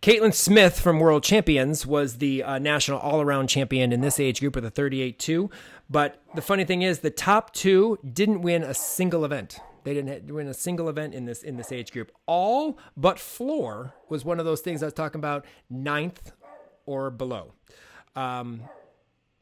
Caitlin 0.01 0.33
Smith 0.33 0.81
from 0.81 0.99
World 0.99 1.23
Champions 1.23 1.85
was 1.85 2.17
the 2.17 2.43
uh, 2.43 2.59
national 2.59 2.99
all 2.99 3.21
around 3.21 3.47
champion 3.47 3.93
in 3.93 4.01
this 4.01 4.19
age 4.19 4.41
group 4.41 4.55
with 4.55 4.65
a 4.65 4.69
38 4.69 5.17
2. 5.17 5.49
But 5.89 6.21
the 6.35 6.41
funny 6.41 6.65
thing 6.65 6.81
is, 6.81 6.99
the 6.99 7.09
top 7.09 7.53
two 7.53 7.97
didn't 8.11 8.41
win 8.41 8.63
a 8.63 8.73
single 8.73 9.23
event. 9.23 9.59
They 9.85 9.93
didn't 9.93 10.33
win 10.33 10.47
a 10.47 10.53
single 10.53 10.89
event 10.89 11.13
in 11.13 11.25
this 11.25 11.41
in 11.43 11.55
this 11.55 11.71
age 11.71 11.91
group. 11.91 12.11
All 12.25 12.77
but 12.97 13.19
floor 13.19 13.93
was 14.09 14.25
one 14.25 14.39
of 14.39 14.45
those 14.45 14.61
things 14.61 14.83
I 14.83 14.87
was 14.87 14.93
talking 14.93 15.19
about, 15.19 15.45
ninth 15.69 16.33
or 16.85 17.09
below. 17.09 17.53
Um, 18.15 18.61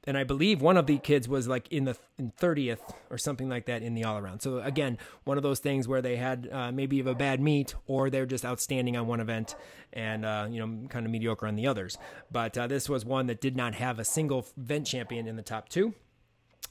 and 0.06 0.18
I 0.18 0.24
believe 0.24 0.62
one 0.62 0.78
of 0.78 0.88
the 0.88 0.98
kids 0.98 1.28
was 1.28 1.48
like 1.48 1.72
in 1.72 1.86
the 1.86 1.96
30th 2.20 2.80
or 3.10 3.18
something 3.18 3.50
like 3.50 3.66
that 3.66 3.84
in 3.84 3.94
the 3.94 4.04
all 4.04 4.18
around. 4.18 4.42
So 4.42 4.60
again, 4.60 4.98
one 5.26 5.38
of 5.38 5.44
those 5.44 5.60
things 5.60 5.88
where 5.88 6.02
they 6.02 6.16
had 6.16 6.50
uh, 6.52 6.72
maybe 6.72 7.00
a 7.02 7.14
bad 7.14 7.40
meet 7.40 7.76
or 7.86 8.10
they're 8.10 8.26
just 8.26 8.44
outstanding 8.44 8.98
on 8.98 9.08
one 9.08 9.20
event 9.20 9.56
and 9.94 10.26
uh, 10.26 10.48
you 10.50 10.60
know 10.66 10.88
kind 10.88 11.06
of 11.06 11.12
mediocre 11.12 11.46
on 11.46 11.56
the 11.56 11.68
others. 11.68 11.98
But 12.32 12.58
uh, 12.58 12.68
this 12.68 12.90
was 12.90 13.06
one 13.06 13.28
that 13.28 13.42
did 13.42 13.56
not 13.56 13.76
have 13.76 14.00
a 14.00 14.06
single 14.06 14.46
event 14.58 14.88
champion 14.88 15.28
in 15.28 15.36
the 15.36 15.44
top 15.44 15.70
two. 15.70 15.94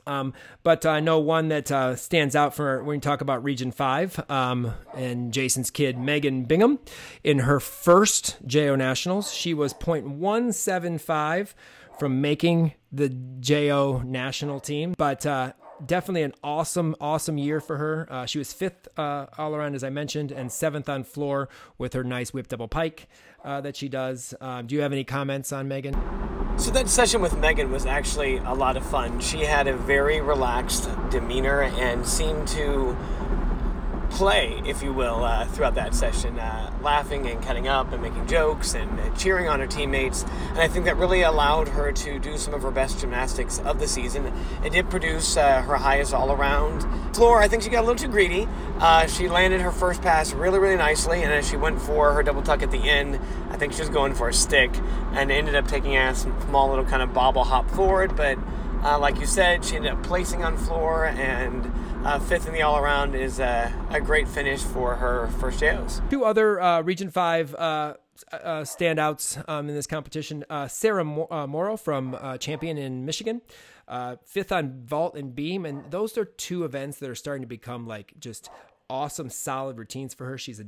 Um, 0.07 0.33
but 0.63 0.87
I 0.87 1.01
know 1.01 1.19
one 1.19 1.49
that 1.49 1.71
uh, 1.71 1.95
stands 1.95 2.35
out 2.35 2.55
for 2.55 2.83
when 2.83 2.97
you 2.97 3.01
talk 3.01 3.21
about 3.21 3.45
Region 3.45 3.71
5 3.71 4.31
um, 4.31 4.73
and 4.95 5.33
Jason's 5.33 5.71
kid, 5.71 5.99
Megan 5.99 6.45
Bingham. 6.45 6.79
In 7.23 7.41
her 7.41 7.61
first 7.61 8.39
JO 8.47 8.77
Nationals, 8.77 9.33
she 9.33 9.55
was 9.55 9.75
0.175 9.75 11.55
from 12.01 12.23
making 12.23 12.73
the 12.91 13.11
JO 13.41 14.03
national 14.07 14.59
team, 14.59 14.95
but 14.97 15.27
uh, 15.27 15.53
definitely 15.85 16.23
an 16.23 16.33
awesome, 16.43 16.97
awesome 16.99 17.37
year 17.37 17.61
for 17.61 17.77
her. 17.77 18.09
Uh, 18.11 18.25
she 18.25 18.39
was 18.39 18.55
fifth 18.55 18.89
uh, 18.99 19.27
all 19.37 19.55
around, 19.55 19.75
as 19.75 19.85
I 19.85 19.91
mentioned, 19.91 20.33
and 20.33 20.51
seventh 20.51 20.89
on 20.89 21.05
floor 21.05 21.51
with 21.77 21.93
her 21.93 22.03
nice 22.03 22.33
whip 22.33 22.49
double 22.49 22.69
pike 22.69 23.07
uh, 23.45 23.61
that 23.61 23.77
she 23.77 23.91
does. 23.91 24.33
Um, 24.41 24.67
do 24.67 24.75
you 24.75 24.81
have 24.81 24.93
any 24.93 25.05
comments 25.05 25.53
on 25.53 25.69
Megan? 25.69 25.95
So 26.57 26.71
that 26.71 26.89
session 26.89 27.21
with 27.21 27.39
Megan 27.39 27.71
was 27.71 27.85
actually 27.85 28.39
a 28.39 28.55
lot 28.55 28.79
of 28.79 28.87
fun. 28.87 29.21
She 29.21 29.41
had 29.41 29.69
a 29.69 29.77
very 29.77 30.23
relaxed 30.23 30.89
demeanor 31.11 31.63
and 31.63 32.07
seemed 32.07 32.49
to 32.49 32.97
play, 34.11 34.61
if 34.67 34.83
you 34.83 34.93
will, 34.93 35.25
uh, 35.25 35.47
throughout 35.47 35.75
that 35.77 35.95
session, 35.95 36.39
uh, 36.39 36.71
laughing 36.83 37.27
and 37.27 37.43
cutting 37.43 37.69
up 37.69 37.93
and 37.93 38.03
making 38.03 38.27
jokes 38.27 38.75
and 38.75 39.01
uh, 39.01 39.09
cheering 39.17 39.49
on 39.49 39.61
her 39.61 39.67
teammates. 39.67 40.25
And 40.51 40.59
I 40.59 40.69
think 40.69 40.85
that 40.85 40.97
really 40.97 41.23
allowed 41.23 41.69
her 41.69 41.93
to 41.93 42.19
do 42.19 42.37
some 42.37 42.53
of 42.53 42.63
her 42.63 42.71
best 42.71 43.01
gymnastics 43.01 43.61
of 43.61 43.79
the 43.79 43.89
season. 43.89 44.33
It 44.65 44.71
did 44.73 44.91
produce 44.91 45.37
uh, 45.37 45.63
her 45.63 45.77
highest 45.77 46.13
all 46.13 46.33
around 46.33 46.83
floor. 47.15 47.41
I 47.41 47.49
think 47.49 47.63
she 47.63 47.71
got 47.71 47.81
a 47.81 47.87
little 47.87 47.97
too 47.97 48.09
greedy. 48.09 48.47
Uh, 48.79 49.07
she 49.07 49.29
landed 49.29 49.61
her 49.61 49.73
first 49.73 50.03
pass 50.03 50.33
really, 50.33 50.59
really 50.59 50.77
nicely, 50.77 51.23
and 51.23 51.33
as 51.33 51.49
she 51.49 51.57
went 51.57 51.81
for 51.81 52.13
her 52.13 52.23
double 52.23 52.43
tuck 52.43 52.63
at 52.63 52.71
the 52.71 52.89
end, 52.91 53.19
I 53.51 53.57
think 53.57 53.73
she 53.73 53.81
was 53.81 53.91
going 53.91 54.15
for 54.15 54.29
a 54.29 54.35
stick 54.35 54.71
and 55.13 55.31
ended 55.31 55.55
up 55.55 55.69
taking 55.69 55.97
a 55.97 56.15
small 56.15 56.69
little 56.69 56.85
kind 56.85 57.03
of 57.03 57.13
bobble 57.15 57.45
hop 57.45 57.71
forward. 57.71 58.17
But 58.17 58.39
uh, 58.83 58.99
like 58.99 59.21
you 59.21 59.27
said, 59.27 59.65
she 59.65 59.77
ended 59.77 59.93
up 59.93 60.03
placing 60.03 60.43
on 60.43 60.57
floor 60.57 61.07
and 61.07 61.71
uh, 62.05 62.19
fifth 62.19 62.47
in 62.47 62.55
the 62.55 62.63
all 62.63 62.79
around 62.79 63.15
is 63.15 63.41
a, 63.41 63.73
a, 63.91 64.01
great 64.01 64.29
finish 64.29 64.63
for 64.63 64.97
her 64.97 65.29
first 65.39 65.61
JOs. 65.61 66.01
Two 66.11 66.25
other 66.25 66.61
uh, 66.61 66.83
Region 66.83 67.11
5 67.11 67.55
uh, 67.55 67.95
uh, 68.33 68.61
standouts 68.63 69.43
um, 69.49 69.69
in 69.69 69.75
this 69.75 69.87
competition. 69.87 70.45
Uh, 70.49 70.69
Sarah 70.69 71.03
uh, 71.03 71.47
Morrow 71.47 71.77
from 71.77 72.15
uh, 72.15 72.39
Champion 72.39 72.79
in 72.79 73.05
Michigan, 73.05 73.43
uh, 73.89 74.17
fifth 74.25 74.53
on 74.53 74.83
vault 74.85 75.15
and 75.15 75.35
beam, 75.35 75.65
and 75.65 75.91
those 75.91 76.17
are 76.17 76.25
two 76.25 76.65
events 76.65 76.99
that 76.99 77.11
are 77.11 77.15
starting 77.15 77.43
to 77.43 77.49
become 77.49 77.87
like 77.87 78.15
just 78.19 78.51
awesome, 78.89 79.31
solid 79.31 79.79
routines 79.79 80.15
for 80.15 80.27
her. 80.27 80.39
She's 80.39 80.61
a 80.61 80.67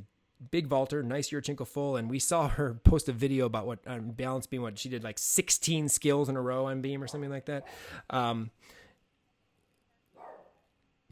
big 0.51 0.67
vaulter, 0.67 1.03
nice 1.03 1.31
Yurchenko 1.31 1.67
full, 1.67 1.97
and 1.97 2.11
we 2.11 2.19
saw 2.19 2.49
her 2.49 2.75
post 2.85 3.09
a 3.09 3.13
video 3.13 3.47
about 3.47 3.67
what 3.67 3.79
on 3.87 4.11
balance 4.13 4.47
beam, 4.47 4.63
what 4.63 4.79
she 4.79 4.89
did 4.89 5.05
like 5.05 5.19
16 5.19 5.89
skills 5.89 6.29
in 6.29 6.37
a 6.37 6.43
row 6.43 6.67
on 6.67 6.81
beam 6.81 7.03
or 7.03 7.07
something 7.07 7.31
like 7.31 7.47
that. 7.47 7.67
Um, 8.11 8.51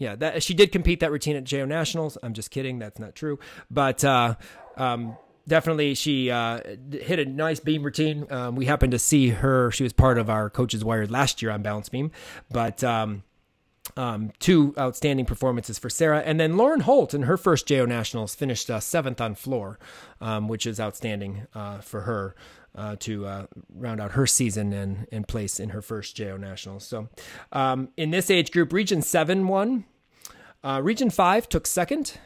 yeah, 0.01 0.16
that 0.16 0.42
she 0.42 0.55
did 0.55 0.72
compete 0.72 1.01
that 1.01 1.12
routine 1.12 1.36
at 1.36 1.44
JO 1.44 1.66
Nationals. 1.66 2.16
I'm 2.22 2.32
just 2.32 2.51
kidding. 2.51 2.78
That's 2.78 2.98
not 2.98 3.14
true. 3.14 3.38
But 3.70 4.03
uh, 4.03 4.34
um, 4.78 5.14
definitely, 5.46 5.94
she 5.94 6.30
uh, 6.30 6.61
hit 6.90 7.18
a 7.18 7.26
nice 7.26 7.61
beam 7.61 7.82
routine. 7.82 8.26
Um, 8.30 8.57
we 8.57 8.64
happened 8.64 8.92
to 8.92 8.98
see 8.98 9.28
her. 9.28 9.70
She 9.70 9.82
was 9.82 9.92
part 9.92 10.16
of 10.16 10.30
our 10.30 10.48
coaches 10.48 10.82
wired 10.82 11.11
last 11.11 11.42
year 11.42 11.53
on 11.53 11.62
balance 11.62 11.88
beam, 11.90 12.11
but. 12.51 12.82
Um, 12.82 13.22
um, 13.96 14.30
two 14.38 14.72
outstanding 14.78 15.26
performances 15.26 15.76
for 15.76 15.90
Sarah. 15.90 16.20
And 16.20 16.38
then 16.38 16.57
Lauren 16.57 16.80
Holt 16.80 17.12
in 17.12 17.22
her 17.22 17.36
first 17.36 17.66
JO 17.66 17.86
Nationals 17.86 18.36
finished 18.36 18.70
uh, 18.70 18.78
seventh 18.78 19.20
on 19.20 19.34
floor, 19.34 19.80
um, 20.20 20.46
which 20.46 20.64
is 20.64 20.78
outstanding 20.78 21.46
uh, 21.55 21.80
for 21.80 22.03
her 22.03 22.36
uh, 22.75 22.97
to 23.01 23.27
uh, 23.27 23.47
round 23.75 24.01
out 24.01 24.12
her 24.12 24.27
season 24.27 24.73
and, 24.73 25.07
and 25.11 25.27
place 25.27 25.59
in 25.59 25.71
her 25.71 25.83
first 25.83 26.16
JO 26.16 26.37
Nationals. 26.37 26.85
So 26.85 27.09
um, 27.53 27.89
in 27.97 28.11
this 28.11 28.31
age 28.31 28.51
group, 28.53 28.73
Region 28.73 29.03
7 29.03 29.47
won, 29.47 29.85
uh, 30.62 30.81
Region 30.83 31.11
5 31.11 31.49
took 31.49 31.66
second, 31.66 32.18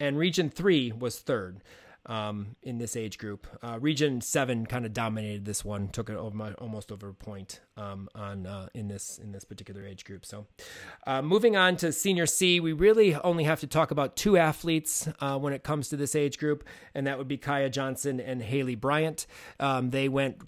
and 0.00 0.18
Region 0.18 0.50
3 0.50 0.92
was 0.92 1.18
third. 1.18 1.60
Um, 2.06 2.56
in 2.62 2.76
this 2.76 2.96
age 2.96 3.16
group, 3.16 3.46
uh, 3.62 3.78
Region 3.80 4.20
Seven 4.20 4.66
kind 4.66 4.84
of 4.84 4.92
dominated 4.92 5.44
this 5.46 5.64
one, 5.64 5.88
took 5.88 6.10
it 6.10 6.16
over, 6.16 6.54
almost 6.58 6.92
over 6.92 7.08
a 7.08 7.14
point 7.14 7.60
um, 7.78 8.08
on 8.14 8.46
uh, 8.46 8.68
in 8.74 8.88
this 8.88 9.18
in 9.18 9.32
this 9.32 9.44
particular 9.44 9.86
age 9.86 10.04
group. 10.04 10.26
So, 10.26 10.46
uh, 11.06 11.22
moving 11.22 11.56
on 11.56 11.76
to 11.78 11.92
Senior 11.92 12.26
C, 12.26 12.60
we 12.60 12.72
really 12.72 13.14
only 13.14 13.44
have 13.44 13.60
to 13.60 13.66
talk 13.66 13.90
about 13.90 14.16
two 14.16 14.36
athletes 14.36 15.08
uh, 15.20 15.38
when 15.38 15.52
it 15.52 15.62
comes 15.62 15.88
to 15.88 15.96
this 15.96 16.14
age 16.14 16.38
group, 16.38 16.64
and 16.94 17.06
that 17.06 17.16
would 17.16 17.28
be 17.28 17.38
Kaya 17.38 17.70
Johnson 17.70 18.20
and 18.20 18.42
Haleigh 18.42 18.78
Bryant. 18.78 19.26
Um, 19.58 19.90
they 19.90 20.08
went 20.08 20.42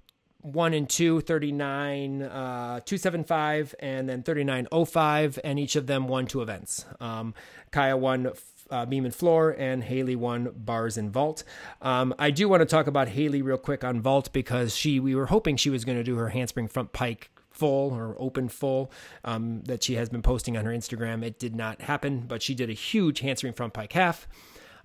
one 0.47 0.75
and 0.75 0.89
two, 0.89 1.21
39, 1.21 2.23
uh, 2.23 2.81
275, 2.85 3.75
and 3.81 4.09
then 4.09 4.23
3905, 4.23 5.41
and 5.43 5.59
each 5.59 5.75
of 5.75 5.87
them 5.87 6.07
won 6.07 6.27
two 6.27 6.41
events. 6.41 6.87
Um, 7.01 7.35
Kaya 7.73 7.97
won 7.97 8.31
uh, 8.71 8.87
beam 8.87 9.05
and 9.05 9.15
floor, 9.15 9.55
and 9.59 9.85
Haleigh 9.85 10.17
won 10.17 10.53
bars 10.57 10.97
and 10.97 11.11
vault. 11.11 11.45
Um, 11.83 12.15
I 12.19 12.31
do 12.31 12.49
want 12.49 12.61
to 12.61 12.67
talk 12.67 12.87
about 12.87 13.09
Haleigh 13.09 13.43
real 13.43 13.59
quick 13.59 13.85
on 13.85 14.01
vault 14.01 14.33
because 14.33 14.77
she 14.77 15.01
we 15.01 15.15
were 15.15 15.27
hoping 15.27 15.57
she 15.57 15.71
was 15.71 15.85
going 15.85 15.99
to 15.99 16.05
do 16.05 16.17
her 16.17 16.31
handspring 16.31 16.69
front 16.69 16.93
pike 16.93 17.31
full 17.57 17.93
or 17.95 18.15
open 18.19 18.49
full 18.49 18.93
um, 19.25 19.63
that 19.65 19.83
she 19.83 19.95
has 19.95 20.09
been 20.09 20.23
posting 20.23 20.57
on 20.57 20.65
her 20.65 20.73
Instagram. 20.73 21.25
It 21.25 21.39
did 21.39 21.57
not 21.57 21.81
happen, 21.81 22.25
but 22.29 22.43
she 22.43 22.55
did 22.55 22.69
a 22.69 22.75
huge 22.75 23.21
handspring 23.21 23.55
front 23.55 23.73
pike 23.73 23.93
half. 23.93 24.29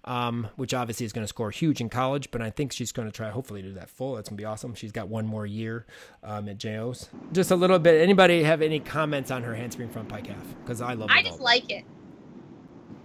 Um, 0.03 0.47
which 0.55 0.73
obviously 0.73 1.05
is 1.05 1.13
going 1.13 1.25
to 1.25 1.27
score 1.27 1.51
huge 1.51 1.79
in 1.79 1.87
college, 1.87 2.31
but 2.31 2.41
I 2.41 2.49
think 2.49 2.71
she's 2.71 2.91
going 2.91 3.07
to 3.07 3.11
try 3.11 3.29
hopefully 3.29 3.61
to 3.61 3.67
do 3.67 3.73
that 3.75 3.87
full. 3.87 4.15
That's 4.15 4.29
going 4.29 4.35
to 4.37 4.41
be 4.41 4.45
awesome. 4.45 4.73
She's 4.73 4.91
got 4.91 5.09
one 5.09 5.27
more 5.27 5.45
year 5.45 5.85
um, 6.23 6.49
at 6.49 6.57
JOs. 6.57 7.07
Just 7.31 7.51
a 7.51 7.55
little 7.55 7.77
bit. 7.77 8.01
Anybody 8.01 8.41
have 8.41 8.63
any 8.63 8.79
comments 8.79 9.29
on 9.29 9.43
her 9.43 9.53
handspring 9.53 9.89
front 9.89 10.09
pike 10.09 10.25
half? 10.25 10.43
Because 10.63 10.81
I 10.81 10.93
love. 10.93 11.11
I 11.11 11.21
just 11.21 11.39
like 11.39 11.69
it. 11.69 11.85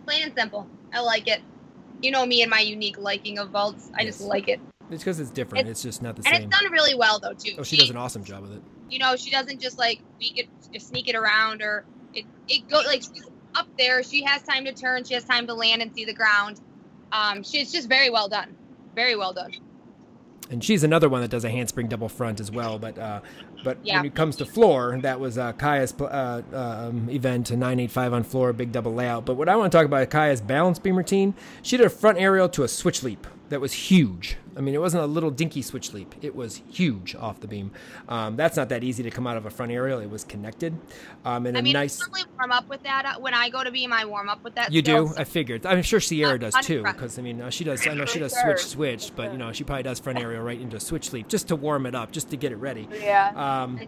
Plain 0.06 0.22
and 0.24 0.34
simple. 0.36 0.66
I 0.92 1.00
like 1.00 1.28
it. 1.28 1.42
You 2.00 2.10
know 2.10 2.24
me 2.24 2.42
and 2.42 2.50
my 2.50 2.60
unique 2.60 2.98
liking 2.98 3.38
of 3.38 3.50
vaults. 3.50 3.90
I 3.94 4.02
yes. 4.02 4.18
just 4.18 4.28
like 4.28 4.48
it. 4.48 4.60
It's 4.90 5.02
because 5.02 5.18
it's 5.18 5.30
different. 5.30 5.68
It's, 5.68 5.80
it's, 5.80 5.82
just 5.82 6.02
not 6.02 6.14
the 6.14 6.20
and 6.20 6.26
same. 6.26 6.34
And 6.34 6.44
it's 6.44 6.60
done 6.60 6.70
really 6.70 6.94
well 6.94 7.18
though 7.18 7.32
too. 7.32 7.56
Oh, 7.58 7.62
she, 7.62 7.76
she, 7.76 7.82
does 7.82 7.90
an 7.90 7.96
awesome 7.96 8.22
job 8.22 8.42
with 8.42 8.52
it. 8.52 8.62
You 8.88 9.00
know, 9.00 9.16
she 9.16 9.30
doesn't 9.30 9.60
just 9.60 9.78
like 9.78 10.00
sneak 10.18 10.38
it, 10.38 10.80
sneak 10.80 11.08
it 11.08 11.16
around 11.16 11.60
or 11.60 11.84
it 12.14 12.24
it 12.48 12.68
go 12.68 12.82
like 12.86 13.02
she's 13.02 13.26
up 13.54 13.66
there. 13.76 14.02
She 14.02 14.22
has 14.22 14.42
time 14.42 14.64
to 14.66 14.72
turn. 14.72 15.02
She 15.04 15.14
has 15.14 15.24
time 15.24 15.46
to 15.48 15.54
land 15.54 15.82
and 15.82 15.92
see 15.92 16.04
the 16.04 16.14
ground. 16.14 16.60
Um, 17.10 17.42
she, 17.42 17.58
it's 17.58 17.72
just 17.72 17.88
very 17.88 18.10
well 18.10 18.28
done. 18.28 18.56
Very 18.94 19.16
well 19.16 19.32
done 19.32 19.52
and 20.50 20.62
she's 20.62 20.84
another 20.84 21.08
one 21.08 21.20
that 21.22 21.30
does 21.30 21.44
a 21.44 21.50
handspring 21.50 21.88
double 21.88 22.08
front 22.08 22.40
as 22.40 22.50
well. 22.50 22.78
But 22.78 22.98
uh, 22.98 23.20
but 23.64 23.78
yeah. 23.82 23.98
when 23.98 24.06
it 24.06 24.14
comes 24.14 24.36
to 24.36 24.46
floor, 24.46 24.98
that 25.02 25.18
was 25.20 25.38
uh, 25.38 25.52
Kaya's 25.52 25.94
uh, 26.00 26.42
um, 26.52 27.08
event, 27.10 27.50
a 27.50 27.56
985 27.56 28.12
on 28.12 28.22
floor, 28.22 28.52
big 28.52 28.72
double 28.72 28.94
layout. 28.94 29.24
But 29.24 29.34
what 29.34 29.48
I 29.48 29.56
want 29.56 29.72
to 29.72 29.76
talk 29.76 29.86
about 29.86 30.02
is 30.02 30.08
Kaya's 30.08 30.40
balance 30.40 30.78
beam 30.78 30.96
routine. 30.96 31.34
She 31.62 31.76
did 31.76 31.86
a 31.86 31.90
front 31.90 32.18
aerial 32.18 32.48
to 32.50 32.62
a 32.62 32.68
switch 32.68 33.02
leap 33.02 33.26
that 33.48 33.60
was 33.60 33.72
huge. 33.72 34.36
I 34.56 34.60
mean, 34.60 34.74
it 34.74 34.80
wasn't 34.80 35.04
a 35.04 35.06
little 35.06 35.30
dinky 35.30 35.62
switch 35.62 35.92
leap. 35.92 36.14
It 36.22 36.34
was 36.34 36.62
huge 36.70 37.14
off 37.14 37.40
the 37.40 37.46
beam. 37.46 37.70
Um, 38.08 38.36
that's 38.36 38.56
not 38.56 38.70
that 38.70 38.82
easy 38.82 39.02
to 39.02 39.10
come 39.10 39.26
out 39.26 39.36
of 39.36 39.46
a 39.46 39.50
front 39.50 39.70
aerial. 39.70 40.00
It 40.00 40.10
was 40.10 40.24
connected. 40.24 40.76
Um, 41.24 41.46
and 41.46 41.56
I 41.56 41.60
a 41.60 41.62
mean, 41.62 41.74
nice. 41.74 42.00
I 42.00 42.06
normally 42.06 42.24
warm 42.38 42.52
up 42.52 42.68
with 42.68 42.82
that 42.84 43.04
uh, 43.04 43.20
when 43.20 43.34
I 43.34 43.50
go 43.50 43.62
to 43.62 43.70
beam. 43.70 43.92
I 43.92 44.04
warm 44.04 44.28
up 44.28 44.42
with 44.42 44.54
that. 44.54 44.72
You 44.72 44.82
do? 44.82 45.08
So. 45.08 45.14
I 45.18 45.24
figured. 45.24 45.66
I'm 45.66 45.82
sure 45.82 46.00
Sierra 46.00 46.38
does 46.38 46.54
too, 46.62 46.82
because 46.82 47.18
I 47.18 47.22
mean, 47.22 47.40
uh, 47.40 47.50
she 47.50 47.64
does. 47.64 47.86
I 47.86 47.94
know 47.94 48.06
she 48.06 48.18
does 48.18 48.34
switch 48.34 48.64
switch, 48.64 49.12
but 49.14 49.32
you 49.32 49.38
know, 49.38 49.52
she 49.52 49.64
probably 49.64 49.82
does 49.82 50.00
front 50.00 50.18
aerial 50.18 50.42
right 50.42 50.60
into 50.60 50.76
a 50.76 50.80
switch 50.80 51.12
leap 51.12 51.28
just 51.28 51.48
to 51.48 51.56
warm 51.56 51.86
it 51.86 51.94
up, 51.94 52.12
just 52.12 52.30
to 52.30 52.36
get 52.36 52.52
it 52.52 52.56
ready. 52.56 52.88
Yeah. 53.00 53.32
Um, 53.36 53.80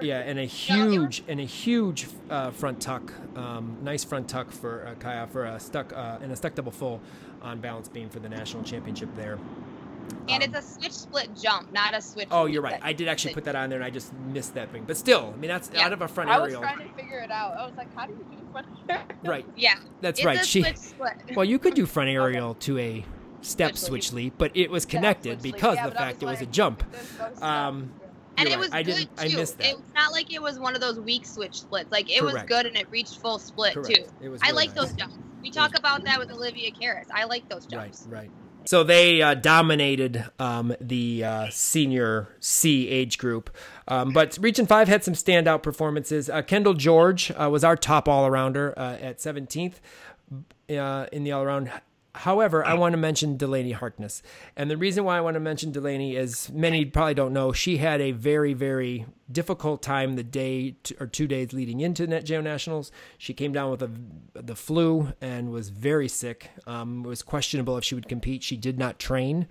yeah, 0.00 0.20
and 0.20 0.38
a 0.38 0.44
huge 0.44 1.22
and 1.28 1.40
a 1.40 1.44
huge 1.44 2.06
uh, 2.30 2.50
front 2.50 2.80
tuck, 2.80 3.12
um, 3.36 3.76
nice 3.82 4.04
front 4.04 4.28
tuck 4.28 4.50
for 4.50 4.86
uh, 4.86 4.94
Kaya 4.94 5.26
for 5.26 5.44
a 5.44 5.60
stuck 5.60 5.92
uh, 5.92 6.18
and 6.22 6.32
a 6.32 6.36
stuck 6.36 6.54
double 6.54 6.72
full 6.72 7.00
on 7.42 7.60
balance 7.60 7.88
beam 7.88 8.08
for 8.08 8.20
the 8.20 8.28
national 8.28 8.62
championship 8.62 9.08
there. 9.16 9.38
And 10.28 10.42
um, 10.42 10.54
it's 10.54 10.58
a 10.58 10.80
switch 10.80 10.92
split 10.92 11.28
jump, 11.40 11.72
not 11.72 11.94
a 11.94 12.00
switch. 12.00 12.28
Oh, 12.30 12.46
you're 12.46 12.62
right. 12.62 12.80
I 12.82 12.92
did 12.92 13.08
actually 13.08 13.34
put 13.34 13.44
that 13.44 13.54
on 13.54 13.70
there, 13.70 13.78
and 13.78 13.84
I 13.84 13.90
just 13.90 14.12
missed 14.32 14.54
that 14.54 14.70
thing. 14.70 14.84
But 14.86 14.96
still, 14.96 15.32
I 15.34 15.38
mean, 15.38 15.48
that's 15.48 15.70
yeah. 15.72 15.86
out 15.86 15.92
of 15.92 16.02
a 16.02 16.08
front 16.08 16.30
aerial. 16.30 16.44
I 16.44 16.60
was 16.60 16.74
trying 16.76 16.88
to 16.88 16.94
figure 16.94 17.18
it 17.18 17.30
out. 17.30 17.56
I 17.56 17.66
was 17.66 17.76
like, 17.76 17.94
how 17.94 18.06
do 18.06 18.12
you 18.12 18.26
do 18.30 18.36
front 18.52 18.66
aerial? 18.88 19.06
Right. 19.24 19.46
Yeah. 19.56 19.74
That's 20.00 20.20
it's 20.20 20.26
right. 20.26 20.44
she. 20.44 20.64
well, 21.34 21.44
you 21.44 21.58
could 21.58 21.74
do 21.74 21.86
front 21.86 22.10
aerial 22.10 22.50
okay. 22.50 22.60
to 22.60 22.78
a 22.78 23.04
step 23.42 23.76
switch, 23.76 24.08
switch 24.08 24.12
leap, 24.12 24.34
but 24.38 24.50
it 24.54 24.70
was 24.70 24.84
connected 24.84 25.42
because 25.42 25.76
yeah, 25.76 25.86
of 25.86 25.92
the 25.92 25.98
fact 25.98 26.22
it 26.22 26.26
was 26.26 26.40
like, 26.40 26.48
a 26.48 26.52
jump. 26.52 26.84
Um, 27.40 27.90
and 28.40 28.48
it 28.48 28.52
right. 28.52 28.58
was 28.58 28.70
I 28.72 28.82
good 28.82 28.96
too. 28.96 29.08
I 29.18 29.28
missed 29.28 29.58
that. 29.58 29.66
It's 29.68 29.94
not 29.94 30.12
like 30.12 30.32
it 30.32 30.42
was 30.42 30.58
one 30.58 30.74
of 30.74 30.80
those 30.80 30.98
weak 30.98 31.26
switch 31.26 31.60
splits. 31.60 31.90
Like 31.90 32.10
it 32.10 32.20
Correct. 32.20 32.34
was 32.34 32.42
good 32.44 32.66
and 32.66 32.76
it 32.76 32.90
reached 32.90 33.18
full 33.18 33.38
split 33.38 33.74
Correct. 33.74 33.94
too. 33.94 34.04
It 34.20 34.28
was 34.28 34.40
I 34.42 34.46
really 34.46 34.56
like 34.56 34.76
nice. 34.76 34.88
those 34.88 34.92
jumps. 34.94 35.16
We 35.42 35.50
talk 35.50 35.78
about 35.78 36.04
that 36.04 36.18
with 36.18 36.30
Olivia 36.30 36.70
Karas. 36.70 37.06
I 37.12 37.24
like 37.24 37.48
those 37.48 37.66
jumps. 37.66 38.06
Right, 38.08 38.22
right. 38.22 38.30
So 38.64 38.84
they 38.84 39.22
uh, 39.22 39.34
dominated 39.34 40.24
um, 40.38 40.74
the 40.80 41.24
uh, 41.24 41.46
senior 41.50 42.28
C 42.40 42.88
age 42.88 43.18
group. 43.18 43.50
Um, 43.88 44.12
but 44.12 44.38
Region 44.40 44.66
5 44.66 44.86
had 44.86 45.02
some 45.02 45.14
standout 45.14 45.62
performances. 45.62 46.28
Uh, 46.28 46.42
Kendall 46.42 46.74
George 46.74 47.32
uh, 47.32 47.48
was 47.50 47.64
our 47.64 47.76
top 47.76 48.06
all 48.08 48.28
arounder 48.28 48.74
uh, 48.76 48.98
at 49.00 49.18
17th 49.18 49.76
uh, 50.70 51.06
in 51.10 51.24
the 51.24 51.32
all 51.32 51.42
around. 51.42 51.70
However, 52.14 52.64
I 52.64 52.74
want 52.74 52.92
to 52.92 52.96
mention 52.96 53.36
Delaney 53.36 53.70
Harkness. 53.70 54.22
And 54.56 54.68
the 54.68 54.76
reason 54.76 55.04
why 55.04 55.16
I 55.16 55.20
want 55.20 55.34
to 55.34 55.40
mention 55.40 55.70
Delaney 55.70 56.16
is 56.16 56.50
many 56.50 56.84
probably 56.84 57.14
don't 57.14 57.32
know 57.32 57.52
she 57.52 57.76
had 57.76 58.00
a 58.00 58.10
very, 58.10 58.52
very 58.52 59.06
difficult 59.30 59.80
time 59.80 60.16
the 60.16 60.24
day 60.24 60.74
or 60.98 61.06
two 61.06 61.28
days 61.28 61.52
leading 61.52 61.80
into 61.80 62.06
Net 62.06 62.24
Geo 62.24 62.40
Nationals. 62.40 62.90
She 63.16 63.32
came 63.32 63.52
down 63.52 63.70
with 63.70 63.82
a, 63.82 63.90
the 64.34 64.56
flu 64.56 65.12
and 65.20 65.50
was 65.50 65.68
very 65.68 66.08
sick. 66.08 66.50
Um, 66.66 67.04
it 67.04 67.08
was 67.08 67.22
questionable 67.22 67.78
if 67.78 67.84
she 67.84 67.94
would 67.94 68.08
compete. 68.08 68.42
She 68.42 68.56
did 68.56 68.76
not 68.76 68.98
train 68.98 69.46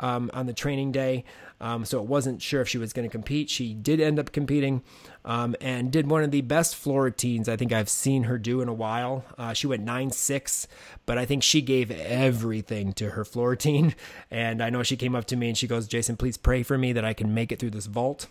um, 0.00 0.30
on 0.34 0.46
the 0.46 0.52
training 0.52 0.90
day. 0.90 1.24
Um, 1.60 1.84
so 1.84 1.98
it 1.98 2.06
wasn't 2.06 2.40
sure 2.40 2.60
if 2.60 2.68
she 2.68 2.78
was 2.78 2.92
going 2.92 3.08
to 3.08 3.12
compete. 3.12 3.50
She 3.50 3.74
did 3.74 4.00
end 4.00 4.18
up 4.18 4.32
competing 4.32 4.82
um, 5.24 5.54
and 5.60 5.92
did 5.92 6.08
one 6.10 6.22
of 6.22 6.30
the 6.30 6.40
best 6.40 6.74
floor 6.74 7.04
routines 7.04 7.48
I 7.48 7.56
think 7.56 7.72
I've 7.72 7.88
seen 7.88 8.24
her 8.24 8.38
do 8.38 8.60
in 8.60 8.68
a 8.68 8.74
while. 8.74 9.24
Uh, 9.36 9.52
she 9.52 9.66
went 9.66 9.82
9 9.82 10.10
6, 10.10 10.68
but 11.06 11.18
I 11.18 11.26
think 11.26 11.42
she 11.42 11.60
gave 11.60 11.90
everything 11.90 12.92
to 12.94 13.10
her 13.10 13.24
floor 13.24 13.50
routine. 13.50 13.94
And 14.30 14.62
I 14.62 14.70
know 14.70 14.82
she 14.82 14.96
came 14.96 15.14
up 15.14 15.24
to 15.26 15.36
me 15.36 15.48
and 15.48 15.58
she 15.58 15.66
goes, 15.66 15.88
Jason, 15.88 16.16
please 16.16 16.36
pray 16.36 16.62
for 16.62 16.78
me 16.78 16.92
that 16.92 17.04
I 17.04 17.12
can 17.12 17.34
make 17.34 17.52
it 17.52 17.58
through 17.58 17.70
this 17.70 17.86
vault. 17.86 18.26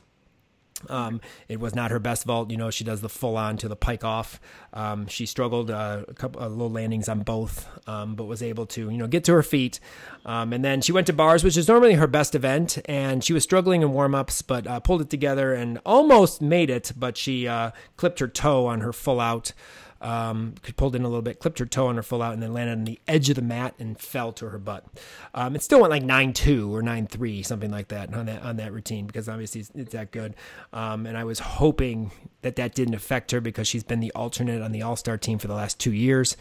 Um, 0.88 1.21
it 1.47 1.59
was 1.59 1.75
not 1.75 1.91
her 1.91 1.99
best 1.99 2.25
vault. 2.25 2.51
You 2.51 2.57
know, 2.57 2.69
she 2.69 2.84
does 2.84 3.01
the 3.01 3.09
full 3.09 3.38
on 3.38 3.57
to 3.57 3.67
the 3.67 3.75
pike 3.75 4.03
off. 4.03 4.39
Um, 4.73 5.07
she 5.07 5.25
struggled 5.25 5.71
uh, 5.71 6.03
a 6.07 6.13
couple 6.13 6.41
of 6.41 6.55
low 6.55 6.67
landings 6.67 7.09
on 7.09 7.21
both, 7.21 7.67
um, 7.88 8.15
but 8.15 8.25
was 8.25 8.41
able 8.41 8.65
to, 8.67 8.89
you 8.89 8.97
know, 8.97 9.07
get 9.07 9.23
to 9.25 9.34
her 9.34 9.43
feet. 9.43 9.80
Um, 10.25 10.53
and 10.53 10.63
then 10.63 10.82
she 10.82 10.91
went 10.91 11.07
to 11.07 11.13
bars, 11.13 11.43
which 11.43 11.57
is 11.57 11.67
normally 11.67 11.95
her 11.95 12.07
best 12.07 12.36
event. 12.36 12.77
And 12.86 13.23
she 13.23 13.34
was 13.34 13.43
struggling 13.43 13.82
in 13.82 13.91
warm 13.91 14.15
ups, 14.15 14.41
but 14.41 14.67
uh, 14.67 14.80
pulled 14.80 15.01
it 15.01 15.09
together 15.09 15.53
and 15.53 15.80
almost 15.86 16.41
made 16.41 16.69
it. 16.69 16.93
But 16.95 17.17
she 17.17 17.47
uh, 17.47 17.71
clipped 17.97 18.19
her 18.19 18.27
toe 18.27 18.67
on 18.67 18.82
her 18.82 18.93
full 18.93 19.19
out. 19.19 19.53
Um, 20.02 20.56
pulled 20.78 20.95
in 20.95 21.04
a 21.04 21.08
little 21.08 21.22
bit, 21.22 21.39
clipped 21.39 21.60
her 21.60 21.66
toe 21.66 21.88
on 21.88 21.95
her 21.95 22.04
full 22.04 22.22
out, 22.22 22.34
and 22.34 22.41
then 22.41 22.54
landed 22.54 22.74
on 22.74 22.84
the 22.86 23.00
edge 23.08 23.30
of 23.30 23.36
the 23.36 23.41
mat 23.41 23.76
and 23.80 24.00
fell 24.00 24.32
to 24.34 24.50
her 24.50 24.58
butt. 24.58 24.86
Um, 25.34 25.56
it 25.56 25.64
still 25.64 25.82
went 25.82 25.91
like 25.91 26.04
nine 26.04 26.34
two 26.34 26.74
or 26.74 26.82
nine 26.82 27.08
three, 27.08 27.43
something 27.43 27.72
like 27.72 27.89
that 27.89 28.14
on 28.14 28.26
that 28.28 28.41
on 28.43 28.58
that 28.58 28.72
routine 28.72 29.06
because 29.06 29.28
obviously 29.28 29.62
it's, 29.62 29.72
it's 29.76 29.91
that 29.93 30.12
good. 30.12 30.36
Um, 30.74 31.06
and 31.06 31.18
I 31.18 31.24
was 31.24 31.39
hoping 31.39 32.12
that 32.41 32.56
that 32.56 32.74
didn't 32.74 32.93
affect 32.93 33.32
her 33.32 33.41
because 33.41 33.68
she's 33.68 33.84
been 33.84 34.00
the 34.00 34.12
alternate 34.14 34.62
on 34.62 34.72
the 34.72 34.82
All 34.82 34.95
Star 34.95 35.18
team 35.18 35.38
for 35.38 35.47
the 35.47 35.56
last 35.56 35.80
two 35.80 35.93
years. 35.93 36.38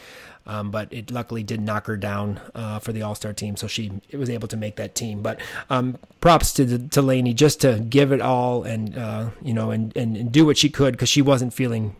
Um, 0.46 0.70
but 0.70 0.90
it 0.92 1.10
luckily 1.10 1.42
did 1.42 1.60
knock 1.60 1.86
her 1.86 1.96
down 1.96 2.40
uh, 2.54 2.78
for 2.78 2.92
the 2.92 3.02
All 3.02 3.14
Star 3.14 3.32
team, 3.32 3.56
so 3.56 3.66
she 3.66 3.92
was 4.12 4.30
able 4.30 4.48
to 4.48 4.56
make 4.56 4.76
that 4.76 4.94
team. 4.94 5.20
But 5.20 5.40
um, 5.68 5.98
props 6.20 6.52
to 6.54 6.78
to 6.88 7.02
Laney 7.02 7.34
just 7.34 7.60
to 7.62 7.80
give 7.88 8.12
it 8.12 8.20
all 8.20 8.62
and 8.62 8.96
uh, 8.96 9.30
you 9.42 9.52
know 9.52 9.70
and, 9.70 9.94
and, 9.96 10.16
and 10.16 10.32
do 10.32 10.46
what 10.46 10.56
she 10.56 10.70
could 10.70 10.92
because 10.92 11.08
she 11.08 11.22
wasn't 11.22 11.52
feeling 11.52 11.96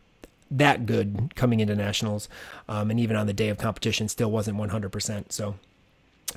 that 0.51 0.87
good 0.87 1.35
coming 1.35 1.61
into 1.61 1.75
nationals, 1.75 2.29
um, 2.69 2.91
and 2.91 2.99
even 2.99 3.17
on 3.17 3.27
the 3.27 3.33
day 3.33 3.49
of 3.49 3.59
competition, 3.59 4.09
still 4.09 4.31
wasn't 4.31 4.57
100%. 4.59 5.33
So, 5.33 5.57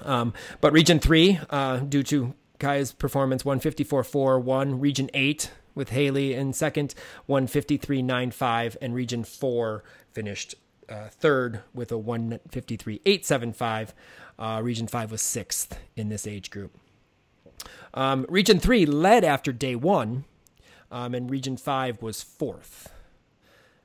um, 0.04 0.34
but 0.60 0.74
Region 0.74 1.00
Three, 1.00 1.40
uh, 1.50 1.78
due 1.78 2.04
to 2.04 2.34
Kai's 2.60 2.92
performance, 2.92 3.44
154.4, 3.44 4.42
one 4.42 4.80
Region 4.80 5.10
Eight 5.14 5.52
with 5.74 5.92
Haleigh 5.92 6.34
in 6.34 6.54
second, 6.54 6.94
153.95, 7.30 8.78
and 8.82 8.94
Region 8.94 9.24
Four 9.24 9.84
finished 10.12 10.56
uh, 10.90 11.08
third 11.10 11.62
with 11.74 11.92
a 11.92 11.96
153.875. 11.96 13.90
Uh, 14.38 14.60
region 14.62 14.88
Five 14.88 15.12
was 15.12 15.22
sixth 15.22 15.78
in 15.96 16.10
this 16.10 16.28
age 16.28 16.50
group. 16.50 16.78
Um, 17.94 18.26
region 18.28 18.60
Three 18.60 18.86
led 18.86 19.24
after 19.24 19.54
day 19.54 19.76
one, 19.76 20.26
um, 20.92 21.14
and 21.14 21.30
Region 21.30 21.58
Five 21.58 22.02
was 22.02 22.22
fourth. 22.22 22.92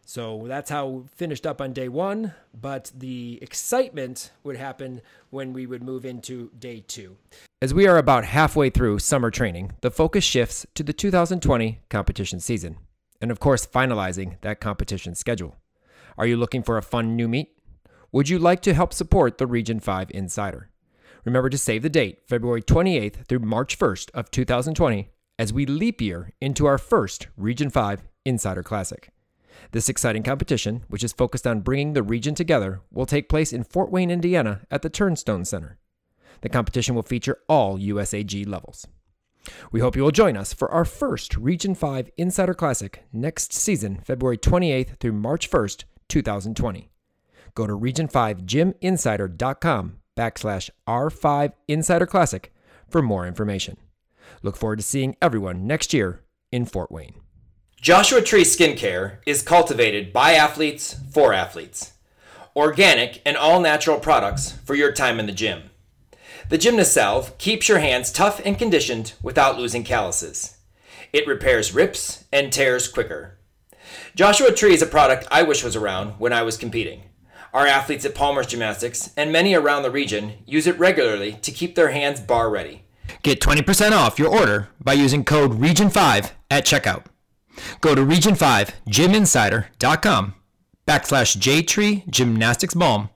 So 0.08 0.44
that's 0.46 0.70
how 0.70 0.86
we 0.86 1.08
finished 1.16 1.48
up 1.48 1.60
on 1.60 1.72
day 1.72 1.88
one, 1.88 2.32
but 2.54 2.92
the 2.96 3.40
excitement 3.42 4.30
would 4.44 4.56
happen 4.56 5.02
when 5.30 5.52
we 5.52 5.66
would 5.66 5.82
move 5.82 6.04
into 6.06 6.52
day 6.56 6.84
two. 6.86 7.16
As 7.60 7.74
we 7.74 7.88
are 7.88 7.98
about 7.98 8.24
halfway 8.24 8.70
through 8.70 9.00
summer 9.00 9.32
training, 9.32 9.72
the 9.80 9.90
focus 9.90 10.22
shifts 10.22 10.64
to 10.76 10.84
the 10.84 10.92
2020 10.92 11.80
competition 11.90 12.38
season, 12.38 12.76
and 13.20 13.32
of 13.32 13.40
course, 13.40 13.66
finalizing 13.66 14.40
that 14.42 14.60
competition 14.60 15.16
schedule. 15.16 15.56
Are 16.16 16.26
you 16.26 16.36
looking 16.36 16.62
for 16.62 16.78
a 16.78 16.82
fun 16.82 17.16
new 17.16 17.26
meet? 17.26 17.58
Would 18.12 18.28
you 18.28 18.38
like 18.38 18.62
to 18.62 18.74
help 18.74 18.94
support 18.94 19.38
the 19.38 19.46
Region 19.48 19.80
5 19.80 20.12
Insider? 20.12 20.70
Remember 21.24 21.50
to 21.50 21.58
save 21.58 21.82
the 21.82 21.90
date, 21.90 22.20
February 22.28 22.62
28th 22.62 23.26
through 23.26 23.40
March 23.40 23.76
1st 23.76 24.10
of 24.14 24.30
2020, 24.30 25.10
as 25.36 25.52
we 25.52 25.66
leap 25.66 26.00
year 26.00 26.32
into 26.40 26.64
our 26.64 26.78
first 26.78 27.26
Region 27.36 27.70
5 27.70 28.04
Insider 28.24 28.62
Classic. 28.62 29.10
This 29.72 29.88
exciting 29.88 30.22
competition, 30.22 30.84
which 30.88 31.04
is 31.04 31.12
focused 31.12 31.46
on 31.46 31.60
bringing 31.60 31.92
the 31.92 32.02
region 32.02 32.34
together, 32.34 32.80
will 32.90 33.06
take 33.06 33.28
place 33.28 33.52
in 33.52 33.64
Fort 33.64 33.90
Wayne, 33.90 34.10
Indiana 34.10 34.62
at 34.70 34.82
the 34.82 34.90
Turnstone 34.90 35.46
Center. 35.46 35.78
The 36.42 36.48
competition 36.48 36.94
will 36.94 37.02
feature 37.02 37.38
all 37.48 37.78
USAG 37.78 38.46
levels. 38.46 38.86
We 39.70 39.80
hope 39.80 39.96
you 39.96 40.02
will 40.02 40.10
join 40.10 40.36
us 40.36 40.52
for 40.52 40.70
our 40.70 40.84
first 40.84 41.34
Region 41.36 41.74
5 41.74 42.10
Insider 42.16 42.54
Classic 42.54 43.04
next 43.12 43.52
season, 43.52 44.00
February 44.04 44.38
28th 44.38 44.98
through 44.98 45.12
March 45.12 45.48
1st, 45.50 45.84
2020. 46.08 46.90
Go 47.54 47.66
to 47.66 47.72
region5gyminsider.com 47.72 49.96
backslash 50.16 50.70
R5 50.88 51.52
Insider 51.68 52.06
Classic 52.06 52.52
for 52.88 53.02
more 53.02 53.26
information. 53.26 53.76
Look 54.42 54.56
forward 54.56 54.76
to 54.76 54.82
seeing 54.82 55.16
everyone 55.22 55.66
next 55.66 55.94
year 55.94 56.22
in 56.50 56.64
Fort 56.64 56.90
Wayne. 56.90 57.14
Joshua 57.86 58.20
Tree 58.20 58.42
Skincare 58.42 59.18
is 59.26 59.42
cultivated 59.42 60.12
by 60.12 60.32
athletes 60.32 60.96
for 61.12 61.32
athletes. 61.32 61.92
Organic 62.56 63.22
and 63.24 63.36
all 63.36 63.60
natural 63.60 64.00
products 64.00 64.50
for 64.64 64.74
your 64.74 64.90
time 64.90 65.20
in 65.20 65.26
the 65.26 65.32
gym. 65.32 65.70
The 66.48 66.58
Gymnast 66.58 66.92
Salve 66.92 67.38
keeps 67.38 67.68
your 67.68 67.78
hands 67.78 68.10
tough 68.10 68.40
and 68.44 68.58
conditioned 68.58 69.12
without 69.22 69.56
losing 69.56 69.84
calluses. 69.84 70.56
It 71.12 71.28
repairs 71.28 71.74
rips 71.74 72.24
and 72.32 72.52
tears 72.52 72.88
quicker. 72.88 73.38
Joshua 74.16 74.50
Tree 74.50 74.74
is 74.74 74.82
a 74.82 74.86
product 74.86 75.28
I 75.30 75.44
wish 75.44 75.62
was 75.62 75.76
around 75.76 76.14
when 76.18 76.32
I 76.32 76.42
was 76.42 76.56
competing. 76.56 77.02
Our 77.54 77.68
athletes 77.68 78.04
at 78.04 78.16
Palmer's 78.16 78.48
Gymnastics 78.48 79.10
and 79.16 79.30
many 79.30 79.54
around 79.54 79.84
the 79.84 79.92
region 79.92 80.38
use 80.44 80.66
it 80.66 80.76
regularly 80.76 81.34
to 81.34 81.52
keep 81.52 81.76
their 81.76 81.92
hands 81.92 82.20
bar 82.20 82.50
ready. 82.50 82.82
Get 83.22 83.40
20% 83.40 83.92
off 83.92 84.18
your 84.18 84.36
order 84.36 84.70
by 84.82 84.94
using 84.94 85.24
code 85.24 85.60
REGION5 85.60 86.32
at 86.50 86.66
checkout. 86.66 87.04
Go 87.80 87.94
to 87.94 88.02
region5gyminsider.com 88.02 90.34
backslash 90.86 91.36
JTree 91.36 92.08
Gymnastics 92.08 92.74
Balm 92.74 93.10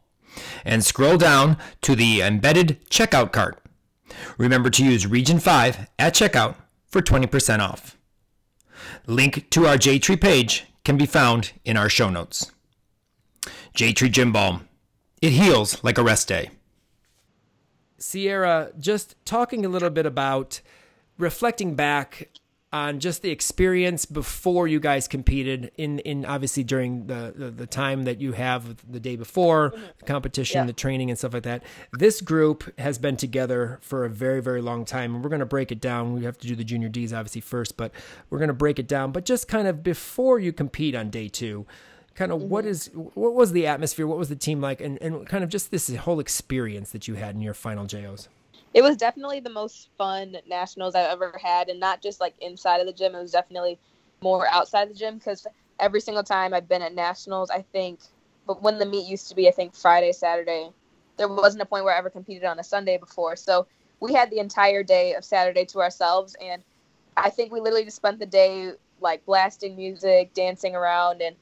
and 0.64 0.84
scroll 0.84 1.16
down 1.16 1.56
to 1.82 1.94
the 1.94 2.22
embedded 2.22 2.78
checkout 2.88 3.32
cart. 3.32 3.62
Remember 4.38 4.70
to 4.70 4.84
use 4.84 5.06
Region 5.06 5.38
5 5.38 5.88
at 5.98 6.14
checkout 6.14 6.56
for 6.88 7.00
20% 7.00 7.60
off. 7.60 7.96
Link 9.06 9.48
to 9.50 9.66
our 9.66 9.76
JTree 9.76 10.20
page 10.20 10.66
can 10.84 10.96
be 10.96 11.06
found 11.06 11.52
in 11.64 11.76
our 11.76 11.88
show 11.88 12.10
notes. 12.10 12.50
JTree 13.76 14.10
Gym 14.10 14.32
Balm. 14.32 14.66
It 15.22 15.30
heals 15.30 15.82
like 15.84 15.98
a 15.98 16.02
rest 16.02 16.28
day. 16.28 16.50
Sierra, 17.98 18.72
just 18.78 19.14
talking 19.24 19.64
a 19.64 19.68
little 19.68 19.90
bit 19.90 20.06
about 20.06 20.60
reflecting 21.18 21.74
back 21.74 22.30
on 22.72 23.00
just 23.00 23.22
the 23.22 23.30
experience 23.30 24.04
before 24.04 24.68
you 24.68 24.78
guys 24.78 25.08
competed 25.08 25.72
in 25.76 25.98
in 26.00 26.24
obviously 26.24 26.62
during 26.62 27.06
the 27.06 27.32
the, 27.34 27.50
the 27.50 27.66
time 27.66 28.04
that 28.04 28.20
you 28.20 28.32
have 28.32 28.76
the 28.90 29.00
day 29.00 29.16
before 29.16 29.74
the 29.98 30.04
competition 30.04 30.60
yeah. 30.60 30.66
the 30.66 30.72
training 30.72 31.10
and 31.10 31.18
stuff 31.18 31.34
like 31.34 31.42
that. 31.42 31.62
This 31.92 32.20
group 32.20 32.78
has 32.78 32.98
been 32.98 33.16
together 33.16 33.78
for 33.82 34.04
a 34.04 34.10
very 34.10 34.40
very 34.40 34.62
long 34.62 34.84
time 34.84 35.14
and 35.14 35.24
we're 35.24 35.30
going 35.30 35.40
to 35.40 35.46
break 35.46 35.72
it 35.72 35.80
down. 35.80 36.12
We 36.12 36.24
have 36.24 36.38
to 36.38 36.46
do 36.46 36.54
the 36.54 36.64
junior 36.64 36.88
d's 36.88 37.12
obviously 37.12 37.40
first 37.40 37.76
but 37.76 37.92
we're 38.28 38.38
going 38.38 38.48
to 38.48 38.54
break 38.54 38.78
it 38.78 38.86
down. 38.86 39.10
But 39.10 39.24
just 39.24 39.48
kind 39.48 39.66
of 39.66 39.82
before 39.82 40.38
you 40.38 40.52
compete 40.52 40.94
on 40.94 41.10
day 41.10 41.28
two 41.28 41.66
kind 42.14 42.30
of 42.30 42.40
mm-hmm. 42.40 42.50
what 42.50 42.66
is 42.66 42.90
what 42.94 43.34
was 43.34 43.52
the 43.52 43.66
atmosphere? 43.66 44.06
What 44.06 44.18
was 44.18 44.28
the 44.28 44.36
team 44.36 44.60
like? 44.60 44.80
And, 44.80 45.00
and 45.02 45.26
kind 45.26 45.42
of 45.42 45.50
just 45.50 45.70
this 45.70 45.94
whole 45.96 46.20
experience 46.20 46.90
that 46.92 47.08
you 47.08 47.14
had 47.14 47.34
in 47.34 47.40
your 47.40 47.54
final 47.54 47.86
jos 47.86 48.28
it 48.72 48.82
was 48.82 48.96
definitely 48.96 49.40
the 49.40 49.50
most 49.50 49.88
fun 49.98 50.36
nationals 50.46 50.94
I've 50.94 51.10
ever 51.10 51.38
had, 51.42 51.68
and 51.68 51.80
not 51.80 52.02
just 52.02 52.20
like 52.20 52.34
inside 52.40 52.80
of 52.80 52.86
the 52.86 52.92
gym. 52.92 53.14
It 53.14 53.20
was 53.20 53.32
definitely 53.32 53.78
more 54.22 54.46
outside 54.48 54.88
the 54.90 54.94
gym 54.94 55.18
because 55.18 55.46
every 55.78 56.00
single 56.00 56.22
time 56.22 56.54
I've 56.54 56.68
been 56.68 56.82
at 56.82 56.94
nationals, 56.94 57.50
I 57.50 57.62
think, 57.62 58.00
but 58.46 58.62
when 58.62 58.78
the 58.78 58.86
meet 58.86 59.08
used 59.08 59.28
to 59.28 59.34
be, 59.34 59.48
I 59.48 59.52
think 59.52 59.74
Friday, 59.74 60.12
Saturday, 60.12 60.70
there 61.16 61.28
wasn't 61.28 61.62
a 61.62 61.66
point 61.66 61.84
where 61.84 61.94
I 61.94 61.98
ever 61.98 62.10
competed 62.10 62.44
on 62.44 62.58
a 62.58 62.64
Sunday 62.64 62.96
before. 62.96 63.36
So 63.36 63.66
we 64.00 64.12
had 64.14 64.30
the 64.30 64.38
entire 64.38 64.82
day 64.82 65.14
of 65.14 65.24
Saturday 65.24 65.64
to 65.66 65.80
ourselves, 65.80 66.36
and 66.40 66.62
I 67.16 67.30
think 67.30 67.52
we 67.52 67.60
literally 67.60 67.84
just 67.84 67.96
spent 67.96 68.18
the 68.18 68.26
day 68.26 68.72
like 69.00 69.24
blasting 69.26 69.76
music, 69.76 70.32
dancing 70.34 70.76
around, 70.76 71.22
and 71.22 71.34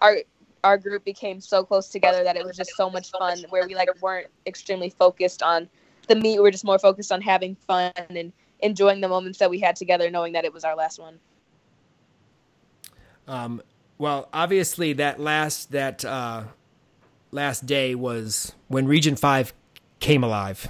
our 0.00 0.18
our 0.62 0.78
group 0.78 1.04
became 1.04 1.40
so 1.40 1.62
close 1.62 1.88
together 1.88 2.24
that 2.24 2.36
it 2.36 2.44
was 2.44 2.56
just 2.56 2.76
so 2.76 2.90
much 2.90 3.10
fun. 3.10 3.44
Where 3.48 3.66
we 3.66 3.74
like 3.74 3.88
weren't 4.02 4.28
extremely 4.46 4.90
focused 4.90 5.42
on 5.42 5.68
the 6.06 6.16
meet, 6.16 6.36
we 6.36 6.42
were 6.42 6.50
just 6.50 6.64
more 6.64 6.78
focused 6.78 7.12
on 7.12 7.20
having 7.20 7.56
fun 7.66 7.92
and 7.96 8.32
enjoying 8.60 9.00
the 9.00 9.08
moments 9.08 9.38
that 9.38 9.50
we 9.50 9.60
had 9.60 9.76
together, 9.76 10.10
knowing 10.10 10.32
that 10.32 10.44
it 10.44 10.52
was 10.52 10.64
our 10.64 10.76
last 10.76 10.98
one. 10.98 11.18
Um, 13.26 13.62
well, 13.98 14.28
obviously 14.32 14.92
that 14.94 15.20
last 15.20 15.72
that 15.72 16.04
uh, 16.04 16.44
last 17.30 17.66
day 17.66 17.94
was 17.94 18.54
when 18.68 18.86
Region 18.86 19.16
Five 19.16 19.52
came 20.00 20.22
alive. 20.22 20.68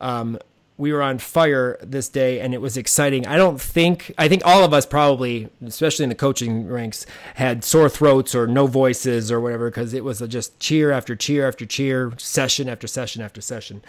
Um, 0.00 0.38
we 0.78 0.92
were 0.92 1.02
on 1.02 1.18
fire 1.18 1.78
this 1.82 2.08
day 2.08 2.40
and 2.40 2.54
it 2.54 2.60
was 2.60 2.76
exciting. 2.76 3.26
I 3.26 3.36
don't 3.36 3.60
think, 3.60 4.12
I 4.18 4.28
think 4.28 4.42
all 4.44 4.64
of 4.64 4.72
us 4.72 4.86
probably, 4.86 5.48
especially 5.64 6.04
in 6.04 6.08
the 6.08 6.14
coaching 6.14 6.66
ranks, 6.66 7.06
had 7.34 7.62
sore 7.62 7.88
throats 7.88 8.34
or 8.34 8.46
no 8.46 8.66
voices 8.66 9.30
or 9.30 9.40
whatever 9.40 9.70
because 9.70 9.94
it 9.94 10.04
was 10.04 10.20
just 10.20 10.58
cheer 10.58 10.90
after 10.90 11.14
cheer 11.14 11.46
after 11.46 11.66
cheer, 11.66 12.12
session 12.16 12.68
after 12.68 12.86
session 12.86 13.22
after 13.22 13.40
session. 13.40 13.82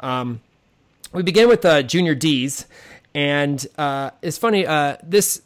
Um, 0.00 0.40
we 1.12 1.22
begin 1.22 1.48
with 1.48 1.64
uh, 1.64 1.82
Junior 1.82 2.14
D's. 2.14 2.66
And 3.14 3.66
uh, 3.78 4.10
it's 4.20 4.36
funny, 4.36 4.66
uh, 4.66 4.98
this 5.02 5.40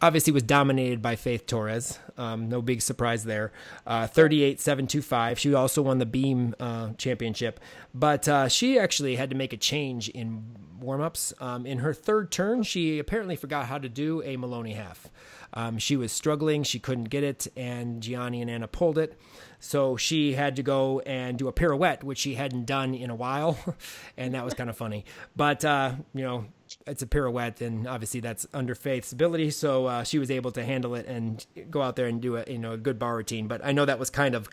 obviously 0.00 0.32
was 0.32 0.42
dominated 0.42 1.02
by 1.02 1.16
Faith 1.16 1.46
Torres. 1.46 1.98
Um, 2.20 2.50
no 2.50 2.60
big 2.60 2.82
surprise 2.82 3.24
there. 3.24 3.50
Uh, 3.86 4.06
38 4.06 4.60
725. 4.60 5.38
She 5.38 5.54
also 5.54 5.80
won 5.80 5.98
the 5.98 6.06
beam 6.06 6.54
uh, 6.60 6.90
championship, 6.98 7.58
but 7.94 8.28
uh, 8.28 8.48
she 8.48 8.78
actually 8.78 9.16
had 9.16 9.30
to 9.30 9.36
make 9.36 9.54
a 9.54 9.56
change 9.56 10.10
in 10.10 10.44
warm 10.78 11.00
ups. 11.00 11.32
Um, 11.40 11.64
in 11.64 11.78
her 11.78 11.94
third 11.94 12.30
turn, 12.30 12.62
she 12.62 12.98
apparently 12.98 13.36
forgot 13.36 13.66
how 13.66 13.78
to 13.78 13.88
do 13.88 14.22
a 14.22 14.36
Maloney 14.36 14.74
half. 14.74 15.08
Um, 15.54 15.78
she 15.78 15.96
was 15.96 16.12
struggling, 16.12 16.62
she 16.62 16.78
couldn't 16.78 17.04
get 17.04 17.24
it, 17.24 17.46
and 17.56 18.02
Gianni 18.02 18.40
and 18.42 18.50
Anna 18.50 18.68
pulled 18.68 18.98
it. 18.98 19.18
So 19.60 19.96
she 19.96 20.32
had 20.32 20.56
to 20.56 20.62
go 20.62 21.00
and 21.00 21.38
do 21.38 21.46
a 21.46 21.52
pirouette, 21.52 22.02
which 22.02 22.18
she 22.18 22.34
hadn't 22.34 22.64
done 22.64 22.94
in 22.94 23.10
a 23.10 23.14
while, 23.14 23.58
and 24.16 24.34
that 24.34 24.44
was 24.44 24.54
kind 24.54 24.70
of 24.70 24.76
funny. 24.76 25.04
But 25.36 25.64
uh, 25.64 25.92
you 26.14 26.24
know, 26.24 26.46
it's 26.86 27.02
a 27.02 27.06
pirouette, 27.06 27.60
and 27.60 27.86
obviously 27.86 28.20
that's 28.20 28.46
under 28.52 28.74
Faith's 28.74 29.12
ability. 29.12 29.50
So 29.50 29.86
uh, 29.86 30.04
she 30.04 30.18
was 30.18 30.30
able 30.30 30.50
to 30.52 30.64
handle 30.64 30.94
it 30.94 31.06
and 31.06 31.44
go 31.70 31.82
out 31.82 31.96
there 31.96 32.06
and 32.06 32.20
do 32.20 32.36
a 32.36 32.44
you 32.48 32.58
know 32.58 32.72
a 32.72 32.78
good 32.78 32.98
bar 32.98 33.16
routine. 33.16 33.46
But 33.46 33.64
I 33.64 33.72
know 33.72 33.84
that 33.84 33.98
was 33.98 34.10
kind 34.10 34.34
of 34.34 34.48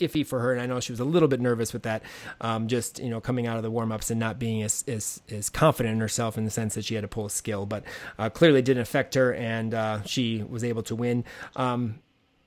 iffy 0.00 0.26
for 0.26 0.40
her, 0.40 0.52
and 0.52 0.60
I 0.60 0.66
know 0.66 0.80
she 0.80 0.92
was 0.92 1.00
a 1.00 1.04
little 1.04 1.28
bit 1.28 1.40
nervous 1.40 1.72
with 1.72 1.82
that, 1.82 2.02
um, 2.40 2.68
just 2.68 2.98
you 2.98 3.10
know 3.10 3.20
coming 3.20 3.46
out 3.46 3.56
of 3.56 3.62
the 3.62 3.70
warm 3.70 3.92
ups 3.92 4.10
and 4.10 4.20
not 4.20 4.38
being 4.38 4.62
as, 4.62 4.84
as 4.86 5.20
as 5.30 5.50
confident 5.50 5.94
in 5.94 6.00
herself 6.00 6.38
in 6.38 6.44
the 6.44 6.50
sense 6.50 6.74
that 6.74 6.84
she 6.84 6.94
had 6.94 7.02
to 7.02 7.08
pull 7.08 7.26
a 7.26 7.30
skill, 7.30 7.66
but 7.66 7.84
uh, 8.18 8.30
clearly 8.30 8.62
didn't 8.62 8.82
affect 8.82 9.14
her, 9.14 9.34
and 9.34 9.74
uh, 9.74 10.02
she 10.04 10.44
was 10.48 10.64
able 10.64 10.82
to 10.84 10.94
win. 10.94 11.24
Um, 11.56 12.00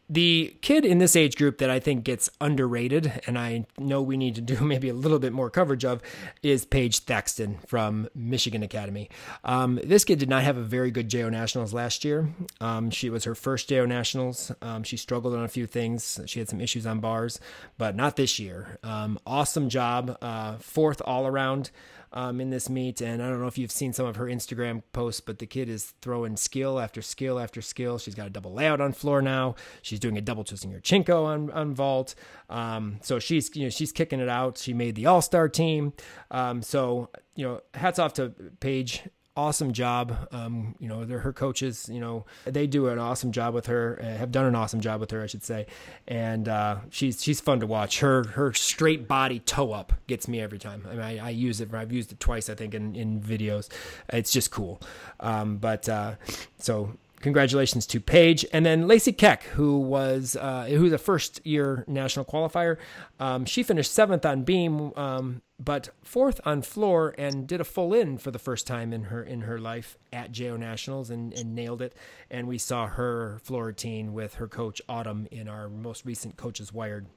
the 0.10 0.56
kid 0.61 0.86
in 0.86 0.98
this 0.98 1.15
age 1.15 1.38
group 1.38 1.60
that 1.60 1.69
I 1.69 1.80
think 1.80 2.03
gets 2.03 2.30
underrated, 2.41 3.22
and 3.27 3.38
I 3.38 3.65
know 3.77 4.02
we 4.02 4.18
need 4.18 4.36
to 4.36 4.41
do 4.41 4.60
maybe 4.61 4.90
a 4.90 4.94
little 4.94 5.19
bit 5.19 5.34
more 5.34 5.49
coverage 5.49 5.86
of, 5.86 6.02
is 6.41 6.65
Paige 6.65 6.99
Thaxton 6.99 7.60
from 7.68 8.10
Michigan 8.15 8.64
Academy. 8.64 9.10
Um, 9.44 9.80
this 9.84 10.03
kid 10.03 10.19
did 10.19 10.30
not 10.30 10.44
have 10.44 10.57
a 10.57 10.64
very 10.64 10.90
good 10.90 11.10
JO 11.10 11.30
Nationals 11.30 11.73
last 11.73 12.03
year. 12.03 12.30
Um, 12.60 12.90
she 12.90 13.10
was 13.10 13.23
her 13.26 13.36
first 13.36 13.69
JO 13.69 13.86
Nationals. 13.86 14.52
Um, 14.61 14.84
she 14.84 14.98
struggled 14.98 15.36
on 15.36 15.44
a 15.44 15.48
few 15.48 15.68
things. 15.68 16.19
She 16.26 16.40
had 16.40 16.49
some 16.49 16.60
issues 16.60 16.88
on 16.88 16.99
bars, 16.99 17.40
but 17.77 17.95
not 17.95 18.15
this 18.15 18.40
year. 18.40 18.80
Um, 18.84 19.19
awesome 19.27 19.69
job. 19.69 20.18
Uh, 20.22 20.57
fourth 20.57 21.02
all 21.06 21.27
around 21.27 21.69
um, 22.14 22.41
in 22.41 22.49
this 22.49 22.69
meet. 22.69 23.02
And 23.02 23.22
I 23.22 23.30
don't 23.30 23.40
know 23.40 23.48
if 23.48 23.57
you've 23.57 23.72
seen 23.72 23.94
some 23.94 24.06
of 24.06 24.15
her 24.15 24.26
Instagram 24.26 24.84
posts, 24.94 25.22
but 25.22 25.40
the 25.40 25.45
kid 25.45 25.69
is 25.69 25.94
throwing 26.02 26.38
skill 26.38 26.80
after 26.80 27.02
skill 27.02 27.40
after 27.40 27.61
skill. 27.61 27.98
She's 27.98 28.15
got 28.15 28.27
a 28.27 28.30
double 28.30 28.53
layout 28.53 28.81
on 28.81 28.94
floor 28.94 29.22
now. 29.22 29.56
She's 29.81 29.99
doing 29.99 30.18
a 30.18 30.22
double 30.22 30.44
twisting 30.44 30.72
Yurchenko 30.72 31.26
on, 31.26 31.52
on 31.52 31.73
vault. 31.73 32.15
Um, 32.49 32.99
so 33.02 33.19
she's, 33.19 33.56
you 33.56 33.64
know, 33.64 33.69
she's 33.69 33.91
kicking 33.91 34.19
it 34.19 34.30
out. 34.30 34.57
She 34.57 34.73
made 34.73 34.95
the 34.95 35.06
all 35.06 35.22
star 35.22 35.49
team. 35.49 35.94
Um, 36.31 36.61
so, 36.61 37.10
you 37.36 37.45
know, 37.45 37.61
hats 37.73 37.99
off 37.99 38.14
to 38.14 38.34
Paige 38.60 39.03
awesome 39.40 39.72
job. 39.72 40.28
Um, 40.32 40.76
you 40.80 40.88
know, 40.88 41.06
her 41.06 41.34
coaches. 41.34 41.90
You 41.91 41.99
know, 41.99 42.26
they 42.45 42.68
do 42.68 42.88
an 42.88 42.99
awesome 42.99 43.32
job 43.32 43.53
with 43.53 43.68
her. 43.68 43.99
Uh, 44.02 44.18
have 44.18 44.32
done 44.32 44.45
an 44.45 44.56
awesome 44.56 44.82
job 44.82 44.99
with 44.99 45.11
her, 45.11 45.24
I 45.24 45.28
should 45.28 45.44
say. 45.44 45.66
And 46.07 46.48
uh, 46.49 46.80
she's 46.90 47.24
she's 47.24 47.40
fun 47.40 47.61
to 47.61 47.68
watch. 47.68 47.99
Her 47.99 48.26
her 48.28 48.53
straight 48.53 49.07
body 49.07 49.40
toe 49.40 49.72
up 49.72 49.94
gets 50.07 50.28
me 50.28 50.41
every 50.41 50.60
time. 50.60 50.86
I 50.88 50.91
mean, 50.91 51.02
I, 51.02 51.28
I 51.28 51.30
use 51.30 51.61
it. 51.61 51.74
I've 51.74 51.94
used 51.94 52.11
it 52.11 52.20
twice, 52.20 52.49
I 52.49 52.56
think, 52.56 52.74
in 52.74 52.95
in 52.95 53.22
videos. 53.22 53.70
It's 54.10 54.32
just 54.32 54.52
cool. 54.52 54.82
Um, 55.20 55.57
but 55.57 55.88
uh, 55.88 56.16
so 56.57 56.94
congratulations 57.20 57.86
to 57.88 58.00
Paige, 58.00 58.46
and 58.52 58.66
then 58.66 58.88
Lacey 58.88 59.12
Keck, 59.12 59.44
who 59.44 59.80
was 59.80 60.36
uh, 60.36 60.66
who's 60.66 60.94
a 60.94 60.98
first 60.98 61.46
year 61.46 61.84
national 61.88 62.26
qualifier. 62.26 62.78
Um, 63.20 63.46
she 63.46 63.64
finished 63.64 63.91
seventh 63.91 64.26
on 64.26 64.44
beam, 64.44 64.94
um, 64.96 65.41
but 65.60 65.90
fourth 66.02 66.40
on 66.46 66.62
floor, 66.62 67.14
and 67.18 67.48
did 67.48 67.62
a 67.62 67.64
full 67.64 67.94
in 67.94 68.18
for 68.18 68.32
the 68.32 68.40
first 68.40 68.68
time 68.68 68.94
in 68.94 69.06
her 69.06 69.24
in 69.24 69.41
her 69.41 69.60
life 69.60 69.98
at 70.12 70.32
JO 70.32 70.58
Nationals, 70.58 71.10
and, 71.10 71.34
and 71.34 71.56
nailed 71.56 71.82
it. 71.82 71.94
And 72.30 72.48
we 72.48 72.58
saw 72.58 72.88
her 72.88 73.40
floor 73.44 73.66
routine 73.66 74.14
with 74.14 74.36
her 74.36 74.48
coach 74.48 74.82
Autumn 74.88 75.28
in 75.32 75.48
our 75.48 75.70
most 75.70 76.06
recent 76.06 76.38
Coaches 76.38 76.74
Wired. 76.74 77.08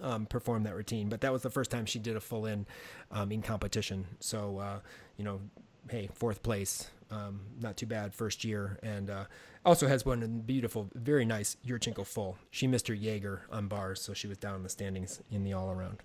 Um, 0.00 0.24
perform 0.24 0.62
that 0.62 0.74
routine, 0.74 1.10
but 1.10 1.20
that 1.20 1.34
was 1.34 1.42
the 1.42 1.50
first 1.50 1.70
time 1.70 1.84
she 1.84 1.98
did 1.98 2.16
a 2.16 2.20
full 2.20 2.46
in 2.46 2.64
um, 3.10 3.30
in 3.30 3.42
competition. 3.42 4.06
So, 4.20 4.56
uh, 4.56 4.78
you 5.18 5.24
know, 5.24 5.42
hey, 5.90 6.08
fourth 6.14 6.42
place, 6.42 6.90
um, 7.12 7.40
not 7.60 7.76
too 7.76 7.86
bad 7.86 8.14
first 8.14 8.42
year, 8.42 8.78
and 8.82 9.10
uh, 9.10 9.24
also 9.64 9.86
has 9.86 10.04
one 10.04 10.42
beautiful, 10.46 10.90
very 10.94 11.24
nice 11.24 11.56
Yurchenko 11.66 12.06
full. 12.06 12.38
She 12.50 12.66
missed 12.66 12.88
her 12.88 12.94
Jaeger 12.94 13.42
on 13.52 13.68
bars, 13.68 14.00
so 14.00 14.14
she 14.14 14.26
was 14.26 14.38
down 14.38 14.56
in 14.56 14.62
the 14.62 14.68
standings 14.68 15.20
in 15.30 15.44
the 15.44 15.52
all 15.52 15.70
around. 15.70 15.98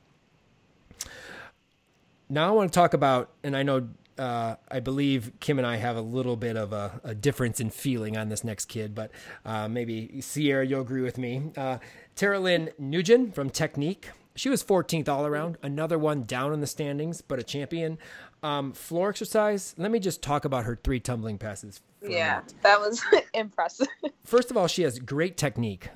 Now 2.30 2.50
I 2.50 2.52
want 2.52 2.72
to 2.72 2.78
talk 2.78 2.94
about, 2.94 3.32
and 3.42 3.56
I 3.56 3.64
know 3.64 3.88
uh, 4.18 4.56
I 4.70 4.80
believe 4.80 5.32
Kim 5.40 5.60
and 5.60 5.68
I 5.68 5.78
have 5.78 5.96
a 5.96 6.02
little 6.02 6.36
bit 6.36 6.58
of 6.58 6.74
a, 6.74 7.00
a 7.04 7.16
difference 7.16 7.60
in 7.60 7.70
feeling 7.70 8.18
on 8.18 8.30
this 8.30 8.44
next 8.44 8.66
kid, 8.66 8.94
but 8.94 9.12
uh, 9.46 9.68
maybe 9.68 10.20
Sierra, 10.22 10.66
you'll 10.66 10.82
agree 10.82 11.02
with 11.02 11.18
me. 11.18 11.52
Uh, 11.56 11.78
Tara 12.16 12.40
Lynn 12.40 12.72
Nugent 12.78 13.34
from 13.36 13.50
Technique. 13.50 14.10
She 14.36 14.50
was 14.50 14.64
14th 14.64 15.10
all 15.10 15.26
around, 15.26 15.58
another 15.64 15.98
one 15.98 16.24
down 16.24 16.54
in 16.54 16.62
the 16.62 16.68
standings, 16.68 17.22
but 17.22 17.40
a 17.40 17.44
champion. 17.44 17.98
Um, 18.44 18.72
floor 18.74 19.10
exercise. 19.10 19.74
Let 19.78 19.92
me 19.92 20.00
just 20.00 20.22
talk 20.22 20.46
about 20.46 20.66
her 20.66 20.80
three 20.82 21.00
tumbling 21.00 21.38
passes. 21.38 21.82
Yeah, 22.02 22.42
that 22.62 22.80
was 22.80 23.04
impressive. 23.34 23.88
First 24.24 24.52
of 24.52 24.58
all, 24.58 24.68
she 24.68 24.84
has 24.84 25.00
great 25.00 25.38
technique. 25.38 25.90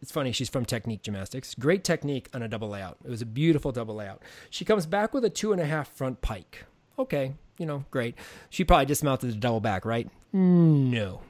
It's 0.00 0.12
funny, 0.12 0.30
she's 0.30 0.48
from 0.48 0.64
Technique 0.64 1.02
Gymnastics. 1.02 1.56
Great 1.56 1.82
technique 1.82 2.28
on 2.32 2.40
a 2.40 2.48
double 2.48 2.68
layout. 2.68 2.98
It 3.04 3.10
was 3.10 3.20
a 3.20 3.26
beautiful 3.26 3.72
double 3.72 3.96
layout. 3.96 4.22
She 4.48 4.64
comes 4.64 4.86
back 4.86 5.12
with 5.12 5.24
a 5.24 5.30
two 5.30 5.50
and 5.52 5.60
a 5.60 5.64
half 5.64 5.88
front 5.88 6.20
pike. 6.22 6.66
Okay, 6.98 7.34
you 7.58 7.66
know, 7.66 7.84
great. 7.90 8.14
She 8.48 8.64
probably 8.64 8.86
dismounted 8.86 9.30
the 9.30 9.36
double 9.36 9.60
back, 9.60 9.84
right? 9.84 10.08
No. 10.32 11.22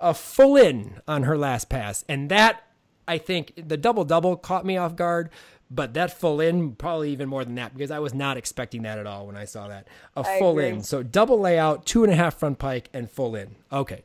A 0.00 0.14
full 0.14 0.56
in 0.56 1.00
on 1.06 1.24
her 1.24 1.36
last 1.36 1.68
pass. 1.68 2.04
And 2.08 2.30
that, 2.30 2.62
I 3.08 3.18
think, 3.18 3.54
the 3.56 3.76
double 3.76 4.04
double 4.04 4.36
caught 4.36 4.64
me 4.64 4.76
off 4.76 4.94
guard 4.94 5.30
but 5.70 5.94
that 5.94 6.18
full 6.18 6.40
in 6.40 6.74
probably 6.74 7.10
even 7.12 7.28
more 7.28 7.44
than 7.44 7.54
that 7.56 7.74
because 7.74 7.90
I 7.90 7.98
was 7.98 8.14
not 8.14 8.36
expecting 8.36 8.82
that 8.82 8.98
at 8.98 9.06
all 9.06 9.26
when 9.26 9.36
I 9.36 9.44
saw 9.44 9.68
that 9.68 9.86
a 10.16 10.20
I 10.20 10.38
full 10.38 10.52
agree. 10.52 10.68
in. 10.68 10.82
So 10.82 11.02
double 11.02 11.38
layout, 11.38 11.84
two 11.84 12.04
and 12.04 12.12
a 12.12 12.16
half 12.16 12.38
front 12.38 12.58
pike, 12.58 12.88
and 12.92 13.10
full 13.10 13.34
in. 13.36 13.56
Okay, 13.72 14.02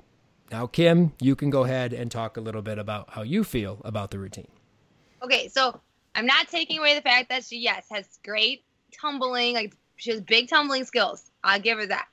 now 0.52 0.68
Kim, 0.68 1.14
you 1.20 1.36
can 1.36 1.50
go 1.50 1.64
ahead 1.64 1.94
and 1.94 2.12
talk 2.12 2.38
a 2.38 2.42
little 2.42 2.62
bit 2.62 2.78
about 2.78 3.12
how 3.12 3.22
you 3.22 3.44
feel 3.44 3.80
about 3.86 4.12
the 4.12 4.20
routine. 4.20 4.48
Okay, 5.22 5.48
so 5.48 5.80
I'm 6.16 6.26
not 6.26 6.50
taking 6.50 6.80
away 6.80 6.96
the 6.96 7.02
fact 7.02 7.30
that 7.30 7.46
she 7.46 7.58
yes 7.60 7.86
has 7.92 8.20
great 8.26 8.64
tumbling, 8.92 9.56
like 9.56 9.74
she 9.96 10.12
has 10.12 10.22
big 10.22 10.50
tumbling 10.50 10.84
skills. 10.84 11.32
I'll 11.44 11.62
give 11.62 11.78
her 11.78 11.86
that, 11.86 12.08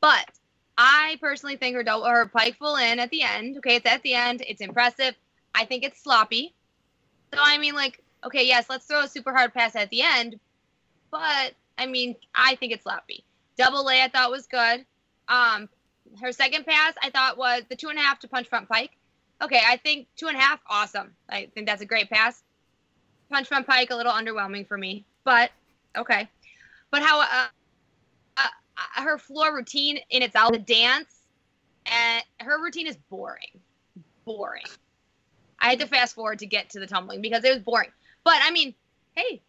but 0.00 0.28
I 0.76 1.16
personally 1.20 1.56
think 1.56 1.76
her 1.76 1.82
double 1.82 2.06
her 2.06 2.26
pike 2.26 2.56
full 2.58 2.76
in 2.76 2.98
at 2.98 3.10
the 3.10 3.22
end. 3.22 3.56
Okay, 3.58 3.76
it's 3.76 3.86
at 3.86 4.02
the 4.02 4.14
end. 4.14 4.42
It's 4.46 4.60
impressive. 4.60 5.14
I 5.54 5.64
think 5.64 5.84
it's 5.84 6.02
sloppy. 6.02 6.54
So 7.32 7.40
I 7.42 7.58
mean, 7.58 7.74
like 7.74 8.02
okay, 8.24 8.46
yes, 8.46 8.66
let's 8.68 8.86
throw 8.86 9.00
a 9.04 9.08
super 9.08 9.32
hard 9.32 9.52
pass 9.52 9.74
at 9.76 9.90
the 9.90 10.02
end, 10.02 10.38
but 11.10 11.54
I 11.78 11.86
mean, 11.86 12.16
I 12.34 12.54
think 12.56 12.72
it's 12.72 12.84
sloppy. 12.84 13.24
Double 13.56 13.88
A, 13.88 14.02
I 14.02 14.08
thought 14.08 14.30
was 14.30 14.46
good. 14.46 14.84
Um, 15.28 15.68
her 16.20 16.32
second 16.32 16.66
pass, 16.66 16.94
I 17.02 17.10
thought 17.10 17.38
was 17.38 17.62
the 17.68 17.76
two 17.76 17.88
and 17.88 17.98
a 17.98 18.02
half 18.02 18.18
to 18.20 18.28
punch 18.28 18.48
front 18.48 18.68
pike. 18.68 18.92
Okay, 19.40 19.60
I 19.66 19.76
think 19.76 20.06
two 20.16 20.28
and 20.28 20.36
a 20.36 20.40
half, 20.40 20.60
awesome. 20.68 21.12
I 21.28 21.48
think 21.54 21.66
that's 21.66 21.82
a 21.82 21.86
great 21.86 22.10
pass. 22.10 22.42
Punch 23.30 23.48
front 23.48 23.66
pike, 23.66 23.90
a 23.90 23.96
little 23.96 24.12
underwhelming 24.12 24.66
for 24.66 24.78
me, 24.78 25.04
but 25.24 25.50
okay. 25.96 26.28
But 26.90 27.02
how 27.02 27.20
uh, 27.20 27.46
uh, 28.36 28.48
uh 28.96 29.02
her 29.02 29.18
floor 29.18 29.54
routine 29.54 29.98
in 30.10 30.22
itself, 30.22 30.52
the 30.52 30.58
dance, 30.58 31.22
and 31.86 32.22
her 32.40 32.62
routine 32.62 32.86
is 32.86 32.96
boring, 33.10 33.58
boring. 34.24 34.64
I 35.62 35.70
had 35.70 35.78
to 35.78 35.86
fast 35.86 36.14
forward 36.14 36.40
to 36.40 36.46
get 36.46 36.70
to 36.70 36.80
the 36.80 36.86
tumbling 36.86 37.22
because 37.22 37.44
it 37.44 37.54
was 37.54 37.62
boring. 37.62 37.90
But 38.24 38.38
I 38.42 38.50
mean, 38.50 38.74
hey, 39.14 39.40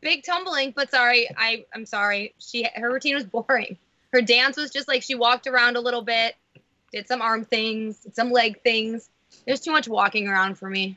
big 0.00 0.24
tumbling. 0.24 0.72
But 0.74 0.90
sorry, 0.90 1.28
I 1.36 1.66
I'm 1.74 1.86
sorry. 1.86 2.34
She 2.38 2.66
her 2.74 2.90
routine 2.90 3.14
was 3.14 3.24
boring. 3.46 3.76
Her 4.12 4.22
dance 4.22 4.56
was 4.56 4.70
just 4.70 4.88
like 4.88 5.02
she 5.02 5.14
walked 5.14 5.46
around 5.46 5.76
a 5.76 5.80
little 5.80 6.02
bit, 6.02 6.34
did 6.92 7.06
some 7.06 7.20
arm 7.20 7.44
things, 7.44 8.06
some 8.14 8.32
leg 8.32 8.62
things. 8.62 9.10
There's 9.46 9.60
too 9.60 9.70
much 9.70 9.86
walking 9.86 10.26
around 10.26 10.56
for 10.56 10.70
me. 10.70 10.96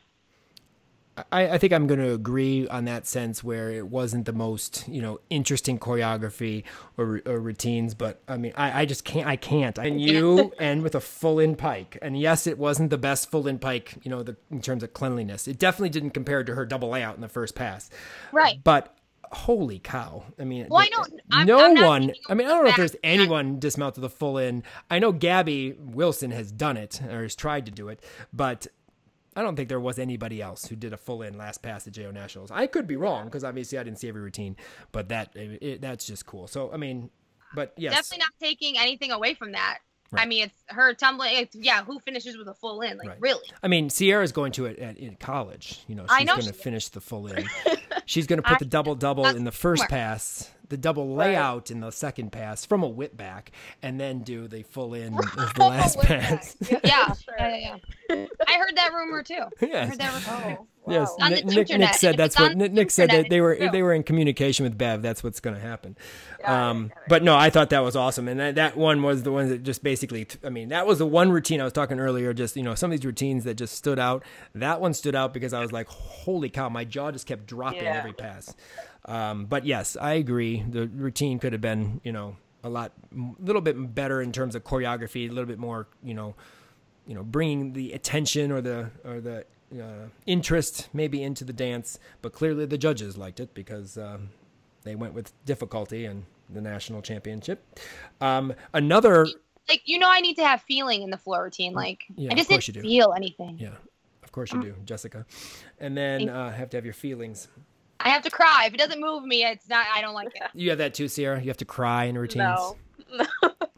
I, 1.31 1.49
I, 1.49 1.57
think 1.57 1.73
I'm 1.73 1.87
going 1.87 1.99
to 1.99 2.13
agree 2.13 2.67
on 2.69 2.85
that 2.85 3.05
sense 3.05 3.43
where 3.43 3.69
it 3.69 3.87
wasn't 3.87 4.25
the 4.25 4.33
most 4.33 4.87
you 4.87 5.01
know 5.01 5.19
interesting 5.29 5.77
choreography 5.77 6.63
or, 6.97 7.21
or 7.25 7.39
routines, 7.39 7.93
but 7.93 8.21
I 8.27 8.37
mean 8.37 8.53
I, 8.55 8.81
I 8.81 8.85
just 8.85 9.03
can't 9.03 9.27
I 9.27 9.35
can't. 9.35 9.77
And 9.77 10.01
you 10.01 10.53
end 10.59 10.83
with 10.83 10.95
a 10.95 11.01
full 11.01 11.39
in 11.39 11.55
pike. 11.55 11.97
And 12.01 12.19
yes 12.19 12.47
it 12.47 12.57
wasn't 12.57 12.89
the 12.89 12.97
best 12.97 13.29
full 13.29 13.47
in 13.47 13.59
pike 13.59 13.95
you 14.03 14.09
know 14.09 14.23
the, 14.23 14.37
in 14.49 14.61
terms 14.61 14.83
of 14.83 14.93
cleanliness. 14.93 15.47
It 15.47 15.59
definitely 15.59 15.89
didn't 15.89 16.11
compare 16.11 16.43
to 16.43 16.55
her 16.55 16.65
double 16.65 16.89
layout 16.89 17.15
in 17.15 17.21
the 17.21 17.29
first 17.29 17.55
pass. 17.55 17.89
Right. 18.31 18.63
But 18.63 18.95
holy 19.31 19.79
cow. 19.79 20.23
I 20.39 20.45
mean 20.45 20.67
well, 20.69 20.81
I 20.81 20.89
know, 20.89 21.05
I'm, 21.31 21.47
no 21.47 21.65
I'm 21.65 21.85
one 21.85 22.13
i 22.29 22.33
mean 22.33 22.47
i 22.47 22.49
don't 22.49 22.63
know 22.65 22.69
if 22.69 22.75
there's 22.75 22.95
anyone 23.01 23.59
dismounted 23.59 24.03
the 24.03 24.09
full 24.09 24.37
in 24.37 24.61
i 24.89 24.99
know 24.99 25.13
gabby 25.13 25.73
wilson 25.79 26.31
has 26.31 26.51
done 26.51 26.75
it 26.75 27.01
or 27.01 27.23
has 27.23 27.33
tried 27.35 27.65
to 27.67 27.71
do 27.71 27.87
it 27.87 28.03
but 28.33 28.67
I 29.35 29.41
don't 29.41 29.55
think 29.55 29.69
there 29.69 29.79
was 29.79 29.97
anybody 29.97 30.41
else 30.41 30.65
who 30.65 30.75
did 30.75 30.91
a 30.93 30.97
full 30.97 31.21
in 31.21 31.37
last 31.37 31.61
pass 31.61 31.87
at 31.87 31.93
JO 31.93 32.11
Nationals. 32.11 32.51
I 32.51 32.67
could 32.67 32.87
be 32.87 32.97
wrong 32.97 33.25
because 33.25 33.43
obviously 33.43 33.77
I 33.77 33.83
didn't 33.83 33.99
see 33.99 34.09
every 34.09 34.21
routine, 34.21 34.57
but 34.91 35.09
that 35.09 35.31
it, 35.35 35.81
that's 35.81 36.05
just 36.05 36.25
cool. 36.25 36.47
So 36.47 36.71
I 36.73 36.77
mean, 36.77 37.09
but 37.55 37.73
yes, 37.77 37.93
definitely 37.93 38.19
not 38.19 38.33
taking 38.41 38.77
anything 38.77 39.11
away 39.11 39.33
from 39.33 39.53
that. 39.53 39.79
Right. 40.11 40.23
I 40.23 40.25
mean, 40.25 40.43
it's 40.45 40.63
her 40.67 40.93
tumbling. 40.93 41.35
It's, 41.37 41.55
yeah, 41.55 41.85
who 41.85 41.99
finishes 41.99 42.37
with 42.37 42.49
a 42.49 42.53
full 42.53 42.81
in? 42.81 42.97
Like 42.97 43.07
right. 43.07 43.17
really? 43.21 43.45
I 43.63 43.69
mean, 43.69 43.89
Sierra's 43.89 44.33
going 44.33 44.51
to 44.53 44.65
it 44.65 44.77
at, 44.79 44.97
in 44.97 45.15
college. 45.15 45.79
You 45.87 45.95
know, 45.95 46.05
she's 46.17 46.27
going 46.27 46.41
to 46.41 46.53
finish 46.53 46.89
the 46.89 46.99
full 46.99 47.27
in. 47.27 47.45
she's 48.05 48.27
going 48.27 48.41
to 48.41 48.47
put 48.47 48.59
the 48.59 48.65
double 48.65 48.95
double 48.95 49.25
in 49.25 49.45
the 49.45 49.53
first 49.53 49.87
pass 49.87 50.51
the 50.71 50.77
double 50.77 51.13
layout 51.13 51.69
in 51.69 51.81
the 51.81 51.91
second 51.91 52.31
pass 52.31 52.65
from 52.65 52.81
a 52.81 52.87
whip 52.87 53.15
back, 53.15 53.51
and 53.83 53.99
then 53.99 54.21
do 54.21 54.47
the 54.47 54.63
full 54.63 54.93
in 54.95 55.13
of 55.37 55.53
the 55.53 55.59
last 55.61 55.99
pass. 55.99 56.55
back. 56.55 56.81
Yeah, 56.83 57.13
Sure. 57.13 57.35
yeah, 57.39 57.55
yeah, 57.57 57.77
yeah. 58.09 58.25
I 58.47 58.53
heard 58.57 58.75
that 58.77 58.91
rumor 58.93 59.21
too. 59.21 59.43
I 59.61 59.65
yes. 59.65 59.89
heard 59.89 59.99
that 59.99 60.27
rumor. 60.27 60.57
Oh, 60.59 60.67
Yes. 60.87 61.13
On 61.21 61.29
the 61.29 61.35
Nick, 61.43 61.69
Nick, 61.69 61.79
Nick 61.79 61.93
said 61.93 62.17
that's 62.17 62.39
what 62.39 62.57
Nick, 62.57 62.71
the 62.71 62.75
Nick 62.75 62.89
said 62.89 63.11
that 63.11 63.29
they 63.29 63.39
were 63.39 63.53
it's 63.53 63.61
true. 63.61 63.69
they 63.71 63.83
were 63.83 63.93
in 63.93 64.01
communication 64.01 64.63
with 64.63 64.75
Bev. 64.79 65.03
That's 65.03 65.23
what's 65.23 65.39
going 65.39 65.55
to 65.55 65.61
happen. 65.61 65.95
Got 66.41 66.49
Um, 66.49 66.87
got 66.87 66.97
but 67.07 67.23
no, 67.23 67.37
I 67.37 67.51
thought 67.51 67.69
that 67.69 67.83
was 67.83 67.95
awesome, 67.95 68.27
and 68.27 68.39
that, 68.39 68.55
that 68.55 68.77
one 68.77 69.03
was 69.03 69.21
the 69.21 69.31
one 69.31 69.49
that 69.49 69.61
just 69.61 69.83
basically. 69.83 70.25
I 70.43 70.49
mean, 70.49 70.69
that 70.69 70.87
was 70.87 70.97
the 70.97 71.05
one 71.05 71.31
routine 71.31 71.61
I 71.61 71.65
was 71.65 71.73
talking 71.73 71.99
earlier. 71.99 72.33
Just 72.33 72.55
you 72.57 72.63
know, 72.63 72.73
some 72.73 72.91
of 72.91 72.97
these 72.99 73.05
routines 73.05 73.43
that 73.43 73.55
just 73.55 73.75
stood 73.75 73.99
out. 73.99 74.23
That 74.55 74.81
one 74.81 74.95
stood 74.95 75.13
out 75.13 75.35
because 75.35 75.53
I 75.53 75.61
was 75.61 75.71
like, 75.71 75.87
"Holy 75.87 76.49
cow!" 76.49 76.67
My 76.67 76.83
jaw 76.83 77.11
just 77.11 77.27
kept 77.27 77.45
dropping 77.45 77.83
Yeah. 77.83 77.99
every 77.99 78.13
pass. 78.13 78.55
Um, 79.05 79.45
but 79.45 79.65
yes, 79.65 79.97
I 79.99 80.13
agree. 80.13 80.63
The 80.69 80.87
routine 80.87 81.39
could 81.39 81.53
have 81.53 81.61
been 81.61 82.01
you 82.03 82.11
know 82.11 82.37
a 82.63 82.69
lot, 82.69 82.91
a 83.11 83.43
little 83.43 83.61
bit 83.61 83.95
better 83.95 84.21
in 84.21 84.31
terms 84.31 84.55
of 84.55 84.63
choreography, 84.63 85.27
a 85.29 85.31
little 85.31 85.47
bit 85.47 85.59
more 85.59 85.87
you 86.03 86.13
know 86.13 86.35
you 87.07 87.15
know 87.15 87.23
bringing 87.23 87.73
the 87.73 87.93
attention 87.93 88.51
or 88.51 88.61
the 88.61 88.91
or 89.03 89.19
the 89.19 89.45
uh, 89.73 90.07
interest 90.25 90.89
maybe 90.93 91.23
into 91.23 91.43
the 91.45 91.53
dance 91.53 91.97
but 92.21 92.33
clearly 92.33 92.65
the 92.65 92.77
judges 92.77 93.17
liked 93.17 93.39
it 93.39 93.53
because 93.53 93.97
um, 93.97 94.29
they 94.83 94.95
went 94.95 95.13
with 95.13 95.31
difficulty 95.45 96.05
and 96.05 96.25
the 96.49 96.61
national 96.61 97.01
championship 97.01 97.79
um, 98.19 98.53
another 98.73 99.25
Like 99.69 99.81
you 99.85 99.97
know, 99.97 100.09
I 100.09 100.19
need 100.19 100.35
to 100.35 100.45
have 100.45 100.61
feeling 100.61 101.01
in 101.03 101.09
the 101.09 101.17
floor 101.17 101.43
routine. 101.43 101.73
Like 101.73 102.03
Yeah, 102.15 102.31
I 102.31 102.35
just 102.35 102.49
didn't 102.49 102.81
feel 102.81 103.13
anything. 103.13 103.57
yeah 103.59 103.75
of 104.23 104.31
course 104.31 104.51
you 104.53 104.61
do 104.61 104.75
jessica 104.85 105.25
and 105.79 105.97
then 105.97 106.29
uh, 106.29 106.51
have 106.51 106.69
to 106.69 106.77
have 106.77 106.85
your 106.85 106.93
feelings 106.93 107.47
I 108.03 108.09
have 108.09 108.23
to 108.23 108.29
cry 108.29 108.65
if 108.67 108.73
it 108.73 108.77
doesn't 108.77 108.99
move 108.99 109.23
me. 109.23 109.43
It's 109.43 109.67
not. 109.69 109.85
I 109.93 110.01
don't 110.01 110.13
like 110.13 110.27
it. 110.35 110.43
you 110.53 110.69
have 110.69 110.79
that 110.79 110.93
too 110.93 111.07
sierra 111.07 111.39
you 111.41 111.47
have 111.47 111.57
to 111.57 111.65
cry 111.65 112.05
in 112.05 112.17
routines 112.17 112.37
No. 112.43 112.77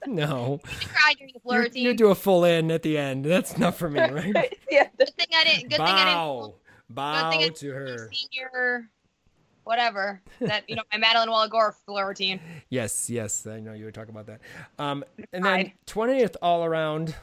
no 0.08 0.60
I 0.64 0.86
cry 0.86 1.14
during 1.18 1.34
the 1.34 1.40
floor 1.40 1.56
you, 1.58 1.62
routine. 1.64 1.84
you 1.86 1.94
do 1.96 2.08
a 2.10 2.16
full 2.16 2.44
in 2.46 2.70
at 2.72 2.84
the 2.84 2.98
end 2.98 3.26
that's 3.26 3.58
not 3.58 3.76
for 3.76 3.90
me 3.90 4.00
right 4.12 4.58
yeah. 4.70 4.88
Good 4.98 5.10
thing 5.18 5.28
I 5.36 5.44
didn't. 5.44 5.70
Good 5.70 5.78
thing 5.78 5.82
I 5.82 6.06
didn't. 6.06 6.14
bow 6.16 6.54
bow 6.90 7.32
thing 7.32 7.44
I 7.44 7.50
to 7.50 7.72
her 7.72 8.10
Senior, 8.12 8.90
whatever 9.64 10.22
that 10.42 10.70
you 10.70 10.76
know, 10.76 10.84
my 10.92 10.98
Madeline 11.00 11.30
Wallagore 11.30 11.72
floor 11.86 12.08
routine. 12.08 12.40
Yes, 12.70 13.10
yes, 13.10 13.48
I 13.48 13.60
know 13.60 13.74
you 13.74 13.86
were 13.86 13.92
talking 13.92 14.12
about 14.14 14.28
that. 14.28 14.42
Um, 14.78 15.04
and 15.32 15.44
then 15.46 15.72
twentieth 15.86 16.36
all 16.42 16.64
around, 16.66 17.16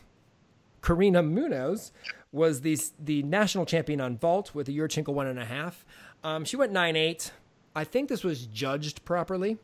Karina 0.83 1.23
Munoz 1.23 1.93
was 2.33 2.63
the 2.63 2.79
the 2.99 3.23
national 3.25 3.67
champion 3.67 4.01
on 4.01 4.17
vault 4.17 4.55
with 4.55 4.69
a 4.69 4.73
Yurchenko 4.73 5.13
one 5.13 5.27
and 5.27 5.39
a 5.39 5.45
half. 5.45 5.85
Um, 6.23 6.45
she 6.45 6.57
went 6.57 6.73
nine 6.73 6.97
eight. 6.97 7.33
I 7.75 7.85
think 7.85 8.09
this 8.09 8.25
was 8.25 8.47
judged 8.47 9.05
properly. 9.05 9.59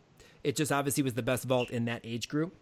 It 0.44 0.56
just 0.56 0.70
obviously 0.70 1.02
was 1.02 1.14
the 1.14 1.22
best 1.22 1.44
vault 1.44 1.70
in 1.70 1.86
that 1.86 2.00
age 2.04 2.28
group. 2.28 2.54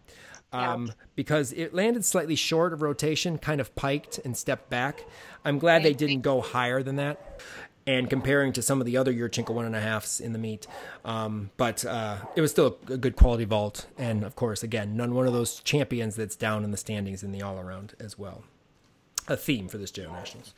Um, 0.53 0.93
because 1.15 1.51
it 1.51 1.73
landed 1.73 2.05
slightly 2.05 2.35
short 2.35 2.71
of 2.71 2.81
rotation, 2.81 3.37
kind 3.37 3.59
of 3.59 3.75
piked 3.75 4.19
and 4.23 4.37
stepped 4.37 4.69
back. 4.69 5.03
I'm 5.43 5.59
glad 5.59 5.83
they 5.83 5.93
didn't 5.93 6.21
go 6.21 6.39
higher 6.39 6.81
than 6.81 6.95
that. 6.95 7.41
And 7.87 8.09
comparing 8.09 8.53
to 8.53 8.61
some 8.61 8.79
of 8.79 8.85
the 8.85 8.97
other 8.97 9.13
Yurchenko 9.13 9.49
one 9.53 9.65
and 9.65 9.75
a 9.75 9.81
halfs 9.81 10.19
in 10.19 10.33
the 10.33 10.39
meet, 10.39 10.65
um, 11.03 11.51
but 11.55 11.85
uh, 11.85 12.17
it 12.35 12.41
was 12.41 12.49
still 12.49 12.77
a 12.87 12.97
good 12.97 13.15
quality 13.15 13.45
vault. 13.45 13.85
And 13.97 14.23
of 14.23 14.35
course, 14.35 14.63
again, 14.63 14.97
none 14.97 15.13
one 15.13 15.27
of 15.27 15.33
those 15.33 15.59
champions 15.59 16.15
that's 16.15 16.35
down 16.35 16.63
in 16.63 16.71
the 16.71 16.77
standings 16.77 17.21
in 17.21 17.31
the 17.31 17.43
all 17.43 17.59
around 17.59 17.93
as 17.99 18.17
well. 18.17 18.43
A 19.27 19.37
theme 19.37 19.67
for 19.67 19.77
this 19.77 19.91
JO 19.91 20.11
Nationals. 20.11 20.55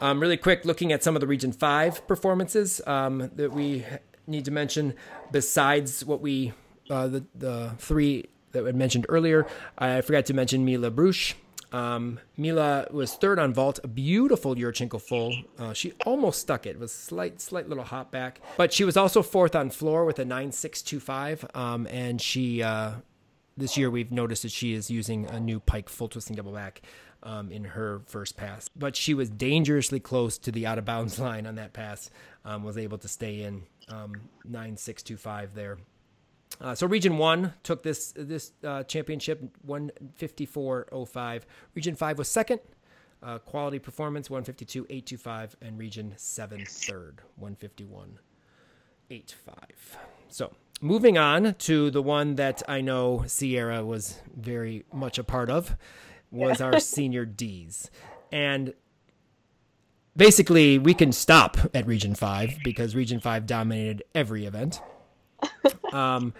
Um, 0.00 0.18
really 0.18 0.36
quick, 0.38 0.64
looking 0.64 0.92
at 0.92 1.02
some 1.02 1.14
of 1.14 1.20
the 1.20 1.26
Region 1.26 1.52
Five 1.52 2.06
performances 2.08 2.80
um, 2.86 3.30
that 3.36 3.52
we 3.52 3.84
need 4.26 4.46
to 4.46 4.50
mention, 4.50 4.94
besides 5.30 6.04
what 6.04 6.20
we 6.20 6.52
uh, 6.88 7.08
the 7.08 7.24
the 7.34 7.72
three 7.78 8.26
that 8.52 8.66
I 8.66 8.72
mentioned 8.72 9.06
earlier. 9.08 9.46
I 9.78 10.00
forgot 10.00 10.26
to 10.26 10.34
mention 10.34 10.64
Mila 10.64 10.90
Brusch. 10.90 11.34
Um, 11.72 12.18
Mila 12.36 12.88
was 12.90 13.14
third 13.14 13.38
on 13.38 13.54
vault, 13.54 13.78
a 13.84 13.88
beautiful 13.88 14.56
Yurchenko 14.56 15.00
full. 15.00 15.36
Uh, 15.56 15.72
she 15.72 15.92
almost 16.04 16.40
stuck 16.40 16.66
it. 16.66 16.70
It 16.70 16.80
was 16.80 16.92
slight, 16.92 17.40
slight 17.40 17.68
little 17.68 17.84
hop 17.84 18.10
back, 18.10 18.40
but 18.56 18.72
she 18.72 18.82
was 18.82 18.96
also 18.96 19.22
fourth 19.22 19.54
on 19.54 19.70
floor 19.70 20.04
with 20.04 20.18
a 20.18 20.24
nine 20.24 20.50
six 20.50 20.82
two 20.82 20.98
five. 20.98 21.44
Um, 21.54 21.86
and 21.88 22.20
she 22.20 22.62
uh, 22.62 22.94
this 23.56 23.76
year 23.76 23.90
we've 23.90 24.10
noticed 24.10 24.42
that 24.42 24.52
she 24.52 24.72
is 24.72 24.90
using 24.90 25.26
a 25.26 25.38
new 25.38 25.60
pike 25.60 25.88
full 25.88 26.08
twisting 26.08 26.34
double 26.34 26.52
back 26.52 26.82
um, 27.22 27.50
in 27.50 27.64
her 27.64 28.00
first 28.06 28.36
pass. 28.36 28.68
But 28.68 28.96
she 28.96 29.14
was 29.14 29.30
dangerously 29.30 30.00
close 30.00 30.38
to 30.38 30.52
the 30.52 30.66
out 30.66 30.78
of 30.78 30.84
bounds 30.84 31.18
line 31.20 31.46
on 31.46 31.56
that 31.56 31.72
pass. 31.72 32.10
Um, 32.44 32.64
was 32.64 32.78
able 32.78 32.98
to 32.98 33.08
stay 33.08 33.42
in 33.42 33.62
um, 33.88 34.12
nine 34.44 34.76
six 34.76 35.02
two 35.02 35.16
five 35.16 35.54
there. 35.54 35.78
Uh, 36.60 36.74
so 36.74 36.86
Region 36.86 37.18
One 37.18 37.54
took 37.62 37.82
this 37.82 38.12
this 38.16 38.52
uh, 38.64 38.82
championship 38.84 39.42
one 39.62 39.90
fifty 40.14 40.46
four 40.46 40.86
oh 40.92 41.04
five. 41.04 41.46
Region 41.74 41.94
Five 41.94 42.18
was 42.18 42.28
second. 42.28 42.60
Uh, 43.22 43.38
quality 43.38 43.78
performance 43.78 44.30
one 44.30 44.44
fifty 44.44 44.64
two 44.64 44.86
eight 44.88 45.06
two 45.06 45.18
five, 45.18 45.54
and 45.60 45.78
Region 45.78 46.14
Seven 46.16 46.64
third 46.66 47.20
one 47.36 47.54
fifty 47.54 47.84
one 47.84 48.18
eight 49.10 49.34
five. 49.44 49.98
So 50.28 50.52
moving 50.80 51.18
on 51.18 51.54
to 51.54 51.90
the 51.90 52.02
one 52.02 52.36
that 52.36 52.62
I 52.68 52.80
know 52.80 53.24
Sierra 53.26 53.84
was 53.84 54.18
very 54.34 54.84
much 54.92 55.18
a 55.18 55.24
part 55.24 55.50
of 55.50 55.76
was 56.30 56.60
our 56.60 56.80
senior 56.80 57.24
D's, 57.24 57.90
and 58.30 58.74
basically 60.16 60.78
we 60.78 60.94
can 60.94 61.12
stop 61.12 61.56
at 61.74 61.86
Region 61.86 62.14
Five 62.14 62.58
because 62.64 62.94
Region 62.94 63.20
Five 63.20 63.46
dominated 63.46 64.02
every 64.14 64.46
event. 64.46 64.80
Um, 65.92 66.34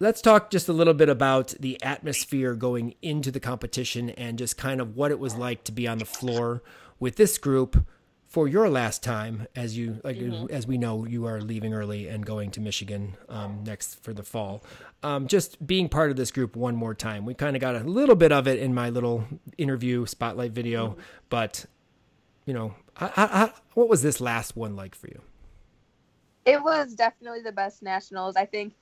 let's 0.00 0.22
talk 0.22 0.50
just 0.50 0.68
a 0.68 0.72
little 0.72 0.94
bit 0.94 1.08
about 1.08 1.48
the 1.60 1.82
atmosphere 1.82 2.54
going 2.54 2.94
into 3.02 3.30
the 3.30 3.40
competition 3.40 4.10
and 4.10 4.38
just 4.38 4.56
kind 4.56 4.80
of 4.80 4.96
what 4.96 5.10
it 5.10 5.18
was 5.18 5.36
like 5.36 5.64
to 5.64 5.72
be 5.72 5.86
on 5.86 5.98
the 5.98 6.04
floor 6.04 6.62
with 6.98 7.16
this 7.16 7.36
group 7.38 7.86
for 8.28 8.46
your 8.46 8.68
last 8.68 9.02
time 9.02 9.46
as 9.56 9.76
you 9.76 10.00
like 10.04 10.18
as 10.50 10.66
we 10.66 10.76
know 10.76 11.06
you 11.06 11.24
are 11.24 11.40
leaving 11.40 11.72
early 11.72 12.08
and 12.08 12.24
going 12.24 12.50
to 12.52 12.60
Michigan 12.60 13.16
um, 13.30 13.64
next 13.64 14.02
for 14.04 14.12
the 14.12 14.22
fall. 14.22 14.62
Um, 15.02 15.26
just 15.26 15.66
being 15.66 15.88
part 15.88 16.10
of 16.10 16.16
this 16.16 16.30
group 16.30 16.54
one 16.54 16.76
more 16.76 16.94
time. 16.94 17.24
We 17.24 17.32
kind 17.34 17.56
of 17.56 17.60
got 17.60 17.74
a 17.74 17.80
little 17.80 18.14
bit 18.14 18.30
of 18.30 18.46
it 18.46 18.58
in 18.58 18.74
my 18.74 18.90
little 18.90 19.24
interview 19.56 20.04
spotlight 20.04 20.52
video, 20.52 20.98
but 21.30 21.64
you 22.44 22.52
know, 22.52 22.74
I, 22.96 23.06
I, 23.06 23.24
I, 23.44 23.52
what 23.74 23.88
was 23.88 24.02
this 24.02 24.20
last 24.20 24.56
one 24.56 24.76
like 24.76 24.94
for 24.94 25.08
you? 25.08 25.22
It 26.44 26.62
was 26.62 26.94
definitely 26.94 27.42
the 27.42 27.52
best 27.52 27.82
nationals. 27.82 28.36
I 28.36 28.44
think 28.44 28.74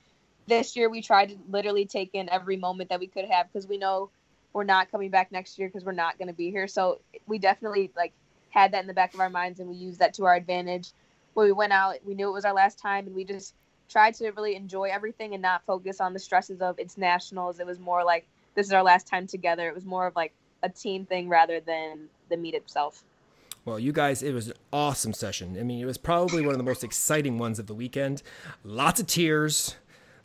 this 0.47 0.75
year 0.75 0.89
we 0.89 1.01
tried 1.01 1.29
to 1.29 1.37
literally 1.49 1.85
take 1.85 2.11
in 2.13 2.29
every 2.29 2.57
moment 2.57 2.89
that 2.89 2.99
we 2.99 3.07
could 3.07 3.25
have 3.25 3.51
because 3.51 3.67
we 3.67 3.77
know 3.77 4.09
we're 4.53 4.63
not 4.63 4.91
coming 4.91 5.09
back 5.09 5.31
next 5.31 5.57
year 5.59 5.69
because 5.69 5.85
we're 5.85 5.91
not 5.91 6.17
going 6.17 6.29
to 6.29 6.33
be 6.33 6.49
here. 6.49 6.67
So 6.67 6.99
we 7.27 7.37
definitely 7.39 7.91
like 7.95 8.13
had 8.49 8.71
that 8.71 8.81
in 8.81 8.87
the 8.87 8.93
back 8.93 9.13
of 9.13 9.19
our 9.19 9.29
minds 9.29 9.59
and 9.59 9.69
we 9.69 9.75
used 9.75 9.99
that 9.99 10.13
to 10.15 10.25
our 10.25 10.35
advantage. 10.35 10.89
When 11.33 11.45
we 11.45 11.51
went 11.51 11.73
out, 11.73 11.95
we 12.05 12.15
knew 12.15 12.27
it 12.29 12.33
was 12.33 12.45
our 12.45 12.53
last 12.53 12.79
time 12.79 13.05
and 13.07 13.15
we 13.15 13.23
just 13.23 13.53
tried 13.89 14.13
to 14.15 14.31
really 14.31 14.55
enjoy 14.55 14.85
everything 14.89 15.33
and 15.33 15.41
not 15.41 15.63
focus 15.65 16.01
on 16.01 16.13
the 16.13 16.19
stresses 16.19 16.61
of 16.61 16.77
it's 16.79 16.97
nationals. 16.97 17.59
It 17.59 17.65
was 17.65 17.79
more 17.79 18.03
like 18.03 18.25
this 18.55 18.65
is 18.65 18.73
our 18.73 18.83
last 18.83 19.07
time 19.07 19.27
together. 19.27 19.67
It 19.69 19.75
was 19.75 19.85
more 19.85 20.07
of 20.07 20.15
like 20.15 20.33
a 20.63 20.69
team 20.69 21.05
thing 21.05 21.29
rather 21.29 21.59
than 21.59 22.09
the 22.29 22.37
meet 22.37 22.55
itself. 22.55 23.03
Well, 23.65 23.77
you 23.79 23.91
guys, 23.91 24.23
it 24.23 24.33
was 24.33 24.47
an 24.47 24.53
awesome 24.71 25.13
session. 25.13 25.57
I 25.59 25.63
mean, 25.63 25.81
it 25.81 25.85
was 25.85 25.97
probably 25.97 26.41
one 26.41 26.53
of 26.53 26.57
the 26.57 26.63
most 26.63 26.83
exciting 26.83 27.37
ones 27.37 27.59
of 27.59 27.67
the 27.67 27.73
weekend. 27.73 28.23
Lots 28.63 28.99
of 29.01 29.07
tears, 29.07 29.75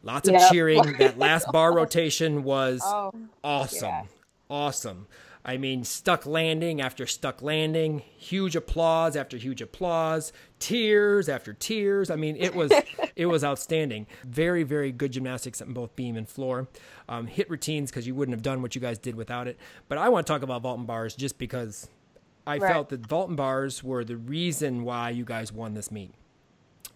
lots 0.03 0.29
of 0.29 0.37
cheering. 0.51 0.81
That 0.99 1.19
last 1.19 1.51
bar 1.51 1.75
rotation 1.75 2.45
was 2.45 2.81
Oh, 2.85 3.13
awesome. 3.43 3.89
yeah. 3.89 4.03
Awesome. 4.49 5.07
I 5.45 5.57
mean, 5.57 5.83
stuck 5.83 6.25
landing 6.25 6.81
after 6.81 7.05
stuck 7.07 7.43
landing, 7.43 7.99
huge 8.17 8.55
applause 8.55 9.17
after 9.17 9.37
huge 9.37 9.61
applause, 9.61 10.33
tears 10.61 11.29
after 11.29 11.53
tears. 11.53 12.11
I 12.11 12.17
mean, 12.17 12.37
it 12.37 12.55
was 12.55 12.73
it 13.17 13.27
was 13.27 13.43
outstanding. 13.43 14.07
Very 14.25 14.63
very 14.63 14.93
good 14.93 15.11
gymnastics 15.13 15.61
on 15.61 15.73
both 15.73 15.97
beam 15.97 16.17
and 16.17 16.29
floor. 16.29 16.69
Um, 17.09 17.27
hit 17.27 17.51
routines 17.51 17.91
because 17.91 18.07
you 18.07 18.15
wouldn't 18.15 18.35
have 18.35 18.43
done 18.43 18.63
what 18.63 18.75
you 18.77 18.81
guys 18.81 18.99
did 18.99 19.17
without 19.17 19.49
it. 19.49 19.59
But 19.89 19.99
I 19.99 20.09
want 20.11 20.27
to 20.27 20.33
talk 20.33 20.43
about 20.43 20.63
vault 20.63 20.79
and 20.79 20.87
bars 20.87 21.17
just 21.17 21.39
because 21.39 21.89
I 22.47 22.59
Right. 22.59 22.73
felt 22.73 22.89
that 22.91 23.07
vault 23.07 23.29
and 23.29 23.37
bars 23.37 23.83
were 23.83 24.05
the 24.05 24.17
reason 24.17 24.85
why 24.85 25.11
you 25.11 25.25
guys 25.25 25.53
won 25.53 25.75
this 25.75 25.91
meet. 25.91 26.13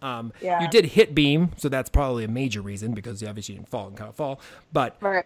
Um, 0.03 0.33
Yeah. 0.41 0.61
You 0.61 0.69
did 0.69 0.87
hit 0.87 1.15
beam, 1.15 1.51
so 1.57 1.69
that's 1.69 1.89
probably 1.89 2.23
a 2.25 2.29
major 2.29 2.61
reason 2.61 2.93
because 2.95 3.23
you 3.23 3.29
obviously 3.29 3.55
didn't 3.57 3.69
fall 3.69 3.89
and 3.89 3.97
kind 3.97 4.09
of 4.09 4.15
fall. 4.15 4.41
But 4.73 4.97
right. 5.01 5.25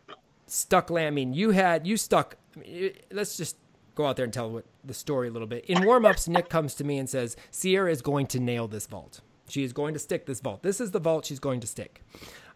Stuck. 0.51 0.91
I 0.91 1.11
mean, 1.11 1.33
you 1.33 1.51
had 1.51 1.87
you 1.87 1.97
stuck. 1.97 2.37
I 2.57 2.61
mean, 2.61 2.93
let's 3.13 3.37
just 3.37 3.57
go 3.95 4.07
out 4.07 4.17
there 4.17 4.25
and 4.25 4.33
tell 4.33 4.51
what 4.51 4.65
the 4.85 4.95
story 4.95 5.29
a 5.29 5.31
little 5.31 5.47
bit. 5.47 5.65
In 5.67 5.79
warmups, 5.79 6.27
Nick 6.29 6.49
comes 6.49 6.75
to 6.77 6.85
me 6.85 6.99
and 6.99 7.09
says, 7.09 7.37
"Sierra 7.51 7.91
is 7.91 8.03
going 8.03 8.27
to 8.29 8.41
nail 8.41 8.67
this 8.67 8.87
vault. 8.87 9.21
She 9.49 9.63
is 9.63 9.73
going 9.73 9.95
to 9.95 10.01
stick 10.01 10.27
this 10.27 10.41
vault. 10.41 10.63
This 10.63 10.81
is 10.81 10.91
the 10.91 10.99
vault 10.99 11.27
she's 11.27 11.39
going 11.39 11.61
to 11.61 11.67
stick." 11.67 12.03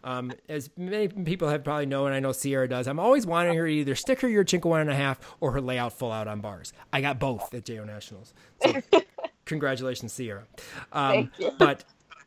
Um, 0.03 0.33
as 0.49 0.69
many 0.77 1.07
people 1.07 1.47
have 1.47 1.63
probably 1.63 1.87
known, 1.87 2.07
and 2.07 2.15
I 2.15 2.19
know 2.19 2.31
Sierra 2.31 2.67
does. 2.67 2.85
I'm 2.87 2.99
always 2.99 3.25
wanting 3.25 3.57
her 3.57 3.65
to 3.65 3.71
either 3.71 3.95
stick 3.95 4.21
her 4.21 4.27
Yurchenko 4.27 4.65
one 4.65 4.81
and 4.81 4.91
a 4.91 4.95
half 4.95 5.19
or 5.39 5.51
her 5.53 5.61
layout 5.61 5.93
full 5.93 6.11
out 6.11 6.27
on 6.27 6.41
bars. 6.41 6.73
I 6.93 7.01
got 7.01 7.17
both 7.17 7.51
at 7.53 7.65
JO 7.65 7.85
Nationals. 7.85 8.33
So 8.61 8.73
congratulations, 9.45 10.13
Sierra. 10.13 10.43
Um, 10.91 11.31
Thank 11.37 11.39
you. 11.39 11.51
but 11.57 11.85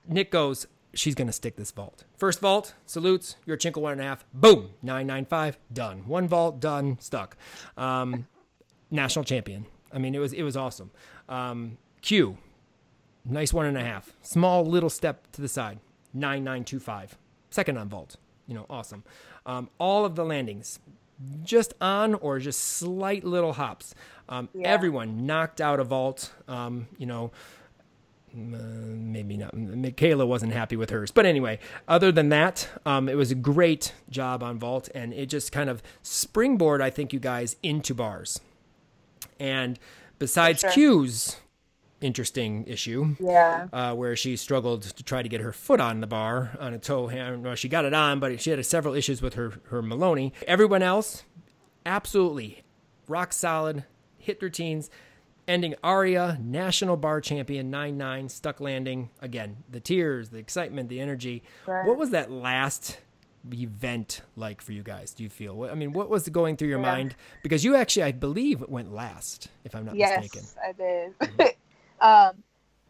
Nick 0.08 0.32
goes, 0.32 0.66
she's 0.98 1.14
going 1.14 1.26
to 1.28 1.32
stick 1.32 1.56
this 1.56 1.70
vault. 1.70 2.04
First 2.16 2.40
vault, 2.40 2.74
salutes, 2.86 3.36
Yurchenko 3.46 3.78
one 3.78 3.92
and 3.92 4.00
a 4.00 4.04
half. 4.04 4.24
Boom, 4.34 4.70
995, 4.82 5.58
done. 5.72 5.98
One 6.06 6.28
vault, 6.28 6.60
done, 6.60 6.98
stuck. 7.00 7.36
Um, 7.76 8.26
national 8.90 9.24
champion. 9.24 9.66
I 9.92 9.98
mean, 9.98 10.14
it 10.14 10.18
was 10.18 10.32
it 10.32 10.42
was 10.42 10.56
awesome. 10.56 10.90
Um, 11.28 11.78
Q, 12.02 12.36
nice 13.24 13.52
one 13.52 13.66
and 13.66 13.76
a 13.78 13.84
half. 13.84 14.12
Small 14.22 14.64
little 14.64 14.90
step 14.90 15.30
to 15.32 15.40
the 15.42 15.48
side, 15.48 15.78
9925. 16.14 17.16
Second 17.50 17.78
on 17.78 17.88
vault. 17.88 18.16
You 18.46 18.54
know, 18.54 18.66
awesome. 18.68 19.04
Um, 19.46 19.70
all 19.78 20.04
of 20.04 20.14
the 20.14 20.24
landings, 20.24 20.78
just 21.42 21.74
on 21.80 22.14
or 22.14 22.38
just 22.38 22.60
slight 22.60 23.24
little 23.24 23.54
hops. 23.54 23.94
Um, 24.28 24.48
Yeah. 24.54 24.68
Everyone 24.68 25.26
knocked 25.26 25.60
out 25.60 25.80
a 25.80 25.84
vault. 25.84 26.32
Um, 26.46 26.86
you 26.98 27.06
know, 27.06 27.30
maybe 28.38 29.36
not. 29.36 29.56
Michaela 29.56 30.24
wasn't 30.26 30.52
happy 30.52 30.76
with 30.76 30.90
hers, 30.90 31.10
but 31.10 31.26
anyway. 31.26 31.58
Other 31.86 32.12
than 32.12 32.28
that, 32.30 32.68
um, 32.86 33.08
it 33.08 33.14
was 33.16 33.30
a 33.30 33.34
great 33.34 33.92
job 34.10 34.42
on 34.42 34.58
vault, 34.58 34.88
and 34.94 35.12
it 35.12 35.26
just 35.26 35.52
kind 35.52 35.68
of 35.68 35.82
springboard, 36.02 36.80
I 36.80 36.90
think, 36.90 37.12
you 37.12 37.18
guys 37.20 37.56
into 37.62 37.94
bars. 37.94 38.40
And 39.40 39.78
besides 40.18 40.60
sure. 40.60 40.70
Q's 40.70 41.36
interesting 42.00 42.64
issue, 42.68 43.16
Yeah. 43.18 43.66
uh, 43.72 43.94
where 43.94 44.14
she 44.14 44.36
struggled 44.36 44.82
to 44.82 45.02
try 45.02 45.22
to 45.22 45.28
get 45.28 45.40
her 45.40 45.52
foot 45.52 45.80
on 45.80 46.00
the 46.00 46.06
bar 46.06 46.56
on 46.60 46.72
a 46.72 46.78
toe 46.78 47.08
hand. 47.08 47.42
Well, 47.44 47.56
she 47.56 47.68
got 47.68 47.84
it 47.84 47.92
on, 47.92 48.20
but 48.20 48.40
she 48.40 48.50
had 48.50 48.64
several 48.64 48.94
issues 48.94 49.20
with 49.20 49.34
her 49.34 49.54
her 49.70 49.82
Maloney. 49.82 50.32
Everyone 50.46 50.82
else, 50.82 51.24
absolutely 51.84 52.62
rock 53.08 53.32
solid, 53.32 53.84
hit 54.18 54.40
routines. 54.42 54.90
Ending 55.48 55.74
Aria, 55.82 56.38
national 56.42 56.98
bar 56.98 57.22
champion, 57.22 57.70
9 57.70 57.96
9, 57.96 58.28
stuck 58.28 58.60
landing. 58.60 59.08
Again, 59.22 59.64
the 59.70 59.80
tears, 59.80 60.28
the 60.28 60.38
excitement, 60.38 60.90
the 60.90 61.00
energy. 61.00 61.42
Right. 61.66 61.86
What 61.86 61.96
was 61.96 62.10
that 62.10 62.30
last 62.30 62.98
event 63.50 64.20
like 64.36 64.60
for 64.60 64.72
you 64.72 64.82
guys? 64.82 65.14
Do 65.14 65.22
you 65.22 65.30
feel? 65.30 65.64
I 65.64 65.74
mean, 65.74 65.94
what 65.94 66.10
was 66.10 66.28
going 66.28 66.58
through 66.58 66.68
your 66.68 66.80
Yeah. 66.80 66.92
mind? 66.92 67.16
Because 67.42 67.64
you 67.64 67.74
actually, 67.76 68.02
I 68.02 68.12
believe, 68.12 68.60
went 68.68 68.92
last, 68.92 69.48
if 69.64 69.74
I'm 69.74 69.86
not 69.86 69.96
yes, 69.96 70.22
mistaken. 70.22 70.46
I 70.62 70.72
did. 70.72 71.18
Mm-hmm. 71.18 71.40
um, 72.06 72.42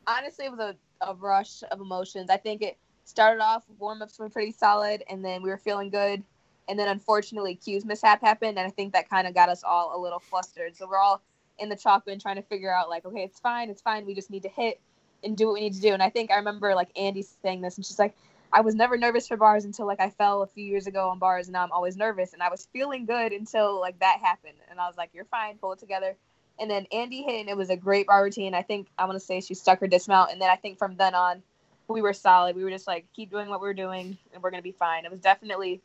honestly, 0.08 0.46
it 0.46 0.50
was 0.50 0.58
a, 0.60 0.76
a 1.00 1.14
rush 1.14 1.62
of 1.70 1.80
emotions. 1.80 2.28
I 2.28 2.38
think 2.38 2.62
it 2.62 2.76
started 3.04 3.40
off 3.40 3.64
warm 3.78 4.02
ups 4.02 4.18
were 4.18 4.28
pretty 4.28 4.52
solid, 4.52 5.04
and 5.08 5.24
then 5.24 5.42
we 5.42 5.48
were 5.48 5.58
feeling 5.58 5.90
good, 5.90 6.24
and 6.68 6.76
then 6.76 6.88
unfortunately 6.88 7.54
Q's 7.54 7.84
mishap 7.84 8.20
happened, 8.20 8.58
and 8.58 8.66
I 8.66 8.70
think 8.70 8.92
that 8.94 9.08
kind 9.08 9.28
of 9.28 9.34
got 9.34 9.48
us 9.48 9.62
all 9.62 9.96
a 9.96 9.98
little 10.00 10.18
flustered. 10.18 10.76
So 10.76 10.88
we're 10.88 10.98
all 10.98 11.22
in 11.58 11.68
the 11.68 11.76
chalk 11.76 12.06
bin 12.06 12.18
trying 12.20 12.36
to 12.36 12.42
figure 12.42 12.72
out 12.74 12.88
like, 12.88 13.06
okay, 13.06 13.22
it's 13.22 13.40
fine, 13.40 13.70
it's 13.70 13.82
fine. 13.82 14.06
We 14.06 14.14
just 14.14 14.30
need 14.30 14.44
to 14.44 14.48
hit 14.50 14.80
and 15.24 15.36
do 15.36 15.46
what 15.46 15.54
we 15.54 15.60
need 15.60 15.74
to 15.74 15.80
do. 15.80 15.92
And 15.94 16.02
I 16.02 16.10
think 16.10 16.30
I 16.30 16.36
remember 16.36 16.74
like 16.74 16.90
Andy 16.98 17.22
saying 17.42 17.62
this, 17.62 17.76
and 17.76 17.86
she's 17.86 17.98
like. 17.98 18.14
I 18.52 18.62
was 18.62 18.74
never 18.74 18.96
nervous 18.96 19.28
for 19.28 19.36
bars 19.36 19.64
until 19.66 19.86
like 19.86 20.00
I 20.00 20.10
fell 20.10 20.42
a 20.42 20.46
few 20.46 20.64
years 20.64 20.86
ago 20.86 21.10
on 21.10 21.18
bars, 21.18 21.48
and 21.48 21.52
now 21.52 21.62
I'm 21.64 21.72
always 21.72 21.96
nervous. 21.96 22.32
And 22.32 22.42
I 22.42 22.48
was 22.48 22.66
feeling 22.72 23.04
good 23.04 23.32
until 23.32 23.78
like 23.80 23.98
that 24.00 24.20
happened, 24.22 24.56
and 24.70 24.80
I 24.80 24.86
was 24.86 24.96
like, 24.96 25.10
"You're 25.12 25.26
fine, 25.26 25.58
pull 25.58 25.72
it 25.72 25.78
together." 25.78 26.16
And 26.58 26.70
then 26.70 26.86
Andy 26.92 27.22
hit, 27.22 27.40
and 27.40 27.48
it 27.48 27.56
was 27.56 27.70
a 27.70 27.76
great 27.76 28.06
bar 28.06 28.24
routine. 28.24 28.54
I 28.54 28.62
think 28.62 28.88
I 28.98 29.04
want 29.04 29.16
to 29.16 29.24
say 29.24 29.40
she 29.40 29.54
stuck 29.54 29.80
her 29.80 29.86
dismount, 29.86 30.32
and 30.32 30.40
then 30.40 30.50
I 30.50 30.56
think 30.56 30.78
from 30.78 30.96
then 30.96 31.14
on, 31.14 31.42
we 31.88 32.02
were 32.02 32.14
solid. 32.14 32.56
We 32.56 32.64
were 32.64 32.70
just 32.70 32.86
like 32.86 33.06
keep 33.14 33.30
doing 33.30 33.48
what 33.50 33.60
we 33.60 33.68
are 33.68 33.74
doing, 33.74 34.16
and 34.32 34.42
we're 34.42 34.50
gonna 34.50 34.62
be 34.62 34.72
fine. 34.72 35.04
It 35.04 35.10
was 35.10 35.20
definitely 35.20 35.82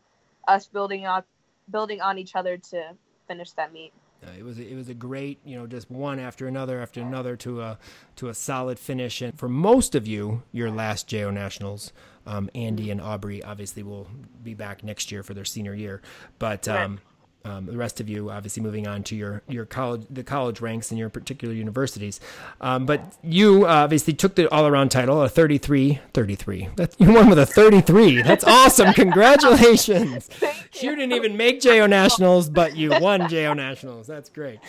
us 0.47 0.67
building 0.67 1.05
on 1.05 1.23
building 1.69 2.01
on 2.01 2.17
each 2.17 2.35
other 2.35 2.57
to 2.57 2.95
finish 3.27 3.51
that 3.51 3.73
meet. 3.73 3.93
Uh, 4.25 4.31
it 4.37 4.43
was 4.43 4.59
it 4.59 4.75
was 4.75 4.89
a 4.89 4.93
great 4.93 5.39
you 5.43 5.57
know 5.57 5.67
just 5.67 5.89
one 5.91 6.19
after 6.19 6.47
another 6.47 6.81
after 6.81 7.01
another 7.01 7.35
to 7.37 7.61
a 7.61 7.77
to 8.15 8.29
a 8.29 8.33
solid 8.33 8.79
finish. 8.79 9.21
And 9.21 9.37
for 9.37 9.49
most 9.49 9.95
of 9.95 10.07
you 10.07 10.43
your 10.51 10.71
last 10.71 11.07
JO 11.07 11.29
Nationals 11.31 11.91
um, 12.25 12.49
Andy 12.55 12.89
and 12.89 13.01
Aubrey 13.01 13.43
obviously 13.43 13.83
will 13.83 14.07
be 14.43 14.53
back 14.53 14.83
next 14.83 15.11
year 15.11 15.23
for 15.23 15.33
their 15.33 15.45
senior 15.45 15.73
year. 15.73 16.01
But 16.39 16.67
um, 16.67 16.99
um, 17.45 17.65
the 17.65 17.77
rest 17.77 17.99
of 17.99 18.09
you 18.09 18.29
obviously 18.29 18.61
moving 18.61 18.87
on 18.87 19.03
to 19.03 19.15
your 19.15 19.41
your 19.47 19.65
college 19.65 20.05
the 20.09 20.23
college 20.23 20.61
ranks 20.61 20.91
in 20.91 20.97
your 20.97 21.09
particular 21.09 21.53
universities 21.53 22.19
um, 22.61 22.85
but 22.85 23.17
you 23.23 23.65
uh, 23.65 23.69
obviously 23.69 24.13
took 24.13 24.35
the 24.35 24.49
all 24.49 24.67
around 24.67 24.89
title 24.89 25.21
a 25.21 25.29
33 25.29 25.99
33 26.13 26.69
that's 26.75 26.95
you 26.99 27.11
won 27.11 27.29
with 27.29 27.39
a 27.39 27.45
33 27.45 28.21
that's 28.21 28.43
awesome 28.43 28.93
congratulations 29.03 30.29
you 30.81 30.95
didn't 30.95 31.13
even 31.13 31.37
make 31.37 31.61
JO 31.61 31.85
Nationals, 31.87 32.49
but 32.49 32.75
you 32.75 32.91
won 32.99 33.29
JO 33.29 33.53
Nationals. 33.53 34.07
That's 34.07 34.29
great. 34.29 34.59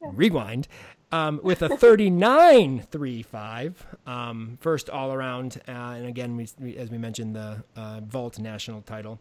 Rewind. 0.00 0.66
Um, 1.10 1.40
with 1.42 1.60
a 1.60 1.68
39.35, 1.68 3.74
um, 4.06 4.56
first 4.62 4.88
all 4.88 5.12
around, 5.12 5.60
uh, 5.68 5.72
and 5.72 6.06
again, 6.06 6.38
we, 6.38 6.48
we, 6.58 6.78
as 6.78 6.90
we 6.90 6.96
mentioned, 6.96 7.36
the 7.36 7.62
uh, 7.76 8.00
vault 8.00 8.38
national 8.38 8.80
title. 8.80 9.20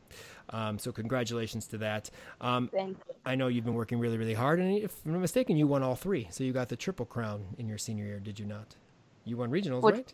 Um, 0.52 0.78
so 0.78 0.92
congratulations 0.92 1.66
to 1.68 1.78
that. 1.80 2.10
Um, 2.42 2.70
Thank 2.74 2.98
you. 3.08 3.16
I 3.26 3.36
know 3.36 3.48
you've 3.48 3.66
been 3.66 3.74
working 3.74 4.00
really, 4.00 4.18
really 4.18 4.34
hard, 4.34 4.60
and 4.60 4.78
if 4.78 4.96
I'm 5.06 5.14
not 5.14 5.22
mistaken, 5.22 5.56
you 5.58 5.68
won 5.68 5.82
all 5.84 5.96
three. 5.96 6.28
So 6.32 6.44
you 6.44 6.52
got 6.54 6.70
the 6.70 6.76
triple 6.76 7.06
crown 7.06 7.46
in 7.58 7.68
your 7.70 7.78
senior 7.78 8.06
year, 8.06 8.20
did 8.20 8.38
you 8.40 8.46
not? 8.46 8.76
You 9.26 9.38
won 9.38 9.50
regionals, 9.52 9.82
Which- 9.84 9.96
right? 9.96 10.14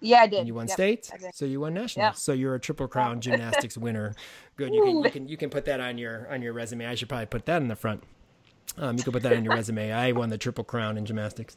Yeah, 0.00 0.18
I 0.20 0.26
did. 0.26 0.40
And 0.40 0.46
you 0.46 0.54
won 0.54 0.66
Yep, 0.66 0.74
state, 0.74 1.10
so 1.32 1.46
you 1.46 1.60
won 1.60 1.72
nationals. 1.72 1.96
Yeah. 1.96 2.12
So 2.12 2.32
you're 2.34 2.54
a 2.54 2.60
triple 2.60 2.86
crown 2.86 3.18
gymnastics 3.22 3.78
winner. 3.78 4.14
Good. 4.56 4.74
You 4.74 4.82
can, 4.84 5.02
you 5.04 5.10
can 5.10 5.28
you 5.28 5.36
can 5.38 5.48
put 5.48 5.64
that 5.64 5.80
on 5.80 5.96
your 5.96 6.30
on 6.30 6.42
your 6.42 6.52
resume. 6.52 6.86
I 6.86 6.94
should 6.94 7.08
probably 7.08 7.24
put 7.26 7.46
that 7.46 7.62
in 7.62 7.68
the 7.68 7.76
front. 7.76 8.04
Um, 8.76 8.98
you 8.98 9.02
can 9.02 9.12
put 9.14 9.22
that 9.22 9.32
on 9.32 9.42
your 9.42 9.54
resume. 9.54 9.90
I 10.06 10.12
won 10.12 10.28
the 10.28 10.36
triple 10.36 10.64
crown 10.64 10.98
in 10.98 11.06
gymnastics. 11.06 11.56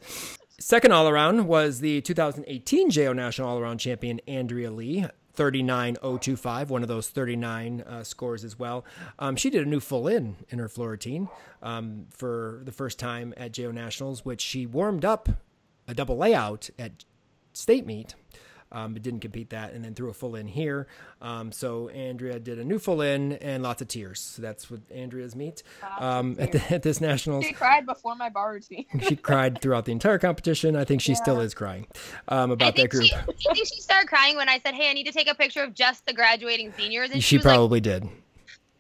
Second 0.58 0.94
all 0.94 1.10
around 1.10 1.48
was 1.48 1.82
the 1.82 2.00
2018 2.02 2.90
JO 2.92 3.12
National 3.12 3.50
All 3.50 3.60
Around 3.60 3.80
Champion 3.80 4.22
Andrea 4.26 4.72
Lee. 4.72 5.06
39025, 5.40 6.70
one 6.70 6.82
of 6.82 6.90
those 6.90 7.08
39 7.08 7.80
uh, 7.88 8.04
scores 8.04 8.44
as 8.44 8.60
well. 8.60 8.84
Um, 9.20 9.38
she 9.38 9.50
did 9.50 9.66
a 9.66 9.70
new 9.70 9.80
full 9.80 10.06
in 10.10 10.36
in 10.50 10.60
her 10.60 10.68
floor 10.68 10.90
routine 10.90 11.30
um, 11.64 12.08
for 12.10 12.60
the 12.66 12.74
first 12.74 13.00
time 13.00 13.34
at 13.38 13.54
JO 13.54 13.72
Nationals, 13.72 14.26
which 14.26 14.42
she 14.42 14.66
warmed 14.66 15.06
up 15.06 15.30
a 15.88 15.94
double 15.94 16.18
layout 16.18 16.70
at 16.78 17.06
state 17.54 17.86
meet, 17.86 18.16
um, 18.72 18.94
but 18.94 19.02
didn't 19.02 19.22
compete 19.22 19.50
that, 19.50 19.74
and 19.74 19.84
then 19.84 19.94
threw 19.94 20.10
a 20.10 20.14
full 20.14 20.36
in 20.36 20.48
here. 20.48 20.88
Um, 21.22 21.52
so 21.52 21.90
Andrea 21.90 22.40
did 22.40 22.60
a 22.60 22.64
new 22.64 22.80
full 22.80 23.02
in 23.02 23.34
and 23.34 23.64
lots 23.64 23.82
of 23.82 23.88
tears. 23.88 24.20
So 24.20 24.42
that's 24.42 24.70
what 24.70 24.82
Andrea's 24.94 25.36
meet 25.36 25.64
um, 26.00 26.36
at, 26.40 26.52
the, 26.52 26.74
at 26.74 26.84
this 26.84 27.02
nationals. 27.02 27.46
She 27.46 27.54
cried 27.54 27.86
before 27.86 28.16
my 28.16 28.30
bar 28.30 28.54
routine. 28.54 28.86
she 29.02 29.16
cried 29.16 29.62
throughout 29.62 29.86
the 29.86 29.92
entire 29.92 30.20
competition. 30.20 30.76
I 30.76 30.86
think 30.86 31.02
she 31.02 31.16
still 31.16 31.40
is 31.40 31.54
crying 31.54 31.88
um, 32.28 32.52
I 32.52 32.54
about 32.54 32.76
that 32.76 32.76
think, 32.76 32.92
group. 32.92 33.06
she, 33.06 33.16
I 33.16 33.54
think 33.54 33.68
she 33.68 33.82
started 33.82 34.08
crying 34.08 34.36
when 34.36 34.50
I 34.50 34.60
said, 34.60 34.74
"Hey, 34.74 34.90
I 34.90 34.94
need 34.94 35.06
to 35.06 35.12
take 35.12 35.30
a 35.30 35.36
picture 35.36 35.64
of 35.64 35.74
just 35.74 36.06
the 36.06 36.14
graduating 36.14 36.74
seniors." 36.78 37.12
And 37.12 37.24
She 37.24 37.38
was 37.38 37.46
like, 37.46 37.56
probably 37.56 37.80
did. 37.82 38.08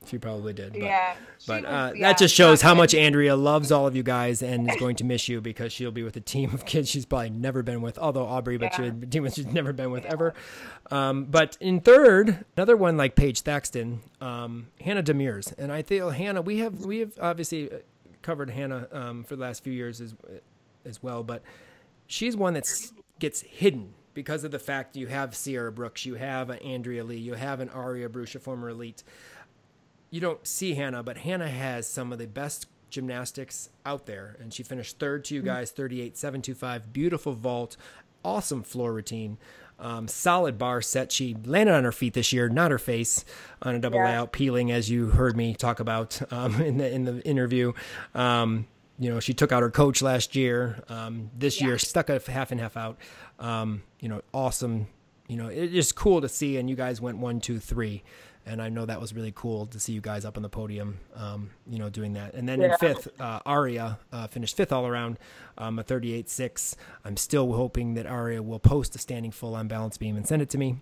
She 0.10 0.18
probably 0.18 0.54
did. 0.54 0.74
But, 0.74 0.82
yeah. 0.82 1.16
But 1.48 1.64
was- 1.64 1.72
uh, 1.72 1.94
yeah, 1.96 2.08
that 2.10 2.18
just 2.18 2.34
shows 2.36 2.62
how 2.62 2.74
much. 2.74 2.94
Andrea 2.96 3.36
loves 3.36 3.72
all 3.72 3.86
of 3.88 3.96
you 3.96 4.04
guys 4.04 4.42
and 4.42 4.70
is 4.70 4.76
going 4.78 4.96
to 4.98 5.04
miss 5.04 5.30
you 5.30 5.40
because 5.42 5.72
she'll 5.72 5.92
be 5.92 6.04
with 6.04 6.16
a 6.18 6.22
team 6.22 6.54
of 6.54 6.66
kids 6.66 6.90
she's 6.90 7.06
probably 7.06 7.30
never 7.30 7.62
been 7.64 7.82
with. 7.82 7.98
Although 8.00 8.26
Aubrey, 8.26 8.58
but 8.58 8.78
Yeah. 8.80 8.86
a 8.86 8.92
team 9.06 9.30
she's 9.30 9.46
never 9.48 9.72
been 9.74 9.92
with 9.92 10.06
ever. 10.06 10.34
Um, 10.92 11.26
but 11.26 11.58
in 11.62 11.80
third, 11.82 12.44
another 12.58 12.76
one 12.76 12.98
like 12.98 13.16
Paige 13.16 13.42
Thaxton, 13.42 14.02
um, 14.22 14.68
Hannah 14.82 15.04
Demers, 15.04 15.54
and 15.58 15.72
I 15.72 15.84
feel 15.84 16.10
Hannah. 16.10 16.42
We 16.42 16.58
have 16.60 16.86
we 16.86 17.00
have 17.00 17.12
obviously 17.22 17.72
uh, 17.72 17.76
covered 18.22 18.50
Hannah 18.50 18.88
um, 18.92 19.24
for 19.24 19.36
the 19.36 19.42
last 19.44 19.64
few 19.64 19.74
years 19.74 20.02
as 20.02 20.16
as 20.86 21.04
well, 21.04 21.24
but 21.24 21.44
she's 22.08 22.36
one 22.36 22.54
that 22.56 22.68
gets 23.20 23.42
hidden 23.42 23.94
because 24.16 24.44
of 24.44 24.52
the 24.52 24.60
fact 24.60 24.96
you 24.98 25.08
have 25.08 25.36
Sierra 25.36 25.72
Brooks, 25.72 26.06
you 26.06 26.16
have 26.16 26.50
an 26.50 26.58
Andrea 26.60 27.04
Lee, 27.04 27.18
you 27.18 27.36
have 27.36 27.60
an 27.60 27.70
Aria 27.70 28.10
Brusch, 28.10 28.36
a 28.36 28.40
former 28.40 28.70
elite 28.70 29.04
you 30.12 30.20
don't 30.22 30.46
see 30.48 30.74
Hannah, 30.74 31.04
but 31.04 31.18
Hannah 31.18 31.50
has 31.50 31.88
some 31.88 32.12
of 32.12 32.20
the 32.20 32.28
best 32.28 32.68
gymnastics 32.90 33.70
out 33.86 34.06
there, 34.06 34.36
and 34.42 34.54
she 34.54 34.64
finished 34.64 34.98
third 35.00 35.24
to 35.26 35.36
you 35.36 35.42
guys, 35.42 35.72
38.725. 35.72 36.92
Beautiful 36.92 37.34
vault, 37.34 37.78
awesome 38.26 38.64
floor 38.64 38.92
routine, 38.94 39.38
um, 39.80 40.08
solid 40.08 40.58
bar 40.58 40.82
set. 40.82 41.12
She 41.12 41.36
landed 41.46 41.74
on 41.74 41.84
her 41.84 41.92
feet 41.92 42.14
this 42.14 42.34
year, 42.34 42.50
not 42.50 42.72
her 42.72 42.80
face, 42.80 43.24
on 43.62 43.76
a 43.76 43.80
double 43.80 43.98
Yeah. 44.00 44.06
layout 44.06 44.32
peeling, 44.32 44.72
as 44.72 44.90
you 44.90 45.08
heard 45.08 45.38
me 45.38 45.54
talk 45.54 45.80
about 45.80 46.20
um, 46.34 46.60
in 46.62 46.78
the 46.78 46.92
in 46.92 47.06
the 47.06 47.22
interview. 47.26 47.74
Um, 48.16 48.68
you 48.98 49.10
know, 49.10 49.20
she 49.22 49.34
took 49.34 49.52
out 49.54 49.62
her 49.62 49.72
coach 49.72 50.02
last 50.02 50.36
year. 50.36 50.84
Um, 50.90 51.30
this 51.38 51.62
year, 51.62 51.78
stuck 51.78 52.10
a 52.10 52.20
half 52.30 52.52
and 52.52 52.60
half 52.60 52.76
out. 52.76 52.98
Um, 53.40 53.84
you 54.02 54.10
know, 54.10 54.22
awesome. 54.34 54.88
You 55.30 55.38
know, 55.38 55.48
it's 55.48 55.72
just 55.72 55.96
cool 55.96 56.20
to 56.22 56.28
see. 56.28 56.58
And 56.58 56.70
you 56.70 56.76
guys 56.76 57.00
went 57.00 57.18
one, 57.20 57.40
two, 57.40 57.60
three 57.60 58.04
and 58.50 58.62
I 58.62 58.70
know 58.70 58.86
that 58.86 59.00
was 59.00 59.14
really 59.14 59.32
cool 59.36 59.68
to 59.68 59.80
see 59.80 59.94
you 59.94 60.02
guys 60.02 60.26
up 60.26 60.36
on 60.36 60.44
the 60.44 60.50
podium, 60.50 61.00
um, 61.16 61.52
you 61.70 61.78
know, 61.78 61.90
doing 61.90 62.14
that. 62.14 62.34
And 62.34 62.50
then 62.50 62.62
in 62.62 62.76
fifth, 62.78 63.08
uh, 63.22 63.40
Aria 63.46 64.00
uh, 64.12 64.28
finished 64.28 64.58
fifth 64.58 64.72
all 64.74 64.88
around, 64.88 65.20
um, 65.58 65.78
a 65.78 65.84
38.6. 65.84 66.76
I'm 67.06 67.16
still 67.16 67.54
hoping 67.54 67.94
that 67.94 68.08
Aria 68.08 68.42
will 68.42 68.60
post 68.60 68.96
a 68.96 69.00
standing 69.00 69.32
full 69.32 69.54
on 69.56 69.68
balance 69.68 69.98
beam 69.98 70.18
and 70.18 70.28
send 70.28 70.42
it 70.42 70.50
to 70.50 70.58
me. 70.58 70.78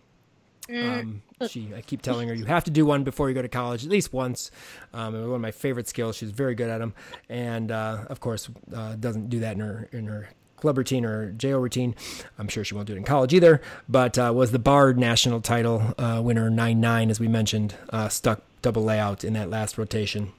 Um, 0.70 1.24
she, 1.48 1.72
I 1.76 1.82
keep 1.82 2.02
telling 2.02 2.28
her 2.28 2.34
you 2.34 2.46
have 2.46 2.66
to 2.66 2.72
do 2.72 2.86
one 2.86 3.04
before 3.04 3.30
you 3.30 3.36
go 3.36 3.42
to 3.42 3.48
college, 3.48 3.86
at 3.86 3.90
least 3.90 4.12
once. 4.12 4.52
Um, 4.94 5.14
one 5.14 5.36
of 5.36 5.42
my 5.42 5.52
favorite 5.52 5.88
skills. 5.88 6.18
She's 6.18 6.32
very 6.32 6.56
good 6.56 6.70
at 6.70 6.80
them, 6.80 6.94
and 7.30 7.72
uh, 7.72 8.04
of 8.10 8.20
course, 8.20 8.50
uh, 8.76 8.96
doesn't 8.96 9.30
do 9.30 9.40
that 9.40 9.54
in 9.54 9.62
her 9.62 9.88
in 9.94 10.08
her 10.08 10.28
club 10.58 10.78
routine 10.78 11.06
or 11.06 11.32
JO 11.32 11.60
routine. 11.60 11.96
I'm 12.38 12.48
sure 12.50 12.64
she 12.64 12.76
won't 12.76 12.88
do 12.88 12.94
it 12.94 12.98
in 12.98 13.04
college 13.04 13.34
either, 13.34 13.62
but 13.88 14.18
uh, 14.18 14.34
was 14.36 14.52
the 14.52 14.60
Bard 14.60 15.00
national 15.00 15.42
title 15.42 15.94
uh, 15.98 16.22
winner 16.24 16.50
9 16.50 16.80
9, 16.80 17.10
as 17.10 17.20
we 17.20 17.28
mentioned, 17.28 17.76
uh, 17.90 18.10
stuck 18.10 18.42
double 18.62 18.84
layout 18.84 19.24
in 19.24 19.34
that 19.34 19.50
last 19.50 19.78
rotation. 19.78 20.34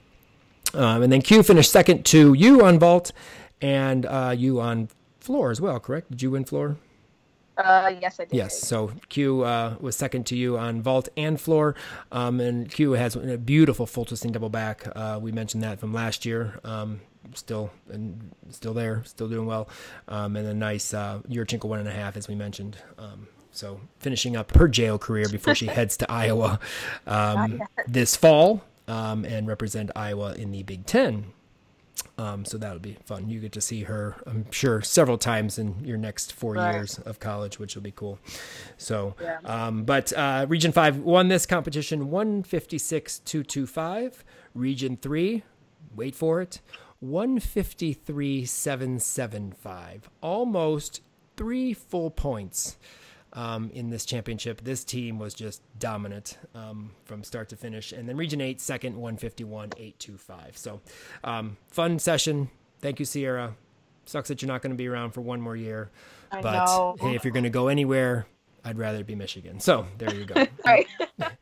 Um, 0.74 1.03
and 1.03 1.12
then 1.12 1.23
Q 1.23 1.43
finished 1.43 1.73
second 1.73 2.05
to 2.07 2.35
you 2.35 2.65
on 2.65 2.78
vault 2.78 3.12
and 3.62 4.05
uh, 4.05 4.35
you 4.36 4.61
on 4.61 4.89
floor 5.19 5.51
as 5.51 5.61
well, 5.61 5.81
correct? 5.81 6.11
Did 6.11 6.23
you 6.23 6.31
win 6.32 6.45
floor? 6.45 6.77
Uh, 7.57 7.93
yes, 8.01 8.20
I 8.20 8.24
did. 8.24 8.36
Yes. 8.36 8.61
So 8.61 8.93
Q 9.09 9.43
uh, 9.43 9.77
was 9.81 9.97
second 9.97 10.27
to 10.27 10.36
you 10.36 10.57
on 10.57 10.81
vault 10.81 11.09
and 11.16 11.40
floor, 11.40 11.74
um, 12.12 12.39
and 12.39 12.70
Q 12.70 12.93
has 12.93 13.16
a 13.16 13.36
beautiful 13.36 13.85
full 13.85 14.05
twisting 14.05 14.31
double 14.31 14.49
back. 14.49 14.86
Uh, 14.95 15.19
we 15.20 15.32
mentioned 15.32 15.65
that 15.65 15.81
from 15.81 15.93
last 15.93 16.24
year. 16.24 16.61
Um, 16.62 17.01
still 17.35 17.70
and 17.90 18.31
still 18.51 18.74
there, 18.74 19.03
still 19.05 19.28
doing 19.28 19.47
well, 19.47 19.69
um, 20.09 20.36
and 20.36 20.47
a 20.49 20.55
nice 20.55 20.95
uh, 20.95 21.20
Yurchenko 21.28 21.65
one 21.65 21.78
and 21.81 21.89
a 21.89 21.93
half, 21.93 22.16
as 22.16 22.28
we 22.28 22.35
mentioned. 22.35 22.77
Um, 22.99 23.28
so 23.53 23.81
finishing 23.99 24.36
up 24.36 24.55
her 24.57 24.69
JO 24.69 24.99
career 24.99 25.28
before 25.28 25.55
she 25.55 25.66
heads 25.78 25.97
to 25.99 26.11
Iowa 26.11 26.61
um, 27.07 27.62
this 27.86 28.15
fall 28.16 28.62
um, 28.86 29.24
and 29.24 29.47
represent 29.49 29.90
Iowa 29.97 30.35
in 30.35 30.51
the 30.53 30.62
Big 30.62 30.86
Ten. 30.86 31.32
Um, 32.16 32.45
so 32.45 32.59
that'll 32.59 32.78
be 32.81 32.97
fun. 33.05 33.28
You 33.28 33.39
get 33.40 33.53
to 33.53 33.61
see 33.61 33.85
her, 33.85 34.16
I'm 34.27 34.51
sure, 34.51 34.82
several 34.82 35.19
times 35.19 35.57
in 35.59 35.85
your 35.85 35.97
next 35.97 36.32
four 36.32 36.55
Right. 36.55 36.73
years 36.74 36.99
of 37.01 37.20
college, 37.20 37.59
which 37.61 37.74
will 37.77 37.82
be 37.82 37.93
cool. 37.93 38.19
So, 38.77 39.15
Yeah. 39.20 39.39
um, 39.45 39.85
but 39.85 40.12
uh, 40.12 40.47
Region 40.49 40.73
5 40.73 40.99
won 40.99 41.28
this 41.28 41.47
competition 41.47 42.11
156 42.11 43.20
225. 43.20 44.24
Region 44.55 44.97
3, 44.97 45.43
wait 45.95 46.15
for 46.16 46.40
it, 46.40 46.61
153 47.01 48.45
775. 48.45 50.11
Almost 50.20 51.03
three 51.37 51.73
full 51.73 52.11
points 52.11 52.77
um, 53.33 53.70
in 53.73 53.91
this 53.91 54.05
championship. 54.05 54.62
This 54.62 54.85
team 54.85 55.19
was 55.19 55.35
just 55.35 55.62
dominant 55.79 56.39
um, 56.55 56.91
from 57.05 57.23
start 57.23 57.49
to 57.51 57.57
finish. 57.57 57.93
And 57.93 58.09
then 58.09 58.16
Region 58.16 58.41
8, 58.41 58.61
second, 58.61 58.97
151 58.97 59.70
825. 59.77 60.57
So 60.57 60.81
um, 61.25 61.57
fun 61.69 61.99
session. 61.99 62.51
Thank 62.81 62.99
you, 62.99 63.05
Sierra. 63.05 63.55
Sucks 64.07 64.29
that 64.29 64.41
you're 64.43 64.49
not 64.49 64.62
going 64.62 64.73
to 64.73 64.77
be 64.77 64.89
around 64.89 65.12
for 65.12 65.20
one 65.20 65.41
more 65.41 65.57
year. 65.57 65.91
I 66.33 66.41
but 66.41 66.65
know. 66.65 66.97
hey, 67.01 67.15
if 67.15 67.25
you're 67.25 67.33
going 67.33 67.45
to 67.45 67.51
go 67.51 67.69
anywhere, 67.69 68.27
I'd 68.65 68.79
rather 68.79 68.99
it 68.99 69.07
be 69.07 69.15
Michigan. 69.15 69.61
So 69.61 69.87
there 69.99 70.15
you 70.15 70.25
go. 70.25 70.47
Right. 70.65 70.87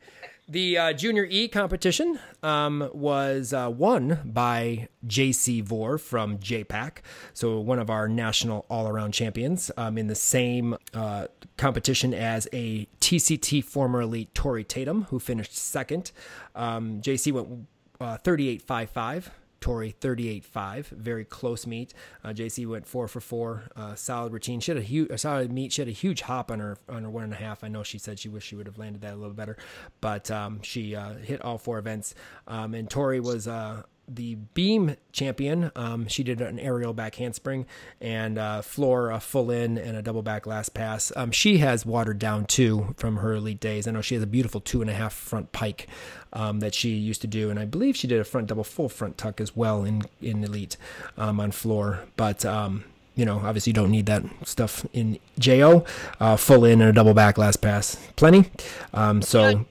The 0.49 0.77
uh, 0.77 0.93
Junior 0.93 1.27
E 1.29 1.49
competition 1.49 2.19
um, 2.41 2.89
was 2.93 3.51
uh, 3.51 3.69
won 3.69 4.21
by 4.23 4.87
JC 5.05 5.61
Vore 5.61 5.97
from 5.97 6.37
JPAC, 6.37 6.99
so 7.33 7.59
one 7.59 7.79
of 7.79 7.89
our 7.89 8.07
national 8.07 8.65
all 8.69 8.87
around 8.87 9.11
champions 9.11 9.71
um, 9.75 9.97
in 9.97 10.07
the 10.07 10.15
same 10.15 10.77
uh, 10.93 11.27
competition 11.57 12.13
as 12.13 12.47
a 12.53 12.87
TCT 13.01 13.61
former 13.61 13.99
elite 14.03 14.33
Tori 14.33 14.63
Tatum, 14.63 15.03
who 15.09 15.19
finished 15.19 15.53
second. 15.53 16.13
Um, 16.55 17.01
JC 17.01 17.33
went 17.33 17.67
uh, 17.99 18.15
38 18.15 18.61
5 18.61 18.89
5. 18.89 19.31
Tori 19.59 19.95
38-5, 19.99 20.85
very 20.87 21.25
close 21.25 21.65
meet. 21.65 21.93
Uh, 22.23 22.29
JC 22.29 22.67
went 22.67 22.85
four 22.85 23.07
for 23.07 23.19
four, 23.19 23.63
uh, 23.75 23.95
solid 23.95 24.33
routine. 24.33 24.59
She 24.59 24.71
had 24.71 24.77
a 24.77 24.83
huge, 24.83 25.19
solid 25.19 25.51
meet. 25.51 25.73
She 25.73 25.81
had 25.81 25.89
a 25.89 25.91
huge 25.91 26.21
hop 26.21 26.51
on 26.51 26.59
her 26.59 26.77
on 26.87 27.03
her 27.03 27.09
one 27.09 27.23
and 27.23 27.33
a 27.33 27.37
half. 27.37 27.63
I 27.63 27.67
know 27.67 27.83
she 27.83 27.97
said 27.97 28.19
she 28.19 28.29
wished 28.29 28.47
she 28.47 28.55
would 28.55 28.67
have 28.67 28.77
landed 28.77 29.01
that 29.01 29.13
a 29.13 29.17
little 29.17 29.33
better, 29.33 29.57
but 30.01 30.29
um, 30.31 30.61
she 30.61 30.95
uh, 30.95 31.15
hit 31.15 31.41
all 31.41 31.57
four 31.57 31.79
events. 31.79 32.13
Um, 32.47 32.73
and 32.73 32.89
Tori 32.89 33.19
was 33.19 33.47
uh, 33.47 33.83
the 34.07 34.35
beam 34.35 34.95
champion. 35.11 35.71
Um, 35.75 36.07
she 36.07 36.23
did 36.23 36.39
an 36.41 36.59
aerial 36.59 36.93
back 36.93 37.15
handspring 37.15 37.65
and 37.99 38.37
uh, 38.37 38.61
floor 38.61 39.11
a 39.11 39.19
full 39.19 39.51
in 39.51 39.77
and 39.77 39.97
a 39.97 40.01
double 40.01 40.21
back 40.21 40.47
last 40.47 40.73
pass. 40.73 41.11
Um, 41.15 41.31
she 41.31 41.57
has 41.57 41.85
watered 41.85 42.19
down 42.19 42.45
too 42.45 42.95
from 42.97 43.17
her 43.17 43.33
elite 43.33 43.59
days. 43.59 43.87
I 43.87 43.91
know 43.91 44.01
she 44.01 44.15
has 44.15 44.23
a 44.23 44.27
beautiful 44.27 44.61
two 44.61 44.81
and 44.81 44.89
a 44.89 44.93
half 44.93 45.13
front 45.13 45.51
pike 45.51 45.87
um, 46.33 46.59
that 46.59 46.73
she 46.73 46.89
used 46.89 47.21
to 47.21 47.27
do, 47.27 47.49
and 47.49 47.59
I 47.59 47.65
believe 47.65 47.95
she 47.97 48.07
did 48.07 48.19
a 48.19 48.23
front 48.23 48.47
double 48.47 48.63
full 48.63 48.89
front 48.89 49.17
tuck 49.17 49.41
as 49.41 49.55
well 49.55 49.83
in 49.83 50.03
in 50.21 50.43
elite 50.43 50.77
um, 51.17 51.39
on 51.39 51.51
floor. 51.51 52.05
But 52.15 52.45
um, 52.45 52.85
you 53.15 53.25
know, 53.25 53.41
obviously, 53.43 53.71
you 53.71 53.75
don't 53.75 53.91
need 53.91 54.05
that 54.05 54.23
stuff 54.43 54.85
in 54.93 55.19
Jo. 55.39 55.85
Uh, 56.19 56.37
full 56.37 56.63
in 56.63 56.81
and 56.81 56.89
a 56.89 56.93
double 56.93 57.13
back 57.13 57.37
last 57.37 57.57
pass, 57.57 57.97
plenty. 58.15 58.49
Um, 58.93 59.21
so. 59.21 59.49
You 59.49 59.55
know, 59.55 59.65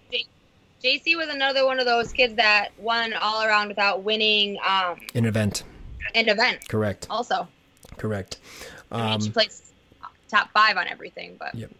JC 0.86 1.16
was 1.16 1.28
another 1.28 1.66
one 1.66 1.80
of 1.80 1.84
those 1.86 2.12
kids 2.12 2.34
that 2.36 2.68
won 2.78 3.12
all 3.14 3.42
around 3.42 3.66
without 3.66 4.04
winning 4.04 4.56
um, 4.64 5.00
an 5.16 5.24
event, 5.24 5.64
an 6.14 6.28
event. 6.28 6.68
correct, 6.68 7.08
Also, 7.10 7.48
correct. 7.96 8.38
I 8.92 9.10
mean, 9.10 9.20
she 9.20 9.26
Um, 9.26 9.32
placed 9.32 9.64
top 10.28 10.48
five 10.52 10.76
on 10.76 10.86
everything, 10.86 11.34
but 11.40 11.54
Yep. 11.56 11.70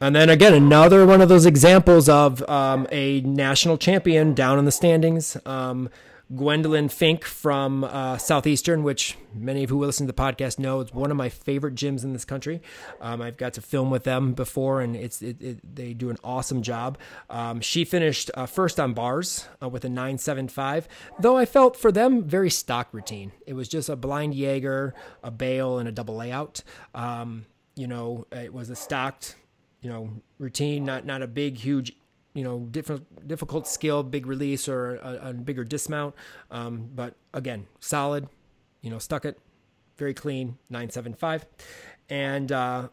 And 0.00 0.16
then 0.16 0.30
again, 0.30 0.54
another 0.54 1.04
one 1.04 1.20
of 1.20 1.28
those 1.28 1.44
examples 1.44 2.08
of 2.08 2.48
um, 2.48 2.86
a 2.90 3.20
national 3.20 3.76
champion 3.76 4.32
down 4.32 4.58
in 4.58 4.64
the 4.64 4.72
standings. 4.72 5.36
Um, 5.44 5.90
Gwendolyn 6.34 6.90
Fink 6.90 7.24
from 7.24 7.84
uh, 7.84 8.18
Southeastern, 8.18 8.82
which 8.82 9.16
many 9.34 9.64
of 9.64 9.70
who 9.70 9.78
listen 9.78 10.06
to 10.06 10.12
the 10.12 10.22
podcast 10.22 10.58
know 10.58 10.80
is 10.80 10.92
one 10.92 11.10
of 11.10 11.16
my 11.16 11.30
favorite 11.30 11.74
gyms 11.74 12.04
in 12.04 12.12
this 12.12 12.26
country. 12.26 12.60
Um, 13.00 13.22
I've 13.22 13.38
got 13.38 13.54
to 13.54 13.62
film 13.62 13.90
with 13.90 14.04
them 14.04 14.34
before, 14.34 14.82
and 14.82 14.94
it's 14.94 15.22
it, 15.22 15.40
it, 15.40 15.74
they 15.74 15.94
do 15.94 16.10
an 16.10 16.18
awesome 16.22 16.60
job. 16.60 16.98
Um, 17.30 17.60
she 17.62 17.84
finished 17.86 18.30
uh, 18.34 18.44
first 18.44 18.78
on 18.78 18.92
bars 18.92 19.46
uh, 19.62 19.68
with 19.70 19.86
a 19.86 19.88
9.75, 19.88 20.84
though 21.18 21.36
I 21.36 21.46
felt 21.46 21.76
for 21.76 21.90
them 21.90 22.24
very 22.24 22.50
stock 22.50 22.88
routine. 22.92 23.32
It 23.46 23.54
was 23.54 23.68
just 23.68 23.88
a 23.88 23.96
blind 23.96 24.34
Jaeger, 24.34 24.94
a 25.22 25.30
bail, 25.30 25.78
and 25.78 25.88
a 25.88 25.92
double 25.92 26.16
layout. 26.16 26.62
Um, 26.94 27.46
you 27.74 27.86
know, 27.86 28.26
it 28.32 28.52
was 28.52 28.68
a 28.68 28.76
stocked 28.76 29.34
you 29.80 29.88
know 29.88 30.10
routine 30.38 30.84
not 30.84 31.06
not 31.06 31.22
a 31.22 31.26
big 31.26 31.56
huge 31.56 31.92
you 32.38 32.44
know 32.44 32.60
different 32.70 33.04
difficult 33.26 33.66
skill 33.66 34.02
big 34.02 34.26
release 34.26 34.68
or 34.68 34.96
a, 34.96 35.30
a 35.30 35.32
bigger 35.34 35.64
dismount. 35.64 36.14
Um, 36.50 36.88
but 36.94 37.14
again 37.34 37.66
solid 37.80 38.28
you 38.82 38.90
know 38.90 38.98
stuck 38.98 39.24
it 39.24 39.38
very 39.96 40.14
clean 40.14 40.56
975 40.70 41.46
and 42.08 42.52
uh 42.52 42.88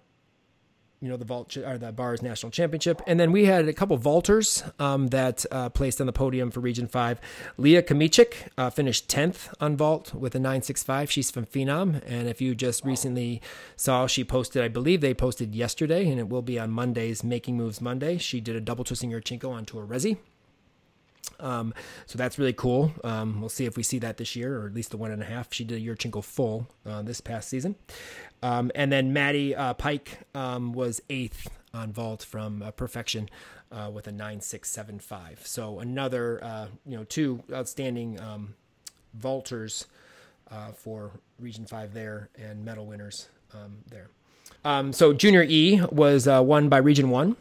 you 1.06 1.11
know 1.11 1.18
the 1.18 1.26
vault 1.26 1.56
or 1.56 1.77
the 1.77 1.91
bars 1.91 2.23
national 2.23 2.52
championship. 2.52 2.99
And 3.06 3.19
then 3.19 3.32
we 3.32 3.45
had 3.45 3.68
a 3.68 3.73
couple 3.73 3.95
vaulters 3.99 4.64
um, 4.82 5.07
that 5.10 5.45
uh, 5.52 5.69
placed 5.69 6.02
on 6.02 6.07
the 6.07 6.14
podium 6.14 6.49
for 6.49 6.61
region 6.61 6.88
5 6.88 7.22
leah 7.57 7.84
kamichik 7.84 8.49
uh, 8.57 8.72
finished 8.72 9.07
10th 9.07 9.53
on 9.61 9.77
vault 9.77 10.15
with 10.15 10.34
a 10.34 10.40
965 10.40 11.11
she's 11.11 11.30
from 11.30 11.45
phenom. 11.45 12.02
And 12.07 12.27
if 12.27 12.41
you 12.41 12.56
just 12.56 12.84
recently 12.84 13.40
saw 13.76 14.07
she 14.07 14.23
posted 14.23 14.64
i 14.64 14.68
believe 14.68 15.02
they 15.02 15.14
posted 15.14 15.53
yesterday 15.53 16.10
and 16.10 16.19
it 16.19 16.27
will 16.27 16.41
be 16.41 16.57
on 16.57 16.72
monday's 16.72 17.23
making 17.23 17.56
moves 17.56 17.80
monday. 17.80 18.18
She 18.18 18.41
did 18.41 18.56
a 18.56 18.61
double 18.61 18.84
twisting 18.84 19.11
chinko 19.11 19.52
onto 19.52 19.80
a 19.80 19.86
resi. 19.86 20.18
Um, 21.40 21.73
so 22.06 22.18
that's 22.18 22.40
really 22.40 22.53
cool. 22.53 22.91
Um, 23.03 23.40
we'll 23.40 23.49
see 23.49 23.65
if 23.65 23.77
we 23.77 23.84
see 23.84 23.99
that 23.99 24.18
this 24.18 24.36
year, 24.36 24.60
or 24.61 24.68
at 24.68 24.73
least 24.73 24.91
the 24.91 24.98
one 24.98 25.11
and 25.11 25.22
a 25.22 25.26
half. 25.26 25.53
She 25.53 25.64
did 25.64 25.82
a 25.82 25.86
Yurchenko 25.86 26.23
full 26.23 26.68
uh, 26.86 27.02
this 27.02 27.22
past 27.22 27.49
season. 27.49 27.76
Um, 28.44 28.72
and 28.76 28.91
then 28.91 29.14
Maddie 29.14 29.56
uh, 29.56 29.74
Pike 29.74 30.20
um, 30.36 30.74
was 30.74 31.02
eighth 31.10 31.48
on 31.74 31.91
vault 31.91 32.24
from 32.24 32.62
uh, 32.62 32.72
Perfection 32.72 33.30
uh, 33.72 33.90
with 33.91 34.07
a 34.07 34.12
nine 34.12 34.41
six 34.41 34.70
seven 34.70 34.99
five. 34.99 35.41
So 35.45 35.80
another, 35.80 36.44
uh, 36.44 36.68
you 36.86 36.98
know, 36.98 37.03
two 37.03 37.44
outstanding 37.52 38.20
um, 38.20 38.53
vaulters 39.20 39.86
uh, 40.52 40.72
for 40.72 41.12
Region 41.40 41.66
Five 41.66 41.94
there, 41.94 42.30
and 42.38 42.64
medal 42.64 42.86
winners 42.86 43.30
um, 43.53 43.78
there. 43.90 44.10
Um, 44.64 44.94
so 44.94 45.14
Junior 45.14 45.44
E 45.44 45.82
was 45.91 46.28
uh, 46.28 46.41
won 46.44 46.70
by 46.70 46.78
Region 46.78 47.10
One. 47.10 47.36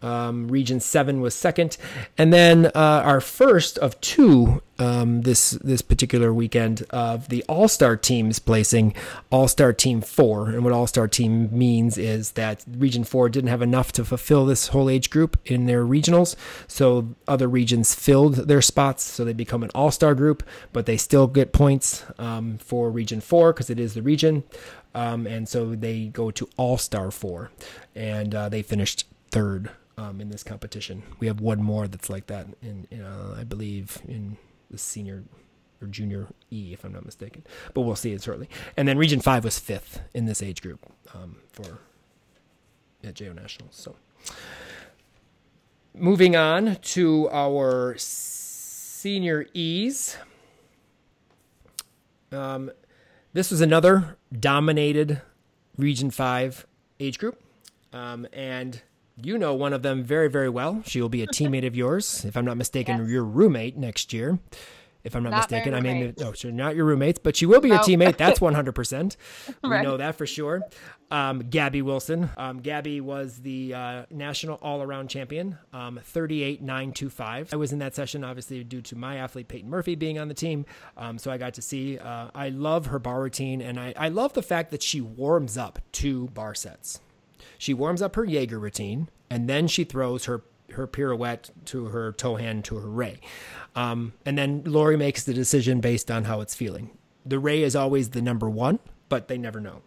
Um, 0.00 0.48
region 0.48 0.78
seven 0.80 1.20
was 1.20 1.34
second, 1.34 1.76
and 2.16 2.32
then 2.32 2.66
uh, 2.66 3.02
our 3.04 3.20
first 3.20 3.78
of 3.78 4.00
two 4.00 4.62
um, 4.78 5.22
this 5.22 5.50
this 5.50 5.82
particular 5.82 6.32
weekend 6.32 6.84
of 6.90 7.28
the 7.28 7.44
All 7.48 7.68
Star 7.68 7.96
teams 7.96 8.38
placing 8.38 8.94
All 9.30 9.48
Star 9.48 9.72
Team 9.72 10.00
Four. 10.00 10.50
And 10.50 10.64
what 10.64 10.72
All 10.72 10.86
Star 10.86 11.08
Team 11.08 11.48
means 11.56 11.98
is 11.98 12.32
that 12.32 12.64
Region 12.76 13.04
Four 13.04 13.28
didn't 13.28 13.50
have 13.50 13.62
enough 13.62 13.90
to 13.92 14.04
fulfill 14.04 14.46
this 14.46 14.68
whole 14.68 14.88
age 14.88 15.10
group 15.10 15.38
in 15.44 15.66
their 15.66 15.84
regionals, 15.84 16.36
so 16.66 17.08
other 17.26 17.48
regions 17.48 17.94
filled 17.94 18.34
their 18.48 18.62
spots, 18.62 19.02
so 19.02 19.24
they 19.24 19.32
become 19.32 19.62
an 19.62 19.70
All 19.74 19.90
Star 19.90 20.14
group, 20.14 20.42
but 20.72 20.86
they 20.86 20.96
still 20.96 21.26
get 21.26 21.52
points 21.52 22.04
um, 22.18 22.58
for 22.58 22.90
Region 22.90 23.20
Four 23.20 23.52
because 23.52 23.70
it 23.70 23.80
is 23.80 23.94
the 23.94 24.02
region. 24.02 24.44
Um, 24.94 25.26
and 25.26 25.48
so 25.48 25.74
they 25.74 26.06
go 26.06 26.30
to 26.30 26.48
All 26.56 26.78
Star 26.78 27.10
Four, 27.10 27.50
and 27.96 28.34
uh, 28.34 28.48
they 28.48 28.62
finished 28.62 29.06
third 29.30 29.70
um, 29.98 30.20
in 30.20 30.30
this 30.30 30.42
competition. 30.42 31.02
We 31.18 31.26
have 31.26 31.40
one 31.40 31.62
more 31.62 31.88
that's 31.88 32.08
like 32.08 32.28
that 32.28 32.46
in, 32.62 32.86
in 32.90 33.02
uh, 33.02 33.36
I 33.38 33.44
believe, 33.44 33.98
in 34.06 34.38
the 34.70 34.78
senior 34.78 35.24
or 35.82 35.88
junior 35.88 36.28
E, 36.50 36.72
if 36.72 36.84
I'm 36.84 36.92
not 36.92 37.04
mistaken. 37.04 37.44
But 37.74 37.82
we'll 37.82 37.96
see 37.96 38.12
it 38.12 38.22
shortly. 38.22 38.48
And 38.76 38.86
then 38.86 38.96
Region 38.96 39.20
Five 39.20 39.44
was 39.44 39.58
fifth 39.58 40.00
in 40.14 40.26
this 40.26 40.42
age 40.42 40.62
group 40.62 40.80
um, 41.14 41.36
for 41.52 41.80
at 43.02 43.14
JO 43.14 43.32
Nationals. 43.32 43.74
So 43.74 43.96
moving 45.94 46.36
on 46.36 46.76
to 46.76 47.28
our 47.30 47.96
senior 47.98 49.46
E's. 49.52 50.16
Um, 52.30 52.70
this 53.32 53.50
was 53.50 53.60
another 53.60 54.16
dominated 54.38 55.22
Region 55.76 56.10
5 56.10 56.66
age 57.00 57.18
group. 57.18 57.40
Um, 57.92 58.26
and 58.32 58.82
you 59.22 59.38
know 59.38 59.54
one 59.54 59.72
of 59.72 59.82
them 59.82 60.04
very, 60.04 60.28
very 60.28 60.48
well. 60.48 60.82
She 60.86 61.00
will 61.00 61.08
be 61.08 61.22
a 61.22 61.26
teammate 61.36 61.66
of 61.66 61.74
yours, 61.76 62.24
if 62.24 62.36
I'm 62.36 62.44
not 62.44 62.56
mistaken, 62.56 62.98
Yes. 63.00 63.08
your 63.10 63.24
roommate 63.24 63.76
next 63.76 64.12
year. 64.12 64.38
If 65.04 65.14
I'm 65.14 65.22
not, 65.22 65.30
Not 65.30 65.36
mistaken, 65.50 65.74
I 65.74 65.80
mean, 65.80 66.12
no, 66.18 66.32
she's 66.32 66.52
not 66.52 66.74
your 66.74 66.84
roommates, 66.84 67.20
but 67.22 67.36
she 67.36 67.46
will 67.46 67.60
be 67.60 67.68
your 67.68 67.78
No. 67.78 67.84
teammate. 67.84 68.16
That's 68.18 68.40
100%. 68.40 69.16
We 69.62 69.70
Right. 69.70 69.82
know 69.82 69.96
that 69.96 70.16
for 70.16 70.26
sure. 70.26 70.60
Um, 71.10 71.38
Gabby 71.48 71.80
Wilson. 71.82 72.28
Um, 72.36 72.58
Gabby 72.58 73.00
was 73.00 73.38
the 73.38 73.72
uh, 73.74 74.02
national 74.10 74.56
all 74.60 74.82
around 74.82 75.08
champion, 75.08 75.56
um, 75.72 76.00
38 76.02 76.60
925. 76.60 77.50
I 77.52 77.56
was 77.56 77.72
in 77.72 77.78
that 77.78 77.94
session, 77.94 78.24
obviously, 78.24 78.62
due 78.64 78.82
to 78.82 78.96
my 78.96 79.16
athlete, 79.16 79.48
Peyton 79.48 79.70
Murphy, 79.70 79.94
being 79.94 80.18
on 80.18 80.26
the 80.28 80.34
team. 80.34 80.66
Um, 80.96 81.16
so 81.16 81.30
I 81.30 81.38
got 81.38 81.54
to 81.54 81.62
see. 81.62 81.98
Uh, 81.98 82.28
I 82.34 82.48
love 82.50 82.86
her 82.86 82.98
bar 82.98 83.22
routine, 83.22 83.62
and 83.62 83.78
I, 83.78 83.94
I 83.96 84.08
love 84.08 84.32
the 84.34 84.42
fact 84.42 84.72
that 84.72 84.82
she 84.82 85.00
warms 85.00 85.56
up 85.56 85.78
two 85.92 86.26
bar 86.34 86.54
sets. 86.54 87.00
She 87.58 87.74
warms 87.74 88.00
up 88.00 88.14
her 88.16 88.24
Jaeger 88.24 88.58
routine, 88.58 89.10
and 89.28 89.48
then 89.48 89.66
she 89.66 89.84
throws 89.84 90.24
her 90.24 90.42
her 90.72 90.86
pirouette 90.86 91.50
to 91.64 91.86
her 91.86 92.12
toe 92.12 92.36
hand 92.36 92.62
to 92.62 92.76
her 92.76 92.88
ray. 92.88 93.20
Um, 93.74 94.12
and 94.26 94.36
then 94.36 94.62
Lori 94.64 94.96
makes 94.96 95.24
the 95.24 95.32
decision 95.32 95.80
based 95.80 96.10
on 96.10 96.24
how 96.24 96.40
it's 96.40 96.54
feeling. 96.54 96.90
The 97.24 97.38
ray 97.38 97.62
is 97.62 97.74
always 97.74 98.10
the 98.10 98.22
number 98.22 98.50
one, 98.50 98.78
but 99.08 99.28
they 99.28 99.38
never 99.38 99.60
know 99.60 99.82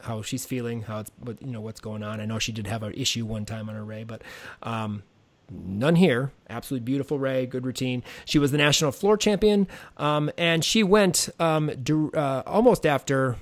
how 0.00 0.22
she's 0.22 0.46
feeling, 0.46 0.82
how 0.82 1.00
it's 1.00 1.10
what 1.18 1.40
you 1.42 1.48
know 1.48 1.60
what's 1.60 1.80
going 1.80 2.02
on. 2.02 2.20
I 2.20 2.24
know 2.26 2.38
she 2.38 2.52
did 2.52 2.66
have 2.66 2.82
an 2.82 2.94
issue 2.94 3.26
one 3.26 3.44
time 3.44 3.68
on 3.68 3.74
her 3.74 3.84
ray, 3.84 4.04
but 4.04 4.22
um, 4.62 5.02
none 5.50 5.96
here. 5.96 6.32
Absolutely 6.48 6.84
beautiful 6.84 7.18
Ray, 7.18 7.46
good 7.46 7.66
routine. 7.66 8.02
She 8.24 8.38
was 8.38 8.52
the 8.52 8.58
national 8.58 8.92
floor 8.92 9.16
champion, 9.16 9.68
um, 9.96 10.30
and 10.38 10.64
she 10.64 10.82
went 10.82 11.28
um, 11.38 11.70
dur- 11.82 12.16
uh, 12.16 12.42
almost 12.46 12.86
after. 12.86 13.36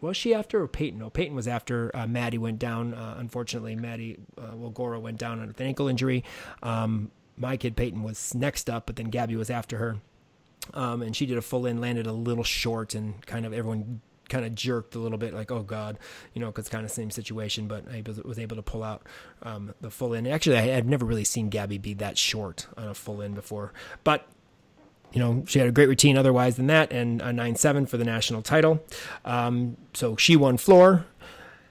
Was 0.00 0.16
she 0.16 0.34
after 0.34 0.62
or 0.62 0.68
Peyton? 0.68 1.00
No, 1.00 1.10
Peyton 1.10 1.34
was 1.34 1.48
after 1.48 1.90
uh, 1.94 2.06
Maddie 2.06 2.38
went 2.38 2.58
down. 2.58 2.94
Uh, 2.94 3.16
unfortunately, 3.18 3.74
Maddie 3.76 4.18
uh, 4.36 4.52
Wilgora 4.52 5.00
went 5.00 5.18
down 5.18 5.46
with 5.46 5.60
an 5.60 5.66
ankle 5.66 5.88
injury. 5.88 6.24
Um, 6.62 7.10
my 7.36 7.56
kid 7.56 7.76
Peyton 7.76 8.02
was 8.02 8.34
next 8.34 8.68
up, 8.68 8.86
but 8.86 8.96
then 8.96 9.06
Gabby 9.06 9.36
was 9.36 9.50
after 9.50 9.78
her. 9.78 9.96
Um, 10.74 11.02
and 11.02 11.16
she 11.16 11.26
did 11.26 11.38
a 11.38 11.42
full 11.42 11.66
in, 11.66 11.80
landed 11.80 12.06
a 12.06 12.12
little 12.12 12.44
short, 12.44 12.94
and 12.94 13.24
kind 13.26 13.46
of 13.46 13.52
everyone 13.52 14.00
kind 14.28 14.44
of 14.44 14.54
jerked 14.54 14.94
a 14.94 14.98
little 14.98 15.18
bit, 15.18 15.32
like, 15.32 15.50
oh 15.50 15.62
God, 15.62 15.98
you 16.34 16.40
know, 16.40 16.48
because 16.48 16.68
kind 16.68 16.84
of 16.84 16.90
same 16.90 17.10
situation, 17.10 17.66
but 17.66 17.88
I 17.90 18.02
was, 18.06 18.18
was 18.18 18.38
able 18.38 18.56
to 18.56 18.62
pull 18.62 18.82
out 18.82 19.02
um, 19.42 19.74
the 19.80 19.90
full 19.90 20.12
in. 20.12 20.26
Actually, 20.26 20.58
I, 20.58 20.62
have 20.62 20.86
never 20.86 21.06
really 21.06 21.24
seen 21.24 21.48
Gabby 21.48 21.78
be 21.78 21.94
that 21.94 22.18
short 22.18 22.66
on 22.76 22.88
a 22.88 22.94
full 22.94 23.20
in 23.22 23.34
before, 23.34 23.72
but 24.04 24.26
you 25.12 25.20
know, 25.20 25.44
she 25.46 25.58
had 25.58 25.68
a 25.68 25.72
great 25.72 25.88
routine 25.88 26.18
otherwise 26.18 26.56
than 26.56 26.66
that, 26.66 26.92
and 26.92 27.20
a 27.22 27.32
9 27.32 27.56
7 27.56 27.86
for 27.86 27.96
the 27.96 28.04
national 28.04 28.42
title. 28.42 28.82
Um, 29.24 29.76
so 29.94 30.16
she 30.16 30.36
won 30.36 30.56
floor. 30.56 31.06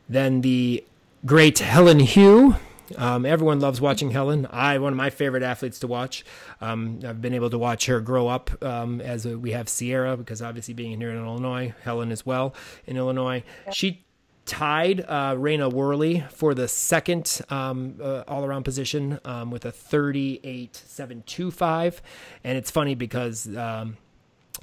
Then 0.10 0.42
the 0.42 0.84
great 1.26 1.60
Helen 1.60 2.00
Hugh. 2.00 2.56
Um, 2.98 3.26
everyone 3.26 3.60
loves 3.60 3.82
watching 3.82 4.12
Helen. 4.12 4.48
I 4.50 4.78
one 4.78 4.94
of 4.94 4.98
my 4.98 5.10
favorite 5.10 5.44
athletes 5.44 5.80
to 5.80 5.88
watch. 5.88 6.24
Um, 6.62 7.02
I've 7.06 7.22
been 7.22 7.34
able 7.34 7.50
to 7.50 7.58
watch 7.58 7.86
her 7.88 8.00
grow 8.00 8.30
up 8.30 8.64
um, 8.64 9.02
as 9.02 9.26
a, 9.26 9.38
we 9.38 9.52
have 9.52 9.68
Sierra 9.68 10.16
because 10.16 10.42
obviously 10.42 10.74
being 10.74 10.98
here 10.98 11.12
in 11.12 11.18
Illinois, 11.18 11.74
Helen 11.84 12.14
as 12.14 12.26
well 12.26 12.56
in 12.86 12.96
Illinois. 12.96 13.44
She 13.74 14.06
tied 14.48 15.02
uh, 15.02 15.36
Raina 15.36 15.72
Worley 15.72 16.24
for 16.32 16.56
the 16.56 16.68
second 16.68 17.42
um, 17.50 18.00
uh, 18.02 18.24
all 18.28 18.44
around 18.46 18.64
position 18.64 19.20
um, 19.26 19.52
with 19.52 19.66
a 19.66 19.72
38.725. 19.72 22.00
And 22.44 22.58
it's 22.58 22.72
funny 22.72 22.96
because 22.96 23.56
um, 23.56 23.98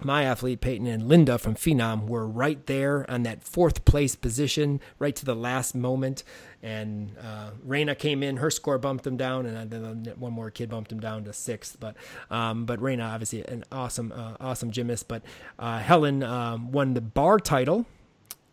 my 0.02 0.24
athlete, 0.24 0.60
Peyton 0.60 0.86
and 0.86 1.06
Linda 1.06 1.38
from 1.38 1.54
Phenom, 1.54 2.08
were 2.08 2.26
right 2.26 2.66
there 2.66 3.08
on 3.10 3.22
that 3.24 3.42
fourth 3.44 3.84
place 3.84 4.16
position, 4.16 4.80
right 4.98 5.14
to 5.14 5.24
the 5.24 5.36
last 5.36 5.74
moment. 5.74 6.24
And 6.62 7.16
uh, 7.20 7.50
Raina 7.66 7.96
came 7.96 8.22
in, 8.22 8.38
her 8.38 8.50
score 8.50 8.78
bumped 8.78 9.04
them 9.04 9.18
down, 9.18 9.46
and 9.46 9.70
then 9.70 10.14
one 10.18 10.32
more 10.32 10.50
kid 10.50 10.70
bumped 10.70 10.90
him 10.90 10.98
down 10.98 11.24
to 11.24 11.32
sixth. 11.34 11.76
But 11.78 11.94
um, 12.30 12.64
but 12.64 12.80
Raina, 12.80 13.12
obviously, 13.12 13.46
an 13.46 13.64
awesome 13.70 14.12
uh, 14.12 14.36
awesome 14.40 14.70
gymnast. 14.70 15.06
But 15.06 15.22
uh, 15.58 15.78
Helen 15.78 16.22
um, 16.22 16.72
won 16.72 16.94
the 16.94 17.02
bar 17.02 17.38
title 17.38 17.84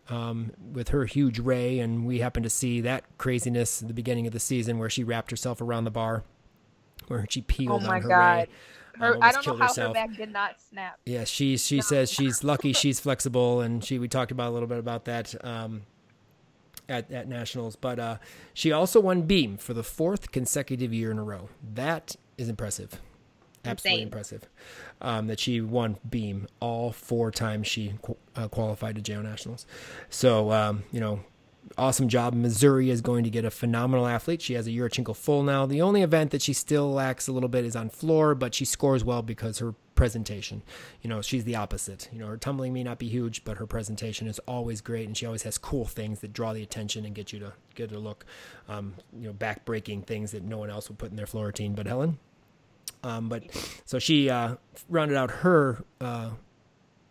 um, 0.08 0.52
with 0.72 0.88
her 0.88 1.04
huge 1.06 1.38
ray, 1.38 1.78
and 1.78 2.04
we 2.06 2.18
happened 2.18 2.44
to 2.44 2.50
see 2.50 2.80
that 2.82 3.04
craziness 3.18 3.82
at 3.82 3.88
the 3.88 3.94
beginning 3.94 4.26
of 4.26 4.32
the 4.32 4.40
season 4.40 4.78
where 4.78 4.90
she 4.90 5.04
wrapped 5.04 5.30
herself 5.30 5.60
around 5.60 5.84
the 5.84 5.90
bar, 5.90 6.24
where 7.08 7.26
she 7.28 7.40
peeled 7.42 7.82
Oh 7.84 7.86
my 7.86 7.96
on 7.96 8.02
her 8.02 8.08
God. 8.08 8.36
ray. 8.38 8.46
Her, 8.98 9.14
um, 9.16 9.22
I 9.22 9.32
don't 9.32 9.46
know 9.46 9.56
how 9.56 9.68
herself. 9.68 9.88
her 9.96 10.06
back 10.06 10.16
did 10.16 10.30
not 10.30 10.60
snap. 10.60 10.98
Yeah, 11.06 11.24
she 11.24 11.56
she 11.56 11.80
says 11.80 12.10
she's 12.10 12.44
lucky 12.44 12.72
she's 12.74 13.00
flexible, 13.00 13.60
and 13.62 13.82
she 13.82 13.98
we 13.98 14.06
talked 14.08 14.30
about 14.32 14.50
a 14.50 14.52
little 14.52 14.68
bit 14.68 14.78
about 14.78 15.06
that 15.06 15.34
um, 15.44 15.82
at 16.90 17.10
at 17.10 17.26
nationals. 17.26 17.74
But 17.74 17.98
uh, 17.98 18.16
she 18.52 18.70
also 18.70 19.00
won 19.00 19.22
beam 19.22 19.56
for 19.56 19.72
the 19.72 19.82
fourth 19.82 20.30
consecutive 20.30 20.92
year 20.92 21.10
in 21.10 21.18
a 21.18 21.24
row. 21.24 21.48
That 21.74 22.16
is 22.36 22.50
impressive, 22.50 23.00
absolutely 23.64 24.02
Insane. 24.02 24.06
impressive. 24.08 24.48
Um, 25.00 25.26
that 25.26 25.40
she 25.40 25.60
won 25.60 25.98
beam 26.08 26.46
all 26.60 26.92
four 26.92 27.30
times 27.30 27.66
she 27.66 27.94
qu- 28.02 28.16
uh, 28.36 28.48
qualified 28.48 28.94
to 28.96 29.02
JO 29.02 29.22
nationals. 29.22 29.66
So 30.10 30.50
um, 30.52 30.84
you 30.92 31.00
know. 31.00 31.20
Awesome 31.78 32.08
job. 32.08 32.34
Missouri 32.34 32.90
is 32.90 33.00
going 33.00 33.24
to 33.24 33.30
get 33.30 33.46
a 33.46 33.50
phenomenal 33.50 34.06
athlete. 34.06 34.42
She 34.42 34.52
has 34.54 34.66
a 34.66 34.70
Yurchenko 34.70 35.16
full 35.16 35.42
now. 35.42 35.64
The 35.64 35.80
only 35.80 36.02
event 36.02 36.30
that 36.32 36.42
she 36.42 36.52
still 36.52 36.92
lacks 36.92 37.28
a 37.28 37.32
little 37.32 37.48
bit 37.48 37.64
is 37.64 37.74
on 37.74 37.88
floor, 37.88 38.34
but 38.34 38.54
she 38.54 38.66
scores 38.66 39.04
well 39.04 39.22
because 39.22 39.60
her 39.60 39.74
presentation. 39.94 40.62
You 41.00 41.08
know, 41.08 41.22
she's 41.22 41.44
the 41.44 41.56
opposite. 41.56 42.10
You 42.12 42.18
know, 42.18 42.26
her 42.26 42.36
tumbling 42.36 42.74
may 42.74 42.82
not 42.82 42.98
be 42.98 43.08
huge, 43.08 43.44
but 43.44 43.56
her 43.56 43.66
presentation 43.66 44.26
is 44.26 44.38
always 44.40 44.82
great, 44.82 45.06
and 45.06 45.16
she 45.16 45.24
always 45.24 45.44
has 45.44 45.56
cool 45.56 45.86
things 45.86 46.20
that 46.20 46.34
draw 46.34 46.52
the 46.52 46.62
attention 46.62 47.06
and 47.06 47.14
get 47.14 47.32
you 47.32 47.38
to 47.38 47.54
get 47.74 47.88
to 47.88 47.98
look. 47.98 48.26
Um, 48.68 48.94
you 49.16 49.28
know, 49.28 49.32
back 49.32 49.64
breaking 49.64 50.02
things 50.02 50.32
that 50.32 50.42
no 50.42 50.58
one 50.58 50.68
else 50.68 50.90
would 50.90 50.98
put 50.98 51.10
in 51.10 51.16
their 51.16 51.26
floor 51.26 51.46
routine. 51.46 51.74
But 51.74 51.86
Helen, 51.86 52.18
um, 53.02 53.28
but 53.28 53.44
so 53.84 53.98
she 53.98 54.30
uh, 54.30 54.56
rounded 54.88 55.16
out 55.16 55.30
her 55.30 55.84
uh, 56.00 56.30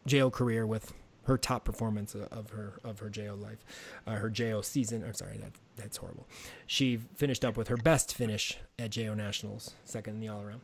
JO 0.06 0.30
career 0.30 0.66
with 0.66 0.94
her 1.24 1.38
top 1.38 1.64
performance 1.64 2.16
of 2.16 2.50
her 2.50 2.80
of 2.84 3.00
her 3.00 3.10
JO 3.10 3.36
life, 3.36 3.64
uh, 4.08 4.16
her 4.16 4.30
JO 4.30 4.62
season. 4.62 5.04
I'm 5.04 5.14
sorry, 5.14 5.38
that 5.38 5.52
that's 5.76 5.98
horrible. 5.98 6.28
She 6.66 7.00
finished 7.16 7.46
up 7.46 7.58
with 7.58 7.68
her 7.68 7.78
best 7.78 8.14
finish 8.14 8.58
at 8.80 8.92
JO 8.92 9.14
Nationals, 9.14 9.76
second 9.84 10.16
in 10.16 10.20
the 10.20 10.28
all 10.28 10.42
around, 10.42 10.62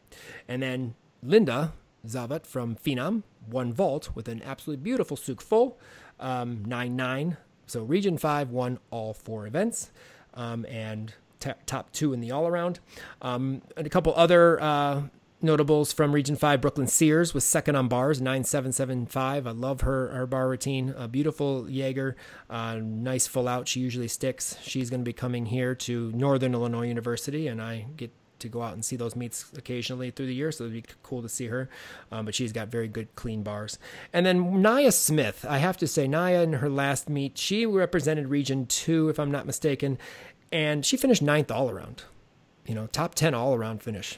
and 0.47 0.61
then 0.61 0.95
Linda 1.21 1.73
Zavat 2.05 2.45
from 2.45 2.75
Phenom 2.75 3.23
won 3.49 3.73
vault 3.73 4.09
with 4.15 4.27
an 4.27 4.41
absolutely 4.43 4.83
beautiful 4.83 5.17
Tsuk 5.17 5.41
full, 5.41 5.79
um, 6.19 6.63
nine 6.65 6.95
nine. 6.95 7.37
So 7.67 7.83
Region 7.83 8.17
Five 8.17 8.49
won 8.49 8.79
all 8.91 9.13
four 9.13 9.45
events, 9.45 9.91
um, 10.33 10.65
and 10.69 11.13
top 11.39 11.91
two 11.91 12.13
in 12.13 12.19
the 12.19 12.31
all 12.31 12.47
around. 12.47 12.79
Um, 13.21 13.61
and 13.75 13.85
a 13.85 13.89
couple 13.89 14.13
other 14.15 14.61
uh, 14.61 15.03
notables 15.41 15.93
from 15.93 16.13
Region 16.13 16.35
5. 16.35 16.61
Brooklyn 16.61 16.87
Sears 16.87 17.33
was 17.33 17.43
second 17.43 17.75
on 17.75 17.87
bars, 17.87 18.19
9775. 18.21 19.47
I 19.47 19.51
love 19.51 19.81
her, 19.81 20.09
her 20.09 20.25
bar 20.25 20.49
routine. 20.49 20.93
A 20.97 21.07
beautiful 21.07 21.69
Jaeger, 21.69 22.15
uh, 22.49 22.75
nice 22.81 23.27
full 23.27 23.47
out. 23.47 23.67
She 23.67 23.79
usually 23.79 24.07
sticks. 24.07 24.57
She's 24.61 24.89
going 24.89 25.01
to 25.01 25.05
be 25.05 25.13
coming 25.13 25.45
here 25.45 25.75
to 25.75 26.11
Northern 26.13 26.53
Illinois 26.53 26.87
University, 26.87 27.47
and 27.47 27.61
I 27.61 27.87
get 27.95 28.11
to 28.39 28.49
go 28.49 28.61
out 28.61 28.73
and 28.73 28.85
see 28.85 28.95
those 28.95 29.15
meets 29.15 29.51
occasionally 29.57 30.11
through 30.11 30.27
the 30.27 30.35
year, 30.35 30.51
so 30.51 30.65
it'd 30.65 30.73
be 30.73 30.83
cool 31.03 31.21
to 31.21 31.29
see 31.29 31.47
her. 31.47 31.69
Um, 32.11 32.25
but 32.25 32.35
she's 32.35 32.51
got 32.51 32.67
very 32.67 32.87
good 32.87 33.13
clean 33.15 33.43
bars. 33.43 33.79
And 34.13 34.25
then 34.25 34.61
Naya 34.61 34.91
Smith, 34.91 35.45
I 35.47 35.57
have 35.57 35.77
to 35.77 35.87
say, 35.87 36.07
Naya 36.07 36.43
in 36.43 36.53
her 36.53 36.69
last 36.69 37.09
meet, 37.09 37.37
she 37.37 37.65
represented 37.65 38.27
Region 38.27 38.65
2, 38.67 39.09
if 39.09 39.19
I'm 39.19 39.31
not 39.31 39.45
mistaken, 39.45 39.97
and 40.51 40.85
she 40.85 40.97
finished 40.97 41.21
ninth 41.21 41.51
all 41.51 41.69
around. 41.69 42.03
You 42.65 42.75
know, 42.75 42.87
top 42.87 43.15
10 43.15 43.33
all 43.33 43.53
around 43.53 43.81
finish 43.81 44.17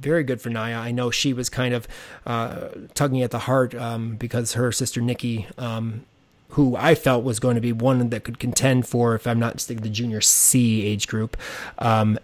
very 0.00 0.24
good 0.24 0.40
for 0.40 0.50
Naya. 0.50 0.78
I 0.78 0.90
know 0.90 1.10
she 1.10 1.32
was 1.32 1.48
kind 1.48 1.74
of 1.74 1.86
uh, 2.26 2.68
tugging 2.94 3.22
at 3.22 3.30
the 3.30 3.40
heart 3.40 3.74
um, 3.74 4.16
because 4.16 4.54
her 4.54 4.72
sister 4.72 5.00
Nikki, 5.00 5.46
um, 5.58 6.04
who 6.50 6.76
I 6.76 6.94
felt 6.94 7.24
was 7.24 7.40
going 7.40 7.54
to 7.56 7.60
be 7.60 7.72
one 7.72 8.10
that 8.10 8.24
could 8.24 8.38
contend 8.38 8.86
for, 8.86 9.14
if 9.14 9.26
I'm 9.26 9.38
not 9.38 9.54
mistaken, 9.54 9.82
the 9.82 9.90
junior 9.90 10.20
C 10.20 10.84
age 10.84 11.08
group, 11.08 11.36
um, 11.78 12.18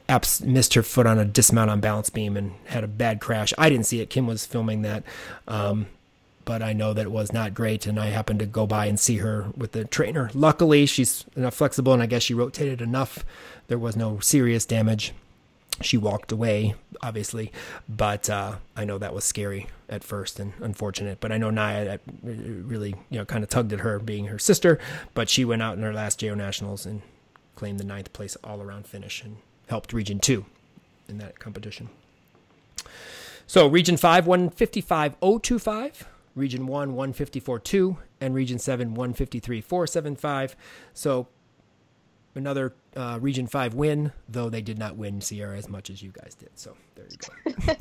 missed 0.44 0.74
her 0.74 0.82
foot 0.82 1.06
on 1.06 1.18
a 1.18 1.24
dismount 1.24 1.70
on 1.70 1.80
balance 1.80 2.10
beam 2.10 2.36
and 2.36 2.52
had 2.66 2.84
a 2.84 2.88
bad 2.88 3.20
crash. 3.20 3.52
I 3.59 3.68
didn't 3.68 3.86
see 3.86 4.01
it. 4.01 4.10
Kim 4.10 4.26
was 4.26 4.47
filming 4.47 4.82
that. 4.82 5.05
But 6.51 6.62
I 6.64 6.72
know 6.72 6.93
that 6.93 7.06
it 7.06 7.12
was 7.12 7.32
not 7.32 7.55
great, 7.55 7.86
and 7.86 7.97
I 7.97 8.06
happened 8.06 8.40
to 8.40 8.44
go 8.44 8.66
by 8.66 8.86
and 8.86 8.98
see 8.98 9.18
her 9.18 9.52
with 9.56 9.70
the 9.70 9.85
trainer. 9.85 10.32
Luckily, 10.35 10.85
she's 10.85 11.24
enough 11.36 11.55
flexible, 11.55 11.93
and 11.93 12.02
I 12.02 12.06
guess 12.06 12.24
she 12.24 12.35
rotated 12.35 12.82
enough. 12.82 13.24
There 13.68 13.78
was 13.78 13.94
no 13.94 14.18
serious 14.18 14.66
damage 14.66 15.12
she 15.81 15.97
walked 15.97 16.32
away, 16.32 16.74
obviously, 17.01 17.52
but 17.89 18.28
uh, 18.28 18.56
I 18.74 18.85
know 18.85 18.98
that 18.98 19.14
was 19.14 19.22
scary 19.22 19.68
at 19.89 20.02
first 20.02 20.40
and 20.40 20.52
unfortunate. 20.59 21.20
But 21.20 21.31
I 21.31 21.39
know 21.39 21.51
Naya 21.51 21.85
that 21.85 22.01
really, 22.20 22.97
you 23.10 23.18
know, 23.18 23.24
kind 23.24 23.44
of 23.44 23.48
tugged 23.48 23.72
at 23.72 23.78
her 23.78 24.01
being 24.01 24.24
her 24.24 24.40
sister, 24.40 24.81
but 25.14 25.28
she 25.28 25.44
went 25.44 25.62
out 25.62 25.77
in 25.77 25.85
her 25.85 25.94
last 25.94 26.18
JO 26.18 26.35
Nationals 26.35 26.85
and 26.85 27.02
claimed 27.55 27.78
the 27.78 27.85
ninth 27.85 28.12
place 28.12 28.36
all 28.43 28.60
around 28.60 28.89
finish 28.89 29.22
and 29.22 29.36
helped 29.68 29.93
Region 29.93 30.18
2 30.18 30.44
in 31.09 31.18
that 31.18 31.39
competition. 31.39 31.90
So 33.47 33.68
Region 33.68 33.97
5, 33.97 34.24
155.025. 34.24 36.06
Region 36.40 36.66
1, 36.66 36.94
154.2, 36.94 37.96
and 38.20 38.34
Region 38.34 38.58
7, 38.58 38.96
153.475. 38.96 40.54
So 40.94 41.28
another 42.34 42.74
uh, 42.96 43.18
Region 43.20 43.46
5 43.46 43.74
win, 43.74 44.12
though 44.28 44.48
they 44.48 44.62
did 44.62 44.78
not 44.78 44.96
win 44.96 45.20
Sierra 45.20 45.56
as 45.56 45.68
much 45.68 45.90
as 45.90 46.02
you 46.02 46.10
guys 46.10 46.34
did. 46.34 46.50
So 46.54 46.76
there 46.94 47.06
you 47.10 47.64
go. 47.66 47.74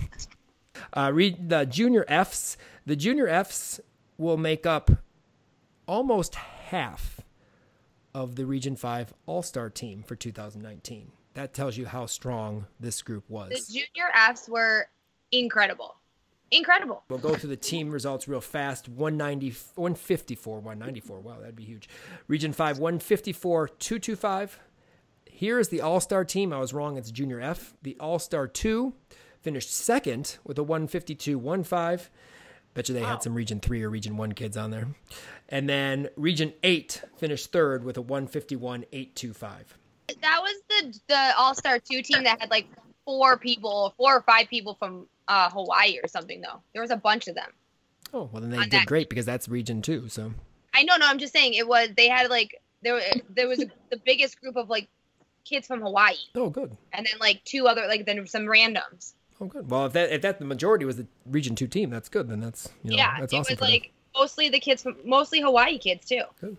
uh, 0.93 1.11
read 1.13 1.49
the 1.49 1.65
Junior 1.65 2.05
Fs. 2.07 2.57
The 2.85 2.95
Junior 2.95 3.27
Fs 3.27 3.79
will 4.17 4.37
make 4.37 4.65
up 4.65 4.91
almost 5.87 6.35
half 6.35 7.21
of 8.13 8.35
the 8.35 8.45
Region 8.45 8.75
5 8.75 9.13
All 9.25 9.41
Star 9.41 9.69
team 9.69 10.03
for 10.03 10.15
2019. 10.15 11.11
That 11.33 11.53
tells 11.53 11.77
you 11.77 11.85
how 11.85 12.05
strong 12.05 12.65
this 12.79 13.01
group 13.01 13.23
was. 13.29 13.49
The 13.49 13.73
junior 13.73 14.09
Fs 14.13 14.49
were 14.49 14.87
incredible. 15.31 15.95
Incredible. 16.51 17.03
We'll 17.09 17.19
go 17.19 17.35
through 17.35 17.49
the 17.49 17.57
team 17.57 17.91
results 17.91 18.27
real 18.27 18.41
fast. 18.41 18.89
190, 18.89 19.49
154, 19.75 20.55
194. 20.55 21.19
Wow, 21.19 21.39
that'd 21.39 21.55
be 21.55 21.63
huge. 21.63 21.89
Region 22.27 22.53
5, 22.53 22.79
154, 22.79 23.67
225. 23.67 24.59
Here 25.25 25.59
is 25.59 25.69
the 25.69 25.81
All 25.81 25.99
Star 25.99 26.25
team. 26.25 26.51
I 26.51 26.59
was 26.59 26.73
wrong. 26.73 26.97
It's 26.97 27.11
Junior 27.11 27.39
F. 27.39 27.73
The 27.83 27.95
All 27.99 28.19
Star 28.19 28.47
2 28.47 28.93
finished 29.41 29.73
second 29.73 30.37
with 30.43 30.57
a 30.57 30.63
152, 30.63 31.39
15. 31.39 32.09
Bet 32.73 32.87
you 32.87 32.93
they 32.93 33.01
had 33.01 33.23
some 33.23 33.33
Region 33.33 33.59
3 33.59 33.83
or 33.83 33.89
Region 33.89 34.15
1 34.17 34.33
kids 34.33 34.55
on 34.55 34.69
there. 34.71 34.87
And 35.49 35.67
then 35.67 36.09
Region 36.15 36.53
8 36.63 37.03
finished 37.17 37.51
third 37.51 37.83
with 37.83 37.97
a 37.97 38.01
151, 38.01 38.85
825. 38.91 39.77
That 40.21 40.41
was 40.41 40.55
the 40.69 40.99
the 41.07 41.33
All 41.37 41.53
Star 41.53 41.79
two 41.79 42.01
team 42.01 42.23
that 42.23 42.41
had 42.41 42.49
like 42.49 42.67
four 43.05 43.37
people, 43.37 43.93
four 43.97 44.15
or 44.15 44.21
five 44.21 44.47
people 44.49 44.75
from 44.75 45.07
uh, 45.27 45.49
Hawaii 45.49 45.99
or 46.03 46.07
something. 46.07 46.41
Though 46.41 46.61
there 46.73 46.81
was 46.81 46.91
a 46.91 46.97
bunch 46.97 47.27
of 47.27 47.35
them. 47.35 47.51
Oh, 48.13 48.29
well, 48.31 48.41
then 48.41 48.49
they 48.51 48.57
did 48.59 48.71
that- 48.71 48.85
great 48.87 49.09
because 49.09 49.25
that's 49.25 49.47
Region 49.47 49.81
2. 49.81 50.07
So, 50.09 50.33
I 50.73 50.83
know, 50.83 50.97
no, 50.97 51.05
I'm 51.05 51.19
just 51.19 51.31
saying 51.33 51.53
it 51.53 51.67
was. 51.67 51.89
They 51.95 52.09
had 52.09 52.29
like 52.29 52.61
there 52.81 52.99
there 53.29 53.47
was 53.47 53.59
the 53.89 53.97
biggest 54.03 54.39
group 54.41 54.55
of 54.55 54.69
like 54.69 54.87
kids 55.45 55.67
from 55.67 55.81
Hawaii, 55.81 56.15
oh, 56.35 56.49
good. 56.49 56.75
and 56.93 57.05
then 57.05 57.19
like 57.19 57.43
two 57.43 57.67
other 57.67 57.87
like 57.87 58.05
then 58.05 58.25
some 58.27 58.43
randoms. 58.43 59.13
Oh, 59.41 59.45
good. 59.45 59.69
Well, 59.69 59.85
if 59.85 59.93
that 59.93 60.11
if 60.11 60.21
that 60.21 60.39
the 60.39 60.45
majority 60.45 60.85
was 60.85 60.97
the 60.97 61.07
Region 61.25 61.55
Two 61.55 61.67
team, 61.67 61.89
that's 61.89 62.09
good. 62.09 62.29
Then 62.29 62.39
that's 62.39 62.69
you 62.83 62.91
know 62.91 62.97
yeah, 62.97 63.19
that's 63.19 63.33
it 63.33 63.37
awesome. 63.37 63.51
was 63.53 63.59
for 63.59 63.65
them. 63.65 63.71
like 63.71 63.91
mostly 64.15 64.49
the 64.49 64.59
kids 64.59 64.83
from 64.83 64.97
mostly 65.05 65.39
Hawaii 65.41 65.77
kids 65.77 66.05
too. 66.05 66.23
Good. 66.41 66.57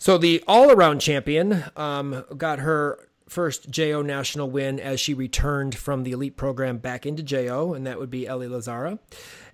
So 0.00 0.16
the 0.16 0.44
all-around 0.46 1.00
champion 1.00 1.64
um, 1.76 2.24
got 2.36 2.60
her 2.60 3.07
first 3.28 3.70
JO 3.70 4.02
national 4.02 4.50
win 4.50 4.80
as 4.80 5.00
she 5.00 5.14
returned 5.14 5.74
from 5.76 6.02
the 6.02 6.12
elite 6.12 6.36
program 6.36 6.78
back 6.78 7.06
into 7.06 7.22
JO, 7.22 7.74
and 7.74 7.86
that 7.86 7.98
would 7.98 8.10
be 8.10 8.26
Ellie 8.26 8.48
Lazara. 8.48 8.98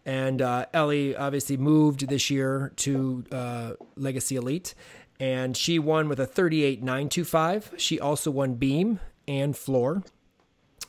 And 0.07 0.43
uh, 0.43 0.67
Ellie 0.73 1.17
obviously 1.17 1.57
moved 1.57 2.09
this 2.09 2.31
year 2.31 2.73
to 2.77 3.25
uh, 3.33 3.73
Legacy 3.97 4.37
Elite, 4.37 4.75
and 5.19 5.57
she 5.57 5.79
won 5.79 6.09
with 6.09 6.21
a 6.21 6.27
38.925. 6.27 7.79
She 7.79 7.99
also 7.99 8.31
won 8.31 8.55
beam 8.55 9.01
and 9.27 9.57
floor. 9.57 10.03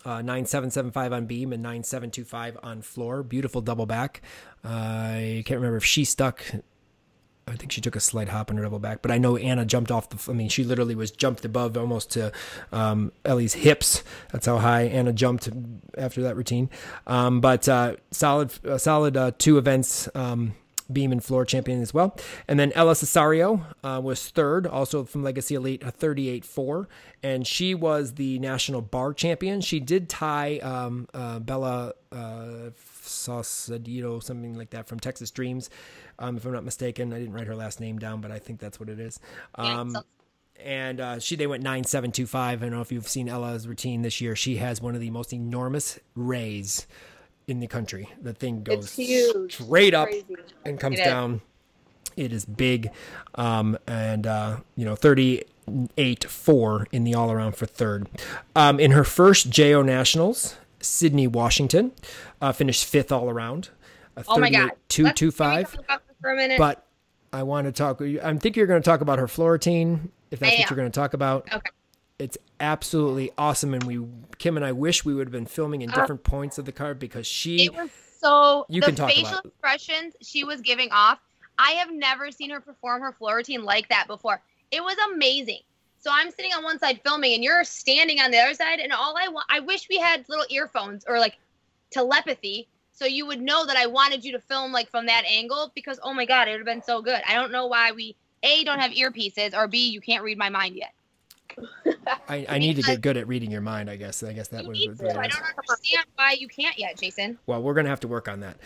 Uh, 0.03 0.21
9775 0.21 1.13
on 1.13 1.25
beam 1.25 1.51
and 1.51 1.63
9725 1.63 2.59
on 2.61 2.81
floor. 2.83 3.23
Beautiful 3.23 3.61
double 3.61 3.87
back. 3.87 4.21
I 4.63 5.41
can't 5.47 5.59
remember 5.59 5.77
if 5.77 5.85
she 5.85 6.05
stuck 6.05 6.43
I 7.47 7.55
think 7.55 7.71
she 7.71 7.79
took 7.79 7.95
a 7.95 7.99
slight 7.99 8.29
hop 8.29 8.49
on 8.49 8.57
her 8.57 8.63
double 8.63 8.79
back, 8.79 9.03
but 9.03 9.11
I 9.11 9.19
know 9.19 9.37
Anna 9.37 9.65
jumped 9.65 9.91
off 9.91 10.09
the. 10.09 10.31
I 10.31 10.33
mean, 10.33 10.49
she 10.49 10.63
literally 10.63 10.95
was 10.95 11.11
jumped 11.11 11.45
above 11.45 11.77
almost 11.77 12.11
to 12.11 12.31
um, 12.71 13.11
Ellie's 13.23 13.53
hips. 13.53 14.03
That's 14.31 14.47
how 14.47 14.57
high 14.57 14.83
Anna 14.83 15.13
jumped 15.13 15.49
after 15.95 16.23
that 16.23 16.35
routine. 16.35 16.71
Um, 17.05 17.41
but 17.41 17.69
uh, 17.69 17.97
solid, 18.09 18.51
uh, 18.65 18.79
solid 18.79 19.15
uh, 19.15 19.31
two 19.37 19.59
events. 19.59 20.09
Um, 20.15 20.55
beam 20.91 21.11
and 21.11 21.23
floor 21.23 21.45
champion 21.45 21.81
as 21.81 21.93
well. 21.93 22.15
And 22.47 22.59
then 22.59 22.71
Ella 22.73 22.93
Cesario 22.93 23.65
uh, 23.83 23.99
was 24.03 24.29
third, 24.29 24.67
also 24.67 25.03
from 25.03 25.23
Legacy 25.23 25.55
Elite, 25.55 25.83
a 25.83 25.91
38-4. 25.91 26.85
And 27.23 27.47
she 27.47 27.73
was 27.73 28.13
the 28.13 28.37
national 28.39 28.81
bar 28.81 29.13
champion. 29.13 29.61
She 29.61 29.79
did 29.79 30.09
tie 30.09 30.59
um, 30.59 31.07
uh, 31.13 31.39
Bella 31.39 31.93
uh, 32.11 32.69
Sausadito, 33.07 34.19
something 34.19 34.55
like 34.55 34.71
that, 34.71 34.87
from 34.87 34.99
Texas 34.99 35.31
Dreams, 35.31 35.69
um, 36.19 36.37
if 36.37 36.45
I'm 36.45 36.53
not 36.53 36.63
mistaken. 36.63 37.13
I 37.13 37.19
didn't 37.19 37.33
write 37.33 37.47
her 37.47 37.55
last 37.55 37.79
name 37.79 37.97
down, 37.99 38.21
but 38.21 38.31
I 38.31 38.39
think 38.39 38.59
that's 38.59 38.79
what 38.79 38.89
it 38.89 38.99
is. 38.99 39.19
Yeah, 39.57 39.79
Um, 39.79 39.91
so- 39.91 40.01
and 40.63 41.01
uh, 41.01 41.19
she 41.19 41.35
they 41.35 41.47
went 41.47 41.63
nine 41.63 41.83
seven 41.83 42.13
two 42.13 42.25
five. 42.25 42.61
I 42.61 42.67
don't 42.67 42.75
know 42.75 42.81
if 42.81 42.89
you've 42.89 43.09
seen 43.09 43.27
Ella's 43.27 43.67
routine 43.67 44.03
this 44.03 44.21
year. 44.21 44.37
She 44.37 44.55
has 44.55 44.81
one 44.81 44.95
of 44.95 45.01
the 45.01 45.09
most 45.09 45.33
enormous 45.33 45.99
rays 46.15 46.87
in 47.45 47.59
the 47.59 47.67
country. 47.67 48.09
The 48.21 48.31
thing 48.33 48.63
goes 48.63 48.89
straight 49.49 49.93
up 49.93 50.07
and 50.65 50.79
comes 50.79 50.97
It 50.97 51.03
down. 51.03 51.41
It 52.15 52.31
is 52.31 52.45
big, 52.45 52.89
um, 53.35 53.77
and 53.85 54.25
uh, 54.25 54.57
you 54.77 54.85
know 54.85 54.95
thirty 54.95 55.43
eight 55.97 56.23
four 56.23 56.87
in 56.93 57.03
the 57.03 57.13
all 57.15 57.33
around 57.33 57.57
for 57.57 57.65
third. 57.65 58.07
Um, 58.55 58.79
in 58.79 58.91
her 58.91 59.03
first 59.03 59.49
JO 59.49 59.81
Nationals, 59.81 60.55
Sydney 60.85 61.27
Washington 61.27 61.91
uh, 62.41 62.51
finished 62.51 62.85
fifth 62.85 63.11
all 63.11 63.29
around. 63.29 63.69
A 64.15 64.23
Oh 64.27 64.37
my 64.39 64.49
god, 64.49 64.71
two 64.87 65.11
two 65.11 65.31
five. 65.31 65.71
talk 65.71 65.83
about 65.83 66.07
this 66.07 66.15
for 66.21 66.31
a 66.31 66.35
minute. 66.35 66.57
But 66.57 66.85
I 67.33 67.43
want 67.43 67.65
to 67.65 67.71
talk. 67.71 68.01
I 68.01 68.33
think 68.37 68.55
you're 68.55 68.67
going 68.67 68.81
to 68.81 68.85
talk 68.85 69.01
about 69.01 69.19
her 69.19 69.27
floor 69.27 69.53
routine, 69.53 70.11
if 70.31 70.39
that's 70.39 70.51
I 70.51 70.55
what 70.55 70.61
am. 70.61 70.67
you're 70.69 70.77
going 70.77 70.91
to 70.91 70.99
talk 70.99 71.13
about. 71.13 71.47
okay, 71.53 71.69
It's 72.17 72.37
absolutely 72.59 73.31
awesome, 73.37 73.73
and 73.73 73.83
we 73.83 74.05
Kim 74.37 74.55
and 74.55 74.65
I 74.65 74.71
wish 74.71 75.03
we 75.03 75.13
would 75.13 75.27
have 75.27 75.33
been 75.33 75.45
filming 75.45 75.81
in 75.81 75.89
different 75.89 76.23
points 76.23 76.57
of 76.57 76.65
the 76.65 76.71
card 76.71 76.97
because 76.99 77.27
she. 77.27 77.65
it 77.65 77.73
was 77.75 77.89
so. 78.21 78.65
You 78.69 78.79
the 78.81 78.87
can 78.87 78.95
talk 78.95 79.09
facial 79.09 79.27
about 79.29 79.45
expressions 79.45 80.15
she 80.21 80.43
was 80.43 80.61
giving 80.61 80.89
off. 80.91 81.19
I 81.57 81.71
have 81.71 81.91
never 81.91 82.31
seen 82.31 82.49
her 82.51 82.59
perform 82.61 83.01
her 83.01 83.11
floor 83.13 83.37
routine 83.37 83.63
like 83.63 83.89
that 83.89 84.07
before. 84.07 84.41
It 84.71 84.83
was 84.83 84.95
amazing. 85.13 85.59
So 86.05 86.11
I'm 86.13 86.29
sitting 86.29 86.53
on 86.53 86.63
one 86.63 86.77
side 86.77 87.01
filming, 87.03 87.33
and 87.33 87.43
you're 87.43 87.63
standing 87.63 88.19
on 88.21 88.29
the 88.29 88.37
other 88.37 88.53
side, 88.53 88.79
and 88.79 88.93
all 88.93 89.17
I 89.17 89.27
want, 89.27 89.47
I 89.49 89.59
wish 89.59 89.87
we 89.89 89.97
had 89.97 90.23
little 90.29 90.45
earphones 90.51 91.03
or 91.07 91.17
like 91.17 91.39
telepathy, 91.89 92.67
so 92.91 93.05
you 93.05 93.25
would 93.25 93.41
know 93.41 93.65
that 93.65 93.75
I 93.75 93.87
wanted 93.87 94.23
you 94.23 94.31
to 94.33 94.39
film 94.39 94.71
like 94.71 94.87
from 94.91 95.07
that 95.07 95.23
angle 95.27 95.71
because 95.73 95.99
oh 96.03 96.13
my 96.13 96.25
god, 96.25 96.47
it 96.47 96.51
would 96.51 96.59
have 96.59 96.65
been 96.67 96.83
so 96.83 97.01
good. 97.01 97.19
I 97.27 97.33
don't 97.33 97.51
know 97.51 97.65
why 97.65 97.91
we 97.91 98.15
a 98.43 98.63
don't 98.63 98.77
have 98.77 98.91
earpieces 98.91 99.57
or 99.57 99.67
b 99.67 99.89
you 99.89 99.99
can't 99.99 100.23
read 100.23 100.37
my 100.37 100.47
mind 100.47 100.75
yet. 100.75 100.93
I, 102.29 102.45
I 102.49 102.59
need 102.59 102.75
to 102.75 102.83
get 102.83 103.01
good 103.01 103.17
at 103.17 103.27
reading 103.27 103.49
your 103.49 103.61
mind. 103.61 103.89
I 103.89 103.95
guess. 103.95 104.21
I 104.21 104.33
guess 104.33 104.49
that 104.49 104.61
would. 104.61 104.69
was. 104.69 104.79
need 104.79 104.89
what 104.89 104.99
to. 104.99 105.05
it 105.05 105.17
I 105.17 105.27
don't 105.27 105.41
understand 105.41 106.05
why 106.17 106.33
you 106.33 106.47
can't 106.47 106.77
yet, 106.77 106.99
Jason. 106.99 107.39
Well, 107.47 107.63
we're 107.63 107.73
gonna 107.73 107.89
have 107.89 108.01
to 108.01 108.07
work 108.07 108.27
on 108.27 108.41
that. 108.41 108.57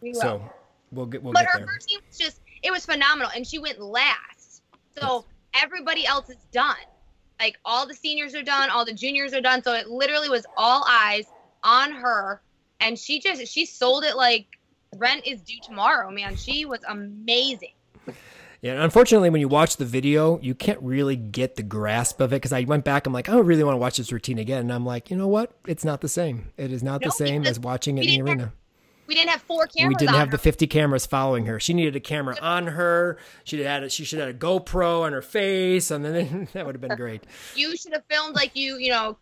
We 0.00 0.10
will. 0.10 0.20
So 0.20 0.50
we'll 0.90 1.06
get 1.06 1.22
we'll 1.22 1.34
but 1.34 1.42
get 1.42 1.50
her 1.52 1.58
there. 1.58 1.68
first 1.68 1.88
team 1.88 2.00
was 2.04 2.18
just 2.18 2.40
it 2.64 2.72
was 2.72 2.84
phenomenal 2.84 3.30
and 3.36 3.46
she 3.46 3.60
went 3.60 3.78
last 3.80 4.62
so 5.00 5.24
everybody 5.54 6.06
else 6.06 6.28
is 6.30 6.44
done 6.52 6.76
like 7.40 7.58
all 7.64 7.86
the 7.86 7.94
seniors 7.94 8.34
are 8.34 8.42
done 8.42 8.70
all 8.70 8.84
the 8.84 8.92
juniors 8.92 9.32
are 9.32 9.40
done 9.40 9.62
so 9.62 9.72
it 9.72 9.88
literally 9.88 10.28
was 10.28 10.46
all 10.56 10.84
eyes 10.88 11.26
on 11.62 11.92
her 11.92 12.40
and 12.80 12.98
she 12.98 13.20
just 13.20 13.46
she 13.46 13.64
sold 13.66 14.04
it 14.04 14.16
like 14.16 14.46
rent 14.96 15.26
is 15.26 15.40
due 15.42 15.60
tomorrow 15.62 16.10
man 16.10 16.36
she 16.36 16.64
was 16.64 16.80
amazing 16.88 17.72
Yeah, 18.62 18.72
and 18.72 18.82
unfortunately, 18.82 19.30
when 19.30 19.40
you 19.40 19.48
watch 19.48 19.76
the 19.76 19.86
video, 19.86 20.38
you 20.40 20.54
can't 20.54 20.80
really 20.82 21.16
get 21.16 21.56
the 21.56 21.62
grasp 21.62 22.20
of 22.20 22.32
it. 22.32 22.36
Because 22.36 22.52
I 22.52 22.64
went 22.64 22.84
back, 22.84 23.06
I'm 23.06 23.12
like, 23.12 23.28
I 23.28 23.32
don't 23.32 23.46
really 23.46 23.64
want 23.64 23.72
to 23.74 23.78
watch 23.78 23.96
this 23.96 24.12
routine 24.12 24.38
again, 24.38 24.60
and 24.60 24.72
I'm 24.72 24.84
like, 24.84 25.10
you 25.10 25.16
know 25.16 25.28
what? 25.28 25.52
It's 25.66 25.84
not 25.84 26.02
the 26.02 26.10
same. 26.10 26.50
It 26.58 26.70
is 26.70 26.82
not 26.82 27.00
the 27.00 27.10
same 27.10 27.46
as 27.46 27.58
watching 27.58 27.96
it 27.96 28.04
in 28.04 28.22
the 28.24 28.30
arena. 28.30 28.52
We 29.10 29.16
didn't 29.16 29.30
have 29.30 29.42
four 29.42 29.66
cameras 29.66 29.88
we 29.88 29.94
didn't 30.06 30.14
have 30.14 30.28
her. 30.28 30.32
the 30.32 30.38
50 30.38 30.66
cameras 30.68 31.04
following 31.04 31.46
her. 31.46 31.58
She 31.58 31.74
needed 31.74 31.96
a 31.96 32.00
camera 32.00 32.36
on 32.40 32.68
her. 32.68 33.18
She 33.42 33.60
had 33.60 33.82
a, 33.82 33.90
she 33.90 34.04
should 34.04 34.20
have 34.20 34.28
had 34.28 34.36
a 34.36 34.38
GoPro 34.38 35.02
on 35.02 35.12
her 35.12 35.20
face, 35.20 35.90
and 35.90 36.04
then 36.04 36.48
that 36.52 36.64
would 36.64 36.76
have 36.76 36.80
been 36.80 36.96
great. 36.96 37.24
you 37.56 37.76
should 37.76 37.92
have 37.92 38.04
filmed 38.08 38.36
like 38.36 38.54
you 38.54 38.76
you 38.78 38.88
know 38.90 39.16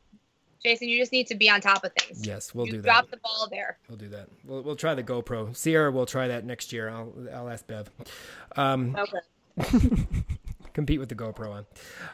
jason 0.62 0.88
you 0.88 0.98
just 0.98 1.12
need 1.12 1.26
to 1.28 1.34
be 1.36 1.48
on 1.48 1.60
top 1.60 1.84
of 1.84 1.92
things 1.98 2.26
Yes, 2.26 2.54
we'll 2.54 2.66
you 2.66 2.72
do 2.72 2.78
that. 2.82 2.84
Drop 2.84 3.10
the 3.10 3.16
ball 3.18 3.48
there 3.50 3.78
We'll 3.88 3.96
do 3.96 4.08
that. 4.08 4.28
We'll, 4.44 4.62
we'll 4.62 4.76
try 4.76 4.94
the 4.94 5.02
GoPro. 5.04 5.56
Sierra 5.56 5.90
we'll 5.90 6.04
try 6.06 6.28
that 6.28 6.44
next 6.44 6.72
year. 6.72 6.88
I'll 6.90 7.12
I'll 7.34 7.48
ask 7.48 7.66
Bev. 7.66 7.90
Um, 8.56 8.94
Okay. 8.98 9.18
compete 10.74 11.00
with 11.00 11.08
the 11.08 11.14
GoPro 11.14 11.50
on. 11.50 11.66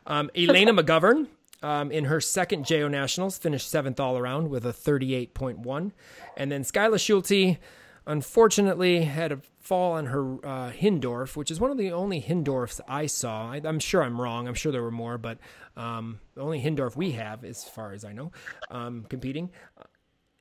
Um, 0.07 0.31
Elena 0.35 0.73
McGovern, 0.73 1.27
um, 1.65 1.91
in 1.91 2.05
her 2.05 2.21
second 2.21 2.67
JO 2.67 2.89
Nationals, 2.89 3.39
finished 3.39 3.71
seventh 3.71 3.99
all 3.99 4.19
around 4.19 4.51
with 4.51 4.67
a 4.67 4.73
38.1. 4.73 5.93
And 6.37 6.53
then 6.53 6.63
Skyla 6.63 7.01
Schulte, 7.01 7.59
unfortunately, 8.07 9.05
had 9.05 9.33
a 9.33 9.41
fall 9.61 9.93
on 9.93 10.07
her 10.07 10.35
uh, 10.47 10.71
Hindorff, 10.73 11.37
which 11.37 11.51
is 11.51 11.59
one 11.59 11.71
of 11.71 11.79
the 11.79 11.91
only 11.91 12.21
Hindorffs 12.21 12.83
I 12.87 13.07
saw. 13.07 13.51
I, 13.51 13.63
I'm 13.65 13.79
sure 13.79 14.03
I'm 14.03 14.21
wrong. 14.21 14.47
I'm 14.47 14.55
sure 14.55 14.73
there 14.73 14.83
were 14.83 14.91
more, 14.91 15.17
but 15.17 15.39
um, 15.75 16.21
the 16.35 16.43
only 16.43 16.61
Hindorff 16.61 16.97
we 16.97 17.13
have, 17.13 17.45
as 17.45 17.65
far 17.65 17.93
as 17.93 18.05
I 18.05 18.13
know, 18.13 18.31
um, 18.71 19.07
competing 19.09 19.51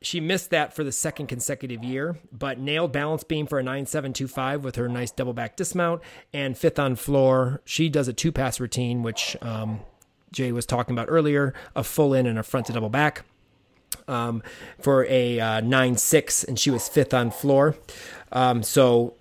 she 0.03 0.19
missed 0.19 0.49
that 0.49 0.75
for 0.75 0.83
the 0.83 0.91
second 0.91 1.27
consecutive 1.27 1.81
year, 1.81 2.17
but 2.29 2.59
nailed 2.59 2.91
balance 2.91 3.23
beam 3.23 3.47
for 3.47 3.57
a 3.57 3.63
9725 3.63 4.63
with 4.63 4.75
her 4.75 4.89
nice 4.89 5.11
double 5.11 5.33
back 5.33 5.55
dismount 5.55 6.01
and 6.33 6.57
fifth 6.57 6.77
on 6.77 6.97
floor. 6.97 7.61
She 7.63 7.87
does 7.87 8.09
a 8.09 8.13
two 8.13 8.33
pass 8.33 8.59
routine, 8.59 9.01
which 9.01 9.37
um, 9.41 9.79
Jay 10.33 10.51
was 10.51 10.65
talking 10.65 10.93
about 10.93 11.07
earlier, 11.09 11.53
a 11.75 11.83
full 11.83 12.13
in 12.13 12.25
and 12.25 12.37
a 12.37 12.43
front 12.43 12.65
to 12.65 12.73
double 12.73 12.89
back. 12.89 13.23
um, 14.07 14.43
for 14.79 15.05
a 15.05 15.39
uh, 15.39 15.61
nine 15.61 15.95
six, 15.97 16.43
and 16.43 16.59
she 16.59 16.69
was 16.69 16.89
fifth 16.89 17.13
on 17.13 17.31
floor. 17.31 17.75
Um, 18.31 18.63
so 18.63 19.13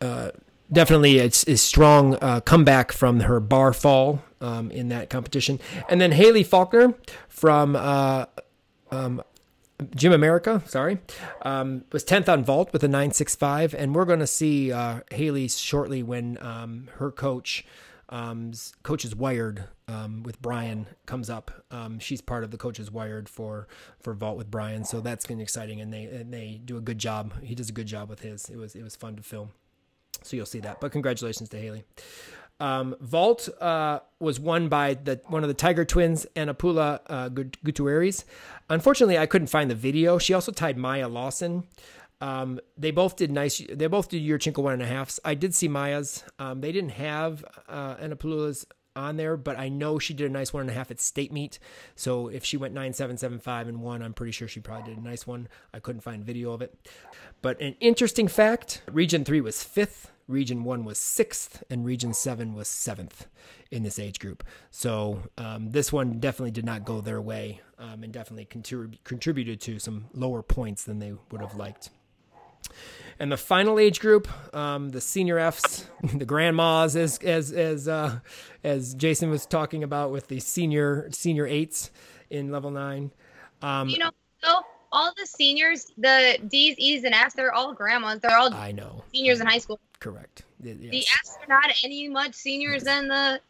uh, 0.00 0.30
definitely 0.72 1.18
it's 1.18 1.46
a 1.48 1.56
strong 1.56 2.16
uh, 2.22 2.40
comeback 2.40 2.92
from 2.92 3.20
her 3.20 3.40
bar 3.40 3.72
fall 3.72 4.22
um, 4.40 4.70
in 4.70 4.88
that 4.88 5.10
competition. 5.10 5.60
And 5.88 6.00
then 6.00 6.12
Haley 6.12 6.42
Faulkner 6.44 6.94
from 7.28 7.76
uh, 7.76 8.26
um, 8.90 9.22
Gym 9.94 10.12
America, 10.12 10.62
sorry, 10.66 10.98
um, 11.42 11.84
was 11.92 12.04
10th 12.04 12.28
on 12.32 12.44
vault 12.44 12.72
with 12.72 12.84
a 12.84 12.88
965. 12.88 13.74
And 13.74 13.94
we're 13.94 14.04
going 14.04 14.20
to 14.20 14.26
see 14.26 14.72
uh, 14.72 15.00
Haley 15.10 15.48
shortly 15.48 16.02
when 16.02 16.38
um, 16.40 16.88
her 16.96 17.10
coach, 17.10 17.64
um, 18.12 18.52
Coaches 18.82 19.16
Wired 19.16 19.64
um, 19.88 20.22
with 20.22 20.40
Brian 20.42 20.86
comes 21.06 21.30
up. 21.30 21.64
Um, 21.70 21.98
she's 21.98 22.20
part 22.20 22.44
of 22.44 22.50
the 22.50 22.58
Coaches 22.58 22.90
Wired 22.90 23.28
for, 23.28 23.66
for 24.00 24.12
vault 24.12 24.36
with 24.36 24.50
Brian. 24.50 24.84
So 24.84 25.00
that's 25.00 25.24
going 25.24 25.38
to 25.38 25.40
be 25.40 25.42
exciting. 25.42 25.80
And 25.80 25.92
they, 25.92 26.04
and 26.04 26.32
they 26.32 26.60
do 26.62 26.76
a 26.76 26.80
good 26.82 26.98
job. 26.98 27.32
He 27.42 27.54
does 27.54 27.70
a 27.70 27.72
good 27.72 27.86
job 27.86 28.10
with 28.10 28.20
his. 28.20 28.50
It 28.50 28.56
was, 28.56 28.76
it 28.76 28.82
was 28.82 28.94
fun 28.94 29.16
to 29.16 29.22
film. 29.22 29.50
So 30.22 30.36
you'll 30.36 30.46
see 30.46 30.60
that. 30.60 30.78
But 30.78 30.92
congratulations 30.92 31.48
to 31.48 31.58
Haley. 31.58 31.84
Um, 32.60 32.94
Vault 33.00 33.48
uh, 33.60 34.00
was 34.20 34.38
won 34.38 34.68
by 34.68 34.94
the 34.94 35.20
one 35.26 35.42
of 35.42 35.48
the 35.48 35.54
Tiger 35.54 35.84
twins, 35.84 36.26
Anapula 36.36 37.00
uh, 37.08 37.28
Gutierrez. 37.28 38.24
Unfortunately, 38.70 39.18
I 39.18 39.26
couldn't 39.26 39.48
find 39.48 39.68
the 39.68 39.74
video. 39.74 40.18
She 40.18 40.32
also 40.32 40.52
tied 40.52 40.76
Maya 40.76 41.08
Lawson. 41.08 41.64
Um, 42.22 42.60
they 42.78 42.92
both 42.92 43.16
did 43.16 43.30
nice. 43.30 43.60
They 43.70 43.86
both 43.86 44.08
did 44.08 44.22
Yurchenko 44.22 44.62
one 44.62 44.74
and 44.74 44.82
a 44.82 44.86
halfs. 44.86 45.20
I 45.24 45.34
did 45.34 45.54
see 45.54 45.68
Maya's. 45.68 46.24
Um, 46.38 46.60
they 46.60 46.72
didn't 46.72 46.92
have 46.92 47.44
uh, 47.68 47.96
Anapula's 47.96 48.64
on 48.94 49.16
there, 49.16 49.36
but 49.36 49.58
I 49.58 49.68
know 49.68 49.98
she 49.98 50.14
did 50.14 50.30
a 50.30 50.32
nice 50.32 50.52
one 50.52 50.62
and 50.62 50.70
a 50.70 50.74
half 50.74 50.90
at 50.90 51.00
state 51.00 51.32
meet. 51.32 51.58
So 51.96 52.28
if 52.28 52.44
she 52.44 52.56
went 52.56 52.74
nine 52.74 52.92
seven 52.92 53.18
seven 53.18 53.40
five 53.40 53.68
and 53.68 53.82
one, 53.82 54.02
I'm 54.02 54.14
pretty 54.14 54.32
sure 54.32 54.48
she 54.48 54.60
probably 54.60 54.94
did 54.94 55.02
a 55.02 55.06
nice 55.06 55.26
one. 55.26 55.48
I 55.74 55.80
couldn't 55.80 56.02
find 56.02 56.24
video 56.24 56.52
of 56.52 56.62
it. 56.62 56.74
But 57.42 57.60
an 57.60 57.74
interesting 57.80 58.28
fact: 58.28 58.82
Region 58.90 59.24
three 59.24 59.40
was 59.40 59.62
fifth 59.62 60.12
Region 60.28 60.64
1 60.64 60.84
was 60.84 60.98
sixth, 60.98 61.62
and 61.68 61.84
Region 61.84 62.14
7 62.14 62.54
was 62.54 62.68
seventh 62.68 63.26
in 63.70 63.82
this 63.82 63.98
age 63.98 64.18
group. 64.18 64.44
So 64.70 65.22
um, 65.36 65.70
this 65.70 65.92
one 65.92 66.20
definitely 66.20 66.52
did 66.52 66.64
not 66.64 66.84
go 66.84 67.00
their 67.00 67.20
way 67.20 67.60
um, 67.78 68.02
and 68.02 68.12
definitely 68.12 68.46
contrib- 68.46 68.98
contributed 69.04 69.60
to 69.62 69.78
some 69.78 70.06
lower 70.12 70.42
points 70.42 70.84
than 70.84 70.98
they 70.98 71.12
would 71.30 71.40
have 71.40 71.56
liked. 71.56 71.90
And 73.22 73.30
the 73.30 73.36
final 73.36 73.78
age 73.78 74.00
group, 74.00 74.26
um, 74.52 74.88
the 74.88 75.00
senior 75.00 75.38
Fs, 75.38 75.86
the 76.14 76.24
grandmas, 76.24 76.96
as 76.96 77.18
as 77.18 77.52
as 77.52 77.86
uh, 77.86 78.18
as 78.64 78.94
Jason 78.94 79.30
was 79.30 79.46
talking 79.46 79.84
about 79.84 80.10
with 80.10 80.26
the 80.26 80.40
senior 80.40 81.08
senior 81.12 81.46
eights 81.46 81.92
in 82.30 82.50
level 82.50 82.72
nine. 82.72 83.12
Um, 83.62 83.88
you 83.88 83.98
know, 83.98 84.10
so 84.42 84.62
all 84.90 85.12
the 85.16 85.24
seniors, 85.24 85.92
the 85.96 86.36
D's, 86.48 86.74
E's, 86.78 87.04
and 87.04 87.14
F's, 87.14 87.34
they're 87.34 87.52
all 87.52 87.72
grandmas. 87.72 88.18
They're 88.18 88.36
all 88.36 88.52
I 88.52 88.72
know 88.72 89.04
seniors 89.14 89.40
in 89.40 89.46
high 89.46 89.58
school. 89.58 89.78
Correct. 90.00 90.42
Yes. 90.60 90.78
The 90.78 91.04
F's 91.20 91.38
are 91.42 91.48
not 91.48 91.70
any 91.84 92.08
much 92.08 92.34
seniors 92.34 92.82
than 92.82 93.06
the 93.06 93.40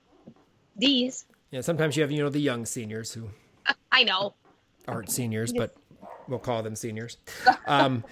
D's. 0.79 1.25
Yeah, 1.51 1.63
sometimes 1.63 1.97
you 1.97 2.03
have 2.03 2.13
you 2.13 2.23
know 2.23 2.29
the 2.29 2.41
young 2.41 2.67
seniors 2.67 3.15
who 3.15 3.31
I 3.91 4.05
know 4.05 4.35
aren't 4.87 5.11
seniors, 5.11 5.51
but 5.57 5.75
we'll 6.29 6.41
call 6.41 6.63
them 6.63 6.77
seniors. 6.77 7.17
Um, 7.67 8.05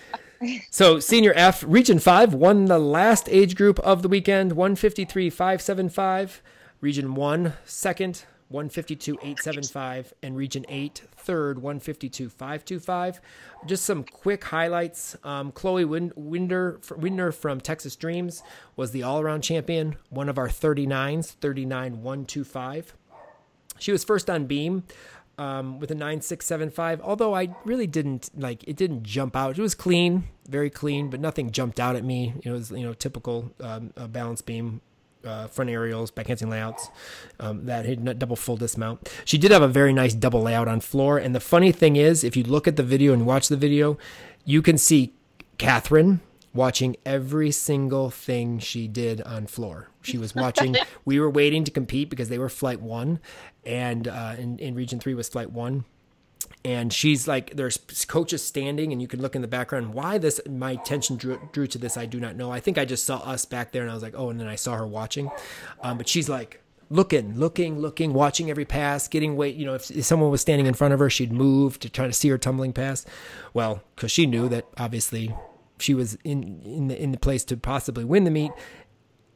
so 0.71 1.01
senior 1.01 1.33
F, 1.35 1.65
Region 1.67 1.99
Five 1.99 2.35
won 2.35 2.67
the 2.67 2.79
last 2.79 3.29
age 3.29 3.55
group 3.55 3.79
of 3.81 4.03
the 4.03 4.09
weekend, 4.09 4.53
one 4.53 4.77
fifty 4.77 5.05
three 5.05 5.31
five 5.31 5.61
seven 5.61 5.89
five. 5.89 6.43
Region 6.81 7.15
One 7.15 7.55
second, 7.67 8.25
152.875 8.53 10.13
and 10.23 10.37
region 10.37 10.67
8 10.69 11.03
third 11.17 11.59
152.525 11.59 13.21
just 13.67 13.85
some 13.85 14.03
quick 14.03 14.45
highlights. 14.45 15.17
Um, 15.23 15.53
chloe 15.53 15.85
winder 15.85 16.81
winder 16.97 17.33
from 17.33 17.61
texas 17.61 17.95
dreams 17.95 18.43
was 18.77 18.91
the 18.91 19.03
all-around 19.03 19.43
champion 19.43 19.97
one 20.09 20.29
of 20.29 20.37
our 20.37 20.49
39s 20.49 21.37
39125 21.41 22.95
she 23.79 23.93
was 23.93 24.03
first 24.03 24.29
on 24.29 24.47
beam 24.47 24.83
um, 25.39 25.79
with 25.79 25.91
a 25.91 25.95
9675 25.95 27.01
although 27.03 27.35
i 27.35 27.49
really 27.65 27.87
didn't 27.87 28.31
like 28.37 28.63
it 28.67 28.77
didn't 28.77 29.03
jump 29.03 29.35
out 29.35 29.59
it 29.59 29.63
was 29.63 29.75
clean 29.75 30.25
very 30.49 30.71
clean 30.71 31.09
but 31.09 31.21
nothing 31.21 31.51
jumped 31.51 31.81
out 31.81 31.97
at 31.97 32.05
me 32.05 32.35
it 32.45 32.51
was 32.51 32.71
you 32.71 32.83
know 32.83 32.93
typical 32.93 33.51
um, 33.61 33.93
balance 34.09 34.43
beam 34.43 34.81
uh, 35.25 35.47
front 35.49 35.71
aerials, 35.71 36.11
backhanding 36.11 36.49
layouts, 36.49 36.89
um, 37.39 37.67
that 37.67 37.85
hidden 37.85 38.17
double 38.19 38.37
full 38.37 38.57
dismount. 38.57 39.09
She 39.25 39.39
did 39.39 39.51
have 39.51 39.63
a 39.63 39.69
very 39.69 39.93
nice 39.93 40.15
double 40.15 40.43
layout 40.43 40.69
on 40.69 40.81
floor. 40.81 41.19
And 41.19 41.35
the 41.35 41.41
funny 41.41 41.73
thing 41.73 41.97
is, 41.97 42.25
if 42.25 42.37
you 42.37 42.43
look 42.43 42.67
at 42.67 42.77
the 42.77 42.83
video 42.83 43.13
and 43.13 43.27
watch 43.27 43.49
the 43.49 43.57
video, 43.57 43.99
you 44.45 44.63
can 44.63 44.79
see 44.79 45.13
Catherine 45.59 46.21
watching 46.53 46.97
every 47.07 47.51
single 47.51 48.11
thing 48.11 48.59
she 48.59 48.89
did 48.89 49.23
on 49.23 49.47
floor. 49.47 49.89
She 50.03 50.19
was 50.19 50.35
watching. 50.35 50.77
we 51.05 51.21
were 51.21 51.31
waiting 51.31 51.65
to 51.65 51.71
compete 51.71 52.11
because 52.11 52.29
they 52.29 52.39
were 52.39 52.49
flight 52.49 52.81
one, 52.81 53.21
and 53.65 54.09
uh, 54.09 54.35
in, 54.39 54.59
in 54.59 54.75
region 54.75 54.99
three 55.01 55.15
was 55.15 55.29
flight 55.29 55.51
one. 55.51 55.85
And 56.63 56.93
she's 56.93 57.27
like 57.27 57.57
there's 57.57 57.79
coaches 58.07 58.45
standing 58.45 58.93
and 58.93 59.01
you 59.01 59.09
can 59.09 59.23
look 59.23 59.35
in 59.35 59.41
the 59.41 59.49
background. 59.49 59.95
Why 59.95 60.19
this 60.19 60.41
my 60.49 60.73
attention 60.73 61.17
drew, 61.17 61.41
drew 61.53 61.67
to 61.69 61.79
this 61.79 61.97
i 61.97 62.05
do 62.05 62.21
not 62.21 62.37
know. 62.37 62.51
I 62.51 62.61
think 62.61 62.77
i 62.77 62.85
just 62.85 63.07
saw 63.07 63.19
us 63.19 63.47
back 63.47 63.73
there 63.73 63.81
and 63.81 63.91
i 63.91 63.95
was 63.95 64.03
like 64.03 64.15
oh 64.15 64.29
and 64.29 64.39
then 64.39 64.47
i 64.47 64.57
saw 64.57 64.77
her 64.77 64.87
watching. 64.87 65.31
Um, 65.83 65.97
but 65.97 66.07
she's 66.07 66.29
like 66.29 66.63
looking 66.91 67.39
looking 67.39 67.79
looking 67.79 68.13
watching 68.13 68.51
every 68.51 68.67
pass 68.67 69.09
getting 69.09 69.37
weight. 69.37 69.55
You 69.57 69.65
know 69.65 69.75
if, 69.75 69.91
if, 69.91 70.05
someone 70.05 70.31
was 70.31 70.43
standing 70.43 70.67
in 70.67 70.75
front 70.75 70.93
of 70.93 71.01
her 71.01 71.09
she'd 71.09 71.33
move 71.33 71.79
to 71.81 71.89
try 71.89 72.07
to 72.07 72.13
see 72.13 72.29
her 72.29 72.37
tumbling 72.37 72.75
pass. 72.75 73.07
Well 73.55 73.83
because 73.97 74.13
she 74.13 74.27
knew 74.27 74.47
that 74.51 74.67
obviously 74.77 75.35
she 75.81 75.95
was 75.95 76.17
in 76.25 76.63
in 76.63 76.89
the, 76.89 77.03
in 77.03 77.13
the 77.13 77.19
place 77.19 77.45
to 77.45 77.57
possibly 77.57 78.05
win 78.05 78.25
the 78.25 78.31
meet 78.31 78.53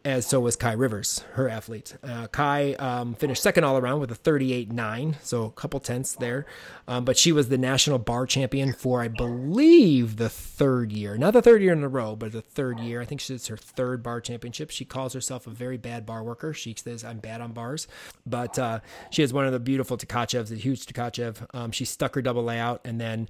as 0.05 0.27
so 0.27 0.39
was 0.39 0.55
Kai 0.55 0.73
Rivers, 0.73 1.25
her 1.33 1.49
athlete. 1.49 1.97
Uh, 2.03 2.27
Kai 2.27 2.75
um, 2.75 3.15
finished 3.15 3.43
second 3.43 3.65
all 3.65 3.79
around 3.79 4.01
with 4.01 4.13
a 4.13 4.15
38.9, 4.15 5.15
so 5.23 5.45
a 5.45 5.51
couple 5.51 5.81
tenths 5.81 6.15
there. 6.17 6.45
Um, 6.87 7.07
but 7.07 7.17
she 7.17 7.33
was 7.33 7.49
the 7.49 7.57
national 7.57 7.99
bar 7.99 8.27
champion 8.27 8.75
for, 8.75 9.01
I 9.01 9.09
believe, 9.09 10.17
the 10.17 10.29
third 10.29 10.93
year. 10.93 11.17
Not 11.17 11.33
the 11.33 11.41
third 11.41 11.63
year 11.63 11.73
in 11.73 11.83
a 11.83 11.89
row, 11.89 12.17
but 12.17 12.33
the 12.33 12.43
third 12.43 12.81
year. 12.81 13.01
I 13.01 13.07
think 13.07 13.29
it's 13.31 13.47
her 13.47 13.57
third 13.57 14.03
bar 14.03 14.21
championship. 14.21 14.71
She 14.71 14.85
calls 14.85 15.15
herself 15.15 15.47
a 15.47 15.51
very 15.51 15.79
bad 15.79 16.05
bar 16.05 16.23
worker. 16.23 16.53
She 16.53 16.75
says, 16.77 17.03
I'm 17.03 17.19
bad 17.19 17.41
on 17.41 17.53
bars. 17.53 17.89
But 18.27 18.59
uh, 18.59 18.81
she 19.11 19.23
has 19.23 19.33
one 19.33 19.47
of 19.47 19.53
the 19.53 19.61
beautiful 19.61 19.97
Tkachevs, 19.97 20.53
a 20.53 20.57
huge 20.57 20.85
Tkachev. 20.85 21.47
Um, 21.55 21.73
she 21.73 21.87
stuck 21.87 22.15
her 22.15 22.21
double 22.21 22.45
layout 22.45 22.83
and 22.85 23.01
then 23.01 23.27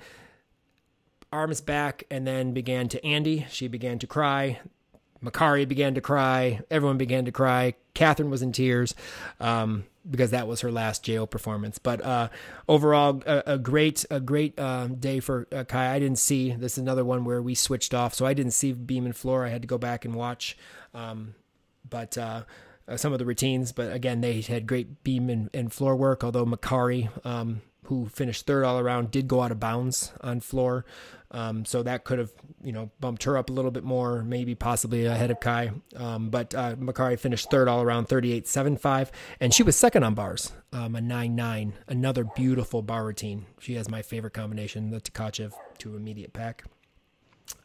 arms 1.35 1.61
back 1.61 2.05
and 2.11 2.27
then 2.27 2.53
began 2.53 2.89
to 2.89 3.05
Andy. 3.05 3.47
She 3.51 3.69
began 3.69 3.99
to 3.99 4.07
cry. 4.07 4.61
Makari 5.23 5.67
began 5.67 5.95
to 5.95 6.01
cry. 6.01 6.61
Everyone 6.71 6.99
began 6.99 7.25
to 7.25 7.33
cry. 7.33 7.75
Catherine 7.95 8.31
was 8.31 8.43
in 8.43 8.53
tears 8.53 8.95
um, 9.41 9.85
because 10.09 10.31
that 10.31 10.47
was 10.47 10.61
her 10.61 10.71
last 10.71 11.03
JO 11.05 11.27
performance. 11.27 11.79
But 11.79 12.03
uh, 12.03 12.29
overall, 12.69 13.23
a, 13.27 13.43
a, 13.47 13.59
great 13.59 14.05
a 14.11 14.21
great 14.21 14.59
uh, 14.59 14.89
day 14.89 15.21
for 15.21 15.49
uh, 15.51 15.65
Kai. 15.65 15.95
I 15.95 15.99
didn't 15.99 16.19
see 16.19 16.53
this 16.53 16.73
is 16.73 16.79
another 16.79 17.05
one 17.05 17.25
where 17.25 17.41
we 17.43 17.55
switched 17.55 17.95
off, 17.95 18.15
so 18.15 18.27
I 18.27 18.35
didn't 18.35 18.53
see 18.53 18.73
beam 18.73 19.07
and 19.07 19.17
floor. 19.17 19.45
I 19.45 19.49
had 19.49 19.63
to 19.63 19.69
go 19.69 19.79
back 19.79 20.05
and 20.05 20.15
watch. 20.15 20.57
Um, 20.93 21.35
but 21.89 22.19
uh, 22.19 22.45
uh, 22.87 22.97
some 22.97 23.13
of 23.13 23.19
the 23.19 23.25
routines, 23.25 23.73
but 23.73 23.93
again, 23.93 24.21
they 24.21 24.41
had 24.43 24.67
great 24.67 25.03
beam 25.05 25.31
and, 25.31 25.51
and 25.55 25.73
floor 25.73 25.97
work. 25.97 26.23
Although 26.23 26.45
Makari, 26.45 27.09
um, 27.25 27.63
who 27.85 28.07
finished 28.07 28.47
third 28.47 28.65
all 28.65 28.79
around, 28.79 29.11
did 29.11 29.29
go 29.29 29.43
out 29.43 29.53
of 29.53 29.61
bounds 29.61 30.13
on 30.21 30.41
floor. 30.41 30.85
Um, 31.35 31.65
so 31.65 31.83
that 31.83 32.05
could 32.05 32.21
have, 32.21 32.33
you 32.63 32.71
know, 32.71 32.93
bumped 33.01 33.25
her 33.25 33.37
up 33.37 33.51
a 33.51 33.53
little 33.53 33.73
bit 33.73 33.83
more, 33.83 34.23
maybe 34.23 34.55
possibly 34.55 35.05
ahead 35.05 35.33
of 35.33 35.41
Kai. 35.41 35.73
Um, 35.97 36.31
but 36.31 36.55
uh, 36.55 36.77
Makari 36.77 37.19
finished 37.19 37.51
third 37.51 37.67
all 37.67 37.83
around, 37.83 38.09
38.75, 38.09 39.11
and 39.41 39.53
she 39.53 39.65
was 39.65 39.75
second 39.75 40.05
on 40.05 40.15
bars, 40.15 40.53
um, 40.73 40.95
a 40.95 41.01
9.9. 41.01 41.73
Another 41.89 42.23
beautiful 42.23 42.83
bar 42.83 43.05
routine. 43.05 43.47
She 43.59 43.75
has 43.75 43.91
my 43.91 44.01
favorite 44.01 44.33
combination, 44.33 44.91
the 44.91 45.01
Tkachev 45.01 45.53
to 45.79 45.97
immediate 45.97 46.33
pack. 46.33 46.65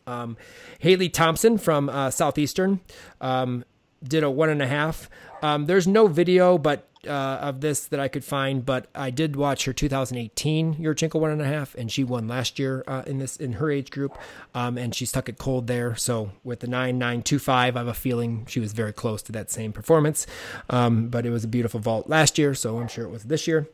Um, 0.08 0.36
Haley 0.80 1.10
Thompson 1.10 1.60
from 1.60 1.90
uh, 1.90 2.10
Southeastern 2.10 2.80
um, 3.22 3.64
did 4.04 4.24
a 4.24 4.32
one 4.32 4.50
and 4.50 4.64
a 4.64 4.68
half. 4.68 5.12
Um, 5.42 5.66
there's 5.66 5.88
no 5.88 6.08
video, 6.08 6.58
but 6.58 6.90
uh, 7.08 7.12
of 7.12 7.62
this 7.62 7.86
that 7.88 8.00
I 8.00 8.08
could 8.08 8.26
find, 8.26 8.66
but 8.66 8.88
I 8.94 9.10
did 9.10 9.36
watch 9.36 9.66
her 9.66 9.74
2018 9.74 10.76
Yurchenko 10.76 11.20
one 11.20 11.32
and 11.32 11.42
a 11.42 11.46
half, 11.46 11.74
and 11.76 11.92
she 11.92 12.04
won 12.04 12.28
last 12.28 12.60
year 12.60 12.84
uh, 12.88 13.04
in 13.08 13.20
this 13.20 13.38
in 13.38 13.54
her 13.54 13.72
age 13.72 13.90
group, 13.90 14.18
um, 14.54 14.78
and 14.78 14.94
she 14.94 15.06
stuck 15.06 15.30
it 15.30 15.38
cold 15.38 15.68
there. 15.68 15.96
So 15.96 16.32
with 16.44 16.60
the 16.60 16.68
nine 16.68 16.98
nine 16.98 17.22
two 17.22 17.40
five, 17.40 17.76
I 17.76 17.80
have 17.80 17.88
a 17.88 17.94
feeling 17.94 18.46
she 18.48 18.60
was 18.60 18.74
very 18.74 18.92
close 18.92 19.22
to 19.24 19.32
that 19.34 19.50
same 19.50 19.72
performance. 19.72 20.28
Um, 20.70 21.08
but 21.08 21.26
it 21.26 21.30
was 21.30 21.44
a 21.44 21.48
beautiful 21.48 21.80
vault 21.80 22.10
last 22.10 22.38
year, 22.38 22.54
so 22.54 22.80
I'm 22.80 22.88
sure 22.88 23.06
it 23.06 23.12
was 23.12 23.24
this 23.24 23.48
year. 23.48 23.70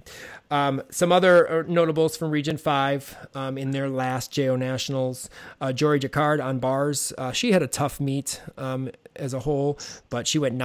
Um, 0.52 0.84
some 0.92 1.12
other 1.12 1.62
uh, 1.62 1.64
notables 1.68 2.16
from 2.16 2.30
Region 2.30 2.58
5 2.58 3.30
um, 3.34 3.58
in 3.58 3.72
their 3.72 3.90
last 3.90 4.32
JO 4.32 4.56
Nationals. 4.56 5.30
Uh, 5.60 5.74
Jory 5.74 6.00
Jacquard 6.00 6.40
on 6.40 6.60
bars. 6.60 7.12
Uh, 7.18 7.32
she 7.32 7.52
had 7.52 7.64
a 7.64 7.68
tough 7.68 8.00
meet 8.00 8.42
um, 8.58 8.92
as 9.16 9.34
a 9.34 9.40
whole, 9.40 9.80
but 10.10 10.28
she 10.28 10.38
went 10.38 10.56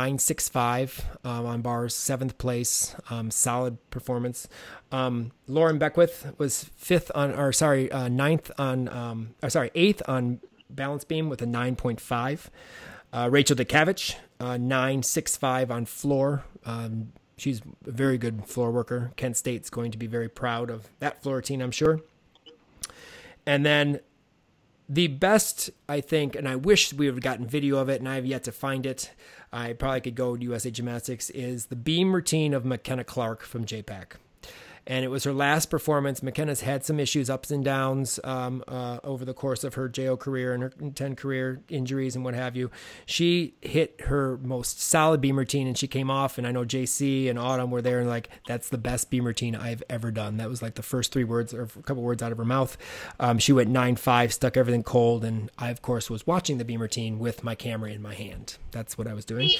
9.65 0.90 1.04
um, 1.24 1.46
on 1.46 1.60
bars, 1.62 1.94
seventh 1.94 2.38
place. 2.38 2.94
Um, 3.10 3.30
solid 3.30 3.78
performance. 3.90 4.48
Um, 4.92 5.32
Lauren 5.46 5.78
Beckwith 5.78 6.32
was 6.38 6.64
fifth 6.76 7.10
on, 7.14 7.34
or 7.34 7.52
sorry, 7.52 7.90
uh, 7.90 8.08
ninth 8.08 8.50
on, 8.58 8.88
um, 8.88 9.34
or 9.42 9.50
sorry, 9.50 9.70
eighth 9.74 10.02
on 10.08 10.40
balance 10.68 11.04
beam 11.04 11.28
with 11.28 11.42
a 11.42 11.46
9.5. 11.46 12.48
Uh, 13.12 13.28
Rachel 13.30 13.56
DeKavich, 13.56 14.16
uh, 14.38 14.56
9.65 14.56 15.70
on 15.70 15.84
floor. 15.84 16.44
Um, 16.64 17.12
she's 17.36 17.60
a 17.86 17.90
very 17.90 18.18
good 18.18 18.44
floor 18.46 18.70
worker. 18.70 19.12
Kent 19.16 19.36
State's 19.36 19.70
going 19.70 19.90
to 19.90 19.98
be 19.98 20.06
very 20.06 20.28
proud 20.28 20.70
of 20.70 20.88
that 21.00 21.22
floor 21.22 21.36
routine, 21.36 21.60
I'm 21.60 21.72
sure. 21.72 22.00
And 23.46 23.66
then 23.66 24.00
the 24.88 25.06
best, 25.06 25.70
I 25.88 26.00
think, 26.00 26.34
and 26.34 26.48
I 26.48 26.56
wish 26.56 26.92
we 26.92 27.06
have 27.06 27.20
gotten 27.20 27.46
video 27.46 27.78
of 27.78 27.88
it, 27.88 28.00
and 28.00 28.08
I 28.08 28.16
have 28.16 28.26
yet 28.26 28.44
to 28.44 28.52
find 28.52 28.84
it. 28.84 29.12
I 29.52 29.72
probably 29.72 30.00
could 30.00 30.14
go 30.14 30.36
to 30.36 30.42
USA 30.42 30.70
Gymnastics. 30.70 31.30
Is 31.30 31.66
the 31.66 31.76
beam 31.76 32.14
routine 32.14 32.54
of 32.54 32.64
McKenna 32.64 33.04
Clark 33.04 33.42
from 33.42 33.64
JPAC 33.64 34.14
and 34.86 35.04
it 35.04 35.08
was 35.08 35.24
her 35.24 35.32
last 35.32 35.70
performance. 35.70 36.22
McKenna's 36.22 36.62
had 36.62 36.84
some 36.84 36.98
issues, 36.98 37.30
ups 37.30 37.50
and 37.50 37.64
downs 37.64 38.18
um, 38.24 38.64
uh, 38.66 38.98
over 39.04 39.24
the 39.24 39.34
course 39.34 39.62
of 39.62 39.74
her 39.74 39.88
JO 39.88 40.16
career 40.16 40.52
and 40.52 40.62
her 40.62 40.70
10 40.70 41.16
career 41.16 41.62
injuries 41.68 42.16
and 42.16 42.24
what 42.24 42.34
have 42.34 42.56
you. 42.56 42.70
She 43.06 43.54
hit 43.60 44.00
her 44.02 44.38
most 44.38 44.80
solid 44.80 45.20
beam 45.20 45.38
routine 45.38 45.66
and 45.66 45.76
she 45.76 45.86
came 45.86 46.10
off. 46.10 46.38
And 46.38 46.46
I 46.46 46.52
know 46.52 46.64
JC 46.64 47.28
and 47.28 47.38
Autumn 47.38 47.70
were 47.70 47.82
there 47.82 48.00
and 48.00 48.08
like, 48.08 48.30
that's 48.46 48.68
the 48.68 48.78
best 48.78 49.10
beam 49.10 49.24
routine 49.24 49.54
I've 49.54 49.82
ever 49.88 50.10
done. 50.10 50.38
That 50.38 50.48
was 50.48 50.62
like 50.62 50.74
the 50.74 50.82
first 50.82 51.12
three 51.12 51.24
words 51.24 51.52
or 51.52 51.62
a 51.62 51.82
couple 51.82 52.02
words 52.02 52.22
out 52.22 52.32
of 52.32 52.38
her 52.38 52.44
mouth. 52.44 52.76
Um, 53.18 53.38
she 53.38 53.52
went 53.52 53.70
9 53.70 53.96
5, 53.96 54.32
stuck 54.32 54.56
everything 54.56 54.82
cold. 54.82 55.24
And 55.24 55.50
I, 55.58 55.70
of 55.70 55.82
course, 55.82 56.10
was 56.10 56.26
watching 56.26 56.58
the 56.58 56.64
beam 56.64 56.80
routine 56.80 57.18
with 57.18 57.44
my 57.44 57.54
camera 57.54 57.90
in 57.90 58.02
my 58.02 58.14
hand. 58.14 58.56
That's 58.70 58.96
what 58.96 59.06
I 59.06 59.14
was 59.14 59.24
doing. 59.24 59.50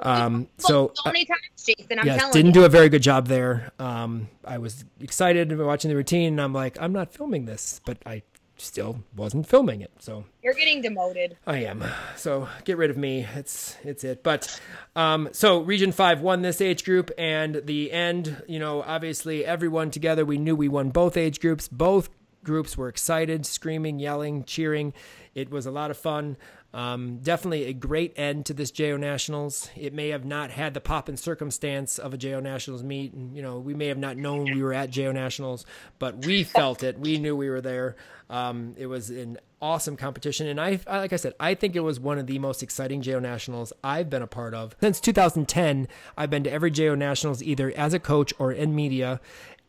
Um, 0.00 0.48
so, 0.58 0.92
so 0.94 1.02
many 1.10 1.24
times, 1.24 1.40
Jason. 1.56 1.98
I'm 1.98 2.06
yes, 2.06 2.32
didn't 2.32 2.54
you. 2.54 2.60
do 2.60 2.64
a 2.64 2.68
very 2.68 2.88
good 2.88 3.02
job 3.02 3.26
there. 3.26 3.72
Um, 3.78 4.28
I 4.44 4.58
was 4.58 4.84
excited 5.00 5.56
watching 5.58 5.88
the 5.88 5.96
routine, 5.96 6.34
and 6.34 6.40
I'm 6.40 6.52
like, 6.52 6.78
I'm 6.80 6.92
not 6.92 7.12
filming 7.12 7.44
this, 7.46 7.80
but 7.84 7.98
I 8.06 8.22
still 8.60 9.02
wasn't 9.16 9.46
filming 9.46 9.80
it. 9.80 9.90
So 9.98 10.24
You're 10.42 10.54
getting 10.54 10.82
demoted. 10.82 11.36
I 11.46 11.58
am. 11.64 11.84
So 12.16 12.48
get 12.64 12.76
rid 12.76 12.90
of 12.90 12.96
me. 12.96 13.26
It's 13.34 13.76
it's 13.82 14.04
it. 14.04 14.22
But 14.22 14.60
um, 14.94 15.28
so 15.32 15.60
Region 15.60 15.92
Five 15.92 16.20
won 16.20 16.42
this 16.42 16.60
age 16.60 16.84
group, 16.84 17.10
and 17.18 17.62
the 17.64 17.90
end. 17.92 18.42
You 18.46 18.58
know, 18.58 18.82
obviously 18.82 19.44
everyone 19.44 19.90
together. 19.90 20.24
We 20.24 20.38
knew 20.38 20.54
we 20.54 20.68
won 20.68 20.90
both 20.90 21.16
age 21.16 21.40
groups. 21.40 21.68
Both 21.68 22.10
groups 22.44 22.76
were 22.76 22.88
excited, 22.88 23.46
screaming, 23.46 23.98
yelling, 23.98 24.44
cheering. 24.44 24.92
It 25.34 25.50
was 25.50 25.66
a 25.66 25.70
lot 25.70 25.90
of 25.90 25.96
fun. 25.96 26.36
Um, 26.72 27.18
definitely 27.18 27.64
a 27.64 27.72
great 27.72 28.12
end 28.16 28.46
to 28.46 28.54
this 28.54 28.70
JO 28.70 28.96
Nationals. 28.96 29.68
It 29.76 29.92
may 29.92 30.10
have 30.10 30.24
not 30.24 30.52
had 30.52 30.72
the 30.72 30.80
pop 30.80 31.08
and 31.08 31.18
circumstance 31.18 31.98
of 31.98 32.14
a 32.14 32.16
JO 32.16 32.38
Nationals 32.38 32.84
meet, 32.84 33.12
and 33.12 33.34
you 33.34 33.42
know 33.42 33.58
we 33.58 33.74
may 33.74 33.86
have 33.86 33.98
not 33.98 34.16
known 34.16 34.44
we 34.44 34.62
were 34.62 34.72
at 34.72 34.90
JO 34.90 35.10
Nationals, 35.10 35.66
but 35.98 36.24
we 36.24 36.44
felt 36.44 36.84
it. 36.84 36.98
We 36.98 37.18
knew 37.18 37.34
we 37.34 37.50
were 37.50 37.60
there. 37.60 37.96
Um, 38.28 38.74
it 38.78 38.86
was 38.86 39.10
an 39.10 39.38
awesome 39.60 39.96
competition, 39.96 40.46
and 40.46 40.60
I, 40.60 40.78
like 40.86 41.12
I 41.12 41.16
said, 41.16 41.34
I 41.40 41.54
think 41.54 41.74
it 41.74 41.80
was 41.80 41.98
one 41.98 42.18
of 42.18 42.28
the 42.28 42.38
most 42.38 42.62
exciting 42.62 43.02
JO 43.02 43.18
Nationals 43.18 43.72
I've 43.82 44.08
been 44.08 44.22
a 44.22 44.28
part 44.28 44.54
of 44.54 44.76
since 44.80 45.00
2010. 45.00 45.88
I've 46.16 46.30
been 46.30 46.44
to 46.44 46.52
every 46.52 46.70
JO 46.70 46.94
Nationals 46.94 47.42
either 47.42 47.72
as 47.76 47.94
a 47.94 47.98
coach 47.98 48.32
or 48.38 48.52
in 48.52 48.76
media, 48.76 49.20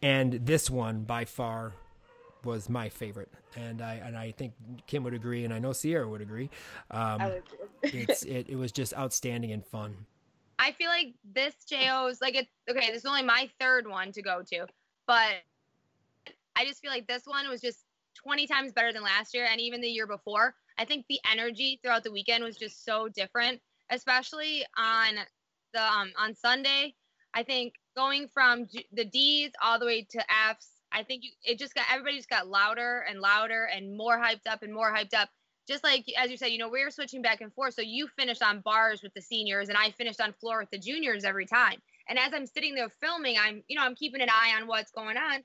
and 0.03 0.34
this 0.34 0.69
one 0.69 1.02
by 1.02 1.26
far 1.26 1.73
was 2.43 2.69
my 2.69 2.89
favorite, 2.89 3.30
and 3.55 3.81
I 3.81 3.95
and 3.95 4.18
I 4.18 4.31
think 4.31 4.53
Kim 4.88 5.03
would 5.03 5.13
agree, 5.13 5.45
and 5.45 5.53
I 5.53 5.59
know 5.59 5.73
Sierra 5.73 6.07
would 6.07 6.22
agree. 6.22 6.49
Um, 6.89 7.22
I 7.22 7.27
would 7.27 7.43
agree. 7.84 8.01
it's 8.01 8.23
it, 8.23 8.49
it 8.49 8.55
was 8.55 8.72
just 8.72 8.93
outstanding 8.97 9.51
and 9.51 9.65
fun. 9.65 9.95
I 10.59 10.72
feel 10.73 10.89
like 10.89 11.13
this 11.34 11.55
JO's 11.68 12.22
like 12.22 12.35
it's 12.35 12.51
okay. 12.69 12.88
This 12.91 12.99
is 12.99 13.05
only 13.05 13.23
my 13.23 13.49
third 13.59 13.88
one 13.88 14.11
to 14.11 14.22
go 14.22 14.43
to, 14.51 14.68
but 15.07 15.35
I 16.55 16.65
just 16.65 16.81
feel 16.81 16.91
like 16.91 17.07
this 17.07 17.23
one 17.26 17.49
was 17.49 17.61
just 17.61 17.85
20 18.23 18.45
times 18.47 18.72
better 18.72 18.93
than 18.93 19.03
last 19.03 19.34
year 19.34 19.47
and 19.49 19.59
even 19.59 19.81
the 19.81 19.88
year 19.88 20.07
before. 20.07 20.53
I 20.77 20.85
think 20.85 21.05
the 21.09 21.19
energy 21.31 21.80
throughout 21.81 22.03
the 22.03 22.11
weekend 22.11 22.43
was 22.43 22.57
just 22.57 22.85
so 22.85 23.07
different, 23.07 23.61
especially 23.89 24.65
on 24.77 25.15
the 25.73 25.84
um, 25.84 26.11
on 26.18 26.35
Sunday. 26.35 26.95
I 27.34 27.43
think 27.43 27.73
going 27.95 28.27
from 28.27 28.68
G- 28.68 28.88
the 28.91 29.05
D's 29.05 29.51
all 29.61 29.80
the 29.80 29.85
way 29.85 30.05
to 30.11 30.19
F's, 30.49 30.81
I 30.91 31.03
think 31.03 31.23
you, 31.23 31.31
it 31.43 31.59
just 31.59 31.73
got 31.73 31.85
everybody 31.91 32.18
just 32.18 32.30
got 32.30 32.47
louder 32.47 33.05
and 33.09 33.19
louder 33.19 33.68
and 33.73 33.97
more 33.97 34.18
hyped 34.18 34.47
up 34.49 34.63
and 34.63 34.73
more 34.73 34.93
hyped 34.93 35.13
up. 35.13 35.30
Just 35.68 35.84
like 35.84 36.05
as 36.18 36.30
you 36.30 36.38
said, 36.38 36.47
you 36.47 36.57
know, 36.57 36.69
we 36.69 36.84
were 36.84 36.91
switching 36.91 37.22
back 37.22 37.41
and 37.41 37.53
forth. 37.53 37.76
So 37.76 37.81
you 37.81 38.07
finished 38.19 38.43
on 38.43 38.61
bars 38.61 39.01
with 39.03 39.13
the 39.13 39.22
seniors 39.22 39.69
and 39.69 39.77
I 39.77 39.91
finished 39.91 40.19
on 40.19 40.34
floor 40.34 40.59
with 40.59 40.69
the 40.72 40.80
juniors 40.80 41.23
every 41.23 41.45
time. 41.45 41.80
And 42.09 42.19
as 42.19 42.34
I'm 42.34 42.45
sitting 42.45 42.76
there 42.76 42.89
filming, 43.01 43.38
I'm, 43.39 43.63
you 43.68 43.77
know, 43.77 43.84
I'm 43.84 43.95
keeping 43.95 44.22
an 44.22 44.30
eye 44.30 44.53
on 44.59 44.68
what's 44.68 44.91
going 44.91 45.18
on. 45.18 45.41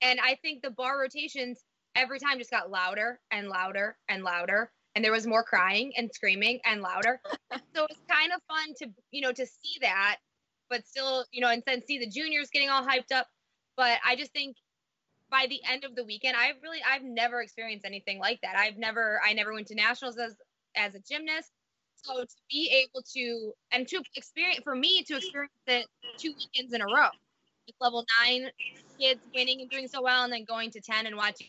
And 0.00 0.20
I 0.20 0.36
think 0.42 0.62
the 0.62 0.70
bar 0.70 1.00
rotations 1.00 1.64
every 1.96 2.18
time 2.18 2.38
just 2.38 2.50
got 2.50 2.70
louder 2.70 3.20
and 3.30 3.48
louder 3.48 3.96
and 4.08 4.22
louder. 4.22 4.70
And 4.94 5.04
there 5.04 5.12
was 5.12 5.26
more 5.26 5.42
crying 5.42 5.92
and 5.96 6.10
screaming 6.12 6.60
and 6.64 6.82
louder. 6.82 7.20
so 7.74 7.86
it's 7.90 8.00
kind 8.08 8.32
of 8.32 8.40
fun 8.48 8.74
to, 8.78 8.88
you 9.10 9.22
know, 9.22 9.32
to 9.32 9.46
see 9.46 9.78
that, 9.80 10.18
but 10.70 10.86
still, 10.86 11.24
you 11.32 11.40
know, 11.40 11.48
and 11.48 11.62
then 11.66 11.82
see 11.84 11.98
the 11.98 12.08
juniors 12.08 12.48
getting 12.52 12.70
all 12.70 12.86
hyped 12.86 13.12
up. 13.12 13.26
But 13.76 13.98
I 14.06 14.14
just 14.14 14.32
think 14.32 14.56
by 15.34 15.46
the 15.48 15.60
end 15.68 15.82
of 15.82 15.96
the 15.96 16.04
weekend, 16.04 16.36
I've 16.36 16.62
really, 16.62 16.78
I've 16.88 17.02
never 17.02 17.42
experienced 17.42 17.84
anything 17.84 18.20
like 18.20 18.40
that. 18.42 18.54
I've 18.56 18.76
never, 18.76 19.20
I 19.26 19.32
never 19.32 19.52
went 19.52 19.66
to 19.66 19.74
nationals 19.74 20.16
as, 20.16 20.36
as 20.76 20.94
a 20.94 21.00
gymnast. 21.00 21.50
So 21.96 22.22
to 22.22 22.36
be 22.48 22.70
able 22.70 23.02
to, 23.14 23.52
and 23.72 23.88
to 23.88 24.00
experience, 24.14 24.60
for 24.62 24.76
me 24.76 25.02
to 25.02 25.16
experience 25.16 25.52
it 25.66 25.86
two 26.18 26.32
weekends 26.38 26.72
in 26.72 26.82
a 26.82 26.84
row, 26.84 27.08
with 27.66 27.74
level 27.80 28.04
nine 28.22 28.48
kids 29.00 29.20
winning 29.34 29.60
and 29.60 29.68
doing 29.68 29.88
so 29.88 30.02
well, 30.02 30.22
and 30.22 30.32
then 30.32 30.44
going 30.44 30.70
to 30.70 30.80
10 30.80 31.06
and 31.06 31.16
watching 31.16 31.48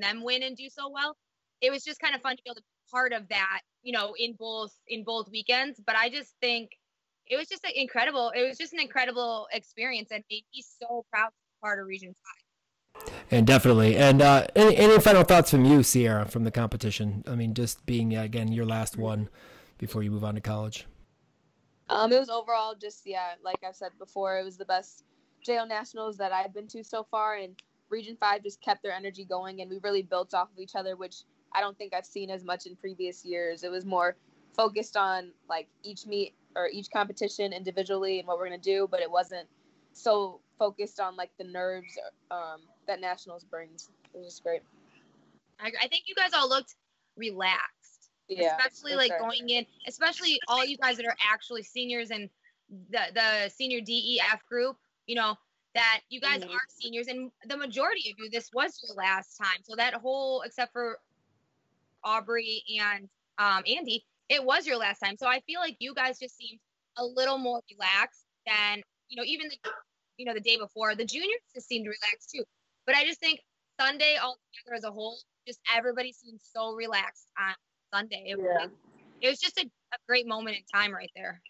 them 0.00 0.24
win 0.24 0.42
and 0.42 0.56
do 0.56 0.70
so 0.70 0.88
well, 0.88 1.14
it 1.60 1.70
was 1.70 1.84
just 1.84 2.00
kind 2.00 2.14
of 2.14 2.22
fun 2.22 2.38
to 2.38 2.42
be 2.42 2.48
able 2.48 2.54
to 2.54 2.62
be 2.62 2.90
part 2.90 3.12
of 3.12 3.28
that, 3.28 3.60
you 3.82 3.92
know, 3.92 4.14
in 4.18 4.32
both, 4.38 4.72
in 4.86 5.04
both 5.04 5.28
weekends. 5.30 5.78
But 5.84 5.96
I 5.96 6.08
just 6.08 6.32
think 6.40 6.70
it 7.26 7.36
was 7.36 7.48
just 7.48 7.62
like, 7.64 7.76
incredible. 7.76 8.32
It 8.34 8.48
was 8.48 8.56
just 8.56 8.72
an 8.72 8.80
incredible 8.80 9.46
experience 9.52 10.08
and 10.10 10.24
made 10.30 10.44
me 10.54 10.62
so 10.62 11.04
proud 11.12 11.26
to 11.26 11.32
be 11.32 11.60
part 11.60 11.80
of 11.80 11.86
Region 11.86 12.14
5. 12.14 12.37
And 13.30 13.46
definitely. 13.46 13.96
And 13.96 14.22
uh, 14.22 14.46
any, 14.56 14.76
any 14.76 14.98
final 15.00 15.22
thoughts 15.22 15.50
from 15.50 15.64
you, 15.64 15.82
Sierra, 15.82 16.24
from 16.24 16.44
the 16.44 16.50
competition? 16.50 17.24
I 17.26 17.34
mean, 17.34 17.54
just 17.54 17.84
being 17.84 18.16
uh, 18.16 18.22
again 18.22 18.52
your 18.52 18.64
last 18.64 18.96
one 18.96 19.28
before 19.76 20.02
you 20.02 20.10
move 20.10 20.24
on 20.24 20.34
to 20.34 20.40
college. 20.40 20.86
Um, 21.90 22.12
it 22.12 22.18
was 22.18 22.28
overall 22.28 22.74
just 22.74 23.02
yeah, 23.06 23.34
like 23.42 23.62
I've 23.66 23.76
said 23.76 23.92
before, 23.98 24.38
it 24.38 24.44
was 24.44 24.56
the 24.56 24.64
best 24.64 25.04
JO 25.42 25.64
Nationals 25.64 26.16
that 26.18 26.32
I've 26.32 26.52
been 26.54 26.66
to 26.68 26.82
so 26.82 27.06
far, 27.10 27.36
and 27.36 27.54
Region 27.88 28.16
Five 28.18 28.42
just 28.42 28.60
kept 28.60 28.82
their 28.82 28.92
energy 28.92 29.24
going, 29.24 29.60
and 29.60 29.70
we 29.70 29.78
really 29.82 30.02
built 30.02 30.34
off 30.34 30.50
of 30.52 30.58
each 30.58 30.74
other, 30.74 30.96
which 30.96 31.22
I 31.54 31.60
don't 31.60 31.76
think 31.78 31.94
I've 31.94 32.06
seen 32.06 32.30
as 32.30 32.44
much 32.44 32.66
in 32.66 32.76
previous 32.76 33.24
years. 33.24 33.62
It 33.62 33.70
was 33.70 33.84
more 33.84 34.16
focused 34.54 34.96
on 34.96 35.32
like 35.48 35.68
each 35.82 36.06
meet 36.06 36.34
or 36.56 36.68
each 36.68 36.90
competition 36.90 37.52
individually 37.52 38.18
and 38.18 38.28
what 38.28 38.38
we're 38.38 38.46
gonna 38.46 38.58
do, 38.58 38.88
but 38.90 39.00
it 39.00 39.10
wasn't 39.10 39.48
so 39.92 40.40
focused 40.58 41.00
on 41.00 41.16
like 41.16 41.30
the 41.38 41.44
nerves 41.44 41.98
um, 42.30 42.60
that 42.88 43.00
Nationals 43.00 43.44
brings. 43.44 43.90
It 44.14 44.18
was 44.18 44.26
just 44.26 44.42
great. 44.42 44.62
I, 45.60 45.72
I 45.82 45.88
think 45.88 46.04
you 46.06 46.14
guys 46.16 46.32
all 46.34 46.48
looked 46.48 46.74
relaxed. 47.16 48.10
Yeah, 48.28 48.56
especially 48.58 48.96
like 48.96 49.10
sure. 49.10 49.20
going 49.20 49.48
in, 49.48 49.66
especially 49.86 50.40
all 50.48 50.64
you 50.64 50.76
guys 50.78 50.96
that 50.98 51.06
are 51.06 51.16
actually 51.20 51.62
seniors 51.62 52.10
and 52.10 52.30
the 52.90 53.00
the 53.14 53.48
senior 53.50 53.80
DEF 53.80 54.44
group, 54.46 54.76
you 55.06 55.16
know, 55.16 55.36
that 55.74 56.00
you 56.10 56.20
guys 56.20 56.42
Mhm. 56.42 56.50
are 56.52 56.60
seniors 56.68 57.08
and 57.08 57.32
the 57.46 57.56
majority 57.56 58.10
of 58.10 58.18
you 58.18 58.30
this 58.30 58.50
was 58.52 58.80
your 58.82 58.96
last 58.96 59.36
time. 59.36 59.62
So 59.64 59.76
that 59.76 59.94
whole 59.94 60.42
except 60.42 60.72
for 60.72 60.98
Aubrey 62.04 62.62
and 62.80 63.08
um 63.38 63.62
Andy, 63.66 64.04
it 64.28 64.44
was 64.44 64.66
your 64.66 64.76
last 64.76 65.00
time. 65.00 65.16
So 65.18 65.26
I 65.26 65.40
feel 65.40 65.60
like 65.60 65.76
you 65.80 65.94
guys 65.94 66.18
just 66.18 66.36
seemed 66.36 66.60
a 66.96 67.04
little 67.04 67.38
more 67.38 67.60
relaxed 67.70 68.26
than, 68.46 68.82
you 69.08 69.16
know, 69.16 69.24
even 69.24 69.48
the 69.48 69.70
you 70.18 70.26
know, 70.26 70.34
the 70.34 70.40
day 70.40 70.56
before. 70.56 70.94
The 70.94 71.04
juniors 71.06 71.40
just 71.54 71.68
seemed 71.68 71.86
relaxed 71.86 72.30
too. 72.34 72.44
But 72.88 72.96
I 72.96 73.04
just 73.04 73.20
think 73.20 73.40
Sunday 73.78 74.16
all 74.16 74.38
together 74.64 74.74
as 74.74 74.84
a 74.84 74.90
whole, 74.90 75.18
just 75.46 75.60
everybody 75.76 76.10
seemed 76.10 76.40
so 76.42 76.72
relaxed 76.72 77.26
on 77.38 77.54
Sunday. 77.92 78.24
It, 78.28 78.38
Yeah. 78.38 78.64
was, 78.64 78.70
it 79.20 79.28
was 79.28 79.38
just 79.38 79.58
a, 79.58 79.66
a 79.66 79.98
great 80.08 80.26
moment 80.26 80.56
in 80.56 80.62
time 80.74 80.94
right 80.94 81.10
there. 81.14 81.42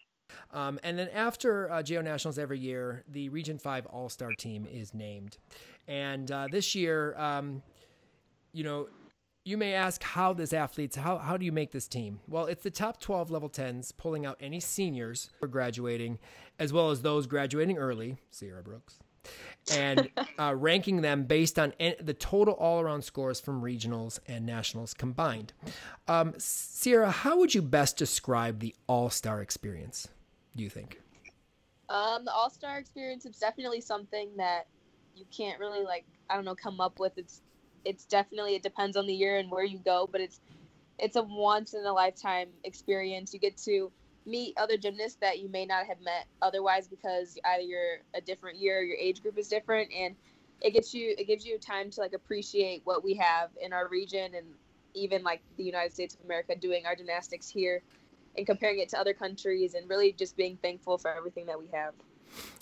Um, 0.51 0.81
and 0.83 0.99
then 0.99 1.07
after 1.13 1.71
uh, 1.71 1.81
JO 1.81 2.01
Nationals 2.01 2.37
every 2.37 2.59
year, 2.59 3.05
the 3.07 3.29
Region 3.29 3.57
5 3.57 3.85
All 3.85 4.09
Star 4.09 4.31
team 4.37 4.67
is 4.69 4.93
named. 4.93 5.37
And 5.87 6.29
uh, 6.29 6.49
this 6.51 6.75
year, 6.75 7.17
um, 7.17 7.63
you 8.51 8.65
know, 8.65 8.89
you 9.45 9.57
may 9.57 9.73
ask 9.75 10.03
how 10.03 10.33
this 10.33 10.51
athletes, 10.51 10.97
how, 10.97 11.19
how 11.19 11.37
do 11.37 11.45
you 11.45 11.53
make 11.53 11.71
this 11.71 11.87
team? 11.87 12.19
Well, 12.27 12.47
it's 12.47 12.63
the 12.63 12.69
top 12.69 12.99
12 12.99 13.31
level 13.31 13.49
10s 13.49 13.95
pulling 13.95 14.25
out 14.25 14.35
any 14.41 14.59
seniors 14.59 15.29
who 15.39 15.45
are 15.45 15.49
graduating, 15.49 16.19
as 16.59 16.73
well 16.73 16.91
as 16.91 17.01
those 17.01 17.27
graduating 17.27 17.77
early, 17.77 18.17
Sierra 18.29 18.61
Brooks, 18.61 18.99
and 19.71 20.09
uh, 20.39 20.53
ranking 20.55 21.01
them 21.01 21.23
based 21.23 21.59
on 21.59 21.73
en- 21.79 21.95
the 21.99 22.13
total 22.13 22.53
all 22.55 22.79
around 22.81 23.03
scores 23.03 23.39
from 23.39 23.61
regionals 23.61 24.19
and 24.27 24.45
nationals 24.45 24.93
combined. 24.93 25.53
Um, 26.07 26.33
Sierra, 26.37 27.11
how 27.11 27.37
would 27.37 27.53
you 27.53 27.61
best 27.61 27.97
describe 27.97 28.59
the 28.59 28.75
all 28.87 29.09
star 29.09 29.41
experience? 29.41 30.07
Do 30.55 30.63
you 30.63 30.69
think? 30.69 30.99
Um, 31.89 32.23
the 32.23 32.31
All 32.31 32.49
Star 32.49 32.77
experience 32.77 33.25
is 33.25 33.37
definitely 33.37 33.81
something 33.81 34.29
that 34.37 34.67
you 35.15 35.25
can't 35.35 35.59
really 35.59 35.83
like 35.83 36.05
I 36.29 36.35
don't 36.35 36.45
know 36.45 36.55
come 36.55 36.79
up 36.79 36.99
with. 36.99 37.17
It's 37.17 37.41
it's 37.83 38.05
definitely 38.05 38.55
it 38.55 38.63
depends 38.63 38.95
on 38.95 39.07
the 39.07 39.13
year 39.13 39.37
and 39.37 39.49
where 39.49 39.63
you 39.63 39.79
go, 39.79 40.07
but 40.11 40.21
it's 40.21 40.39
it's 40.99 41.15
a 41.15 41.23
once 41.23 41.73
in 41.73 41.83
a 41.85 41.91
lifetime 41.91 42.49
experience. 42.63 43.33
You 43.33 43.39
get 43.39 43.57
to 43.57 43.91
meet 44.29 44.53
other 44.57 44.77
gymnasts 44.77 45.17
that 45.21 45.39
you 45.39 45.49
may 45.49 45.65
not 45.65 45.85
have 45.85 46.01
met 46.01 46.27
otherwise 46.41 46.87
because 46.87 47.37
either 47.45 47.63
you're 47.63 47.97
a 48.13 48.21
different 48.21 48.57
year, 48.59 48.81
your 48.81 48.97
age 48.97 49.21
group 49.21 49.37
is 49.37 49.47
different, 49.47 49.91
and 49.93 50.15
it 50.61 50.71
gets 50.71 50.93
you 50.93 51.15
it 51.17 51.25
gives 51.25 51.45
you 51.45 51.57
time 51.57 51.89
to 51.89 52.01
like 52.01 52.13
appreciate 52.13 52.81
what 52.83 53.03
we 53.03 53.13
have 53.13 53.49
in 53.61 53.73
our 53.73 53.87
region 53.87 54.35
and 54.35 54.45
even 54.93 55.23
like 55.23 55.41
the 55.57 55.63
United 55.63 55.93
States 55.93 56.15
of 56.15 56.25
America 56.25 56.55
doing 56.55 56.85
our 56.85 56.95
gymnastics 56.95 57.49
here 57.49 57.81
and 58.37 58.45
comparing 58.45 58.79
it 58.79 58.89
to 58.89 58.99
other 58.99 59.13
countries 59.13 59.73
and 59.73 59.89
really 59.89 60.11
just 60.11 60.35
being 60.35 60.57
thankful 60.61 60.97
for 60.97 61.13
everything 61.13 61.45
that 61.45 61.59
we 61.59 61.67
have. 61.73 61.93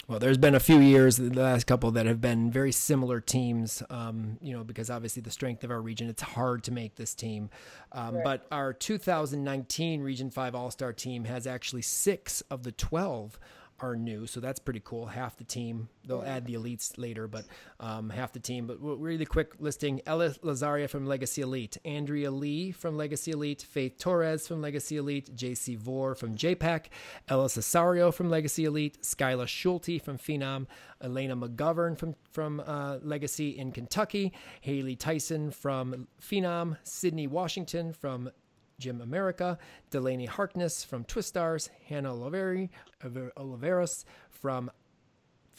Well, 0.08 0.20
there's 0.20 0.38
been 0.38 0.56
a 0.56 0.60
few 0.62 0.80
years, 0.80 1.18
the 1.18 1.30
last 1.30 1.68
couple, 1.68 1.92
that 1.92 2.06
have 2.06 2.22
been 2.22 2.50
very 2.50 2.72
similar 2.72 3.20
teams, 3.20 3.84
um, 3.90 4.38
you 4.42 4.54
know, 4.56 4.64
because 4.64 4.90
obviously 4.90 5.22
the 5.22 5.32
strength 5.32 5.66
of 5.66 5.72
our 5.72 5.82
region, 5.82 6.08
it's 6.08 6.22
hard 6.22 6.64
to 6.64 6.72
make 6.72 6.96
this 6.96 7.14
team. 7.14 7.50
Um, 7.92 8.16
right. 8.16 8.24
But 8.24 8.48
our 8.50 8.72
2019 8.72 10.02
Region 10.02 10.30
5 10.30 10.56
All 10.56 10.72
Star 10.72 10.94
team 10.94 11.26
has 11.26 11.46
actually 11.46 11.82
six 11.82 12.40
of 12.50 12.64
the 12.64 12.72
12 12.72 13.38
are 13.80 13.96
new, 13.96 14.28
so 14.28 14.40
that's 14.40 14.60
pretty 14.60 14.82
cool. 14.84 15.06
Half 15.06 15.38
the 15.38 15.44
team, 15.44 15.90
they'll 16.06 16.24
add 16.24 16.46
the 16.46 16.56
elites 16.56 16.98
later, 16.98 17.28
but 17.28 17.46
um, 17.80 18.10
half 18.10 18.34
the 18.34 18.40
team. 18.40 18.68
But 18.68 18.78
really 18.82 19.26
quick 19.26 19.54
listing: 19.60 20.02
Ella 20.06 20.30
Lazaria 20.44 20.90
from 20.90 21.06
Legacy 21.06 21.42
Elite, 21.42 21.78
Andrea 21.86 22.32
Lee 22.32 22.72
from 22.72 22.98
Legacy 22.98 23.32
Elite, 23.32 23.62
Faith 23.62 23.98
Torres 23.98 24.48
from 24.48 24.62
Legacy 24.62 24.98
Elite, 24.98 25.36
JC 25.36 25.78
Vore 25.78 26.16
from 26.16 26.36
JPAC, 26.36 26.86
Ella 27.28 27.48
Cesario 27.48 28.14
from 28.14 28.30
Legacy 28.30 28.66
Elite, 28.66 29.02
Skyla 29.02 29.48
Schulte 29.48 30.02
from 30.02 30.18
Phenom, 30.18 30.66
Elena 31.02 31.36
McGovern 31.36 31.98
from 31.98 32.16
from 32.32 32.60
uh, 32.66 32.98
Legacy 33.02 33.58
in 33.58 33.72
Kentucky, 33.72 34.34
Haley 34.62 34.96
Tyson 34.96 35.52
from 35.52 36.08
Phenom, 36.22 36.78
Sydney 36.84 37.28
Washington 37.28 37.94
from 37.94 38.32
Gym 38.80 39.02
America, 39.02 39.58
Delaney 39.90 40.26
Harkness 40.26 40.84
from 40.84 41.04
Twistars, 41.04 41.70
Hannah 41.88 42.12
Oliveri, 42.12 42.70
Oliveros 43.04 44.06
from 44.30 44.70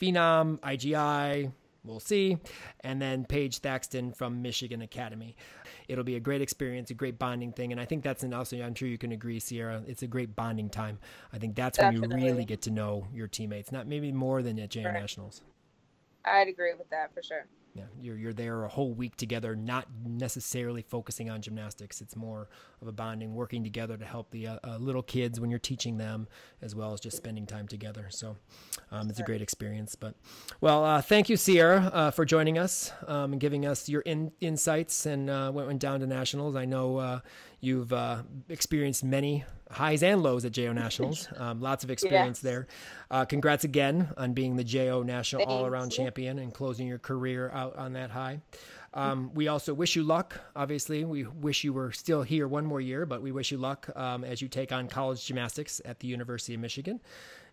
Phenom, 0.01 0.61
IGI, 0.61 1.53
we'll 1.83 1.99
see, 1.99 2.39
and 2.81 3.03
then 3.03 3.25
Paige 3.25 3.59
Thaxton 3.59 4.13
from 4.13 4.41
Michigan 4.41 4.83
Academy. 4.83 5.35
It'll 5.89 6.05
be 6.05 6.15
a 6.15 6.21
great 6.21 6.41
experience, 6.43 6.93
a 6.93 6.95
great 6.95 7.19
bonding 7.19 7.53
thing, 7.53 7.73
and 7.73 7.81
I 7.81 7.87
think 7.87 8.05
that's 8.05 8.23
an 8.23 8.33
also. 8.33 8.63
I'm 8.63 8.77
sure 8.77 8.87
you 8.87 8.99
can 8.99 9.11
agree, 9.11 9.41
Sierra. 9.41 9.83
It's 9.89 10.05
a 10.05 10.07
great 10.07 10.37
bonding 10.37 10.71
time. 10.71 11.01
I 11.33 11.39
think 11.39 11.57
that's 11.57 11.79
Definitely. 11.79 12.09
when 12.09 12.19
you 12.21 12.25
really 12.25 12.45
get 12.45 12.63
to 12.63 12.71
know 12.71 13.09
your 13.13 13.27
teammates, 13.27 13.73
not 13.73 13.89
maybe 13.89 14.13
more 14.13 14.43
than 14.43 14.61
at 14.61 14.77
right. 14.77 14.85
Nationals. 14.85 15.43
I'd 16.25 16.47
agree 16.47 16.75
with 16.75 16.89
that 16.91 17.13
for 17.15 17.23
sure 17.23 17.47
yeah, 17.79 17.85
you're 18.01 18.17
you're 18.17 18.33
there 18.33 18.65
a 18.65 18.69
whole 18.69 18.93
week 18.93 19.17
together, 19.17 19.55
not 19.55 19.87
necessarily 20.05 20.83
focusing 20.83 21.31
on 21.31 21.41
gymnastics. 21.41 22.01
It's 22.01 22.17
more 22.17 22.49
of 22.83 22.89
a 22.89 22.93
bonding, 22.93 23.35
working 23.35 23.63
together 23.63 23.97
to 23.97 24.05
help 24.05 24.31
the 24.31 24.49
uh, 24.49 24.59
uh, 24.65 24.77
little 24.79 25.03
kids 25.03 25.39
when 25.39 25.49
you're 25.49 25.59
teaching 25.61 25.97
them, 25.97 26.27
as 26.61 26.75
well 26.75 26.93
as 26.93 27.01
just 27.01 27.17
spending 27.17 27.47
time 27.47 27.69
together. 27.69 28.07
So 28.11 28.37
um, 28.91 29.09
it's 29.11 29.21
a 29.21 29.23
great 29.23 29.43
experience. 29.43 29.95
But 29.95 30.15
well, 30.61 30.85
uh, 30.85 31.01
thank 31.03 31.29
you, 31.29 31.37
Sierra, 31.37 31.91
uh, 31.93 32.11
for 32.11 32.25
joining 32.25 32.59
us 32.59 32.91
um, 33.07 33.33
and 33.33 33.41
giving 33.41 33.65
us 33.65 33.89
your 33.89 34.01
in, 34.01 34.33
insights 34.41 35.07
and 35.07 35.31
uh, 35.31 35.53
what 35.53 35.67
went 35.67 35.81
down 35.81 36.01
to 36.01 36.07
nationals. 36.07 36.57
I 36.57 36.65
know 36.65 37.21
uh, 37.59 37.65
you've 37.67 37.93
experienced 38.49 39.05
many 39.05 39.45
highs 39.71 40.03
and 40.03 40.23
lows 40.23 40.45
at 40.45 40.53
JO 40.53 40.73
Nationals. 40.73 41.29
Um, 41.39 41.61
lots 41.61 41.85
of 41.85 41.91
experience 41.91 42.41
there. 42.41 42.67
Uh, 43.11 43.25
congrats 43.25 43.63
again 43.63 44.09
on 44.17 44.33
being 44.33 44.57
the 44.57 44.65
JO 44.65 45.03
National 45.03 45.45
All 45.45 45.67
Around 45.67 45.91
Champion 45.91 46.39
and 46.41 46.53
closing 46.53 46.89
your 46.89 46.99
career 46.99 47.49
out 47.51 47.77
on 47.77 47.93
that 47.93 48.11
high. 48.11 48.41
Um, 48.93 49.31
we 49.35 49.47
also 49.47 49.73
wish 49.73 49.95
you 49.95 50.03
luck. 50.03 50.41
Obviously, 50.57 51.05
we 51.05 51.25
wish 51.25 51.63
you 51.63 51.73
were 51.73 51.93
still 51.93 52.23
here 52.23 52.49
one 52.49 52.67
more 52.67 52.81
year, 52.81 53.07
but 53.07 53.23
we 53.23 53.31
wish 53.31 53.53
you 53.53 53.59
luck 53.59 53.89
um, 53.95 54.25
as 54.25 54.43
you 54.43 54.49
take 54.49 54.73
on 54.73 54.89
college 54.89 55.25
gymnastics 55.25 55.81
at 55.85 56.01
the 56.01 56.09
University 56.09 56.55
of 56.55 56.61
Michigan. 56.61 57.01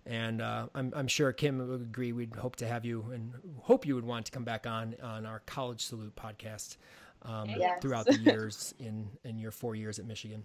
And 0.08 0.42
uh, 0.42 0.68
I'm, 0.74 0.94
I'm, 0.96 1.08
sure 1.08 1.32
Kim 1.32 1.58
would 1.68 1.82
agree. 1.82 2.12
We'd 2.12 2.36
hope 2.36 2.56
to 2.58 2.68
have 2.68 2.86
you 2.86 3.06
and 3.14 3.34
hope 3.62 3.86
you 3.86 3.96
would 3.96 4.06
want 4.06 4.26
to 4.28 4.32
come 4.32 4.44
back 4.44 4.66
on 4.66 4.96
on 5.04 5.26
our 5.26 5.42
College 5.46 5.82
Salute 5.82 6.16
podcast 6.16 6.78
um, 7.26 7.50
yes. 7.50 7.82
throughout 7.82 8.06
the 8.06 8.18
years 8.20 8.74
in 8.80 9.08
in 9.24 9.38
your 9.38 9.52
four 9.52 9.76
years 9.76 10.00
at 10.00 10.06
Michigan 10.06 10.44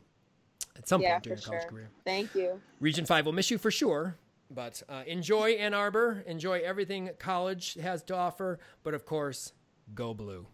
at 0.77 0.89
some 0.89 1.01
yeah, 1.03 1.13
point 1.13 1.25
during 1.25 1.39
your 1.39 1.45
college 1.45 1.63
sure. 1.63 1.71
career. 1.71 1.91
Thank 2.05 2.35
you. 2.35 2.61
Region 2.81 3.05
5 3.05 3.27
will 3.27 3.33
miss 3.33 3.51
you 3.51 3.59
for 3.59 3.71
sure, 3.71 4.17
but 4.51 4.83
uh, 4.89 5.03
enjoy 5.07 5.53
Ann 5.53 5.75
Arbor. 5.75 6.25
Enjoy 6.27 6.61
everything 6.61 7.11
college 7.19 7.75
has 7.75 8.03
to 8.05 8.17
offer. 8.17 8.59
But 8.83 8.95
of 8.95 9.05
course, 9.05 9.53
go 9.95 10.15
blue. 10.15 10.47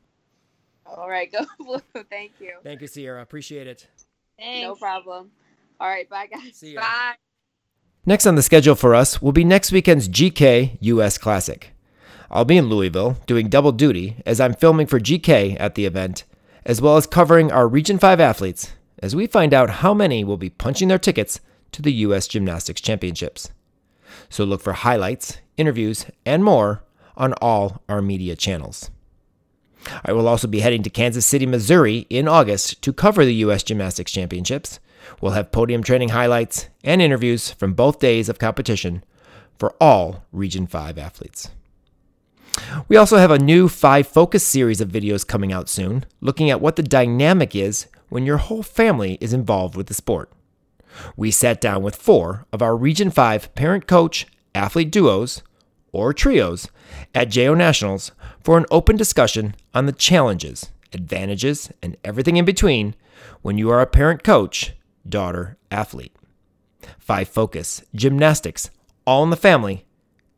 All 0.87 1.09
right, 1.09 1.31
go 1.33 1.45
blue. 1.59 2.05
Thank 2.11 2.33
you. 2.41 2.53
Thank 2.63 2.81
you, 2.81 2.87
Sierra. 2.87 3.23
Appreciate 3.23 3.67
it. 3.67 3.87
Thanks. 4.39 4.63
No 4.63 4.75
problem. 4.75 5.31
All 5.81 5.89
right, 5.89 6.09
bye, 6.09 6.27
guys. 6.27 6.55
See 6.55 6.71
you. 6.71 6.77
Bye. 6.77 7.15
Next 8.05 8.27
on 8.27 8.37
the 8.37 8.43
schedule 8.43 8.77
for 8.77 8.95
us 8.95 9.21
will 9.21 9.33
be 9.33 9.45
next 9.45 9.73
weekend's 9.73 10.09
GK 10.09 10.79
US 10.81 11.19
Classic. 11.19 11.76
I'll 12.31 12.45
be 12.45 12.57
in 12.57 12.69
Louisville 12.69 13.17
doing 13.27 13.49
double 13.49 13.73
duty 13.73 14.17
as 14.27 14.41
I'm 14.41 14.55
filming 14.55 14.87
for 14.87 15.01
GK 15.01 15.57
at 15.61 15.75
the 15.75 15.87
event, 15.87 16.25
as 16.65 16.81
well 16.81 16.97
as 16.97 17.07
covering 17.07 17.53
our 17.53 17.69
Region 17.69 17.99
5 17.99 18.21
athletes 18.21 18.73
as 18.99 19.15
we 19.15 19.27
find 19.27 19.53
out 19.53 19.71
how 19.71 19.95
many 19.95 20.25
will 20.25 20.37
be 20.37 20.51
punching 20.51 20.89
their 20.89 20.99
tickets 20.99 21.41
to 21.73 21.83
the 21.83 21.93
U.S. 21.93 22.27
Gymnastics 22.27 22.81
Championships. 22.81 23.51
So 24.29 24.45
look 24.45 24.61
for 24.61 24.73
highlights, 24.73 25.39
interviews, 25.57 26.07
and 26.25 26.43
more 26.43 26.83
on 27.17 27.35
all 27.35 27.83
our 27.89 28.03
media 28.03 28.37
channels. 28.37 28.91
I 30.05 30.13
will 30.13 30.27
also 30.27 30.49
be 30.49 30.61
heading 30.61 30.83
to 30.83 30.91
Kansas 30.91 31.27
City, 31.27 31.47
Missouri 31.47 32.07
in 32.11 32.27
August 32.27 32.83
to 32.83 32.93
cover 32.93 33.25
the 33.25 33.35
U.S. 33.35 33.63
Gymnastics 33.63 34.13
Championships. 34.13 34.81
We'll 35.21 35.33
have 35.33 35.53
podium 35.53 35.83
training 35.83 36.09
highlights 36.09 36.69
and 36.83 37.01
interviews 37.01 37.53
from 37.53 37.75
both 37.75 38.01
days 38.01 38.29
of 38.29 38.39
competition 38.39 39.05
for 39.59 39.75
all 39.81 40.25
Region 40.33 40.67
5 40.67 40.99
athletes. 40.99 41.51
We 42.89 42.97
also 42.97 43.17
have 43.19 43.31
a 43.31 43.39
new 43.39 43.69
5 43.69 44.07
Focus 44.07 44.45
series 44.45 44.81
of 44.81 44.89
videos 44.89 45.27
coming 45.27 45.53
out 45.53 45.69
soon, 45.69 46.05
looking 46.21 46.51
at 46.51 46.61
what 46.61 46.77
the 46.77 46.83
dynamic 46.83 47.55
is 47.55 47.87
when 48.09 48.27
your 48.27 48.37
whole 48.37 48.63
family 48.63 49.19
is 49.21 49.33
involved 49.33 49.77
with 49.77 49.89
the 49.89 49.95
sport. 49.95 50.31
We 51.17 51.31
sat 51.31 51.61
down 51.61 51.83
with 51.83 51.97
four 51.97 52.47
of 52.53 52.63
our 52.63 52.77
Region 52.77 53.11
5 53.11 53.55
parent 53.55 53.87
coach 53.87 54.27
athlete 54.55 54.91
duos 54.91 55.43
or 55.93 56.13
trios 56.13 56.69
at 57.15 57.31
JO 57.31 57.55
Nationals 57.55 58.13
for 58.43 58.57
an 58.57 58.67
open 58.71 58.97
discussion 58.97 59.55
on 59.75 59.87
the 59.87 59.93
challenges, 59.93 60.71
advantages, 60.93 61.71
and 61.83 61.97
everything 62.05 62.37
in 62.37 62.45
between 62.45 62.95
when 63.43 63.59
you 63.59 63.71
are 63.71 63.81
a 63.81 63.87
parent 63.87 64.23
coach, 64.23 64.75
daughter 65.09 65.57
athlete. 65.71 66.15
5 66.99 67.29
Focus, 67.29 67.83
Gymnastics, 67.95 68.71
All 69.07 69.23
in 69.25 69.31
the 69.31 69.37
Family, 69.37 69.87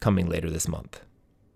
coming 0.00 0.28
later 0.28 0.50
this 0.50 0.68
month. 0.68 1.00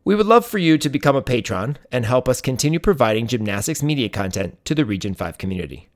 We 0.04 0.16
would 0.16 0.26
love 0.26 0.44
for 0.44 0.58
you 0.58 0.78
to 0.78 0.88
become 0.88 1.14
a 1.14 1.22
patron 1.22 1.78
and 1.92 2.04
help 2.04 2.28
us 2.28 2.40
continue 2.40 2.80
providing 2.80 3.28
gymnastics 3.28 3.82
media 3.82 4.08
content 4.08 4.62
to 4.64 4.74
the 4.74 4.84
Region 4.84 5.14
5 5.14 5.38
community. 5.38 5.88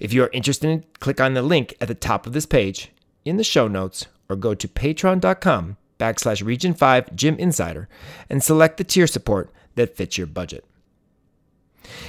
If 0.00 0.12
you 0.12 0.24
are 0.24 0.30
interested, 0.32 0.86
click 0.98 1.20
on 1.20 1.34
the 1.34 1.42
link 1.42 1.74
at 1.80 1.88
the 1.88 1.94
top 1.94 2.26
of 2.26 2.32
this 2.32 2.46
page 2.46 2.90
in 3.24 3.36
the 3.36 3.44
show 3.44 3.68
notes 3.68 4.06
or 4.28 4.36
go 4.36 4.54
to 4.54 4.66
patreon.com 4.66 5.76
backslash 5.98 6.44
region 6.44 6.74
5 6.74 7.14
gym 7.14 7.36
insider 7.38 7.88
and 8.28 8.42
select 8.42 8.76
the 8.78 8.84
tier 8.84 9.06
support 9.06 9.52
that 9.76 9.96
fits 9.96 10.18
your 10.18 10.26
budget. 10.26 10.64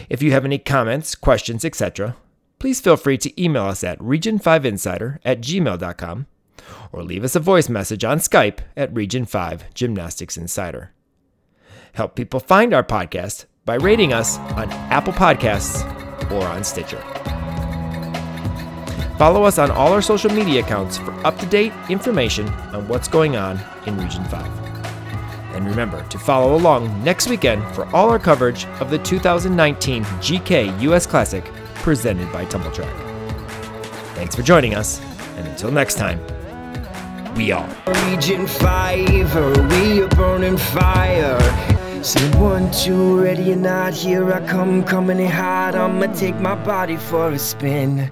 If 0.10 0.24
you 0.24 0.32
have 0.32 0.46
any 0.46 0.58
comments, 0.58 1.14
questions, 1.14 1.66
etc., 1.66 2.16
please 2.58 2.80
feel 2.80 2.98
free 2.98 3.18
to 3.20 3.42
email 3.42 3.66
us 3.66 3.84
at 3.84 4.00
region5insider 4.00 5.20
at 5.24 5.42
gmail.com 5.42 6.28
or 6.92 7.04
leave 7.04 7.24
us 7.24 7.36
a 7.36 7.40
voice 7.40 7.70
message 7.70 8.04
on 8.04 8.18
Skype 8.18 8.60
at 8.76 8.94
Region 8.94 9.26
5 9.26 9.74
Gymnastics 9.74 10.38
Insider. 10.38 10.95
Help 11.96 12.14
people 12.14 12.42
find 12.42 12.74
our 12.74 12.84
podcast 12.84 13.46
by 13.64 13.76
rating 13.76 14.12
us 14.12 14.38
on 14.38 14.70
Apple 14.92 15.14
Podcasts 15.14 15.82
or 16.30 16.46
on 16.46 16.62
Stitcher. 16.62 17.00
Follow 19.18 19.46
us 19.46 19.58
on 19.58 19.72
all 19.72 19.94
our 19.94 20.02
social 20.02 20.30
media 20.30 20.60
accounts 20.60 20.98
for 20.98 21.14
up 21.26 21.40
to 21.40 21.46
date 21.46 21.72
information 21.88 22.50
on 22.76 22.86
what's 22.90 23.08
going 23.08 23.38
on 23.38 23.58
in 23.86 23.98
Region 23.98 24.26
5. 24.26 24.46
And 25.56 25.66
remember 25.66 26.06
to 26.10 26.20
follow 26.20 26.58
along 26.58 27.02
next 27.02 27.30
weekend 27.30 27.64
for 27.74 27.86
all 27.96 28.10
our 28.10 28.20
coverage 28.20 28.66
of 28.82 28.90
the 28.90 29.00
2019 29.00 30.04
GK 30.04 30.82
US 30.82 31.06
Classic 31.06 31.46
presented 31.76 32.30
by 32.34 32.44
Tumbl 32.48 32.74
Trak. 32.74 32.94
Thanks 34.16 34.36
for 34.36 34.42
joining 34.42 34.76
us, 34.76 35.00
and 35.38 35.48
until 35.48 35.72
next 35.72 35.96
time, 35.96 36.20
we 37.36 37.54
are 37.54 37.70
Region 38.10 38.48
5, 38.48 39.72
we 39.72 40.02
are 40.02 40.10
burning 40.10 40.58
fire. 40.58 41.85
Say 42.06 42.30
one, 42.38 42.72
two, 42.72 43.20
ready 43.20 43.52
or 43.52 43.56
not, 43.56 43.96
here 43.96 44.32
I 44.32 44.40
come, 44.46 44.84
coming 44.84 45.20
in 45.20 45.26
hot. 45.26 45.74
I'ma 45.74 46.06
take 46.14 46.36
my 46.36 46.54
body 46.54 46.98
for 46.98 47.32
a 47.32 47.40
spin. 47.40 48.12